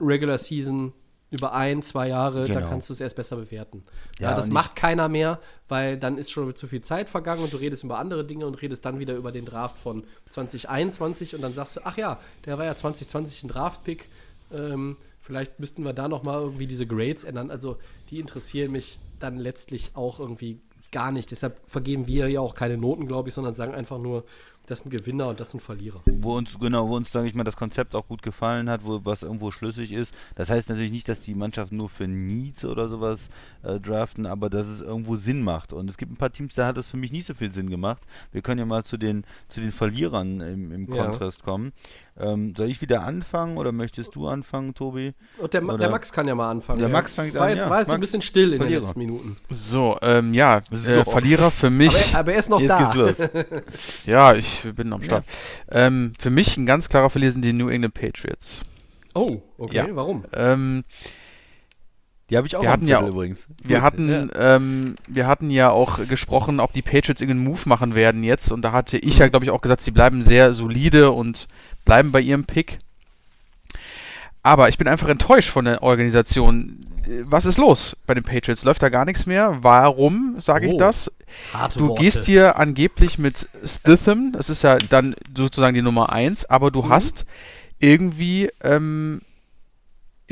Regular 0.00 0.38
Season, 0.38 0.92
über 1.30 1.52
ein, 1.52 1.82
zwei 1.82 2.08
Jahre, 2.08 2.46
da 2.46 2.54
Genau. 2.60 2.68
kannst 2.68 2.88
du 2.88 2.92
es 2.92 3.00
erst 3.00 3.16
besser 3.16 3.34
bewerten. 3.36 3.82
Ja, 4.20 4.30
Ja, 4.30 4.36
das 4.36 4.50
macht 4.50 4.76
keiner 4.76 5.08
mehr, 5.08 5.40
weil 5.68 5.98
dann 5.98 6.16
ist 6.16 6.30
schon 6.30 6.54
zu 6.54 6.68
viel 6.68 6.80
Zeit 6.82 7.08
vergangen 7.08 7.42
und 7.42 7.52
du 7.52 7.56
redest 7.56 7.82
über 7.82 7.98
andere 7.98 8.24
Dinge 8.24 8.46
und 8.46 8.62
redest 8.62 8.84
dann 8.84 9.00
wieder 9.00 9.14
über 9.16 9.32
den 9.32 9.44
Draft 9.44 9.76
von 9.78 10.04
2021 10.30 11.34
und 11.34 11.42
dann 11.42 11.52
sagst 11.52 11.76
du, 11.76 11.80
ach 11.82 11.96
ja, 11.96 12.20
der 12.44 12.56
war 12.58 12.64
ja 12.64 12.76
2020 12.76 13.42
ein 13.44 13.48
Draftpick. 13.48 14.08
Ähm, 14.52 14.96
vielleicht 15.20 15.58
müssten 15.58 15.82
wir 15.84 15.92
da 15.92 16.06
noch 16.06 16.22
mal 16.22 16.40
irgendwie 16.40 16.68
diese 16.68 16.86
Grades 16.86 17.24
ändern. 17.24 17.50
Also 17.50 17.78
die 18.10 18.20
interessieren 18.20 18.70
mich 18.70 19.00
dann 19.18 19.36
letztlich 19.36 19.96
auch 19.96 20.20
irgendwie 20.20 20.60
gar 20.94 21.12
nicht. 21.12 21.30
Deshalb 21.30 21.60
vergeben 21.66 22.06
wir 22.06 22.28
ja 22.28 22.40
auch 22.40 22.54
keine 22.54 22.78
Noten, 22.78 23.06
glaube 23.06 23.28
ich, 23.28 23.34
sondern 23.34 23.52
sagen 23.52 23.74
einfach 23.74 23.98
nur, 23.98 24.24
das 24.66 24.78
sind 24.78 24.90
Gewinner 24.90 25.28
und 25.28 25.40
das 25.40 25.50
sind 25.50 25.60
Verlierer. 25.60 26.00
wo 26.06 26.38
uns, 26.38 26.58
genau, 26.58 26.88
wo 26.88 26.96
uns, 26.96 27.12
sage 27.12 27.28
ich 27.28 27.34
mal, 27.34 27.44
das 27.44 27.56
Konzept 27.56 27.94
auch 27.94 28.08
gut 28.08 28.22
gefallen 28.22 28.70
hat, 28.70 28.80
wo 28.82 29.04
was 29.04 29.22
irgendwo 29.22 29.50
schlüssig 29.50 29.92
ist. 29.92 30.14
Das 30.36 30.48
heißt 30.48 30.70
natürlich 30.70 30.90
nicht, 30.92 31.06
dass 31.06 31.20
die 31.20 31.34
Mannschaften 31.34 31.76
nur 31.76 31.90
für 31.90 32.08
Needs 32.08 32.64
oder 32.64 32.88
sowas 32.88 33.20
äh, 33.62 33.78
draften, 33.78 34.24
aber 34.24 34.48
dass 34.48 34.66
es 34.66 34.80
irgendwo 34.80 35.16
Sinn 35.16 35.42
macht. 35.42 35.74
Und 35.74 35.90
es 35.90 35.98
gibt 35.98 36.12
ein 36.12 36.16
paar 36.16 36.32
Teams, 36.32 36.54
da 36.54 36.66
hat 36.66 36.78
es 36.78 36.86
für 36.86 36.96
mich 36.96 37.12
nicht 37.12 37.26
so 37.26 37.34
viel 37.34 37.52
Sinn 37.52 37.68
gemacht. 37.68 38.02
Wir 38.32 38.40
können 38.40 38.58
ja 38.58 38.64
mal 38.64 38.84
zu 38.84 38.96
den, 38.96 39.24
zu 39.50 39.60
den 39.60 39.70
Verlierern 39.72 40.40
im, 40.40 40.72
im 40.72 40.94
Ja. 40.94 41.08
Kontrast 41.08 41.42
kommen. 41.42 41.72
Ähm, 42.16 42.54
soll 42.56 42.68
ich 42.68 42.80
wieder 42.80 43.02
anfangen 43.02 43.56
oder 43.58 43.72
möchtest 43.72 44.14
du 44.14 44.28
anfangen, 44.28 44.72
Tobi? 44.74 45.14
Und 45.38 45.52
der, 45.52 45.60
Ma- 45.62 45.72
Oder- 45.74 45.80
der 45.82 45.90
Max 45.90 46.12
kann 46.12 46.28
ja 46.28 46.34
mal 46.36 46.48
anfangen. 46.48 46.78
Der 46.78 46.88
Max 46.88 47.12
fängt 47.14 47.34
war 47.34 47.42
an, 47.42 47.48
Jetzt, 47.50 47.60
ja. 47.62 47.70
war 47.70 47.78
jetzt 47.78 47.88
so 47.88 47.94
ein 47.94 47.98
Max, 47.98 48.08
bisschen 48.12 48.22
still 48.22 48.52
in 48.52 48.58
Verlierer. 48.58 48.80
den 48.80 48.84
letzten 48.84 48.98
Minuten. 49.00 49.36
So, 49.50 49.98
ähm, 50.00 50.32
ja, 50.32 50.58
äh, 50.58 51.04
So. 51.04 51.10
Verlierer 51.10 51.50
für 51.50 51.70
mich. 51.70 51.92
Aber, 51.92 52.12
er- 52.14 52.18
aber 52.20 52.32
er 52.34 52.38
ist 52.38 52.50
noch 52.50 52.60
Jetzt 52.60 52.68
da. 52.70 52.92
Ja, 54.06 54.32
ich 54.34 54.62
bin 54.76 54.92
am 54.92 55.02
Start. 55.02 55.24
Ähm, 55.72 56.12
für 56.16 56.30
mich 56.30 56.56
ein 56.56 56.66
ganz 56.66 56.88
klarer 56.88 57.10
Verlierer 57.10 57.32
sind 57.32 57.44
die 57.44 57.52
New 57.52 57.68
England 57.68 57.94
Patriots. 57.94 58.62
Oh, 59.16 59.42
okay. 59.58 59.76
Ja. 59.76 59.86
Warum? 59.90 60.24
Ähm, 60.36 60.84
Die 62.34 62.38
habe 62.38 62.46
ich 62.46 62.56
auch 62.56 62.62
Wir 62.62 62.70
hatten 62.72 62.86
ja 62.88 62.98
Zettel 62.98 63.12
übrigens. 63.12 63.38
wir, 63.62 63.76
Gut, 63.76 63.84
hatten, 63.84 64.08
ja. 64.34 64.56
ähm, 64.56 64.96
wir 65.06 65.26
hatten 65.26 65.50
ja 65.50 65.70
auch 65.70 66.00
gesprochen, 66.08 66.60
ob 66.60 66.72
die 66.72 66.82
Patriots 66.82 67.20
irgendeinen 67.20 67.44
Move 67.48 67.60
machen 67.66 67.94
werden 67.94 68.24
jetzt. 68.24 68.50
Und 68.52 68.62
da 68.62 68.72
hatte 68.72 68.98
ich 68.98 69.18
ja, 69.18 69.28
glaube 69.28 69.44
ich, 69.44 69.50
auch 69.50 69.60
gesagt, 69.60 69.80
sie 69.80 69.90
bleiben 69.92 70.20
sehr 70.22 70.52
solide 70.52 71.10
und 71.12 71.46
bleiben 71.84 72.12
bei 72.12 72.20
ihrem 72.20 72.44
Pick. 72.44 72.78
aber 74.42 74.68
ich 74.68 74.78
bin 74.78 74.88
einfach 74.88 75.08
enttäuscht 75.08 75.50
von 75.50 75.64
der 75.64 75.82
Organisation. 75.82 76.80
Was 77.24 77.44
ist 77.44 77.58
los 77.58 77.96
bei 78.06 78.14
den 78.14 78.24
Patriots? 78.24 78.64
Läuft 78.64 78.82
da 78.82 78.88
gar 78.88 79.04
nichts 79.04 79.26
mehr? 79.26 79.58
Warum 79.60 80.36
sage 80.38 80.66
ich 80.68 80.74
Oh, 80.74 80.78
das? 80.78 81.12
Harte 81.52 81.78
Du 81.78 81.88
Worte. 81.88 82.02
gehst 82.02 82.24
hier 82.24 82.58
angeblich 82.58 83.18
mit 83.18 83.46
Stitham, 83.64 84.32
das 84.32 84.48
ist 84.50 84.62
ja 84.62 84.78
dann 84.78 85.14
sozusagen 85.36 85.74
die 85.74 85.82
Nummer 85.82 86.12
1, 86.12 86.46
aber 86.46 86.68
Mhm. 86.68 86.72
du 86.72 86.88
hast 86.88 87.26
irgendwie 87.78 88.50
ähm, 88.62 89.20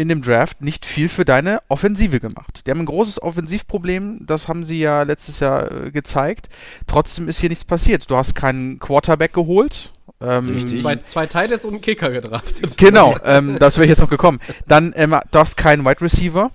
in 0.03 0.09
dem 0.09 0.23
Draft 0.23 0.61
nicht 0.61 0.85
viel 0.85 1.09
für 1.09 1.25
deine 1.25 1.61
Offensive 1.69 2.21
gemacht. 2.21 2.67
Die 2.67 2.71
haben 2.71 2.81
ein 2.81 2.87
großes 2.87 3.23
Offensivproblem, 3.23 4.27
das 4.27 4.49
haben 4.49 4.65
sie 4.65 4.81
ja 4.81 5.03
letztes 5.03 5.41
Jahr 5.41 5.71
äh, 5.71 5.91
gezeigt. 5.91 6.49
Trotzdem 6.87 7.29
ist 7.29 7.39
hier 7.39 7.49
nichts 7.49 7.65
passiert. 7.65 8.11
Du 8.11 8.17
hast 8.17 8.35
keinen 8.35 8.79
Quarterback 8.79 9.33
geholt. 9.33 9.93
Ähm. 10.21 10.77
Zwei, 10.77 10.97
zwei 10.97 11.27
Titans 11.27 11.65
und 11.65 11.75
einen 11.75 11.81
Kicker 11.81 12.11
gedraftet. 12.11 12.77
Genau, 12.83 13.17
ähm, 13.25 13.59
das 13.59 13.77
wäre 13.77 13.85
ich 13.85 13.91
jetzt 13.91 14.01
noch 14.01 14.11
gekommen. 14.11 14.41
Dann, 14.67 14.93
ähm, 14.97 15.17
du 15.31 15.39
hast 15.39 15.57
keinen 15.57 15.85
Wide 15.85 16.01
Receiver. 16.01 16.51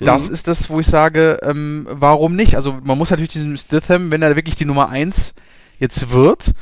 Das 0.00 0.28
ist 0.28 0.48
das, 0.48 0.70
wo 0.70 0.80
ich 0.80 0.86
sage, 0.86 1.38
ähm, 1.42 1.86
warum 1.88 2.34
nicht? 2.34 2.56
Also 2.56 2.78
man 2.82 2.98
muss 2.98 3.10
natürlich 3.10 3.30
diesen 3.30 3.56
Stitham, 3.56 4.10
wenn 4.10 4.22
er 4.22 4.34
wirklich 4.34 4.56
die 4.56 4.64
Nummer 4.64 4.88
1 4.88 5.34
jetzt 5.78 6.10
wird, 6.10 6.52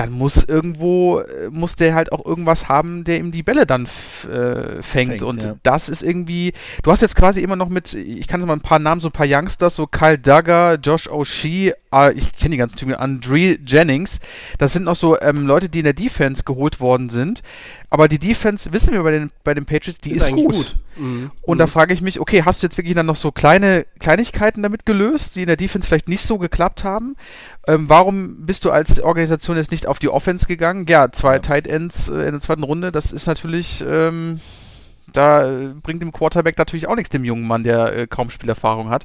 dann 0.00 0.12
muss 0.12 0.44
irgendwo, 0.44 1.18
äh, 1.18 1.50
muss 1.50 1.76
der 1.76 1.94
halt 1.94 2.10
auch 2.10 2.24
irgendwas 2.24 2.70
haben, 2.70 3.04
der 3.04 3.18
ihm 3.18 3.32
die 3.32 3.42
Bälle 3.42 3.66
dann 3.66 3.84
äh, 3.84 4.82
fängt. 4.82 5.10
Fängt, 5.10 5.22
Und 5.22 5.42
ja. 5.42 5.56
das 5.62 5.90
ist 5.90 6.02
irgendwie, 6.02 6.54
du 6.82 6.90
hast 6.90 7.02
jetzt 7.02 7.16
quasi 7.16 7.42
immer 7.42 7.56
noch 7.56 7.68
mit, 7.68 7.92
ich 7.92 8.26
kann 8.26 8.40
mal 8.40 8.54
ein 8.54 8.62
paar 8.62 8.78
Namen, 8.78 9.02
so 9.02 9.08
ein 9.08 9.12
paar 9.12 9.26
Youngsters, 9.28 9.76
so 9.76 9.86
Kyle 9.86 10.18
Duggar, 10.18 10.76
Josh 10.76 11.06
O'Shea, 11.06 11.74
ah, 11.90 12.10
ich 12.10 12.34
kenne 12.34 12.52
die 12.52 12.56
ganzen 12.56 12.76
Typen, 12.76 12.94
Andre 12.94 13.58
Jennings. 13.66 14.20
Das 14.56 14.72
sind 14.72 14.84
noch 14.84 14.96
so 14.96 15.20
ähm, 15.20 15.46
Leute, 15.46 15.68
die 15.68 15.80
in 15.80 15.84
der 15.84 15.92
Defense 15.92 16.44
geholt 16.44 16.80
worden 16.80 17.10
sind. 17.10 17.42
Aber 17.92 18.06
die 18.06 18.20
Defense, 18.20 18.72
wissen 18.72 18.92
wir 18.92 19.02
bei 19.02 19.10
den, 19.10 19.32
bei 19.42 19.52
den 19.52 19.66
Patriots, 19.66 20.00
die 20.00 20.12
ist, 20.12 20.22
eigentlich 20.22 20.46
gut. 20.46 20.76
Mhm. 20.96 21.32
Und 21.42 21.58
da 21.58 21.66
frage 21.66 21.92
ich 21.92 22.00
mich, 22.00 22.20
okay, 22.20 22.44
hast 22.44 22.62
du 22.62 22.66
jetzt 22.66 22.78
wirklich 22.78 22.94
dann 22.94 23.06
noch 23.06 23.16
so 23.16 23.32
kleine 23.32 23.84
Kleinigkeiten 23.98 24.62
damit 24.62 24.86
gelöst, 24.86 25.34
die 25.34 25.40
in 25.40 25.48
der 25.48 25.56
Defense 25.56 25.88
vielleicht 25.88 26.08
nicht 26.08 26.24
so 26.24 26.38
geklappt 26.38 26.84
haben? 26.84 27.16
Ähm, 27.66 27.88
warum 27.88 28.46
bist 28.46 28.64
du 28.64 28.70
als 28.70 29.00
Organisation 29.00 29.56
jetzt 29.56 29.72
nicht 29.72 29.88
auf 29.88 29.98
die 29.98 30.08
Offense 30.08 30.46
gegangen? 30.46 30.86
Ja, 30.88 31.10
zwei 31.10 31.40
Tight 31.40 31.66
Ends 31.66 32.08
äh, 32.08 32.22
in 32.22 32.30
der 32.30 32.40
zweiten 32.40 32.62
Runde, 32.62 32.92
das 32.92 33.10
ist 33.10 33.26
natürlich, 33.26 33.84
ähm, 33.86 34.40
da 35.12 35.50
äh, 35.50 35.74
bringt 35.82 36.00
dem 36.00 36.12
Quarterback 36.12 36.58
natürlich 36.58 36.86
auch 36.86 36.94
nichts, 36.94 37.10
dem 37.10 37.24
jungen 37.24 37.48
Mann, 37.48 37.64
der 37.64 37.96
äh, 37.96 38.06
kaum 38.06 38.30
Spielerfahrung 38.30 38.88
hat. 38.88 39.04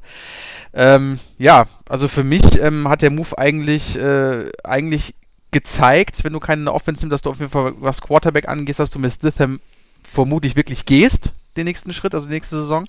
Ähm, 0.74 1.20
ja, 1.40 1.66
also 1.90 2.08
für 2.08 2.24
mich 2.24 2.62
ähm, 2.62 2.88
hat 2.88 3.02
der 3.02 3.10
Move 3.10 3.36
eigentlich, 3.36 3.98
äh, 3.98 4.52
eigentlich 4.64 5.16
gezeigt, 5.56 6.24
wenn 6.26 6.34
du 6.34 6.40
keine 6.42 6.72
Offense 6.74 7.02
nimmst, 7.02 7.14
dass 7.14 7.22
du 7.22 7.30
auf 7.30 7.40
jeden 7.40 7.52
Fall 7.52 7.74
was 7.80 8.02
Quarterback 8.02 8.50
angehst, 8.50 8.80
dass 8.80 8.90
du 8.90 9.00
mit 9.00 9.14
Stitham 9.14 9.62
vermutlich 10.04 10.56
wirklich 10.58 10.86
gehst, 10.86 11.32
den 11.56 11.64
nächsten 11.64 11.94
Schritt, 11.94 12.14
also 12.14 12.26
die 12.28 12.34
nächste 12.34 12.58
Saison. 12.58 12.86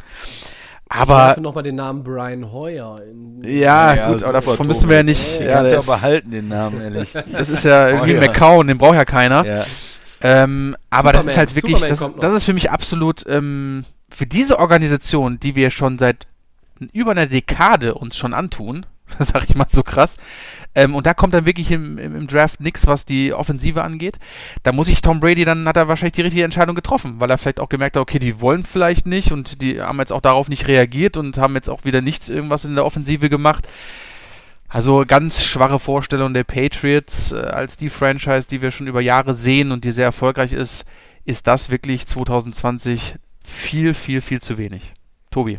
Aber 0.88 1.14
Aber 1.16 1.40
nochmal 1.40 1.62
den 1.62 1.76
Namen 1.76 2.02
Brian 2.04 2.50
Hoyer. 2.52 3.00
In, 3.02 3.42
ja, 3.44 3.94
Ja, 3.94 4.12
gut, 4.12 4.22
aber 4.24 4.32
davon 4.34 4.66
müssen 4.66 4.88
wir 4.88 4.96
ja 4.96 5.02
nicht. 5.04 5.38
Den 5.40 5.46
Ja, 5.48 5.62
kannst 5.68 5.88
du 5.88 6.20
den 6.22 6.48
Namen, 6.48 6.80
ehrlich. 6.80 7.12
das 7.32 7.50
ist 7.50 7.64
ja 7.64 7.88
irgendwie 7.88 8.12
Oh, 8.14 8.16
ein 8.18 8.22
ja. 8.22 8.28
McCown, 8.30 8.66
den 8.66 8.78
braucht 8.78 8.96
ja 8.96 9.04
keiner. 9.04 9.44
ja. 9.46 9.64
Ähm, 10.22 10.74
aber 10.90 11.12
das 11.12 11.26
ist 11.26 11.34
Superman. 11.34 11.38
halt 11.38 11.54
wirklich, 11.54 11.76
Superman 11.78 12.14
das, 12.16 12.20
das 12.20 12.34
ist 12.34 12.44
für 12.44 12.52
mich 12.54 12.70
absolut, 12.70 13.24
ähm, 13.28 13.84
für 14.08 14.26
diese 14.26 14.58
Organisation, 14.58 15.38
die 15.38 15.54
wir 15.54 15.70
schon 15.70 15.98
seit 15.98 16.26
über 16.92 17.10
einer 17.12 17.26
Dekade 17.26 17.94
uns 17.94 18.16
schon 18.16 18.32
antun, 18.34 18.86
sag 19.18 19.44
ich 19.48 19.54
mal 19.56 19.66
so 19.68 19.82
krass, 19.82 20.16
ähm, 20.76 20.94
und 20.94 21.06
da 21.06 21.14
kommt 21.14 21.32
dann 21.32 21.46
wirklich 21.46 21.70
im, 21.70 21.96
im, 21.96 22.14
im 22.14 22.26
Draft 22.26 22.60
nichts, 22.60 22.86
was 22.86 23.06
die 23.06 23.32
Offensive 23.32 23.82
angeht. 23.82 24.18
Da 24.62 24.72
muss 24.72 24.88
ich 24.88 25.00
Tom 25.00 25.20
Brady, 25.20 25.46
dann 25.46 25.66
hat 25.66 25.78
er 25.78 25.88
wahrscheinlich 25.88 26.12
die 26.12 26.20
richtige 26.22 26.44
Entscheidung 26.44 26.76
getroffen, 26.76 27.14
weil 27.18 27.30
er 27.30 27.38
vielleicht 27.38 27.60
auch 27.60 27.70
gemerkt 27.70 27.96
hat, 27.96 28.02
okay, 28.02 28.18
die 28.18 28.42
wollen 28.42 28.64
vielleicht 28.64 29.06
nicht 29.06 29.32
und 29.32 29.62
die 29.62 29.80
haben 29.80 29.98
jetzt 29.98 30.12
auch 30.12 30.20
darauf 30.20 30.50
nicht 30.50 30.68
reagiert 30.68 31.16
und 31.16 31.38
haben 31.38 31.54
jetzt 31.54 31.70
auch 31.70 31.84
wieder 31.84 32.02
nichts 32.02 32.28
irgendwas 32.28 32.66
in 32.66 32.74
der 32.74 32.84
Offensive 32.84 33.30
gemacht. 33.30 33.66
Also 34.68 35.04
ganz 35.06 35.42
schwache 35.42 35.78
Vorstellung 35.78 36.34
der 36.34 36.44
Patriots 36.44 37.32
äh, 37.32 37.36
als 37.36 37.78
die 37.78 37.88
Franchise, 37.88 38.46
die 38.46 38.60
wir 38.60 38.70
schon 38.70 38.86
über 38.86 39.00
Jahre 39.00 39.34
sehen 39.34 39.72
und 39.72 39.84
die 39.84 39.92
sehr 39.92 40.04
erfolgreich 40.04 40.52
ist, 40.52 40.84
ist 41.24 41.46
das 41.46 41.70
wirklich 41.70 42.06
2020 42.06 43.14
viel, 43.42 43.94
viel, 43.94 44.20
viel 44.20 44.42
zu 44.42 44.58
wenig. 44.58 44.92
Tobi. 45.30 45.58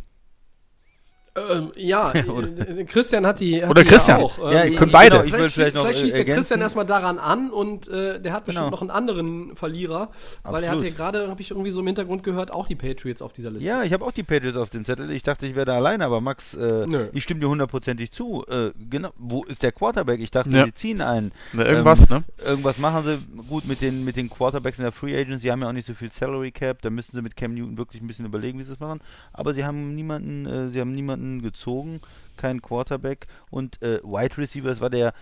Ähm, 1.52 1.72
ja, 1.76 2.12
äh, 2.14 2.84
Christian 2.86 3.26
hat 3.26 3.40
die. 3.40 3.62
Hat 3.64 3.70
Oder 3.70 3.84
die 3.84 3.90
Christian. 3.90 4.20
Ja 4.20 4.26
auch. 4.26 4.38
Ja, 4.40 4.64
Ähm, 4.64 4.72
ich- 4.74 4.78
können 4.78 4.92
beide. 4.92 5.22
genau, 5.24 5.46
ich 5.46 5.54
vielleicht 5.54 5.76
noch 5.76 5.82
vielleicht 5.84 5.98
äh, 5.98 6.02
schließt 6.02 6.18
der. 6.18 6.26
Christian 6.26 6.62
erstmal 6.62 6.86
daran 6.86 7.20
an 7.20 7.52
und 7.52 7.88
äh, 7.88 8.20
der 8.20 8.34
hat 8.34 8.46
bestimmt 8.46 8.66
Genau. 8.68 8.76
noch 8.76 8.82
einen 8.82 8.90
anderen 8.92 9.56
Verlierer, 9.56 10.10
weil 10.44 10.64
er 10.64 10.70
hat 10.72 10.78
Absolut. 10.78 10.84
ja 10.92 10.98
gerade, 10.98 11.30
habe 11.30 11.42
ich 11.42 11.52
irgendwie 11.52 11.72
so 11.72 11.80
im 11.82 11.86
Hintergrund 11.88 12.24
gehört, 12.24 12.52
auch 12.52 12.66
die 12.68 12.76
Patriots 12.76 13.22
auf 13.22 13.34
dieser 13.34 13.52
Liste. 13.52 13.68
Ja, 13.68 13.84
ich 13.84 13.94
habe 13.94 14.04
auch 14.06 14.12
die 14.12 14.24
Patriots 14.24 14.58
auf 14.58 14.70
dem 14.70 14.84
Zettel. 14.86 15.12
Ich 15.12 15.24
dachte, 15.24 15.46
ich 15.46 15.56
wäre 15.56 15.66
da 15.66 15.76
alleine, 15.76 16.06
aber 16.06 16.22
Max, 16.22 16.54
äh, 16.54 16.86
ich 17.14 17.24
stimme 17.24 17.40
dir 17.40 17.50
hundertprozentig 17.50 18.12
zu. 18.12 18.44
Äh, 18.50 18.72
genau, 18.90 19.10
wo 19.18 19.44
ist 19.44 19.62
der 19.64 19.72
Quarterback? 19.72 20.20
Ich 20.20 20.32
dachte, 20.32 20.50
Ja. 20.50 20.66
sie 20.66 20.74
ziehen 20.74 21.02
einen. 21.02 21.32
Irgendwas, 21.54 22.10
Ähm, 22.10 22.18
ne? 22.18 22.24
Irgendwas 22.46 22.78
machen 22.78 23.04
sie 23.06 23.44
gut 23.44 23.68
mit 23.68 23.82
den, 23.82 24.04
mit 24.06 24.16
den 24.16 24.30
Quarterbacks 24.30 24.78
in 24.80 24.84
der 24.84 24.92
Free 24.92 25.16
Agents. 25.20 25.42
Sie 25.44 25.52
haben 25.52 25.62
ja 25.62 25.70
auch 25.70 25.74
nicht 25.74 25.88
so 25.88 25.94
viel 25.94 26.12
Salary 26.12 26.52
Cap. 26.52 26.82
Da 26.82 26.90
müssten 26.90 27.16
sie 27.16 27.22
mit 27.22 27.36
Cam 27.36 27.54
Newton 27.54 27.78
wirklich 27.78 28.02
ein 28.02 28.08
bisschen 28.08 28.26
überlegen, 28.26 28.58
wie 28.60 28.64
sie 28.64 28.72
es 28.74 28.80
machen. 28.80 29.02
Aber 29.34 29.54
sie 29.54 29.66
haben 29.66 29.94
niemanden, 29.96 30.46
äh, 30.46 30.70
sie 30.70 30.80
haben 30.80 30.96
niemanden 30.96 31.27
gezogen, 31.42 32.02
keinen 32.38 32.62
Quarterback. 32.62 33.28
Und 33.50 33.82
äh, 33.82 34.02
Wide 34.04 34.38
Receiver, 34.38 34.70
das 34.70 34.82
war 34.82 34.90
der 34.90 35.14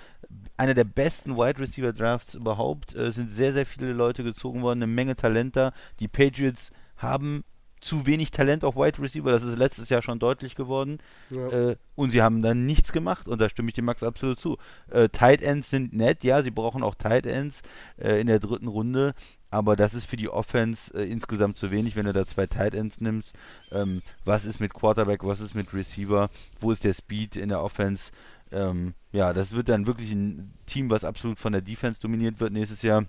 einer 0.57 0.73
der 0.73 0.83
besten 0.83 1.37
Wide 1.37 1.59
Receiver 1.59 1.93
Drafts 1.93 2.35
überhaupt. 2.35 2.95
Äh, 2.95 3.07
Es 3.07 3.15
sind 3.15 3.31
sehr, 3.31 3.53
sehr 3.53 3.65
viele 3.65 3.93
Leute 3.93 4.23
gezogen 4.23 4.61
worden, 4.61 4.83
eine 4.83 4.91
Menge 4.91 5.15
Talent 5.15 5.55
da. 5.55 5.73
Die 5.99 6.07
Patriots 6.07 6.71
haben 6.97 7.43
zu 7.85 8.07
wenig 8.07 8.31
Talent 8.31 8.63
auf 8.63 8.75
Wide 8.75 8.99
Receiver, 8.99 9.31
das 9.31 9.43
ist 9.43 9.57
letztes 9.59 9.89
Jahr 9.89 10.01
schon 10.01 10.17
deutlich 10.17 10.55
geworden. 10.55 10.97
Ja. 11.29 11.47
Äh, 11.49 11.75
und 11.93 12.09
sie 12.09 12.23
haben 12.23 12.41
dann 12.41 12.65
nichts 12.65 12.91
gemacht 12.91 13.27
und 13.27 13.39
da 13.39 13.47
stimme 13.47 13.69
ich 13.69 13.75
dem 13.75 13.85
Max 13.85 14.01
absolut 14.01 14.39
zu. 14.39 14.57
Äh, 14.89 15.09
Tight 15.09 15.43
Ends 15.43 15.69
sind 15.69 15.93
nett, 15.93 16.23
ja, 16.23 16.41
sie 16.41 16.49
brauchen 16.49 16.81
auch 16.81 16.95
Tight 16.95 17.27
Ends 17.27 17.61
äh, 17.97 18.19
in 18.19 18.25
der 18.25 18.39
dritten 18.39 18.67
Runde, 18.67 19.13
aber 19.51 19.75
das 19.75 19.93
ist 19.93 20.05
für 20.05 20.17
die 20.17 20.29
Offense 20.29 20.91
äh, 20.95 21.07
insgesamt 21.07 21.59
zu 21.59 21.69
wenig, 21.69 21.95
wenn 21.95 22.07
du 22.07 22.13
da 22.13 22.25
zwei 22.25 22.47
Tight 22.47 22.73
Ends 22.73 22.99
nimmst. 23.01 23.33
Ähm, 23.71 24.01
was 24.25 24.45
ist 24.45 24.59
mit 24.59 24.73
Quarterback, 24.73 25.23
was 25.23 25.39
ist 25.39 25.53
mit 25.53 25.71
Receiver, 25.71 26.31
wo 26.59 26.71
ist 26.71 26.83
der 26.83 26.93
Speed 26.93 27.35
in 27.35 27.49
der 27.49 27.61
Offense? 27.61 28.11
Ähm, 28.51 28.95
ja, 29.11 29.31
das 29.31 29.51
wird 29.51 29.69
dann 29.69 29.85
wirklich 29.85 30.11
ein 30.11 30.53
Team, 30.65 30.89
was 30.89 31.03
absolut 31.03 31.37
von 31.37 31.53
der 31.53 31.61
Defense 31.61 31.99
dominiert 31.99 32.39
wird 32.39 32.51
nächstes 32.51 32.81
Jahr. 32.81 33.05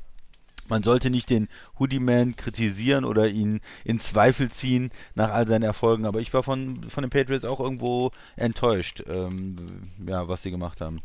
Man 0.69 0.83
sollte 0.83 1.11
nicht 1.11 1.31
den 1.31 1.49
Hoodie 1.79 2.01
Man 2.01 2.37
kritisieren 2.37 3.05
oder 3.05 3.29
ihn 3.29 3.61
in 3.85 4.01
Zweifel 4.01 4.51
ziehen 4.51 4.91
nach 5.15 5.31
all 5.33 5.47
seinen 5.47 5.63
Erfolgen, 5.63 6.07
aber 6.07 6.21
ich 6.21 6.33
war 6.35 6.43
von, 6.43 6.89
von 6.91 7.03
den 7.03 7.11
Patriots 7.11 7.45
auch 7.45 7.61
irgendwo 7.61 8.11
enttäuscht, 8.37 9.03
ähm, 9.09 9.91
ja, 10.07 10.29
was 10.29 10.43
sie 10.43 10.51
gemacht 10.51 10.81
haben. 10.81 11.01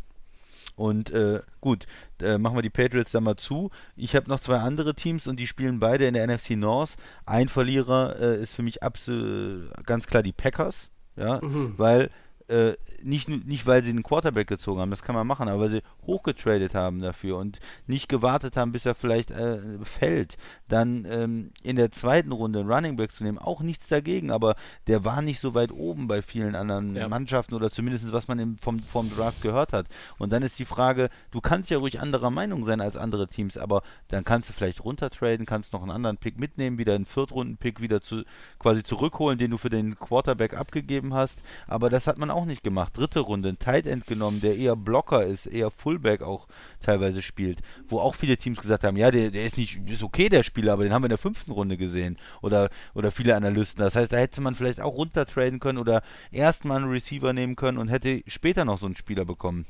Und 0.75 1.11
äh, 1.11 1.41
gut, 1.59 1.85
äh, 2.21 2.37
machen 2.37 2.55
wir 2.57 2.61
die 2.61 2.69
Patriots 2.69 3.11
dann 3.11 3.23
mal 3.25 3.35
zu. 3.35 3.69
Ich 3.95 4.15
habe 4.15 4.29
noch 4.29 4.39
zwei 4.39 4.57
andere 4.59 4.95
Teams 4.95 5.27
und 5.27 5.39
die 5.39 5.45
spielen 5.47 5.79
beide 5.79 6.05
in 6.07 6.13
der 6.13 6.25
NFC 6.25 6.51
North. 6.51 6.91
Ein 7.25 7.49
Verlierer 7.49 8.15
äh, 8.19 8.41
ist 8.41 8.55
für 8.55 8.63
mich 8.63 8.81
absolut 8.81 9.69
ganz 9.85 10.07
klar 10.07 10.23
die 10.23 10.31
Packers, 10.31 10.89
ja, 11.17 11.39
Mhm. 11.41 11.73
weil 11.77 12.09
äh, 12.47 12.73
nicht, 13.03 13.29
nicht 13.29 13.65
weil 13.65 13.81
sie 13.83 13.89
einen 13.91 14.03
Quarterback 14.03 14.47
gezogen 14.47 14.79
haben, 14.81 14.91
das 14.91 15.03
kann 15.03 15.15
man 15.15 15.25
machen, 15.27 15.47
aber 15.47 15.61
weil 15.63 15.69
sie 15.69 15.81
hochgetradet 16.05 16.75
haben 16.75 17.01
dafür 17.01 17.37
und 17.37 17.59
nicht 17.87 18.09
gewartet 18.09 18.57
haben, 18.57 18.71
bis 18.71 18.85
er 18.85 18.95
vielleicht 18.95 19.31
äh, 19.31 19.59
fällt. 19.83 20.37
Dann 20.67 21.05
ähm, 21.09 21.51
in 21.63 21.75
der 21.75 21.91
zweiten 21.91 22.31
Runde 22.31 22.59
einen 22.59 22.71
Running 22.71 22.95
Back 22.95 23.13
zu 23.13 23.23
nehmen, 23.23 23.37
auch 23.37 23.61
nichts 23.61 23.87
dagegen, 23.87 24.31
aber 24.31 24.55
der 24.87 25.03
war 25.05 25.21
nicht 25.21 25.39
so 25.39 25.53
weit 25.53 25.71
oben 25.71 26.07
bei 26.07 26.21
vielen 26.21 26.55
anderen 26.55 26.95
Ja. 26.95 27.07
Mannschaften 27.07 27.53
oder 27.55 27.71
zumindest 27.71 28.11
was 28.11 28.27
man 28.27 28.39
im, 28.39 28.57
vom, 28.57 28.79
vom 28.79 29.09
Draft 29.15 29.41
gehört 29.41 29.73
hat. 29.73 29.87
Und 30.17 30.31
dann 30.31 30.43
ist 30.43 30.57
die 30.59 30.65
Frage, 30.65 31.09
du 31.31 31.41
kannst 31.41 31.69
ja 31.69 31.77
ruhig 31.77 31.99
anderer 31.99 32.29
Meinung 32.29 32.65
sein 32.65 32.81
als 32.81 32.97
andere 32.97 33.27
Teams, 33.27 33.57
aber 33.57 33.83
dann 34.07 34.23
kannst 34.23 34.49
du 34.49 34.53
vielleicht 34.53 34.83
runtertraden, 34.83 35.45
kannst 35.45 35.73
noch 35.73 35.81
einen 35.81 35.91
anderen 35.91 36.17
Pick 36.17 36.39
mitnehmen, 36.39 36.77
wieder 36.77 36.95
einen 36.95 37.05
Viertrunden-Pick 37.05 37.81
wieder 37.81 38.01
zu, 38.01 38.23
quasi 38.59 38.83
zurückholen, 38.83 39.37
den 39.37 39.51
du 39.51 39.57
für 39.57 39.69
den 39.69 39.97
Quarterback 39.99 40.53
abgegeben 40.55 41.13
hast. 41.13 41.43
Aber 41.67 41.89
das 41.89 42.07
hat 42.07 42.17
man 42.17 42.31
auch 42.31 42.45
nicht 42.45 42.63
gemacht. 42.63 42.97
Dritte 42.97 43.19
Runde, 43.19 43.49
ein 43.49 43.59
Tight 43.59 43.85
End 43.85 44.07
genommen, 44.07 44.41
der 44.41 44.55
eher 44.57 44.75
Blocker 44.75 45.25
ist, 45.25 45.45
eher 45.45 45.69
Fullback 45.91 46.21
auch 46.21 46.47
teilweise 46.81 47.21
spielt, 47.21 47.59
wo 47.89 47.99
auch 47.99 48.15
viele 48.15 48.37
Teams 48.37 48.59
gesagt 48.59 48.83
haben, 48.83 48.95
ja, 48.95 49.11
der, 49.11 49.31
der 49.31 49.45
ist 49.45 49.57
nicht, 49.57 49.77
ist 49.89 50.03
okay, 50.03 50.29
der 50.29 50.43
Spieler, 50.43 50.73
aber 50.73 50.83
den 50.83 50.93
haben 50.93 51.01
wir 51.01 51.07
in 51.07 51.11
der 51.11 51.17
fünften 51.17 51.51
Runde 51.51 51.77
gesehen. 51.77 52.17
Oder, 52.41 52.69
oder 52.93 53.11
viele 53.11 53.35
Analysten. 53.35 53.79
Das 53.83 53.95
heißt, 53.95 54.13
da 54.13 54.17
hätte 54.17 54.41
man 54.41 54.55
vielleicht 54.55 54.79
auch 54.79 54.95
runtertraden 54.95 55.59
können 55.59 55.77
oder 55.77 56.01
erstmal 56.31 56.77
einen 56.77 56.91
Receiver 56.91 57.33
nehmen 57.33 57.55
können 57.55 57.77
und 57.77 57.89
hätte 57.89 58.23
später 58.27 58.63
noch 58.63 58.79
so 58.79 58.85
einen 58.85 58.95
Spieler 58.95 59.25
bekommen. 59.25 59.65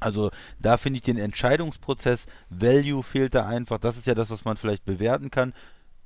Also 0.00 0.30
da 0.60 0.76
finde 0.76 0.98
ich 0.98 1.02
den 1.02 1.18
Entscheidungsprozess, 1.18 2.26
Value 2.50 3.02
fehlt 3.02 3.34
da 3.34 3.48
einfach. 3.48 3.78
Das 3.78 3.96
ist 3.96 4.06
ja 4.06 4.14
das, 4.14 4.30
was 4.30 4.44
man 4.44 4.56
vielleicht 4.56 4.84
bewerten 4.84 5.32
kann. 5.32 5.52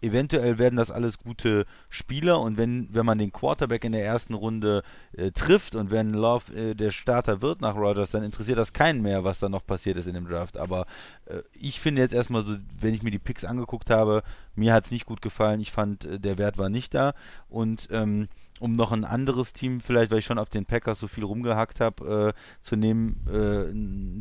Eventuell 0.02 0.58
werden 0.58 0.76
das 0.76 0.90
alles 0.90 1.18
gute 1.18 1.64
Spieler 1.88 2.40
und 2.40 2.56
wenn, 2.56 2.88
wenn 2.92 3.06
man 3.06 3.18
den 3.18 3.32
Quarterback 3.32 3.84
in 3.84 3.92
der 3.92 4.04
ersten 4.04 4.34
Runde 4.34 4.82
äh, 5.16 5.30
trifft 5.30 5.74
und 5.74 5.90
wenn 5.90 6.12
Love 6.12 6.54
äh, 6.54 6.74
der 6.74 6.90
Starter 6.90 7.40
wird 7.40 7.60
nach 7.60 7.76
Rogers, 7.76 8.10
dann 8.10 8.22
interessiert 8.22 8.58
das 8.58 8.72
keinen 8.72 9.02
mehr, 9.02 9.24
was 9.24 9.38
da 9.38 9.48
noch 9.48 9.64
passiert 9.64 9.96
ist 9.96 10.06
in 10.06 10.14
dem 10.14 10.28
Draft. 10.28 10.56
Aber 10.56 10.86
äh, 11.26 11.42
ich 11.54 11.80
finde 11.80 12.02
jetzt 12.02 12.14
erstmal 12.14 12.44
so, 12.44 12.56
wenn 12.80 12.94
ich 12.94 13.02
mir 13.02 13.10
die 13.10 13.18
Picks 13.18 13.44
angeguckt 13.44 13.90
habe, 13.90 14.22
mir 14.54 14.74
hat 14.74 14.86
es 14.86 14.90
nicht 14.90 15.06
gut 15.06 15.22
gefallen. 15.22 15.60
Ich 15.60 15.72
fand, 15.72 16.04
äh, 16.04 16.18
der 16.18 16.38
Wert 16.38 16.58
war 16.58 16.68
nicht 16.68 16.94
da 16.94 17.14
und 17.48 17.88
ähm, 17.90 18.28
um 18.62 18.76
noch 18.76 18.92
ein 18.92 19.04
anderes 19.04 19.52
Team, 19.52 19.80
vielleicht 19.80 20.10
weil 20.12 20.20
ich 20.20 20.24
schon 20.24 20.38
auf 20.38 20.48
den 20.48 20.64
Packers 20.64 21.00
so 21.00 21.08
viel 21.08 21.24
rumgehackt 21.24 21.80
habe, 21.80 22.32
äh, 22.34 22.64
zu 22.66 22.76
nehmen, 22.76 23.16
äh, 23.26 23.72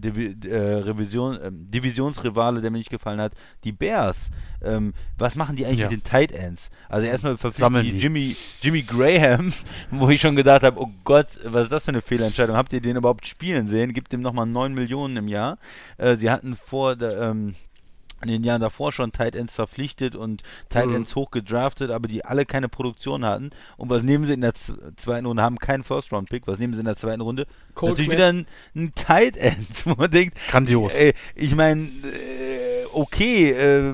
Divi 0.01 0.35
äh, 0.49 0.57
Revision, 0.57 1.35
äh, 1.39 1.51
Divisionsrivale, 1.53 2.59
der 2.61 2.71
mir 2.71 2.79
nicht 2.79 2.89
gefallen 2.89 3.21
hat, 3.21 3.33
die 3.63 3.71
Bears. 3.71 4.17
Ähm, 4.63 4.93
was 5.17 5.35
machen 5.35 5.55
die 5.55 5.65
eigentlich 5.65 5.79
Ja. 5.79 5.89
mit 5.89 5.99
den 5.99 6.03
Tight 6.03 6.31
Ends? 6.31 6.69
Also 6.89 7.05
erstmal 7.07 7.37
verpflichten 7.37 7.83
die 7.83 7.91
die. 7.93 7.99
Jimmy, 7.99 8.35
Jimmy 8.61 8.81
Graham, 8.81 9.53
wo 9.91 10.09
ich 10.09 10.21
schon 10.21 10.35
gedacht 10.35 10.63
habe, 10.63 10.79
oh 10.81 10.89
Gott, 11.03 11.27
was 11.45 11.63
ist 11.63 11.71
das 11.71 11.83
für 11.83 11.89
eine 11.89 12.01
Fehlentscheidung? 12.01 12.55
Habt 12.55 12.73
ihr 12.73 12.81
den 12.81 12.97
überhaupt 12.97 13.27
spielen 13.27 13.67
sehen? 13.67 13.93
Gibt 13.93 14.11
dem 14.11 14.21
nochmal 14.21 14.47
9 14.47 14.73
Millionen 14.73 15.17
im 15.17 15.27
Jahr. 15.27 15.57
Äh, 15.97 16.15
sie 16.17 16.29
hatten 16.31 16.55
vor 16.55 16.95
der, 16.95 17.19
ähm, 17.21 17.55
in 18.21 18.29
den 18.29 18.43
Jahren 18.43 18.61
davor 18.61 18.91
schon 18.91 19.11
Tight 19.11 19.35
Ends 19.35 19.53
verpflichtet 19.53 20.15
und 20.15 20.43
Tight 20.69 20.87
Mhm. 20.87 20.95
Ends 20.95 21.15
hoch 21.15 21.31
gedraftet, 21.31 21.91
aber 21.91 22.07
die 22.07 22.23
alle 22.25 22.45
keine 22.45 22.69
Produktion 22.69 23.25
hatten. 23.25 23.51
Und 23.77 23.89
was 23.89 24.03
nehmen 24.03 24.25
sie 24.25 24.33
in 24.33 24.41
der 24.41 24.53
zweiten 24.53 25.25
Runde? 25.25 25.41
Haben 25.43 25.57
keinen 25.59 25.83
First-Round-Pick. 25.83 26.47
Was 26.47 26.59
nehmen 26.59 26.73
sie 26.73 26.79
in 26.79 26.85
der 26.85 26.95
zweiten 26.97 27.21
Runde? 27.21 27.47
Cole 27.75 27.91
Natürlich 27.93 28.09
Kmet. 28.09 28.17
wieder 28.17 28.27
ein, 28.29 28.45
ein 28.75 28.93
Tight 28.95 29.37
End, 29.37 29.85
wo 29.85 29.95
man 29.95 30.11
denkt, 30.11 30.37
Grandios. 30.49 30.93
äh, 30.95 31.13
ich 31.35 31.55
meine, 31.55 31.83
äh, 31.83 32.85
okay, 32.93 33.51
äh, 33.51 33.93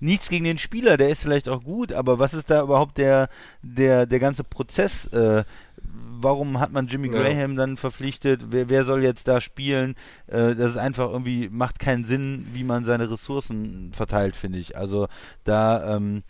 nichts 0.00 0.28
gegen 0.28 0.44
den 0.44 0.58
Spieler, 0.58 0.96
der 0.96 1.08
ist 1.08 1.22
vielleicht 1.22 1.48
auch 1.48 1.62
gut, 1.64 1.92
aber 1.92 2.18
was 2.18 2.34
ist 2.34 2.50
da 2.50 2.62
überhaupt 2.62 2.98
der, 2.98 3.28
der, 3.62 4.06
der 4.06 4.18
ganze 4.20 4.44
Prozess? 4.44 5.06
Äh, 5.06 5.44
warum 6.20 6.60
hat 6.60 6.72
man 6.72 6.86
Jimmy 6.86 7.08
Ja. 7.12 7.22
Graham 7.22 7.56
dann 7.56 7.76
verpflichtet? 7.76 8.46
Wer, 8.50 8.68
wer 8.68 8.84
soll 8.84 9.02
jetzt 9.02 9.28
da 9.28 9.40
spielen? 9.40 9.94
Äh, 10.26 10.54
das 10.54 10.70
ist 10.72 10.76
einfach 10.78 11.10
irgendwie, 11.10 11.48
macht 11.50 11.78
keinen 11.78 12.04
Sinn, 12.04 12.46
wie 12.52 12.64
man 12.64 12.84
seine 12.84 13.10
Ressourcen 13.10 13.92
verteilt, 13.92 14.36
finde 14.36 14.58
ich. 14.58 14.76
Also 14.76 15.08
da, 15.44 15.96
ähm, 15.96 16.22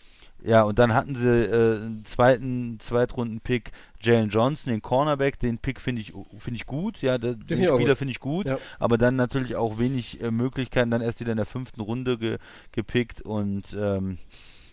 ja, 0.43 0.63
und 0.63 0.79
dann 0.79 0.93
hatten 0.95 1.15
sie 1.15 1.27
äh, 1.45 1.77
einen 1.77 2.05
zweiten 2.05 2.79
Zweitrunden-Pick, 2.81 3.73
Jalen 4.03 4.29
Johnson, 4.29 4.71
den 4.73 4.83
Cornerback, 4.83 5.39
den 5.39 5.57
Pick 5.59 5.81
finde 5.81 6.03
ich, 6.03 6.13
finde 6.39 6.57
ich 6.57 6.67
gut, 6.67 7.01
ja, 7.01 7.17
der, 7.17 7.35
den 7.35 7.67
auch 7.71 7.77
Spieler 7.77 7.97
finde 7.97 8.13
ich 8.13 8.21
gut, 8.21 8.45
Ja. 8.47 8.59
aber 8.79 8.99
dann 8.99 9.17
natürlich 9.17 9.57
auch 9.57 9.79
wenig 9.79 10.21
äh, 10.21 10.31
Möglichkeiten, 10.31 10.91
dann 10.91 11.01
erst 11.01 11.21
wieder 11.21 11.31
in 11.31 11.39
der 11.39 11.47
fünften 11.47 11.81
Runde 11.81 12.19
ge, 12.19 12.37
gepickt 12.73 13.23
und 13.23 13.63
ähm, 13.79 14.19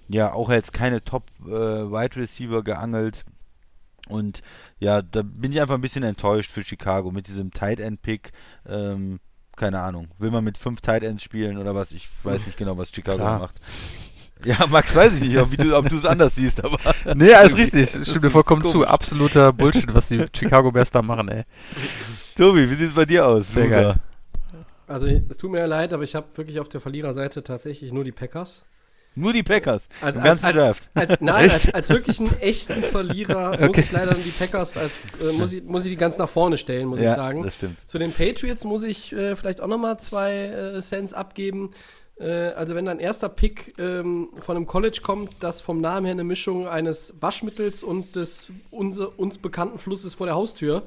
ja, 0.09 0.33
auch 0.33 0.49
jetzt 0.49 0.73
keine 0.73 1.01
Top-Wide 1.05 2.15
Receiver 2.17 2.63
geangelt. 2.63 3.23
Und 4.07 4.41
ja, 4.79 5.01
da 5.01 5.21
bin 5.21 5.51
ich 5.51 5.61
einfach 5.61 5.75
ein 5.75 5.81
bisschen 5.81 6.03
enttäuscht 6.03 6.51
für 6.51 6.63
Chicago 6.63 7.11
mit 7.11 7.27
diesem 7.27 7.51
Tight 7.51 7.79
End 7.79 8.01
Pick. 8.01 8.31
Ähm, 8.67 9.19
keine 9.55 9.79
Ahnung. 9.79 10.07
Will 10.17 10.31
man 10.31 10.43
mit 10.43 10.57
fünf 10.57 10.81
Tight 10.81 11.03
Ends 11.03 11.23
spielen 11.23 11.57
oder 11.57 11.75
was? 11.75 11.91
Ich 11.91 12.09
weiß 12.23 12.45
nicht 12.45 12.57
genau, 12.57 12.77
was 12.77 12.89
Chicago 12.89 13.17
Klar. 13.17 13.39
macht. 13.39 13.55
Ja, 14.43 14.65
Max, 14.67 14.95
weiß 14.95 15.13
ich 15.13 15.21
nicht, 15.21 15.37
ob, 15.37 15.55
du, 15.55 15.77
ob 15.77 15.87
du 15.87 15.97
es 15.97 16.05
anders 16.05 16.33
siehst, 16.35 16.63
aber. 16.63 16.79
Nee, 17.15 17.33
alles 17.33 17.55
richtig. 17.55 17.89
Stimmt 17.89 18.23
mir 18.23 18.31
vollkommen 18.31 18.63
zu. 18.63 18.79
Komisch. 18.79 18.87
Absoluter 18.87 19.53
Bullshit, 19.53 19.93
was 19.93 20.07
die 20.07 20.25
Chicago 20.35 20.71
Bears 20.71 20.89
da 20.89 21.01
machen, 21.01 21.29
ey. 21.29 21.43
Tobi, 22.35 22.69
wie 22.69 22.75
sieht 22.75 22.89
es 22.89 22.95
bei 22.95 23.05
dir 23.05 23.27
aus? 23.27 23.53
Sehr 23.53 23.67
geil. 23.67 23.95
Also 24.87 25.07
es 25.07 25.37
tut 25.37 25.51
mir 25.51 25.65
leid, 25.67 25.93
aber 25.93 26.03
ich 26.03 26.15
habe 26.15 26.25
wirklich 26.35 26.59
auf 26.59 26.67
der 26.69 26.81
Verliererseite 26.81 27.43
tatsächlich 27.43 27.93
nur 27.93 28.03
die 28.03 28.11
Packers. 28.11 28.65
Nur 29.13 29.33
die 29.33 29.43
Packers. 29.43 29.83
Als, 29.99 30.15
Im 30.15 30.21
als, 30.23 30.41
ganzen 30.41 30.45
als, 30.45 30.55
Draft. 30.55 30.89
als, 30.93 31.21
nein, 31.21 31.51
als, 31.51 31.73
als 31.73 31.89
wirklich 31.89 32.19
einen 32.19 32.39
echten 32.39 32.81
Verlierer 32.81 33.51
muss 33.59 33.69
Okay. 33.69 33.81
ich 33.81 33.91
leider 33.91 34.13
die 34.13 34.29
Packers 34.29 34.77
als 34.77 35.15
äh, 35.15 35.33
muss 35.33 35.51
ich, 35.53 35.63
muss 35.63 35.85
ich 35.85 35.91
die 35.91 35.97
ganz 35.97 36.17
nach 36.17 36.29
vorne 36.29 36.57
stellen, 36.57 36.87
muss 36.87 36.99
ich 36.99 37.05
ja, 37.05 37.15
sagen. 37.15 37.43
das 37.43 37.55
stimmt. 37.55 37.77
Zu 37.87 37.99
den 37.99 38.13
Patriots 38.13 38.63
muss 38.63 38.83
ich 38.83 39.11
äh, 39.13 39.35
vielleicht 39.35 39.59
auch 39.61 39.67
nochmal 39.67 39.99
zwei 39.99 40.33
äh, 40.45 40.79
Cents 40.79 41.13
abgeben. 41.13 41.71
Äh, 42.19 42.51
also 42.51 42.73
wenn 42.75 42.85
dein 42.85 42.99
erster 42.99 43.27
Pick 43.29 43.73
ähm, 43.79 44.29
von 44.37 44.55
einem 44.55 44.65
College 44.65 44.99
kommt, 45.03 45.31
das 45.41 45.59
vom 45.59 45.81
Namen 45.81 46.05
her 46.05 46.13
eine 46.13 46.23
Mischung 46.23 46.67
eines 46.67 47.15
Waschmittels 47.19 47.83
und 47.83 48.15
des 48.15 48.51
unse, 48.69 49.09
uns 49.09 49.37
bekannten 49.39 49.77
Flusses 49.79 50.13
vor 50.13 50.27
der 50.27 50.35
Haustür. 50.35 50.83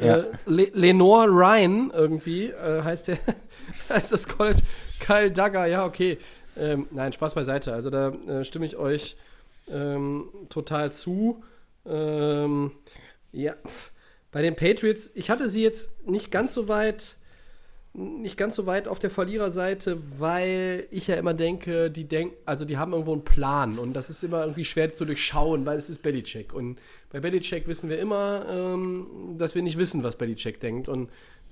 Ja. 0.00 0.16
Äh, 0.18 0.24
Le 0.46 0.70
Lenore 0.74 1.26
Ryan 1.28 1.90
irgendwie 1.94 2.46
äh, 2.46 2.82
heißt 2.82 3.08
der 3.08 3.18
heißt 3.88 4.12
das 4.12 4.26
College. 4.26 4.60
Kyle 5.00 5.30
Duggar, 5.30 5.66
ja 5.68 5.84
okay. 5.84 6.18
Ähm, 6.58 6.88
nein, 6.90 7.12
Spaß 7.12 7.34
beiseite. 7.34 7.72
Also 7.72 7.90
da 7.90 8.08
äh, 8.08 8.44
stimme 8.44 8.66
ich 8.66 8.76
euch 8.76 9.16
ähm, 9.70 10.28
total 10.48 10.92
zu. 10.92 11.42
Ähm, 11.86 12.72
ja, 13.32 13.54
bei 14.30 14.42
den 14.42 14.56
Patriots, 14.56 15.10
ich 15.14 15.30
hatte 15.30 15.48
sie 15.48 15.62
jetzt 15.62 16.06
nicht 16.06 16.30
ganz 16.30 16.54
so 16.54 16.68
weit, 16.68 17.16
nicht 17.94 18.36
ganz 18.36 18.54
so 18.54 18.66
weit 18.66 18.88
auf 18.88 18.98
der 18.98 19.10
Verliererseite, 19.10 19.98
weil 20.18 20.86
ich 20.90 21.06
ja 21.06 21.16
immer 21.16 21.34
denke, 21.34 21.90
die 21.90 22.04
denken, 22.04 22.36
also 22.44 22.64
die 22.64 22.76
haben 22.76 22.92
irgendwo 22.92 23.12
einen 23.12 23.24
Plan 23.24 23.78
und 23.78 23.94
das 23.94 24.10
ist 24.10 24.22
immer 24.22 24.42
irgendwie 24.42 24.64
schwer 24.64 24.92
zu 24.92 25.04
durchschauen, 25.04 25.64
weil 25.64 25.78
es 25.78 25.88
ist 25.88 26.02
Belichick 26.02 26.52
und 26.52 26.78
bei 27.10 27.20
Belichick 27.20 27.66
wissen 27.66 27.88
wir 27.88 27.98
immer, 27.98 28.46
ähm, 28.48 29.34
dass 29.38 29.54
wir 29.54 29.62
nicht 29.62 29.78
wissen, 29.78 30.02
was 30.02 30.16
Belichick 30.16 30.60
denkt 30.60 30.88
und 30.88 31.08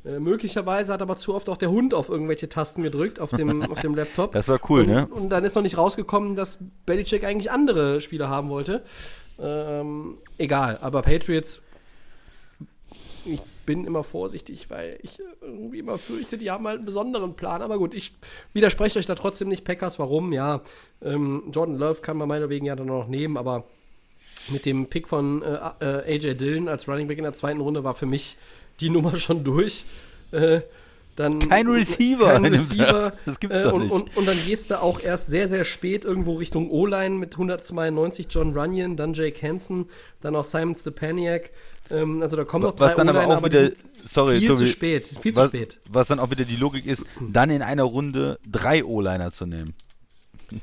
äh, 0.07 0.21
möglicherweise 0.21 0.93
hat 0.93 1.03
aber 1.03 1.17
zu 1.17 1.35
oft 1.35 1.49
auch 1.49 1.57
der 1.57 1.71
Hund 1.71 1.93
auf 1.93 2.09
irgendwelche 2.09 2.49
Tasten 2.49 2.83
gedrückt 2.83 3.19
auf 3.19 3.31
dem, 3.31 3.63
auf 3.71 3.81
dem 3.81 3.95
Laptop. 3.95 4.33
Das 4.33 4.49
war 4.49 4.61
cool, 4.71 4.83
und, 4.83 4.89
ne? 4.89 5.07
Und 5.09 5.31
dann 5.31 5.45
ist 5.45 5.55
noch 5.55 5.63
nicht 5.63 5.77
rausgekommen, 5.77 6.37
dass 6.37 6.59
Belichick 6.87 7.25
eigentlich 7.25 7.51
andere 7.51 8.01
Spieler 8.01 8.29
haben 8.29 8.49
wollte. 8.49 8.85
Ähm, 9.39 10.19
egal, 10.39 10.79
aber 10.81 11.03
Patriots, 11.03 11.61
ich 13.25 13.41
bin 13.67 13.85
immer 13.85 14.05
vorsichtig, 14.05 14.71
weil 14.71 14.99
ich 15.03 15.21
irgendwie 15.43 15.81
immer 15.81 15.99
fürchte, 15.99 16.39
die 16.39 16.51
haben 16.51 16.67
halt 16.67 16.79
einen 16.79 16.87
besonderen 16.87 17.35
Plan. 17.35 17.61
Aber 17.61 17.79
gut, 17.79 17.93
ich 17.93 18.15
widerspreche 18.53 18.99
euch 18.99 19.07
da 19.07 19.17
trotzdem 19.17 19.49
nicht. 19.49 19.65
Packers, 19.65 19.99
warum? 19.99 20.33
Ja, 20.33 20.63
ähm, 21.03 21.43
Jordan 21.53 21.77
Love 21.77 22.01
kann 22.01 22.17
man 22.17 22.29
meinetwegen 22.29 22.65
ja 22.65 22.77
dann 22.77 22.87
noch 22.87 23.09
nehmen, 23.09 23.37
aber 23.37 23.65
mit 24.51 24.65
dem 24.65 24.87
Pick 24.87 25.09
von 25.09 25.43
äh, 25.43 25.59
äh, 25.81 26.15
AJ 26.15 26.35
Dillon 26.37 26.69
als 26.69 26.89
Running 26.89 27.09
Back 27.09 27.19
in 27.19 27.25
der 27.25 27.33
zweiten 27.33 27.61
Runde 27.61 27.83
war 27.83 27.95
für 27.95 28.07
mich 28.07 28.37
die 28.81 28.91
Nummer 28.91 29.17
schon 29.17 29.45
durch. 29.45 29.85
Äh, 30.33 30.61
dann 31.17 31.39
Kein 31.39 31.67
Receiver 31.67 32.35
Kein 32.35 32.45
Receiver. 32.45 33.13
Das 33.25 33.41
gibt's 33.41 33.57
äh, 33.57 33.69
und, 33.69 33.85
nicht. 33.85 33.93
Und, 33.93 34.17
und 34.17 34.29
dann 34.29 34.37
gehst 34.47 34.71
du 34.71 34.81
auch 34.81 35.01
erst 35.01 35.29
sehr, 35.29 35.49
sehr 35.49 35.65
spät 35.65 36.05
irgendwo 36.05 36.35
Richtung 36.35 36.71
O-Line 36.71 37.17
mit 37.17 37.35
192 37.35 38.27
John 38.29 38.57
Runyon, 38.57 38.97
dann 38.97 39.15
Jake 39.15 39.47
Hansen, 39.47 39.87
dann 40.21 40.37
auch 40.37 40.45
Simon 40.45 40.75
Stepaniak. 40.75 41.51
Ähm, 41.91 42.21
also 42.21 42.37
da 42.37 42.45
kommen 42.45 42.65
noch 42.65 42.77
drei 42.77 42.89
Was 42.89 42.97
dann 42.97 43.09
aber 43.09 43.27
auch 43.27 43.37
aber 43.39 43.51
wieder, 43.51 43.71
sorry, 44.09 44.41
viel 44.41 44.49
Tobi, 44.49 44.59
zu 44.59 44.67
spät. 44.67 45.09
Viel 45.21 45.33
zu 45.33 45.41
was, 45.41 45.47
spät. 45.47 45.81
was 45.89 46.07
dann 46.07 46.21
auch 46.21 46.31
wieder 46.31 46.45
die 46.45 46.57
Logik 46.57 46.85
ist, 46.85 47.05
dann 47.21 47.49
in 47.49 47.63
einer 47.63 47.85
Runde 47.85 48.39
drei 48.47 48.85
O-Liner 48.85 49.33
zu 49.33 49.47
nehmen. 49.47 49.75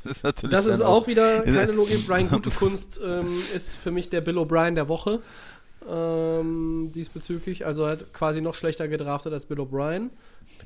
Das 0.06 0.18
ist, 0.24 0.44
Das 0.50 0.66
ist 0.66 0.82
auch 0.82 1.08
wieder 1.08 1.42
keine 1.42 1.72
Logik. 1.74 2.08
Brian 2.08 2.30
Gutekunst 2.30 3.02
ähm, 3.04 3.42
ist 3.54 3.76
für 3.76 3.92
mich 3.92 4.10
der 4.10 4.22
Bill 4.22 4.38
O'Brien 4.38 4.76
der 4.76 4.88
Woche 4.88 5.22
ähm, 5.90 6.92
diesbezüglich. 6.94 7.66
Also 7.66 7.88
hat 7.88 8.14
quasi 8.14 8.42
noch 8.42 8.54
schlechter 8.54 8.88
gedraftet 8.88 9.34
als 9.34 9.46
Bill 9.46 9.60
O'Brien. 9.60 10.10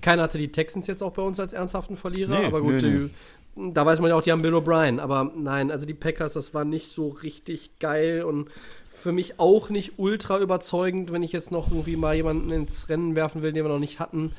Keiner 0.01 0.23
hatte 0.23 0.37
die 0.37 0.51
Texans 0.51 0.87
jetzt 0.87 1.01
auch 1.01 1.13
bei 1.13 1.21
uns 1.21 1.39
als 1.39 1.53
ernsthaften 1.53 1.97
Verlierer, 1.97 2.39
Nee, 2.39 2.45
aber 2.45 2.61
gut, 2.61 2.81
nee, 2.81 3.09
die, 3.55 3.73
da 3.73 3.85
weiß 3.85 3.99
man 3.99 4.09
ja 4.09 4.15
auch, 4.15 4.21
die 4.21 4.31
haben 4.31 4.41
Bill 4.41 4.53
O'Brien. 4.53 4.99
Aber 4.99 5.31
nein, 5.35 5.71
also 5.71 5.85
die 5.85 5.93
Packers, 5.93 6.33
das 6.33 6.53
war 6.53 6.65
nicht 6.65 6.87
so 6.87 7.09
richtig 7.09 7.79
geil 7.79 8.23
und 8.23 8.49
für 8.91 9.11
mich 9.11 9.39
auch 9.39 9.69
nicht 9.69 9.93
ultra 9.97 10.39
überzeugend, 10.39 11.11
wenn 11.11 11.21
ich 11.21 11.31
jetzt 11.31 11.51
noch 11.51 11.69
irgendwie 11.69 11.95
mal 11.95 12.15
jemanden 12.15 12.51
ins 12.51 12.89
Rennen 12.89 13.15
werfen 13.15 13.43
will, 13.43 13.53
den 13.53 13.63
wir 13.63 13.69
noch 13.69 13.79
nicht 13.79 13.99
hatten, 13.99 14.33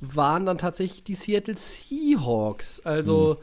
waren 0.00 0.46
dann 0.46 0.56
tatsächlich 0.56 1.04
die 1.04 1.14
Seattle 1.14 1.56
Seahawks. 1.58 2.80
Also 2.80 3.38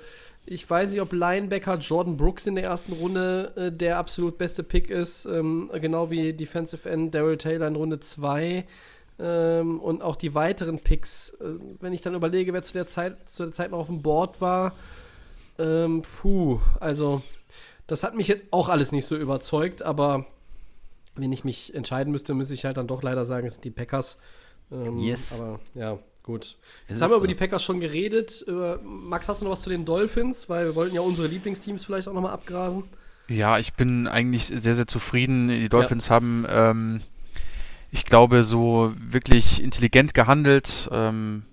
ich 0.45 0.69
weiß 0.69 0.91
nicht, 0.91 1.01
ob 1.01 1.11
Linebacker 1.11 1.77
Jordan 1.77 2.17
Brooks 2.17 2.47
in 2.47 2.55
der 2.55 2.65
ersten 2.65 2.93
Runde 2.93 3.53
äh, 3.55 3.71
der 3.71 3.97
absolut 3.97 4.37
beste 4.37 4.63
Pick 4.63 4.89
ist, 4.89 5.25
ähm, 5.25 5.71
genau 5.73 6.09
wie 6.09 6.33
Defensive 6.33 6.87
End 6.89 7.13
Daryl 7.15 7.37
Taylor 7.37 7.67
in 7.67 7.75
Runde 7.75 7.99
2. 7.99 8.65
Ähm, 9.17 9.79
und 9.79 10.01
auch 10.01 10.17
die 10.17 10.35
weiteren 10.35 10.79
Picks, 10.79 11.29
äh, 11.41 11.55
wenn 11.79 11.93
ich 11.93 12.01
dann 12.01 12.15
überlege, 12.15 12.51
wer 12.53 12.61
zu 12.63 12.73
der 12.73 12.85
Zeit, 12.85 13.29
zu 13.29 13.43
der 13.43 13.53
Zeit 13.53 13.71
noch 13.71 13.79
auf 13.79 13.87
dem 13.87 14.01
Board 14.01 14.41
war, 14.41 14.73
ähm, 15.57 16.01
puh, 16.01 16.59
also 16.79 17.21
das 17.87 18.03
hat 18.03 18.15
mich 18.15 18.27
jetzt 18.27 18.45
auch 18.51 18.67
alles 18.67 18.91
nicht 18.91 19.05
so 19.05 19.15
überzeugt, 19.15 19.83
aber 19.83 20.25
wenn 21.15 21.31
ich 21.31 21.45
mich 21.45 21.73
entscheiden 21.73 22.11
müsste, 22.11 22.33
müsste 22.33 22.53
ich 22.55 22.65
halt 22.65 22.75
dann 22.75 22.87
doch 22.87 23.03
leider 23.03 23.23
sagen, 23.23 23.47
es 23.47 23.53
sind 23.53 23.63
die 23.63 23.71
Packers. 23.71 24.17
Ähm, 24.69 24.99
Yes. 24.99 25.31
Aber 25.33 25.59
ja, 25.75 25.97
gut. 26.25 26.57
Jetzt 26.89 27.01
haben 27.01 27.11
wir 27.11 27.15
so. 27.15 27.19
über 27.19 27.27
die 27.27 27.35
Packers 27.35 27.63
schon 27.63 27.79
geredet. 27.79 28.45
Max, 28.83 29.29
hast 29.29 29.41
du 29.41 29.45
noch 29.45 29.51
was 29.51 29.61
zu 29.61 29.69
den 29.69 29.85
Dolphins? 29.85 30.49
Weil 30.49 30.65
wir 30.65 30.75
wollten 30.75 30.95
ja 30.95 31.01
unsere 31.01 31.27
Lieblingsteams 31.27 31.85
vielleicht 31.85 32.07
auch 32.07 32.13
nochmal 32.13 32.33
abgrasen. 32.33 32.83
Ja, 33.27 33.57
ich 33.59 33.73
bin 33.73 34.07
eigentlich 34.07 34.47
sehr, 34.47 34.75
sehr 34.75 34.87
zufrieden. 34.87 35.49
Die 35.49 35.69
Dolphins 35.69 36.09
haben, 36.09 36.45
ähm, 36.49 37.01
ich 37.91 38.05
glaube, 38.05 38.43
so 38.43 38.93
wirklich 38.97 39.63
intelligent 39.63 40.13
gehandelt. 40.13 40.89
Ähm, 40.91 41.43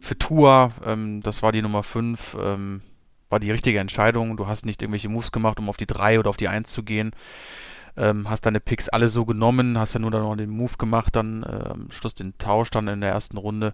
für 0.00 0.18
Tua, 0.18 0.72
ähm, 0.84 1.22
das 1.22 1.42
war 1.42 1.52
die 1.52 1.62
Nummer 1.62 1.82
5, 1.82 2.36
ähm, 2.40 2.80
war 3.28 3.40
die 3.40 3.50
richtige 3.50 3.78
Entscheidung. 3.78 4.36
Du 4.36 4.46
hast 4.46 4.66
nicht 4.66 4.82
irgendwelche 4.82 5.08
Moves 5.08 5.32
gemacht, 5.32 5.58
um 5.58 5.68
auf 5.68 5.76
die 5.76 5.86
3 5.86 6.18
oder 6.18 6.30
auf 6.30 6.36
die 6.36 6.48
1 6.48 6.70
zu 6.70 6.82
gehen. 6.82 7.12
Ähm, 7.96 8.28
hast 8.28 8.46
deine 8.46 8.60
Picks 8.60 8.88
alle 8.88 9.08
so 9.08 9.24
genommen, 9.24 9.78
hast 9.78 9.94
ja 9.94 10.00
nur 10.00 10.10
dann 10.10 10.22
noch 10.22 10.36
den 10.36 10.50
Move 10.50 10.76
gemacht, 10.78 11.16
dann 11.16 11.42
äh, 11.42 11.68
am 11.70 11.90
Schluss 11.90 12.14
den 12.14 12.36
Tausch 12.38 12.70
dann 12.70 12.88
in 12.88 13.00
der 13.00 13.10
ersten 13.10 13.36
Runde. 13.38 13.72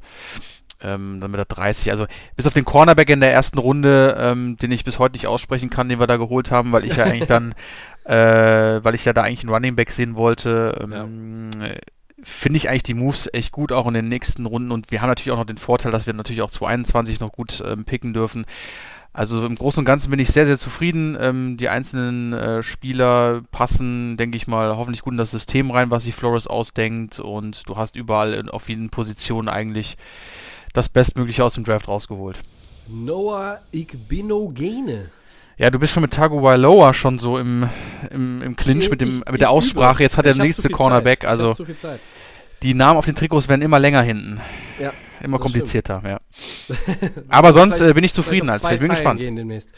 Ähm, 0.80 1.20
dann 1.20 1.30
mit 1.30 1.38
der 1.38 1.44
30. 1.44 1.90
Also 1.90 2.06
bis 2.36 2.46
auf 2.46 2.54
den 2.54 2.64
Cornerback 2.64 3.08
in 3.08 3.20
der 3.20 3.32
ersten 3.32 3.58
Runde, 3.58 4.16
ähm, 4.18 4.56
den 4.56 4.72
ich 4.72 4.84
bis 4.84 4.98
heute 4.98 5.14
nicht 5.14 5.28
aussprechen 5.28 5.70
kann, 5.70 5.88
den 5.88 6.00
wir 6.00 6.08
da 6.08 6.16
geholt 6.16 6.50
haben, 6.50 6.72
weil 6.72 6.84
ich 6.84 6.96
ja 6.96 7.04
eigentlich 7.04 7.28
dann, 7.28 7.54
äh, 8.04 8.82
weil 8.82 8.94
ich 8.94 9.04
ja 9.04 9.12
da 9.12 9.22
eigentlich 9.22 9.44
einen 9.44 9.54
Running 9.54 9.76
Back 9.76 9.90
sehen 9.92 10.16
wollte. 10.16 10.80
Ähm, 10.82 11.50
ja. 11.60 11.68
Finde 12.24 12.56
ich 12.56 12.68
eigentlich 12.68 12.82
die 12.84 12.94
Moves 12.94 13.28
echt 13.32 13.50
gut, 13.52 13.72
auch 13.72 13.86
in 13.86 13.94
den 13.94 14.08
nächsten 14.08 14.46
Runden. 14.46 14.70
Und 14.70 14.90
wir 14.92 15.02
haben 15.02 15.08
natürlich 15.08 15.32
auch 15.32 15.38
noch 15.38 15.46
den 15.46 15.58
Vorteil, 15.58 15.90
dass 15.90 16.06
wir 16.06 16.14
natürlich 16.14 16.42
auch 16.42 16.50
2021 16.50 17.20
noch 17.20 17.32
gut 17.32 17.62
ähm, 17.66 17.84
picken 17.84 18.12
dürfen. 18.12 18.46
Also 19.14 19.44
im 19.44 19.56
Großen 19.56 19.80
und 19.80 19.84
Ganzen 19.84 20.10
bin 20.10 20.18
ich 20.18 20.28
sehr, 20.28 20.46
sehr 20.46 20.56
zufrieden. 20.56 21.16
Ähm, 21.20 21.56
die 21.58 21.68
einzelnen 21.68 22.32
äh, 22.32 22.62
Spieler 22.62 23.42
passen, 23.50 24.16
denke 24.16 24.36
ich 24.36 24.46
mal, 24.46 24.76
hoffentlich 24.76 25.02
gut 25.02 25.12
in 25.12 25.18
das 25.18 25.30
System 25.30 25.70
rein, 25.70 25.90
was 25.90 26.04
sich 26.04 26.14
Flores 26.14 26.46
ausdenkt. 26.46 27.20
Und 27.20 27.68
du 27.68 27.76
hast 27.76 27.96
überall 27.96 28.32
in, 28.32 28.48
auf 28.48 28.68
jeden 28.70 28.88
Positionen 28.88 29.48
eigentlich 29.48 29.98
das 30.72 30.88
Bestmögliche 30.88 31.44
aus 31.44 31.54
dem 31.54 31.64
Draft 31.64 31.88
rausgeholt. 31.88 32.38
Noah 32.88 33.60
Igbinogene. 33.70 35.10
Ja, 35.58 35.70
du 35.70 35.78
bist 35.78 35.92
schon 35.92 36.00
mit 36.00 36.12
Tago 36.12 36.42
Wailoa 36.42 36.94
schon 36.94 37.18
so 37.18 37.38
im, 37.38 37.68
im, 38.10 38.40
im 38.40 38.56
Clinch 38.56 38.84
ich, 38.84 38.90
mit, 38.90 39.02
dem, 39.02 39.22
mit 39.30 39.40
der 39.42 39.50
Aussprache. 39.50 40.02
Jetzt 40.02 40.16
hat 40.16 40.26
er 40.26 40.34
der 40.34 40.44
nächste 40.44 40.70
Cornerback. 40.70 41.20
Zeit. 41.20 41.30
Also 41.30 41.54
die 42.62 42.74
Namen 42.74 42.98
auf 42.98 43.04
den 43.04 43.14
Trikots 43.14 43.48
werden 43.48 43.62
immer 43.62 43.78
länger 43.78 44.02
hinten. 44.02 44.40
Ja. 44.80 44.92
Immer 45.22 45.38
komplizierter, 45.38 46.00
stimmt. 46.00 46.20
ja. 47.00 47.22
Aber 47.28 47.52
sonst 47.52 47.80
äh, 47.80 47.92
bin 47.94 48.04
ich 48.04 48.12
zufrieden 48.12 48.50
als 48.50 48.62
Fan. 48.62 48.78
Bin 48.78 48.88
gespannt. 48.88 49.20
Gehen 49.20 49.36
demnächst. 49.36 49.70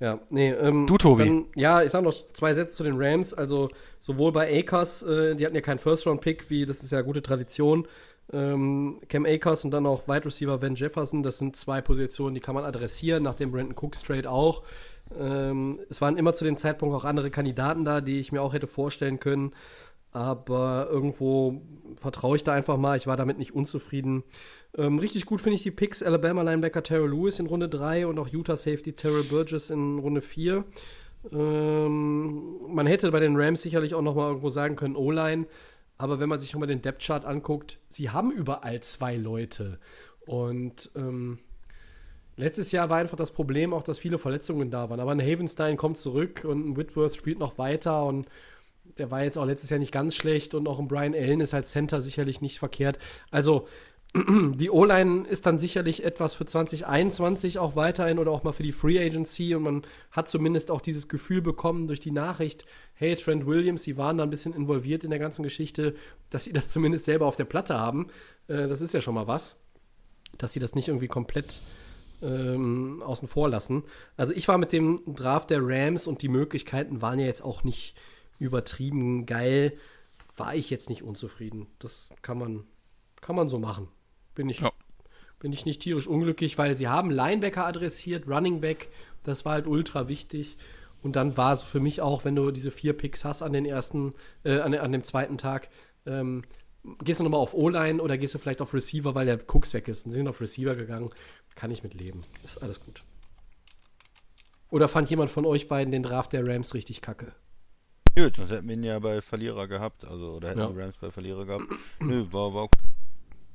Ja, 0.00 0.18
nee, 0.28 0.50
ähm, 0.50 0.86
du, 0.86 0.98
Tobi. 0.98 1.24
Dann, 1.24 1.44
ja, 1.54 1.82
ich 1.82 1.90
sag 1.90 2.02
noch 2.02 2.12
zwei 2.32 2.52
Sätze 2.52 2.76
zu 2.76 2.82
den 2.82 2.96
Rams. 2.98 3.32
Also, 3.32 3.70
sowohl 4.00 4.32
bei 4.32 4.58
Akers, 4.58 5.02
äh, 5.02 5.34
die 5.36 5.46
hatten 5.46 5.54
ja 5.54 5.62
keinen 5.62 5.78
First-Round-Pick, 5.78 6.50
wie 6.50 6.66
das 6.66 6.82
ist 6.82 6.90
ja 6.90 7.00
gute 7.00 7.22
Tradition. 7.22 7.86
Ähm, 8.32 9.00
Cam 9.08 9.26
Akers 9.26 9.64
und 9.64 9.70
dann 9.70 9.86
auch 9.86 10.08
Wide 10.08 10.24
Receiver 10.24 10.60
Van 10.60 10.74
Jefferson, 10.74 11.22
das 11.22 11.38
sind 11.38 11.56
zwei 11.56 11.82
Positionen, 11.82 12.34
die 12.34 12.40
kann 12.40 12.54
man 12.54 12.64
adressieren, 12.64 13.22
nach 13.22 13.34
dem 13.34 13.52
Brandon 13.52 13.76
Cooks 13.76 14.02
Trade 14.02 14.30
auch. 14.30 14.62
Ähm, 15.18 15.78
es 15.90 16.00
waren 16.00 16.16
immer 16.16 16.32
zu 16.32 16.44
dem 16.44 16.56
Zeitpunkt 16.56 16.94
auch 16.94 17.04
andere 17.04 17.30
Kandidaten 17.30 17.84
da, 17.84 18.00
die 18.00 18.18
ich 18.18 18.32
mir 18.32 18.40
auch 18.40 18.54
hätte 18.54 18.66
vorstellen 18.66 19.20
können. 19.20 19.52
Aber 20.14 20.88
irgendwo 20.92 21.60
vertraue 21.96 22.36
ich 22.36 22.44
da 22.44 22.52
einfach 22.52 22.76
mal. 22.76 22.96
Ich 22.96 23.08
war 23.08 23.16
damit 23.16 23.36
nicht 23.36 23.52
unzufrieden. 23.52 24.22
Ähm, 24.76 25.00
richtig 25.00 25.26
gut 25.26 25.40
finde 25.40 25.56
ich 25.56 25.64
die 25.64 25.72
Picks 25.72 26.04
Alabama 26.04 26.42
Linebacker 26.42 26.84
Terrell 26.84 27.10
Lewis 27.10 27.40
in 27.40 27.46
Runde 27.46 27.68
3 27.68 28.06
und 28.06 28.18
auch 28.20 28.28
Utah 28.28 28.54
Safety 28.54 28.92
Terrell 28.92 29.24
Burgess 29.24 29.70
in 29.70 29.98
Runde 29.98 30.20
4. 30.20 30.64
Ähm, 31.32 32.60
man 32.68 32.86
hätte 32.86 33.10
bei 33.10 33.18
den 33.18 33.34
Rams 33.36 33.62
sicherlich 33.62 33.94
auch 33.94 34.02
noch 34.02 34.14
mal 34.14 34.28
irgendwo 34.28 34.50
sagen 34.50 34.76
können 34.76 34.94
O-Line, 34.94 35.46
aber 35.98 36.20
wenn 36.20 36.28
man 36.28 36.38
sich 36.38 36.50
schon 36.50 36.60
mal 36.60 36.66
den 36.66 36.82
Depth 36.82 37.02
Chart 37.02 37.24
anguckt, 37.24 37.80
sie 37.88 38.10
haben 38.10 38.30
überall 38.30 38.80
zwei 38.80 39.16
Leute 39.16 39.80
und 40.26 40.90
ähm, 40.94 41.38
letztes 42.36 42.70
Jahr 42.70 42.88
war 42.88 42.98
einfach 42.98 43.16
das 43.16 43.32
Problem 43.32 43.72
auch, 43.72 43.82
dass 43.82 43.98
viele 43.98 44.18
Verletzungen 44.18 44.70
da 44.70 44.90
waren. 44.90 45.00
Aber 45.00 45.12
ein 45.12 45.20
Havenstein 45.20 45.76
kommt 45.76 45.96
zurück 45.96 46.44
und 46.44 46.68
ein 46.68 46.76
Whitworth 46.76 47.16
spielt 47.16 47.38
noch 47.38 47.58
weiter 47.58 48.04
und 48.04 48.28
der 48.98 49.10
war 49.10 49.24
jetzt 49.24 49.38
auch 49.38 49.46
letztes 49.46 49.70
Jahr 49.70 49.80
nicht 49.80 49.92
ganz 49.92 50.14
schlecht 50.14 50.54
und 50.54 50.68
auch 50.68 50.78
ein 50.78 50.88
Brian 50.88 51.14
Allen 51.14 51.40
ist 51.40 51.54
als 51.54 51.70
Center 51.70 52.00
sicherlich 52.00 52.40
nicht 52.40 52.58
verkehrt. 52.58 52.98
Also 53.30 53.66
die 54.54 54.70
O-Line 54.70 55.26
ist 55.26 55.44
dann 55.46 55.58
sicherlich 55.58 56.04
etwas 56.04 56.34
für 56.34 56.46
2021 56.46 57.58
auch 57.58 57.74
weiterhin 57.74 58.20
oder 58.20 58.30
auch 58.30 58.44
mal 58.44 58.52
für 58.52 58.62
die 58.62 58.70
Free 58.70 59.04
Agency 59.04 59.54
und 59.56 59.62
man 59.64 59.82
hat 60.12 60.28
zumindest 60.28 60.70
auch 60.70 60.80
dieses 60.80 61.08
Gefühl 61.08 61.42
bekommen 61.42 61.88
durch 61.88 61.98
die 61.98 62.12
Nachricht, 62.12 62.64
hey, 62.94 63.16
Trent 63.16 63.44
Williams, 63.46 63.82
sie 63.82 63.96
waren 63.96 64.18
da 64.18 64.24
ein 64.24 64.30
bisschen 64.30 64.54
involviert 64.54 65.02
in 65.02 65.10
der 65.10 65.18
ganzen 65.18 65.42
Geschichte, 65.42 65.96
dass 66.30 66.44
sie 66.44 66.52
das 66.52 66.68
zumindest 66.70 67.06
selber 67.06 67.26
auf 67.26 67.36
der 67.36 67.44
Platte 67.44 67.78
haben. 67.78 68.06
Äh, 68.46 68.68
das 68.68 68.80
ist 68.80 68.94
ja 68.94 69.00
schon 69.00 69.14
mal 69.14 69.26
was, 69.26 69.60
dass 70.38 70.52
sie 70.52 70.60
das 70.60 70.76
nicht 70.76 70.88
irgendwie 70.88 71.08
komplett 71.08 71.60
ähm, 72.22 73.02
außen 73.04 73.26
vor 73.26 73.48
lassen. 73.48 73.82
Also 74.16 74.32
ich 74.32 74.46
war 74.46 74.58
mit 74.58 74.72
dem 74.72 75.00
Draft 75.06 75.50
der 75.50 75.60
Rams 75.60 76.06
und 76.06 76.22
die 76.22 76.28
Möglichkeiten 76.28 77.02
waren 77.02 77.18
ja 77.18 77.26
jetzt 77.26 77.42
auch 77.42 77.64
nicht 77.64 77.96
übertrieben 78.38 79.26
geil, 79.26 79.76
war 80.36 80.54
ich 80.54 80.70
jetzt 80.70 80.88
nicht 80.88 81.02
unzufrieden. 81.02 81.66
Das 81.78 82.08
kann 82.22 82.38
man, 82.38 82.64
kann 83.20 83.36
man 83.36 83.48
so 83.48 83.58
machen 83.58 83.88
bin 84.34 84.48
ich, 84.48 84.60
ja. 84.60 84.72
bin 85.38 85.52
ich 85.52 85.64
nicht 85.64 85.80
tierisch 85.80 86.06
unglücklich, 86.06 86.58
weil 86.58 86.76
sie 86.76 86.88
haben 86.88 87.10
Linebacker 87.10 87.64
adressiert, 87.66 88.28
Running 88.28 88.60
Back, 88.60 88.88
das 89.22 89.44
war 89.44 89.52
halt 89.52 89.66
ultra 89.66 90.08
wichtig. 90.08 90.56
Und 91.02 91.16
dann 91.16 91.36
war 91.36 91.52
es 91.52 91.62
für 91.62 91.80
mich 91.80 92.00
auch, 92.00 92.24
wenn 92.24 92.34
du 92.34 92.50
diese 92.50 92.70
vier 92.70 92.94
Picks 92.94 93.24
hast 93.24 93.42
an 93.42 93.52
den 93.52 93.66
ersten, 93.66 94.14
äh, 94.42 94.60
an, 94.60 94.74
an, 94.74 94.92
dem 94.92 95.04
zweiten 95.04 95.36
Tag, 95.36 95.68
ähm, 96.06 96.42
gehst 97.02 97.20
du 97.20 97.24
nochmal 97.24 97.40
auf 97.40 97.52
O-Line 97.52 98.02
oder 98.02 98.16
gehst 98.16 98.34
du 98.34 98.38
vielleicht 98.38 98.62
auf 98.62 98.72
Receiver, 98.72 99.14
weil 99.14 99.26
der 99.26 99.38
Cooks 99.46 99.74
weg 99.74 99.88
ist 99.88 100.06
und 100.06 100.12
sie 100.12 100.16
sind 100.18 100.28
auf 100.28 100.40
Receiver 100.40 100.74
gegangen. 100.74 101.10
Kann 101.56 101.70
ich 101.70 101.82
mit 101.82 101.94
leben. 101.94 102.24
Ist 102.42 102.62
alles 102.62 102.80
gut. 102.80 103.04
Oder 104.70 104.88
fand 104.88 105.10
jemand 105.10 105.30
von 105.30 105.44
euch 105.44 105.68
beiden 105.68 105.92
den 105.92 106.02
Draft 106.02 106.32
der 106.32 106.46
Rams 106.46 106.74
richtig 106.74 107.00
kacke? 107.02 107.34
Nö, 108.16 108.30
sonst 108.34 108.50
hätten 108.50 108.68
wir 108.68 108.76
ihn 108.76 108.84
ja 108.84 108.98
bei 108.98 109.20
Verlierer 109.20 109.66
gehabt. 109.66 110.04
Also, 110.04 110.34
oder 110.34 110.48
hätten 110.48 110.60
ja. 110.60 110.68
die 110.68 110.80
Rams 110.80 110.96
bei 111.00 111.10
Verlierer 111.10 111.44
gehabt. 111.44 111.64
Nö, 112.00 112.24
war, 112.30 112.54
war 112.54 112.62
okay. 112.64 112.78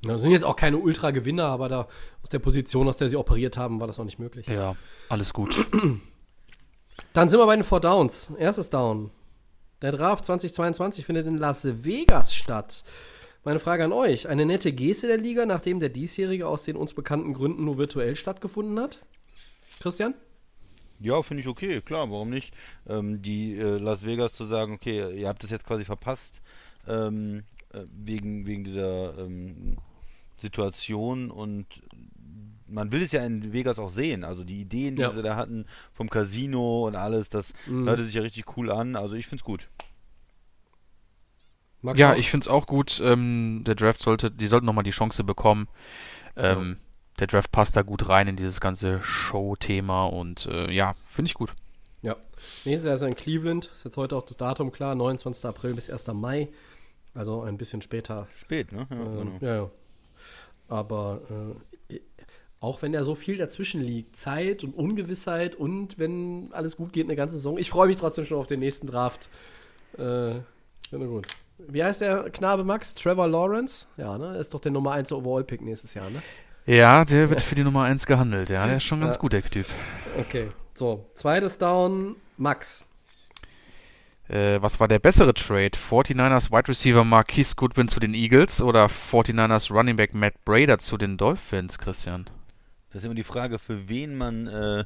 Das 0.02 0.22
sind 0.22 0.31
jetzt 0.31 0.45
auch 0.45 0.56
keine 0.56 0.77
Ultra-Gewinner, 0.77 1.45
aber 1.45 1.68
da 1.68 1.88
aus 2.23 2.30
der 2.30 2.40
Position, 2.40 2.88
aus 2.88 2.98
der 2.98 3.10
sie 3.10 3.18
operiert 3.18 3.57
haben, 3.57 3.80
war 3.80 3.88
das 3.88 3.99
auch 3.99 4.06
nicht 4.06 4.19
möglich. 4.19 4.48
Ja, 4.48 4.76
alles 5.10 5.34
gut. 5.34 5.56
Dann 7.14 7.30
sind 7.30 7.40
wir 7.40 7.45
bei 7.45 7.56
den 7.56 7.65
Four 7.65 7.81
Downs. 7.81 8.31
Erstes 8.38 8.69
Down. 8.69 9.11
Der 9.81 9.91
Draft 9.91 10.26
2022 10.26 11.06
findet 11.06 11.27
in 11.27 11.36
Las 11.36 11.65
Vegas 11.65 12.34
statt. 12.34 12.84
Meine 13.44 13.60
Frage 13.60 13.86
an 13.86 13.94
euch: 13.94 14.27
Eine 14.27 14.45
nette 14.45 14.73
Geste 14.73 15.07
der 15.07 15.18
Liga, 15.18 15.45
nachdem 15.45 15.80
der 15.80 15.90
diesjährige 15.90 16.48
aus 16.48 16.64
den 16.64 16.76
uns 16.76 16.94
bekannten 16.94 17.34
Gründen 17.34 17.65
nur 17.65 17.77
virtuell 17.77 18.15
stattgefunden 18.15 18.80
hat? 18.80 18.99
Christian? 19.80 20.14
Ja, 20.99 21.21
finde 21.23 21.41
ich 21.41 21.47
okay, 21.47 21.81
klar, 21.81 22.09
warum 22.11 22.30
nicht? 22.30 22.53
Ähm, 22.88 23.21
die 23.21 23.57
äh, 23.57 23.77
Las 23.77 24.05
Vegas 24.05 24.34
zu 24.34 24.45
sagen, 24.45 24.73
okay, 24.73 25.17
ihr 25.17 25.27
habt 25.27 25.43
es 25.43 25.49
jetzt 25.49 25.65
quasi 25.65 25.85
verpasst, 25.85 26.41
ähm, 26.88 27.43
äh, 27.71 27.85
wegen, 27.91 28.45
wegen 28.45 28.63
dieser 28.63 29.17
ähm, 29.17 29.77
Situation 30.38 31.31
und 31.31 31.65
man 32.67 32.91
will 32.91 33.01
es 33.01 33.11
ja 33.11 33.26
in 33.26 33.51
Vegas 33.51 33.80
auch 33.80 33.89
sehen. 33.89 34.23
Also 34.23 34.43
die 34.43 34.61
Ideen, 34.61 34.95
die 34.95 35.01
ja. 35.01 35.11
sie 35.11 35.23
da 35.23 35.35
hatten 35.35 35.65
vom 35.93 36.09
Casino 36.09 36.88
und 36.88 36.95
alles, 36.95 37.30
das 37.30 37.53
mhm. 37.65 37.88
hörte 37.88 38.03
sich 38.03 38.13
ja 38.13 38.21
richtig 38.21 38.57
cool 38.57 38.71
an. 38.71 38.95
Also 38.95 39.15
ich 39.15 39.27
finde 39.27 39.41
es 39.41 39.45
gut. 39.45 39.67
Max 41.81 41.97
ja, 41.97 42.11
auch? 42.11 42.17
ich 42.17 42.30
finde 42.30 42.43
es 42.43 42.47
auch 42.47 42.67
gut. 42.67 43.01
Ähm, 43.03 43.63
der 43.65 43.76
Draft 43.76 44.01
sollte, 44.01 44.31
die 44.31 44.47
sollten 44.47 44.65
nochmal 44.65 44.84
die 44.84 44.91
Chance 44.91 45.23
bekommen. 45.23 45.67
Ähm, 46.35 46.77
ja. 46.77 46.89
Der 47.20 47.28
Draft 47.28 47.52
passt 47.52 47.76
da 47.76 47.82
gut 47.82 48.08
rein 48.08 48.28
in 48.28 48.36
dieses 48.36 48.62
ganze 48.62 49.02
Show-Thema 49.02 50.06
und 50.06 50.46
äh, 50.46 50.72
ja, 50.72 50.96
finde 51.04 51.30
ich 51.30 51.34
gut. 51.34 51.54
Ja. 52.02 52.16
Nächstes 52.64 52.86
Jahr 52.86 52.94
ist 52.94 53.02
er 53.02 53.10
in 53.10 53.16
Cleveland. 53.16 53.70
Ist 53.74 53.84
jetzt 53.84 53.98
heute 53.98 54.16
auch 54.16 54.24
das 54.24 54.38
Datum 54.38 54.72
klar, 54.72 54.96
29. 54.96 55.46
April 55.46 55.74
bis 55.74 55.90
1. 55.90 56.08
Mai. 56.14 56.48
Also 57.14 57.41
ein 57.41 57.58
bisschen 57.58 57.82
später. 57.82 58.28
Spät, 58.40 58.72
ne? 58.72 58.88
Ja, 58.90 58.96
äh, 58.96 59.18
genau. 59.18 59.38
ja, 59.41 59.56
ja. 59.56 59.70
Aber 60.70 61.22
äh, 61.90 62.00
auch 62.62 62.82
wenn 62.82 62.94
da 62.94 63.04
so 63.04 63.16
viel 63.16 63.38
dazwischen 63.38 63.82
liegt, 63.82 64.16
Zeit 64.16 64.64
und 64.64 64.74
Ungewissheit 64.74 65.56
und 65.56 65.98
wenn 66.00 66.50
alles 66.54 66.78
gut 66.78 66.94
geht, 66.94 67.08
eine 67.08 67.16
ganze 67.16 67.36
Saison. 67.36 67.58
Ich 67.58 67.70
freue 67.70 67.88
mich 67.88 67.98
trotzdem 67.98 68.26
schon 68.26 68.38
auf 68.38 68.48
den 68.48 68.60
nächsten 68.60 68.88
Draft. 68.88 69.30
Äh, 69.98 70.36
gut. 70.91 71.28
Wie 71.58 71.84
heißt 71.84 72.00
der 72.02 72.30
Knabe 72.30 72.64
Max? 72.64 72.96
Trevor 72.96 73.28
Lawrence? 73.28 73.88
Ja, 73.98 74.18
ne? 74.18 74.38
Ist 74.38 74.54
doch 74.54 74.62
der 74.62 74.72
Nummer 74.72 74.91
1 74.91 75.12
Overall-Pick 75.12 75.62
nächstes 75.62 75.94
Jahr, 75.94 76.10
ne? 76.10 76.22
Ja, 76.70 77.04
der 77.04 77.32
wird 77.32 77.41
für 77.41 77.56
die 77.56 77.64
Nummer 77.64 77.86
1 77.86 78.06
gehandelt, 78.06 78.52
ja. 78.52 78.68
Der 78.68 78.78
ist 78.78 78.84
schon 78.84 79.02
ganz 79.02 79.16
ja. 79.16 79.22
gut, 79.22 79.34
der 79.34 79.41
Typ. 79.41 79.66
Okay, 80.20 80.50
so. 80.76 81.10
Zweites 81.16 81.58
Down, 81.58 82.16
Max. 82.38 82.88
Äh, 84.28 84.62
was 84.62 84.80
war 84.80 84.88
der 84.88 85.00
bessere 85.00 85.34
Trade? 85.34 85.72
49ers 85.72 86.52
Wide 86.52 86.68
Receiver 86.68 87.04
Marquise 87.04 87.56
Goodwin 87.56 87.88
zu 87.88 88.00
den 88.00 88.14
Eagles 88.14 88.62
oder 88.62 88.86
49ers 88.86 89.74
Running 89.74 89.96
Back 89.96 90.14
Matt 90.14 90.36
Brader 90.46 90.78
zu 90.78 90.98
den 90.98 91.18
Dolphins, 91.18 91.80
Christian? 91.80 92.30
Das 92.94 93.02
ist 93.02 93.06
immer 93.06 93.16
die 93.16 93.24
Frage, 93.24 93.58
für 93.58 93.90
wen 93.90 94.16
man 94.16 94.46
äh, 94.46 94.86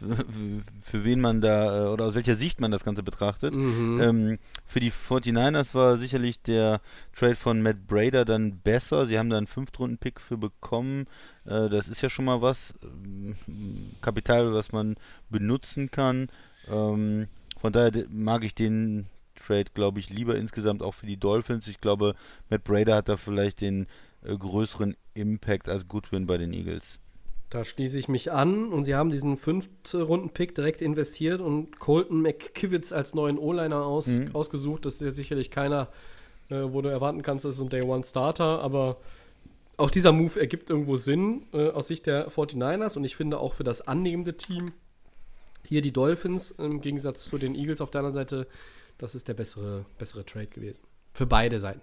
für 0.82 1.04
wen 1.04 1.20
man 1.20 1.40
da 1.40 1.86
äh, 1.86 1.88
oder 1.88 2.06
aus 2.06 2.14
welcher 2.14 2.36
Sicht 2.36 2.60
man 2.60 2.70
das 2.70 2.84
Ganze 2.84 3.02
betrachtet. 3.02 3.54
Mhm. 3.54 4.00
Ähm, 4.00 4.38
für 4.66 4.80
die 4.80 4.92
49ers 4.92 5.74
war 5.74 5.98
sicherlich 5.98 6.40
der 6.42 6.80
Trade 7.14 7.36
von 7.36 7.62
Matt 7.62 7.86
Brader 7.86 8.24
dann 8.24 8.58
besser. 8.58 9.06
Sie 9.06 9.18
haben 9.18 9.30
da 9.30 9.38
einen 9.38 9.46
Fünftrunden-Pick 9.46 10.20
für 10.20 10.36
bekommen. 10.36 11.06
Äh, 11.46 11.68
das 11.68 11.88
ist 11.88 12.00
ja 12.02 12.10
schon 12.10 12.24
mal 12.24 12.42
was. 12.42 12.74
Ähm, 12.82 13.36
Kapital, 14.00 14.52
was 14.52 14.72
man 14.72 14.96
benutzen 15.30 15.90
kann. 15.90 16.28
Ähm, 16.68 17.28
von 17.60 17.72
daher 17.72 17.92
mag 18.08 18.44
ich 18.44 18.54
den 18.54 19.06
Trade, 19.34 19.70
glaube 19.74 20.00
ich, 20.00 20.10
lieber 20.10 20.36
insgesamt 20.36 20.82
auch 20.82 20.94
für 20.94 21.06
die 21.06 21.16
Dolphins. 21.16 21.66
Ich 21.66 21.80
glaube, 21.80 22.14
Matt 22.50 22.64
Brader 22.64 22.96
hat 22.96 23.08
da 23.08 23.16
vielleicht 23.16 23.60
den 23.60 23.86
äh, 24.22 24.36
größeren 24.36 24.96
Impact 25.14 25.68
als 25.68 25.88
Goodwin 25.88 26.26
bei 26.26 26.38
den 26.38 26.52
Eagles. 26.52 27.00
Da 27.50 27.64
schließe 27.64 27.98
ich 27.98 28.08
mich 28.08 28.30
an 28.30 28.72
und 28.72 28.84
sie 28.84 28.94
haben 28.94 29.10
diesen 29.10 29.38
fünften 29.38 30.02
Runden-Pick 30.02 30.54
direkt 30.54 30.82
investiert 30.82 31.40
und 31.40 31.78
Colton 31.78 32.20
McKivitz 32.20 32.92
als 32.92 33.14
neuen 33.14 33.38
O-Liner 33.38 33.84
aus, 33.84 34.06
mhm. 34.06 34.34
ausgesucht. 34.34 34.84
Das 34.84 34.94
ist 34.94 35.00
jetzt 35.00 35.16
sicherlich 35.16 35.50
keiner, 35.50 35.88
äh, 36.50 36.56
wo 36.60 36.82
du 36.82 36.90
erwarten 36.90 37.22
kannst, 37.22 37.46
das 37.46 37.54
ist 37.56 37.62
ein 37.62 37.70
Day-One-Starter, 37.70 38.60
aber 38.60 38.98
auch 39.78 39.90
dieser 39.90 40.12
Move 40.12 40.38
ergibt 40.38 40.68
irgendwo 40.68 40.96
Sinn 40.96 41.46
äh, 41.54 41.70
aus 41.70 41.88
Sicht 41.88 42.06
der 42.06 42.30
49ers 42.30 42.98
und 42.98 43.04
ich 43.04 43.16
finde 43.16 43.38
auch 43.38 43.54
für 43.54 43.64
das 43.64 43.80
annehmende 43.80 44.36
Team 44.36 44.72
hier 45.64 45.80
die 45.80 45.92
Dolphins 45.92 46.50
im 46.50 46.80
Gegensatz 46.80 47.24
zu 47.24 47.38
den 47.38 47.54
Eagles 47.54 47.80
auf 47.80 47.90
der 47.90 48.00
anderen 48.00 48.14
Seite, 48.14 48.46
das 48.98 49.14
ist 49.14 49.28
der 49.28 49.34
bessere, 49.34 49.86
bessere 49.98 50.24
Trade 50.24 50.48
gewesen. 50.48 50.82
Für 51.14 51.26
beide 51.26 51.60
Seiten. 51.60 51.80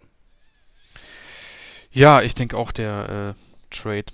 Ja, 1.91 2.21
ich 2.21 2.35
denke 2.35 2.57
auch 2.57 2.71
der 2.71 3.35
äh, 3.35 3.75
Trade 3.75 4.05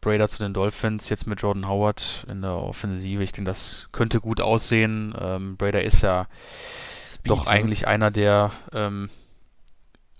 Brader 0.00 0.28
zu 0.28 0.38
den 0.38 0.54
Dolphins, 0.54 1.08
jetzt 1.08 1.26
mit 1.26 1.42
Jordan 1.42 1.68
Howard 1.68 2.26
in 2.28 2.42
der 2.42 2.56
Offensive. 2.56 3.22
Ich 3.22 3.32
denke, 3.32 3.50
das 3.50 3.88
könnte 3.92 4.20
gut 4.20 4.40
aussehen. 4.40 5.14
Ähm, 5.20 5.56
Brader 5.56 5.82
ist 5.82 6.02
ja 6.02 6.26
Speed, 7.12 7.30
doch 7.30 7.44
ne? 7.44 7.50
eigentlich 7.50 7.86
einer, 7.86 8.10
der 8.10 8.50
ähm, 8.72 9.10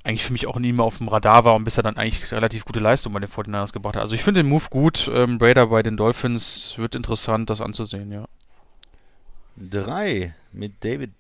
eigentlich 0.05 0.25
für 0.25 0.33
mich 0.33 0.47
auch 0.47 0.59
nie 0.59 0.73
mehr 0.73 0.85
auf 0.85 0.99
dem 0.99 1.09
Radar 1.09 1.45
war 1.45 1.55
und 1.55 1.65
bisher 1.65 1.83
dann 1.83 1.97
eigentlich 1.97 2.31
relativ 2.33 2.65
gute 2.65 2.81
Leistung 2.81 3.13
bei 3.13 3.21
den 3.21 3.29
49ers 3.29 3.73
gebracht 3.73 3.97
hat. 3.97 4.03
Also 4.03 4.15
ich 4.15 4.23
finde 4.23 4.43
den 4.43 4.49
Move 4.49 4.65
gut. 4.71 5.11
Ähm, 5.13 5.39
Brader 5.39 5.67
bei 5.67 5.83
den 5.83 5.97
Dolphins 5.97 6.77
wird 6.79 6.95
interessant, 6.95 7.51
das 7.51 7.61
anzusehen, 7.61 8.11
ja. 8.13 8.27
Drei 9.57 10.35
mit 10.53 10.85
David 10.85 11.13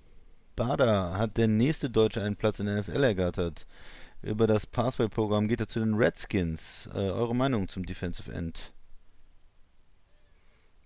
Bader 0.56 1.18
hat 1.18 1.36
der 1.36 1.48
nächste 1.48 1.90
Deutsche 1.90 2.22
einen 2.22 2.36
Platz 2.36 2.58
in 2.58 2.66
der 2.66 2.80
NFL 2.80 3.04
ergattert 3.04 3.66
über 4.22 4.46
das 4.46 4.66
Pathway-Programm 4.66 5.48
geht 5.48 5.60
er 5.60 5.68
zu 5.68 5.80
den 5.80 5.94
Redskins. 5.94 6.88
Äh, 6.94 6.98
eure 6.98 7.34
Meinung 7.34 7.68
zum 7.68 7.86
Defensive 7.86 8.32
End? 8.32 8.72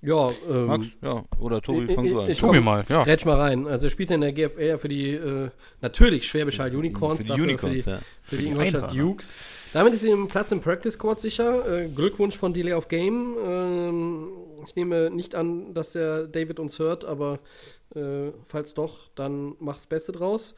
Ja, 0.05 0.31
ähm, 0.51 0.67
Max, 0.67 0.87
ja, 1.01 1.25
oder 1.39 1.63
Tobi, 1.63 1.95
fang 1.95 2.07
du 2.07 2.21
an. 2.21 2.29
Ich, 2.29 2.43
ich 2.43 2.61
mal, 2.61 2.85
ja. 2.91 3.05
Grätsch 3.05 3.25
mal 3.25 3.41
rein. 3.41 3.67
Also 3.67 3.87
er 3.87 3.91
spielt 3.91 4.11
in 4.11 4.21
der 4.21 4.33
GFL 4.35 4.77
für 4.77 4.89
die 4.89 5.13
äh, 5.13 5.49
natürlich 5.81 6.29
Schwäbisch 6.29 6.59
Hall 6.59 6.77
Unicorns, 6.77 7.19
für 7.19 7.23
die, 7.23 7.29
dafür, 7.31 7.45
Unicorns, 7.45 7.85
für 7.85 7.91
die, 7.91 7.91
ja. 7.91 7.99
für 8.23 8.37
die 8.37 8.47
Ingolstadt 8.49 8.95
Dukes. 8.95 9.35
Damit 9.73 9.95
ist 9.95 10.05
ihm 10.05 10.29
Platz 10.29 10.53
im 10.53 10.61
Practice 10.61 10.95
Squad 10.95 11.21
sicher. 11.21 11.85
Äh, 11.85 11.89
Glückwunsch 11.89 12.37
von 12.37 12.53
Delay 12.53 12.75
of 12.75 12.89
Game. 12.89 13.35
Ähm, 13.43 14.29
ich 14.67 14.77
nehme 14.77 15.11
nicht 15.11 15.35
an, 15.35 15.73
dass 15.73 15.93
der 15.93 16.27
David 16.27 16.61
uns 16.61 16.79
hört, 16.79 17.07
aber 17.07 17.39
äh, 17.95 18.31
falls 18.43 18.75
doch, 18.75 19.09
dann 19.15 19.55
macht's 19.59 19.87
Beste 19.87 20.13
draus. 20.13 20.55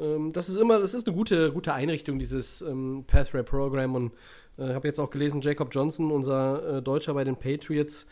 Ähm, 0.00 0.32
das 0.32 0.48
ist 0.48 0.56
immer, 0.56 0.78
das 0.78 0.94
ist 0.94 1.06
eine 1.06 1.16
gute, 1.16 1.52
gute 1.52 1.72
Einrichtung, 1.72 2.18
dieses 2.18 2.62
ähm, 2.62 3.04
Pathway-Programm. 3.06 3.94
Und 3.94 4.12
ich 4.56 4.64
äh, 4.64 4.74
habe 4.74 4.88
jetzt 4.88 4.98
auch 4.98 5.10
gelesen, 5.10 5.40
Jacob 5.40 5.68
Johnson, 5.72 6.10
unser 6.10 6.78
äh, 6.78 6.82
Deutscher 6.82 7.14
bei 7.14 7.24
den 7.24 7.36
Patriots, 7.36 8.06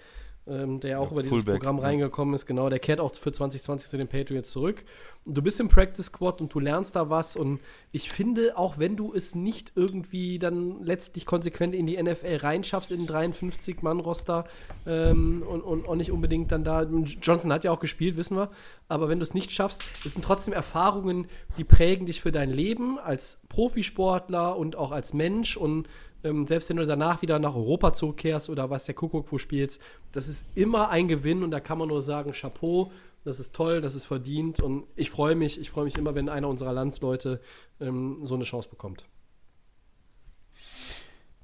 ähm, 0.46 0.80
der 0.80 1.00
auch 1.00 1.06
ja, 1.06 1.12
über 1.12 1.22
dieses 1.22 1.36
Fullback, 1.36 1.54
Programm 1.54 1.78
ja. 1.78 1.84
reingekommen 1.84 2.34
ist, 2.34 2.46
genau, 2.46 2.68
der 2.68 2.78
kehrt 2.78 3.00
auch 3.00 3.14
für 3.14 3.32
2020 3.32 3.88
zu 3.88 3.96
den 3.96 4.08
Patriots 4.08 4.50
zurück. 4.50 4.84
Und 5.24 5.38
du 5.38 5.42
bist 5.42 5.58
im 5.58 5.68
Practice 5.68 6.06
Squad 6.06 6.42
und 6.42 6.52
du 6.52 6.60
lernst 6.60 6.96
da 6.96 7.08
was 7.08 7.34
und 7.34 7.60
ich 7.92 8.10
finde, 8.10 8.58
auch 8.58 8.78
wenn 8.78 8.94
du 8.96 9.14
es 9.14 9.34
nicht 9.34 9.72
irgendwie 9.74 10.38
dann 10.38 10.82
letztlich 10.84 11.24
konsequent 11.24 11.74
in 11.74 11.86
die 11.86 12.02
NFL 12.02 12.36
reinschaffst, 12.36 12.92
in 12.92 13.06
den 13.06 13.08
53-Mann-Roster 13.08 14.44
ähm, 14.86 15.42
und, 15.48 15.62
und 15.62 15.88
auch 15.88 15.96
nicht 15.96 16.12
unbedingt 16.12 16.52
dann 16.52 16.62
da, 16.62 16.82
Johnson 16.82 17.52
hat 17.52 17.64
ja 17.64 17.70
auch 17.70 17.80
gespielt, 17.80 18.18
wissen 18.18 18.36
wir, 18.36 18.50
aber 18.88 19.08
wenn 19.08 19.18
du 19.18 19.22
es 19.22 19.32
nicht 19.32 19.50
schaffst, 19.50 19.82
es 20.04 20.12
sind 20.12 20.22
trotzdem 20.22 20.52
Erfahrungen, 20.52 21.26
die 21.56 21.64
prägen 21.64 22.04
dich 22.04 22.20
für 22.20 22.32
dein 22.32 22.50
Leben 22.50 22.98
als 22.98 23.40
Profisportler 23.48 24.58
und 24.58 24.76
auch 24.76 24.92
als 24.92 25.14
Mensch 25.14 25.56
und 25.56 25.88
ähm, 26.24 26.46
selbst 26.46 26.68
wenn 26.70 26.78
du 26.78 26.86
danach 26.86 27.22
wieder 27.22 27.38
nach 27.38 27.54
Europa 27.54 27.92
zurückkehrst 27.92 28.50
oder 28.50 28.70
was 28.70 28.86
der 28.86 28.94
Kuckuck 28.94 29.30
wo 29.30 29.38
spielst, 29.38 29.80
das 30.12 30.28
ist 30.28 30.46
immer 30.54 30.88
ein 30.88 31.06
Gewinn 31.06 31.42
und 31.42 31.50
da 31.50 31.60
kann 31.60 31.78
man 31.78 31.88
nur 31.88 32.02
sagen, 32.02 32.32
Chapeau, 32.32 32.90
das 33.24 33.38
ist 33.38 33.54
toll, 33.54 33.80
das 33.80 33.94
ist 33.94 34.06
verdient 34.06 34.60
und 34.60 34.84
ich 34.96 35.10
freue 35.10 35.34
mich, 35.34 35.60
ich 35.60 35.70
freue 35.70 35.84
mich 35.84 35.96
immer, 35.96 36.14
wenn 36.14 36.28
einer 36.28 36.48
unserer 36.48 36.72
Landsleute 36.72 37.40
ähm, 37.80 38.18
so 38.22 38.34
eine 38.34 38.44
Chance 38.44 38.68
bekommt. 38.68 39.04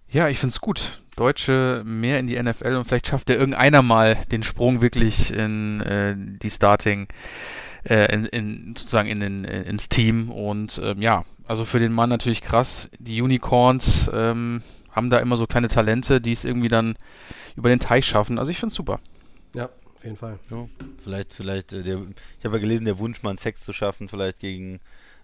Ja, 0.09 0.29
ich 0.29 0.39
finde 0.39 0.51
es 0.51 0.61
gut. 0.61 1.03
Deutsche 1.15 1.83
mehr 1.85 2.19
in 2.19 2.27
die 2.27 2.43
NFL 2.43 2.75
und 2.75 2.87
vielleicht 2.87 3.07
schafft 3.07 3.31
ja 3.31 3.37
irgendeiner 3.37 3.83
mal 3.83 4.17
den 4.33 4.43
Sprung 4.43 4.81
wirklich 4.81 5.33
in 5.33 5.81
äh, 5.83 6.17
die 6.17 6.51
Starting, 6.51 7.09
äh, 7.85 8.13
in, 8.13 8.25
in, 8.27 8.75
sozusagen 8.77 9.09
in, 9.09 9.23
in, 9.23 9.45
ins 9.45 9.89
Team. 9.89 10.31
Und 10.31 10.81
ähm, 10.83 11.01
ja, 11.03 11.25
also 11.47 11.65
für 11.65 11.79
den 11.79 11.93
Mann 11.93 12.11
natürlich 12.11 12.43
krass. 12.43 12.91
Die 12.99 13.23
Unicorns 13.23 14.11
ähm, 14.13 14.63
haben 14.91 15.11
da 15.11 15.19
immer 15.19 15.37
so 15.37 15.47
kleine 15.47 15.69
Talente, 15.69 16.21
die 16.21 16.33
es 16.33 16.45
irgendwie 16.45 16.69
dann 16.69 16.97
über 17.57 17.69
den 17.69 17.81
Teich 17.81 18.07
schaffen. 18.07 18.39
Also 18.39 18.51
ich 18.51 18.59
finde 18.59 18.71
es 18.71 18.77
super. 18.77 19.01
Ja, 19.55 19.69
auf 19.97 20.05
jeden 20.05 20.17
Fall. 20.17 20.39
Ja, 20.51 20.67
vielleicht, 21.03 21.35
vielleicht, 21.35 21.73
äh, 21.73 21.83
der, 21.83 22.01
ich 22.39 22.45
habe 22.45 22.57
ja 22.57 22.61
gelesen, 22.61 22.85
der 22.85 22.99
Wunsch, 22.99 23.23
mal 23.23 23.31
einen 23.31 23.39
Sex 23.39 23.61
zu 23.63 23.73
schaffen, 23.73 24.09
vielleicht 24.09 24.41
gegen 24.41 24.81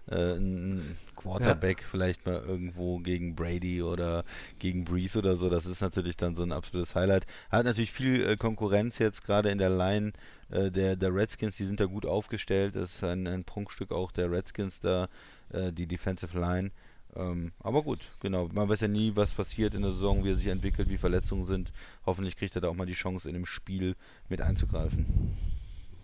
äh, 0.09 0.15
einen 0.15 0.97
Quarterback, 1.15 1.81
ja. 1.81 1.87
vielleicht 1.89 2.25
mal 2.25 2.41
irgendwo 2.45 2.99
gegen 2.99 3.35
Brady 3.35 3.81
oder 3.81 4.23
gegen 4.59 4.85
Breeze 4.85 5.17
oder 5.17 5.35
so. 5.35 5.49
Das 5.49 5.65
ist 5.65 5.81
natürlich 5.81 6.15
dann 6.15 6.35
so 6.35 6.43
ein 6.43 6.51
absolutes 6.51 6.95
Highlight. 6.95 7.25
Hat 7.51 7.65
natürlich 7.65 7.91
viel 7.91 8.23
äh, 8.25 8.35
Konkurrenz 8.35 8.99
jetzt 8.99 9.23
gerade 9.23 9.49
in 9.49 9.57
der 9.57 9.69
Line 9.69 10.13
äh, 10.49 10.71
der, 10.71 10.95
der 10.95 11.13
Redskins, 11.13 11.57
die 11.57 11.65
sind 11.65 11.79
da 11.79 11.85
gut 11.85 12.05
aufgestellt. 12.05 12.75
Das 12.75 12.95
ist 12.95 13.03
ein, 13.03 13.27
ein 13.27 13.43
Prunkstück 13.43 13.91
auch 13.91 14.11
der 14.11 14.31
Redskins 14.31 14.79
da 14.79 15.09
äh, 15.49 15.71
die 15.71 15.87
Defensive 15.87 16.39
Line. 16.39 16.71
Ähm, 17.15 17.51
aber 17.59 17.83
gut, 17.83 17.99
genau. 18.19 18.47
Man 18.53 18.69
weiß 18.69 18.81
ja 18.81 18.87
nie, 18.87 19.15
was 19.15 19.31
passiert 19.31 19.73
in 19.73 19.81
der 19.81 19.91
Saison, 19.91 20.23
wie 20.23 20.31
er 20.31 20.35
sich 20.35 20.47
entwickelt, 20.47 20.89
wie 20.89 20.97
Verletzungen 20.97 21.45
sind. 21.45 21.71
Hoffentlich 22.05 22.35
kriegt 22.35 22.55
er 22.55 22.61
da 22.61 22.69
auch 22.69 22.75
mal 22.75 22.85
die 22.85 22.93
Chance, 22.93 23.27
in 23.27 23.33
dem 23.33 23.45
Spiel 23.45 23.95
mit 24.29 24.41
einzugreifen. 24.41 25.35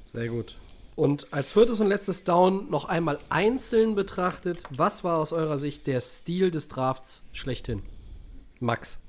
Sehr 0.05 0.27
gut. 0.27 0.55
Und 0.95 1.28
als 1.32 1.52
viertes 1.52 1.82
und 1.82 1.88
letztes 1.88 2.24
Down 2.24 2.70
noch 2.70 2.86
einmal 2.86 3.20
einzeln 3.30 3.95
betrachtet, 3.95 4.64
was 4.70 5.03
war 5.03 5.18
aus 5.18 5.34
eurer 5.34 5.57
Sicht 5.57 5.88
der 5.88 6.02
Stil 6.02 6.52
des 6.52 6.68
Drafts 6.68 7.24
schlechthin? 7.32 7.82
Max. 8.60 8.99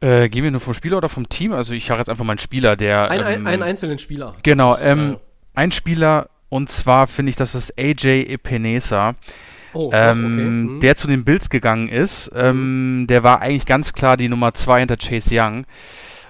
Äh, 0.00 0.28
gehen 0.28 0.44
wir 0.44 0.50
nur 0.50 0.60
vom 0.60 0.74
Spieler 0.74 0.98
oder 0.98 1.08
vom 1.08 1.28
Team? 1.28 1.52
Also 1.52 1.72
ich 1.72 1.90
habe 1.90 1.98
jetzt 1.98 2.08
einfach 2.08 2.24
mal 2.24 2.32
einen 2.32 2.38
Spieler, 2.38 2.76
der. 2.76 3.10
Ein, 3.10 3.20
ähm, 3.20 3.46
einen 3.46 3.62
einzelnen 3.62 3.98
Spieler. 3.98 4.34
Genau, 4.42 4.76
ähm, 4.76 5.16
ein 5.54 5.72
Spieler, 5.72 6.28
und 6.50 6.70
zwar 6.70 7.06
finde 7.06 7.30
ich, 7.30 7.36
dass 7.36 7.52
das 7.52 7.76
AJ 7.78 8.26
Epinesa. 8.28 9.14
Oh, 9.72 9.90
ähm, 9.92 10.26
okay. 10.26 10.42
mhm. 10.42 10.80
der 10.80 10.96
zu 10.96 11.06
den 11.06 11.24
Bills 11.24 11.50
gegangen 11.50 11.88
ist. 11.88 12.30
Ähm, 12.34 13.06
der 13.08 13.22
war 13.22 13.42
eigentlich 13.42 13.66
ganz 13.66 13.92
klar 13.92 14.16
die 14.16 14.28
Nummer 14.28 14.54
2 14.54 14.80
hinter 14.80 14.96
Chase 14.96 15.30
Young. 15.32 15.66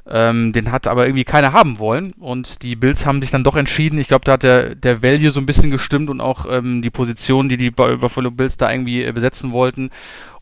Ähm, 0.09 0.53
den 0.53 0.71
hat 0.71 0.87
aber 0.87 1.07
irgendwie 1.07 1.25
keiner 1.25 1.53
haben 1.53 1.81
wollen 1.81 2.13
und 2.13 2.63
die 2.63 2.77
Bills 2.77 3.05
haben 3.05 3.21
sich 3.21 3.33
dann 3.33 3.43
doch 3.43 3.57
entschieden. 3.57 3.99
Ich 3.99 4.07
glaube, 4.07 4.25
da 4.25 4.33
hat 4.35 4.45
der, 4.45 4.77
der 4.77 5.03
Value 5.03 5.31
so 5.31 5.41
ein 5.41 5.47
bisschen 5.47 5.73
gestimmt 5.73 6.11
und 6.11 6.21
auch 6.21 6.47
ähm, 6.49 6.81
die 6.81 6.91
Position, 6.91 7.49
die 7.49 7.57
die 7.57 7.73
Buffalo 7.73 8.31
Bills 8.31 8.57
da 8.57 8.71
irgendwie 8.71 9.03
äh, 9.03 9.11
besetzen 9.11 9.51
wollten. 9.51 9.91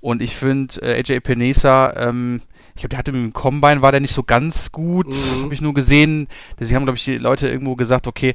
Und 0.01 0.21
ich 0.21 0.37
finde, 0.37 0.83
äh, 0.83 0.99
AJ 0.99 1.15
Epinesa, 1.15 1.95
ähm, 1.97 2.43
ich 2.75 2.83
glaube, 2.83 2.91
der 2.91 2.99
hatte 2.99 3.13
mit 3.13 3.23
dem 3.23 3.33
Combine, 3.33 3.81
war 3.81 3.91
der 3.91 4.01
nicht 4.01 4.13
so 4.13 4.23
ganz 4.23 4.71
gut, 4.71 5.07
mhm. 5.07 5.45
habe 5.45 5.55
ich 5.55 5.63
nur 5.63 5.73
gesehen. 5.73 6.29
Sie 6.61 6.75
haben, 6.75 6.85
glaube 6.85 6.99
ich, 6.99 7.05
die 7.05 7.17
Leute 7.17 7.49
irgendwo 7.49 7.75
gesagt, 7.75 8.07
okay, 8.07 8.35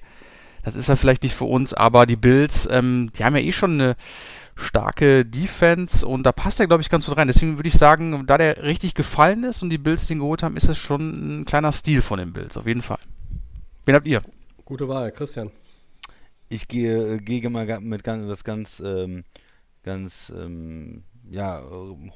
das 0.64 0.76
ist 0.76 0.90
ja 0.90 0.96
vielleicht 0.96 1.22
nicht 1.22 1.36
für 1.36 1.46
uns, 1.46 1.76
aber 1.76 2.08
die 2.08 2.16
Bills, 2.16 2.68
ähm, 2.72 3.12
die 3.18 3.24
haben 3.24 3.36
ja 3.36 3.42
eh 3.42 3.52
schon 3.52 3.74
eine 3.74 3.96
starke 4.60 5.26
Defense 5.26 6.06
und 6.06 6.24
da 6.24 6.32
passt 6.32 6.60
er, 6.60 6.68
glaube 6.68 6.82
ich, 6.82 6.90
ganz 6.90 7.06
gut 7.06 7.18
rein. 7.18 7.28
Deswegen 7.28 7.58
würde 7.58 7.70
ich 7.70 7.76
sagen, 7.76 8.26
da 8.28 8.38
der 8.38 8.64
richtig 8.64 8.94
gefallen 8.94 9.44
ist 9.44 9.64
und 9.64 9.70
die 9.70 9.78
Bills 9.78 10.08
den 10.08 10.20
geholt 10.20 10.44
haben, 10.44 10.58
ist 10.58 10.70
es 10.70 10.78
schon 10.78 11.42
ein 11.42 11.46
kleiner 11.46 11.72
Stil 11.72 12.02
von 12.02 12.20
den 12.20 12.34
Bills, 12.34 12.58
auf 12.58 12.68
jeden 12.68 12.82
Fall. 12.82 13.00
Wen 13.86 13.96
habt 13.96 14.08
ihr? 14.08 14.22
Gute 14.66 14.88
Wahl, 14.88 15.12
Christian. 15.12 15.52
Ich 16.50 16.68
gehe, 16.68 17.16
äh, 17.16 17.18
gehe 17.20 17.50
mal 17.50 17.80
mit 17.80 18.04
ganz, 18.04 18.28
was 18.28 18.44
ganz, 18.44 18.82
ähm, 18.86 19.24
ganz 19.84 20.32
ähm, 20.36 21.04
ja, 21.30 21.64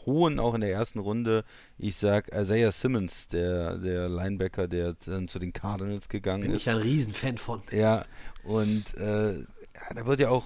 hohen 0.05 0.39
auch 0.39 0.53
in 0.53 0.61
der 0.61 0.71
ersten 0.71 0.99
Runde. 0.99 1.43
Ich 1.77 1.97
sag 1.97 2.31
Isaiah 2.33 2.71
Simmons, 2.71 3.27
der, 3.27 3.77
der 3.77 4.09
Linebacker, 4.09 4.67
der 4.67 4.95
dann 5.05 5.27
zu 5.27 5.39
den 5.39 5.53
Cardinals 5.53 6.09
gegangen 6.09 6.43
Bin 6.43 6.51
ist. 6.51 6.65
Bin 6.65 6.73
ich 6.73 6.79
ein 6.79 6.83
Riesenfan 6.83 7.37
von. 7.37 7.61
Ja, 7.71 8.05
und 8.43 8.95
äh, 8.95 9.43
da 9.93 10.05
wird 10.05 10.19
ja 10.19 10.29
auch, 10.29 10.45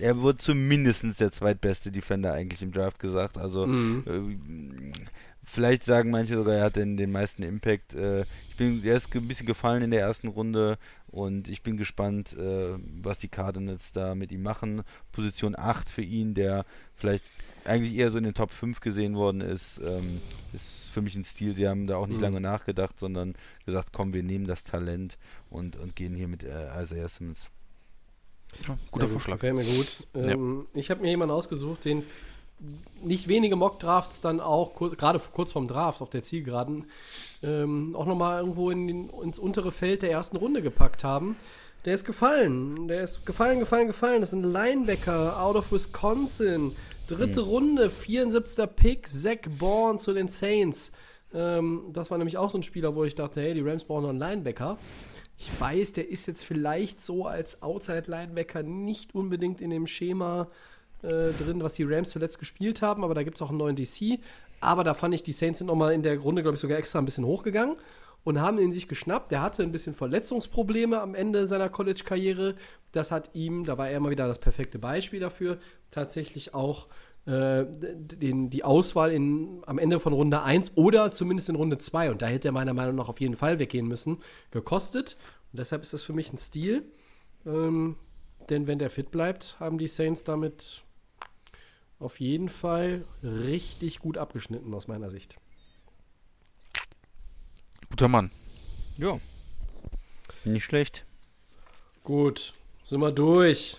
er 0.00 0.22
wird 0.22 0.40
zumindest 0.40 1.04
der 1.20 1.32
zweitbeste 1.32 1.90
Defender 1.90 2.32
eigentlich 2.32 2.62
im 2.62 2.72
Draft 2.72 2.98
gesagt. 2.98 3.38
Also 3.38 3.66
mhm. 3.66 4.04
äh, 4.06 4.92
vielleicht 5.44 5.84
sagen 5.84 6.10
manche 6.10 6.36
sogar, 6.36 6.56
er 6.56 6.64
hat 6.64 6.76
den, 6.76 6.96
den 6.96 7.12
meisten 7.12 7.42
Impact. 7.42 7.94
Äh, 7.94 8.22
ich 8.48 8.56
bin, 8.56 8.84
er 8.84 8.96
ist 8.96 9.14
ein 9.14 9.28
bisschen 9.28 9.46
gefallen 9.46 9.82
in 9.82 9.90
der 9.90 10.00
ersten 10.00 10.28
Runde 10.28 10.78
und 11.08 11.48
ich 11.48 11.62
bin 11.62 11.76
gespannt, 11.76 12.32
äh, 12.34 12.76
was 13.02 13.18
die 13.18 13.28
Cardinals 13.28 13.92
da 13.92 14.14
mit 14.14 14.32
ihm 14.32 14.42
machen. 14.42 14.82
Position 15.12 15.54
8 15.58 15.90
für 15.90 16.02
ihn, 16.02 16.34
der 16.34 16.64
vielleicht 16.96 17.24
eigentlich 17.64 17.94
eher 17.94 18.10
so 18.10 18.18
in 18.18 18.24
den 18.24 18.34
Top 18.34 18.50
5 18.50 18.80
gesehen 18.80 19.16
worden 19.16 19.40
ist, 19.40 19.80
ähm, 19.84 20.20
ist 20.52 20.90
für 20.92 21.02
mich 21.02 21.14
ein 21.14 21.24
Stil. 21.24 21.54
Sie 21.54 21.68
haben 21.68 21.86
da 21.86 21.96
auch 21.96 22.06
nicht 22.06 22.18
mhm. 22.18 22.22
lange 22.22 22.40
nachgedacht, 22.40 22.98
sondern 22.98 23.34
gesagt, 23.66 23.90
komm, 23.92 24.12
wir 24.12 24.22
nehmen 24.22 24.46
das 24.46 24.64
Talent 24.64 25.18
und, 25.50 25.76
und 25.76 25.96
gehen 25.96 26.14
hier 26.14 26.28
mit 26.28 26.42
äh, 26.42 26.82
Isaiah 26.82 27.08
Simmons. 27.08 27.50
Ja, 28.66 28.76
guter 28.90 29.08
Vorschlag. 29.08 29.34
Gefällt 29.34 29.54
mir 29.54 29.64
gut. 29.64 30.04
Ähm, 30.14 30.66
ja. 30.74 30.80
Ich 30.80 30.90
habe 30.90 31.02
mir 31.02 31.08
jemanden 31.08 31.34
ausgesucht, 31.34 31.84
den 31.84 32.02
nicht 33.02 33.28
wenige 33.28 33.56
Mock-Drafts 33.56 34.20
dann 34.20 34.40
auch, 34.40 34.74
gerade 34.74 35.20
kurz 35.32 35.52
vorm 35.52 35.66
Draft 35.66 36.02
auf 36.02 36.10
der 36.10 36.22
Zielgeraden, 36.22 36.84
ähm, 37.42 37.96
auch 37.96 38.06
nochmal 38.06 38.40
irgendwo 38.40 38.70
in 38.70 38.86
den, 38.86 39.10
ins 39.22 39.38
untere 39.38 39.72
Feld 39.72 40.02
der 40.02 40.10
ersten 40.10 40.36
Runde 40.36 40.60
gepackt 40.60 41.04
haben. 41.04 41.36
Der 41.86 41.94
ist 41.94 42.04
gefallen. 42.04 42.88
Der 42.88 43.02
ist 43.02 43.24
gefallen, 43.24 43.58
gefallen, 43.58 43.86
gefallen. 43.86 44.20
Das 44.20 44.34
ist 44.34 44.38
ein 44.38 44.52
Linebacker 44.52 45.40
out 45.40 45.56
of 45.56 45.72
Wisconsin. 45.72 46.76
Dritte 47.06 47.40
Runde, 47.40 47.88
74. 47.88 48.68
Pick, 48.76 49.08
Zach 49.08 49.48
Bourne 49.58 49.98
zu 49.98 50.12
den 50.12 50.28
Saints. 50.28 50.92
Ähm, 51.32 51.84
das 51.92 52.10
war 52.10 52.18
nämlich 52.18 52.36
auch 52.36 52.50
so 52.50 52.58
ein 52.58 52.62
Spieler, 52.62 52.94
wo 52.94 53.04
ich 53.04 53.14
dachte, 53.14 53.40
hey, 53.40 53.54
die 53.54 53.62
Rams 53.62 53.84
brauchen 53.84 54.02
noch 54.02 54.10
einen 54.10 54.18
Linebacker. 54.18 54.76
Ich 55.42 55.58
weiß, 55.58 55.94
der 55.94 56.10
ist 56.10 56.26
jetzt 56.26 56.44
vielleicht 56.44 57.00
so 57.00 57.24
als 57.24 57.62
Outside-Linebacker 57.62 58.62
nicht 58.62 59.14
unbedingt 59.14 59.62
in 59.62 59.70
dem 59.70 59.86
Schema 59.86 60.48
äh, 61.02 61.32
drin, 61.32 61.62
was 61.62 61.72
die 61.72 61.84
Rams 61.84 62.10
zuletzt 62.10 62.38
gespielt 62.38 62.82
haben, 62.82 63.04
aber 63.04 63.14
da 63.14 63.22
gibt 63.22 63.38
es 63.38 63.42
auch 63.42 63.48
einen 63.48 63.56
neuen 63.56 63.74
DC. 63.74 64.18
Aber 64.60 64.84
da 64.84 64.92
fand 64.92 65.14
ich, 65.14 65.22
die 65.22 65.32
Saints 65.32 65.56
sind 65.56 65.68
nochmal 65.68 65.94
in 65.94 66.02
der 66.02 66.18
Runde, 66.18 66.42
glaube 66.42 66.56
ich, 66.56 66.60
sogar 66.60 66.76
extra 66.76 66.98
ein 66.98 67.06
bisschen 67.06 67.24
hochgegangen 67.24 67.76
und 68.22 68.38
haben 68.38 68.58
ihn 68.58 68.70
sich 68.70 68.86
geschnappt. 68.86 69.32
Der 69.32 69.40
hatte 69.40 69.62
ein 69.62 69.72
bisschen 69.72 69.94
Verletzungsprobleme 69.94 71.00
am 71.00 71.14
Ende 71.14 71.46
seiner 71.46 71.70
College-Karriere. 71.70 72.54
Das 72.92 73.10
hat 73.10 73.30
ihm, 73.32 73.64
da 73.64 73.78
war 73.78 73.88
er 73.88 73.96
immer 73.96 74.10
wieder 74.10 74.28
das 74.28 74.40
perfekte 74.40 74.78
Beispiel 74.78 75.20
dafür, 75.20 75.56
tatsächlich 75.90 76.52
auch 76.52 76.86
äh, 77.26 77.64
den, 77.68 78.50
die 78.50 78.64
Auswahl 78.64 79.12
in, 79.12 79.62
am 79.66 79.78
Ende 79.78 80.00
von 80.00 80.12
Runde 80.12 80.42
1 80.42 80.76
oder 80.76 81.12
zumindest 81.12 81.48
in 81.48 81.56
Runde 81.56 81.78
2, 81.78 82.10
und 82.10 82.22
da 82.22 82.26
hätte 82.26 82.48
er 82.48 82.52
meiner 82.52 82.74
Meinung 82.74 82.96
nach 82.96 83.08
auf 83.08 83.20
jeden 83.20 83.36
Fall 83.36 83.58
weggehen 83.58 83.86
müssen, 83.86 84.18
gekostet. 84.50 85.16
Und 85.52 85.58
deshalb 85.58 85.82
ist 85.82 85.92
das 85.92 86.02
für 86.02 86.12
mich 86.12 86.32
ein 86.32 86.38
Stil. 86.38 86.84
Ähm, 87.46 87.96
denn 88.48 88.66
wenn 88.66 88.78
der 88.78 88.90
fit 88.90 89.10
bleibt, 89.10 89.56
haben 89.60 89.78
die 89.78 89.86
Saints 89.86 90.24
damit 90.24 90.82
auf 91.98 92.18
jeden 92.18 92.48
Fall 92.48 93.04
richtig 93.22 94.00
gut 94.00 94.16
abgeschnitten 94.16 94.72
aus 94.74 94.88
meiner 94.88 95.10
Sicht. 95.10 95.36
Guter 97.90 98.08
Mann. 98.08 98.30
Ja. 98.96 99.20
Nicht 100.44 100.64
schlecht. 100.64 101.04
Gut, 102.02 102.54
sind 102.84 103.00
wir 103.00 103.12
durch. 103.12 103.76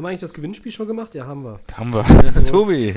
Haben 0.00 0.04
wir 0.04 0.08
eigentlich 0.08 0.20
das 0.20 0.32
Gewinnspiel 0.32 0.72
schon 0.72 0.86
gemacht? 0.86 1.14
Ja, 1.14 1.26
haben 1.26 1.44
wir. 1.44 1.60
Haben 1.76 1.92
wir. 1.92 2.44
Tobi, 2.46 2.88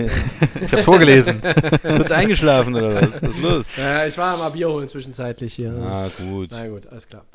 Ich 0.61 0.71
hab's 0.71 0.85
vorgelesen. 0.85 1.41
kurz 1.81 2.11
eingeschlafen 2.11 2.73
oder 2.75 2.95
was? 2.95 3.21
Was 3.21 3.29
ist 3.29 3.41
los? 3.41 3.65
Ja, 3.75 4.05
ich 4.05 4.17
war 4.17 4.37
mal 4.37 4.47
Bier 4.51 4.69
holen 4.69 4.87
zwischenzeitlich 4.87 5.53
hier. 5.53 5.73
Ah, 5.85 6.07
gut. 6.17 6.47
Na 6.51 6.65
gut, 6.69 6.87
alles 6.87 7.05
klar. 7.09 7.25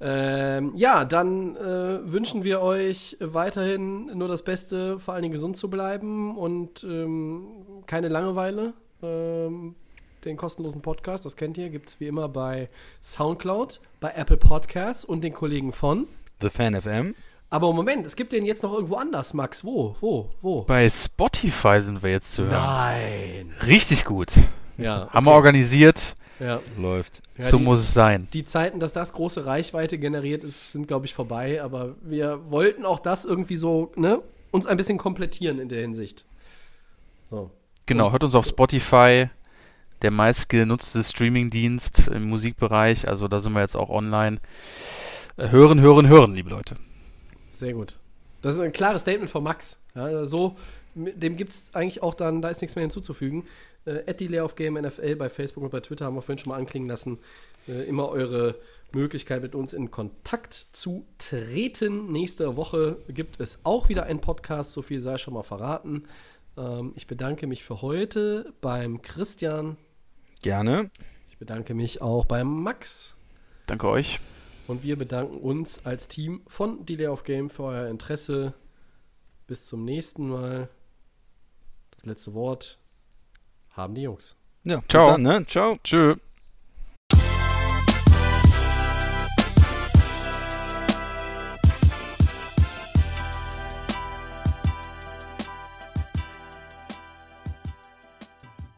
Ähm, 0.00 0.72
ja, 0.74 1.04
dann 1.04 1.54
äh, 1.54 2.00
wünschen 2.02 2.42
wir 2.42 2.62
euch 2.62 3.16
weiterhin 3.20 4.06
nur 4.06 4.26
das 4.26 4.42
Beste, 4.42 4.98
vor 4.98 5.14
allen 5.14 5.22
Dingen 5.22 5.34
gesund 5.34 5.56
zu 5.56 5.70
bleiben 5.70 6.36
und 6.36 6.82
ähm, 6.82 7.44
keine 7.86 8.08
Langeweile. 8.08 8.72
Ähm, 9.04 9.76
den 10.24 10.36
kostenlosen 10.36 10.82
Podcast, 10.82 11.24
das 11.24 11.36
kennt 11.36 11.56
ihr, 11.58 11.68
gibt 11.70 11.90
es 11.90 12.00
wie 12.00 12.08
immer 12.08 12.28
bei 12.28 12.68
Soundcloud, 13.00 13.82
bei 14.00 14.10
Apple 14.16 14.36
Podcasts 14.36 15.04
und 15.04 15.22
den 15.22 15.32
Kollegen 15.32 15.72
von. 15.72 16.08
The 16.40 16.50
Fan 16.50 16.74
FM. 16.74 17.14
Aber 17.52 17.72
Moment, 17.72 18.06
es 18.06 18.16
gibt 18.16 18.32
den 18.32 18.44
jetzt 18.46 18.62
noch 18.62 18.72
irgendwo 18.72 18.96
anders, 18.96 19.34
Max. 19.34 19.62
Wo? 19.64 19.94
Wo? 20.00 20.30
Wo? 20.40 20.62
Bei 20.62 20.88
Spotify 20.88 21.80
sind 21.82 22.02
wir 22.02 22.10
jetzt 22.10 22.32
zu 22.32 22.44
hören. 22.44 22.52
Nein. 22.52 23.52
Richtig 23.66 24.04
gut. 24.06 24.30
Ja. 24.78 25.08
Haben 25.10 25.26
wir 25.26 25.32
organisiert. 25.32 26.14
Ja. 26.40 26.60
Läuft. 26.78 27.20
Ja, 27.36 27.44
so 27.44 27.58
die- 27.58 27.64
muss 27.64 27.80
es 27.80 27.92
sein. 27.92 28.26
die 28.32 28.44
Zeiten, 28.44 28.80
dass 28.80 28.92
das 28.94 29.12
große 29.12 29.44
Reichweite 29.44 29.98
generiert 29.98 30.44
ist, 30.44 30.72
sind, 30.72 30.88
glaube 30.88 31.04
ich, 31.06 31.12
vorbei. 31.14 31.62
Aber 31.62 31.94
wir 32.02 32.50
wollten 32.50 32.86
auch 32.86 33.00
das 33.00 33.24
irgendwie 33.26 33.56
so, 33.56 33.92
ne, 33.96 34.20
uns 34.50 34.66
ein 34.66 34.76
bisschen 34.78 34.96
komplettieren 34.98 35.58
in 35.58 35.68
der 35.68 35.82
Hinsicht. 35.82 36.24
So. 37.30 37.50
Genau, 37.86 38.12
hört 38.12 38.24
uns 38.24 38.34
auf 38.34 38.46
Spotify, 38.46 39.28
der 40.00 40.10
meistgenutzte 40.10 41.02
Streamingdienst 41.02 42.08
im 42.08 42.28
Musikbereich. 42.28 43.06
Also 43.06 43.28
da 43.28 43.40
sind 43.40 43.52
wir 43.52 43.60
jetzt 43.60 43.76
auch 43.76 43.90
online. 43.90 44.38
Äh, 45.36 45.50
Hören, 45.50 45.80
hören, 45.80 46.08
hören, 46.08 46.34
liebe 46.34 46.48
Leute. 46.50 46.76
Sehr 47.62 47.74
gut. 47.74 47.96
Das 48.40 48.56
ist 48.56 48.60
ein 48.60 48.72
klares 48.72 49.02
Statement 49.02 49.30
von 49.30 49.44
Max. 49.44 49.80
Ja, 49.94 50.26
so, 50.26 50.56
mit 50.96 51.22
dem 51.22 51.36
gibt 51.36 51.52
es 51.52 51.72
eigentlich 51.74 52.02
auch 52.02 52.14
dann, 52.14 52.42
da 52.42 52.48
ist 52.48 52.60
nichts 52.60 52.74
mehr 52.74 52.82
hinzuzufügen. 52.82 53.44
Äh, 53.84 54.02
at 54.04 54.18
die 54.18 54.40
of 54.40 54.56
Game 54.56 54.74
NFL 54.74 55.14
bei 55.14 55.28
Facebook 55.28 55.62
und 55.62 55.70
bei 55.70 55.78
Twitter 55.78 56.06
haben 56.06 56.16
wir 56.16 56.22
vorhin 56.22 56.38
schon 56.38 56.50
mal 56.50 56.58
anklingen 56.58 56.88
lassen. 56.88 57.20
Äh, 57.68 57.84
immer 57.84 58.08
eure 58.08 58.56
Möglichkeit, 58.90 59.42
mit 59.42 59.54
uns 59.54 59.74
in 59.74 59.92
Kontakt 59.92 60.54
zu 60.72 61.06
treten. 61.18 62.08
Nächste 62.10 62.56
Woche 62.56 62.96
gibt 63.06 63.38
es 63.38 63.60
auch 63.62 63.88
wieder 63.88 64.06
einen 64.06 64.20
Podcast, 64.20 64.72
so 64.72 64.82
viel 64.82 65.00
sei 65.00 65.18
schon 65.18 65.34
mal 65.34 65.44
verraten. 65.44 66.02
Ähm, 66.56 66.94
ich 66.96 67.06
bedanke 67.06 67.46
mich 67.46 67.62
für 67.62 67.80
heute 67.80 68.52
beim 68.60 69.02
Christian. 69.02 69.76
Gerne. 70.42 70.90
Ich 71.30 71.38
bedanke 71.38 71.74
mich 71.74 72.02
auch 72.02 72.24
beim 72.24 72.64
Max. 72.64 73.14
Danke 73.68 73.86
euch. 73.86 74.18
Und 74.72 74.84
wir 74.84 74.96
bedanken 74.96 75.36
uns 75.36 75.84
als 75.84 76.08
Team 76.08 76.40
von 76.46 76.86
Delay 76.86 77.08
of 77.08 77.24
Game 77.24 77.50
für 77.50 77.64
euer 77.64 77.88
Interesse. 77.88 78.54
Bis 79.46 79.66
zum 79.66 79.84
nächsten 79.84 80.30
Mal. 80.30 80.70
Das 81.90 82.06
letzte 82.06 82.32
Wort 82.32 82.78
haben 83.68 83.94
die 83.94 84.00
Jungs. 84.00 84.34
Ja, 84.64 84.82
Ciao. 84.88 85.10
Dann, 85.10 85.22
ne? 85.24 85.46
Ciao. 85.46 85.76
Tschö. 85.84 86.16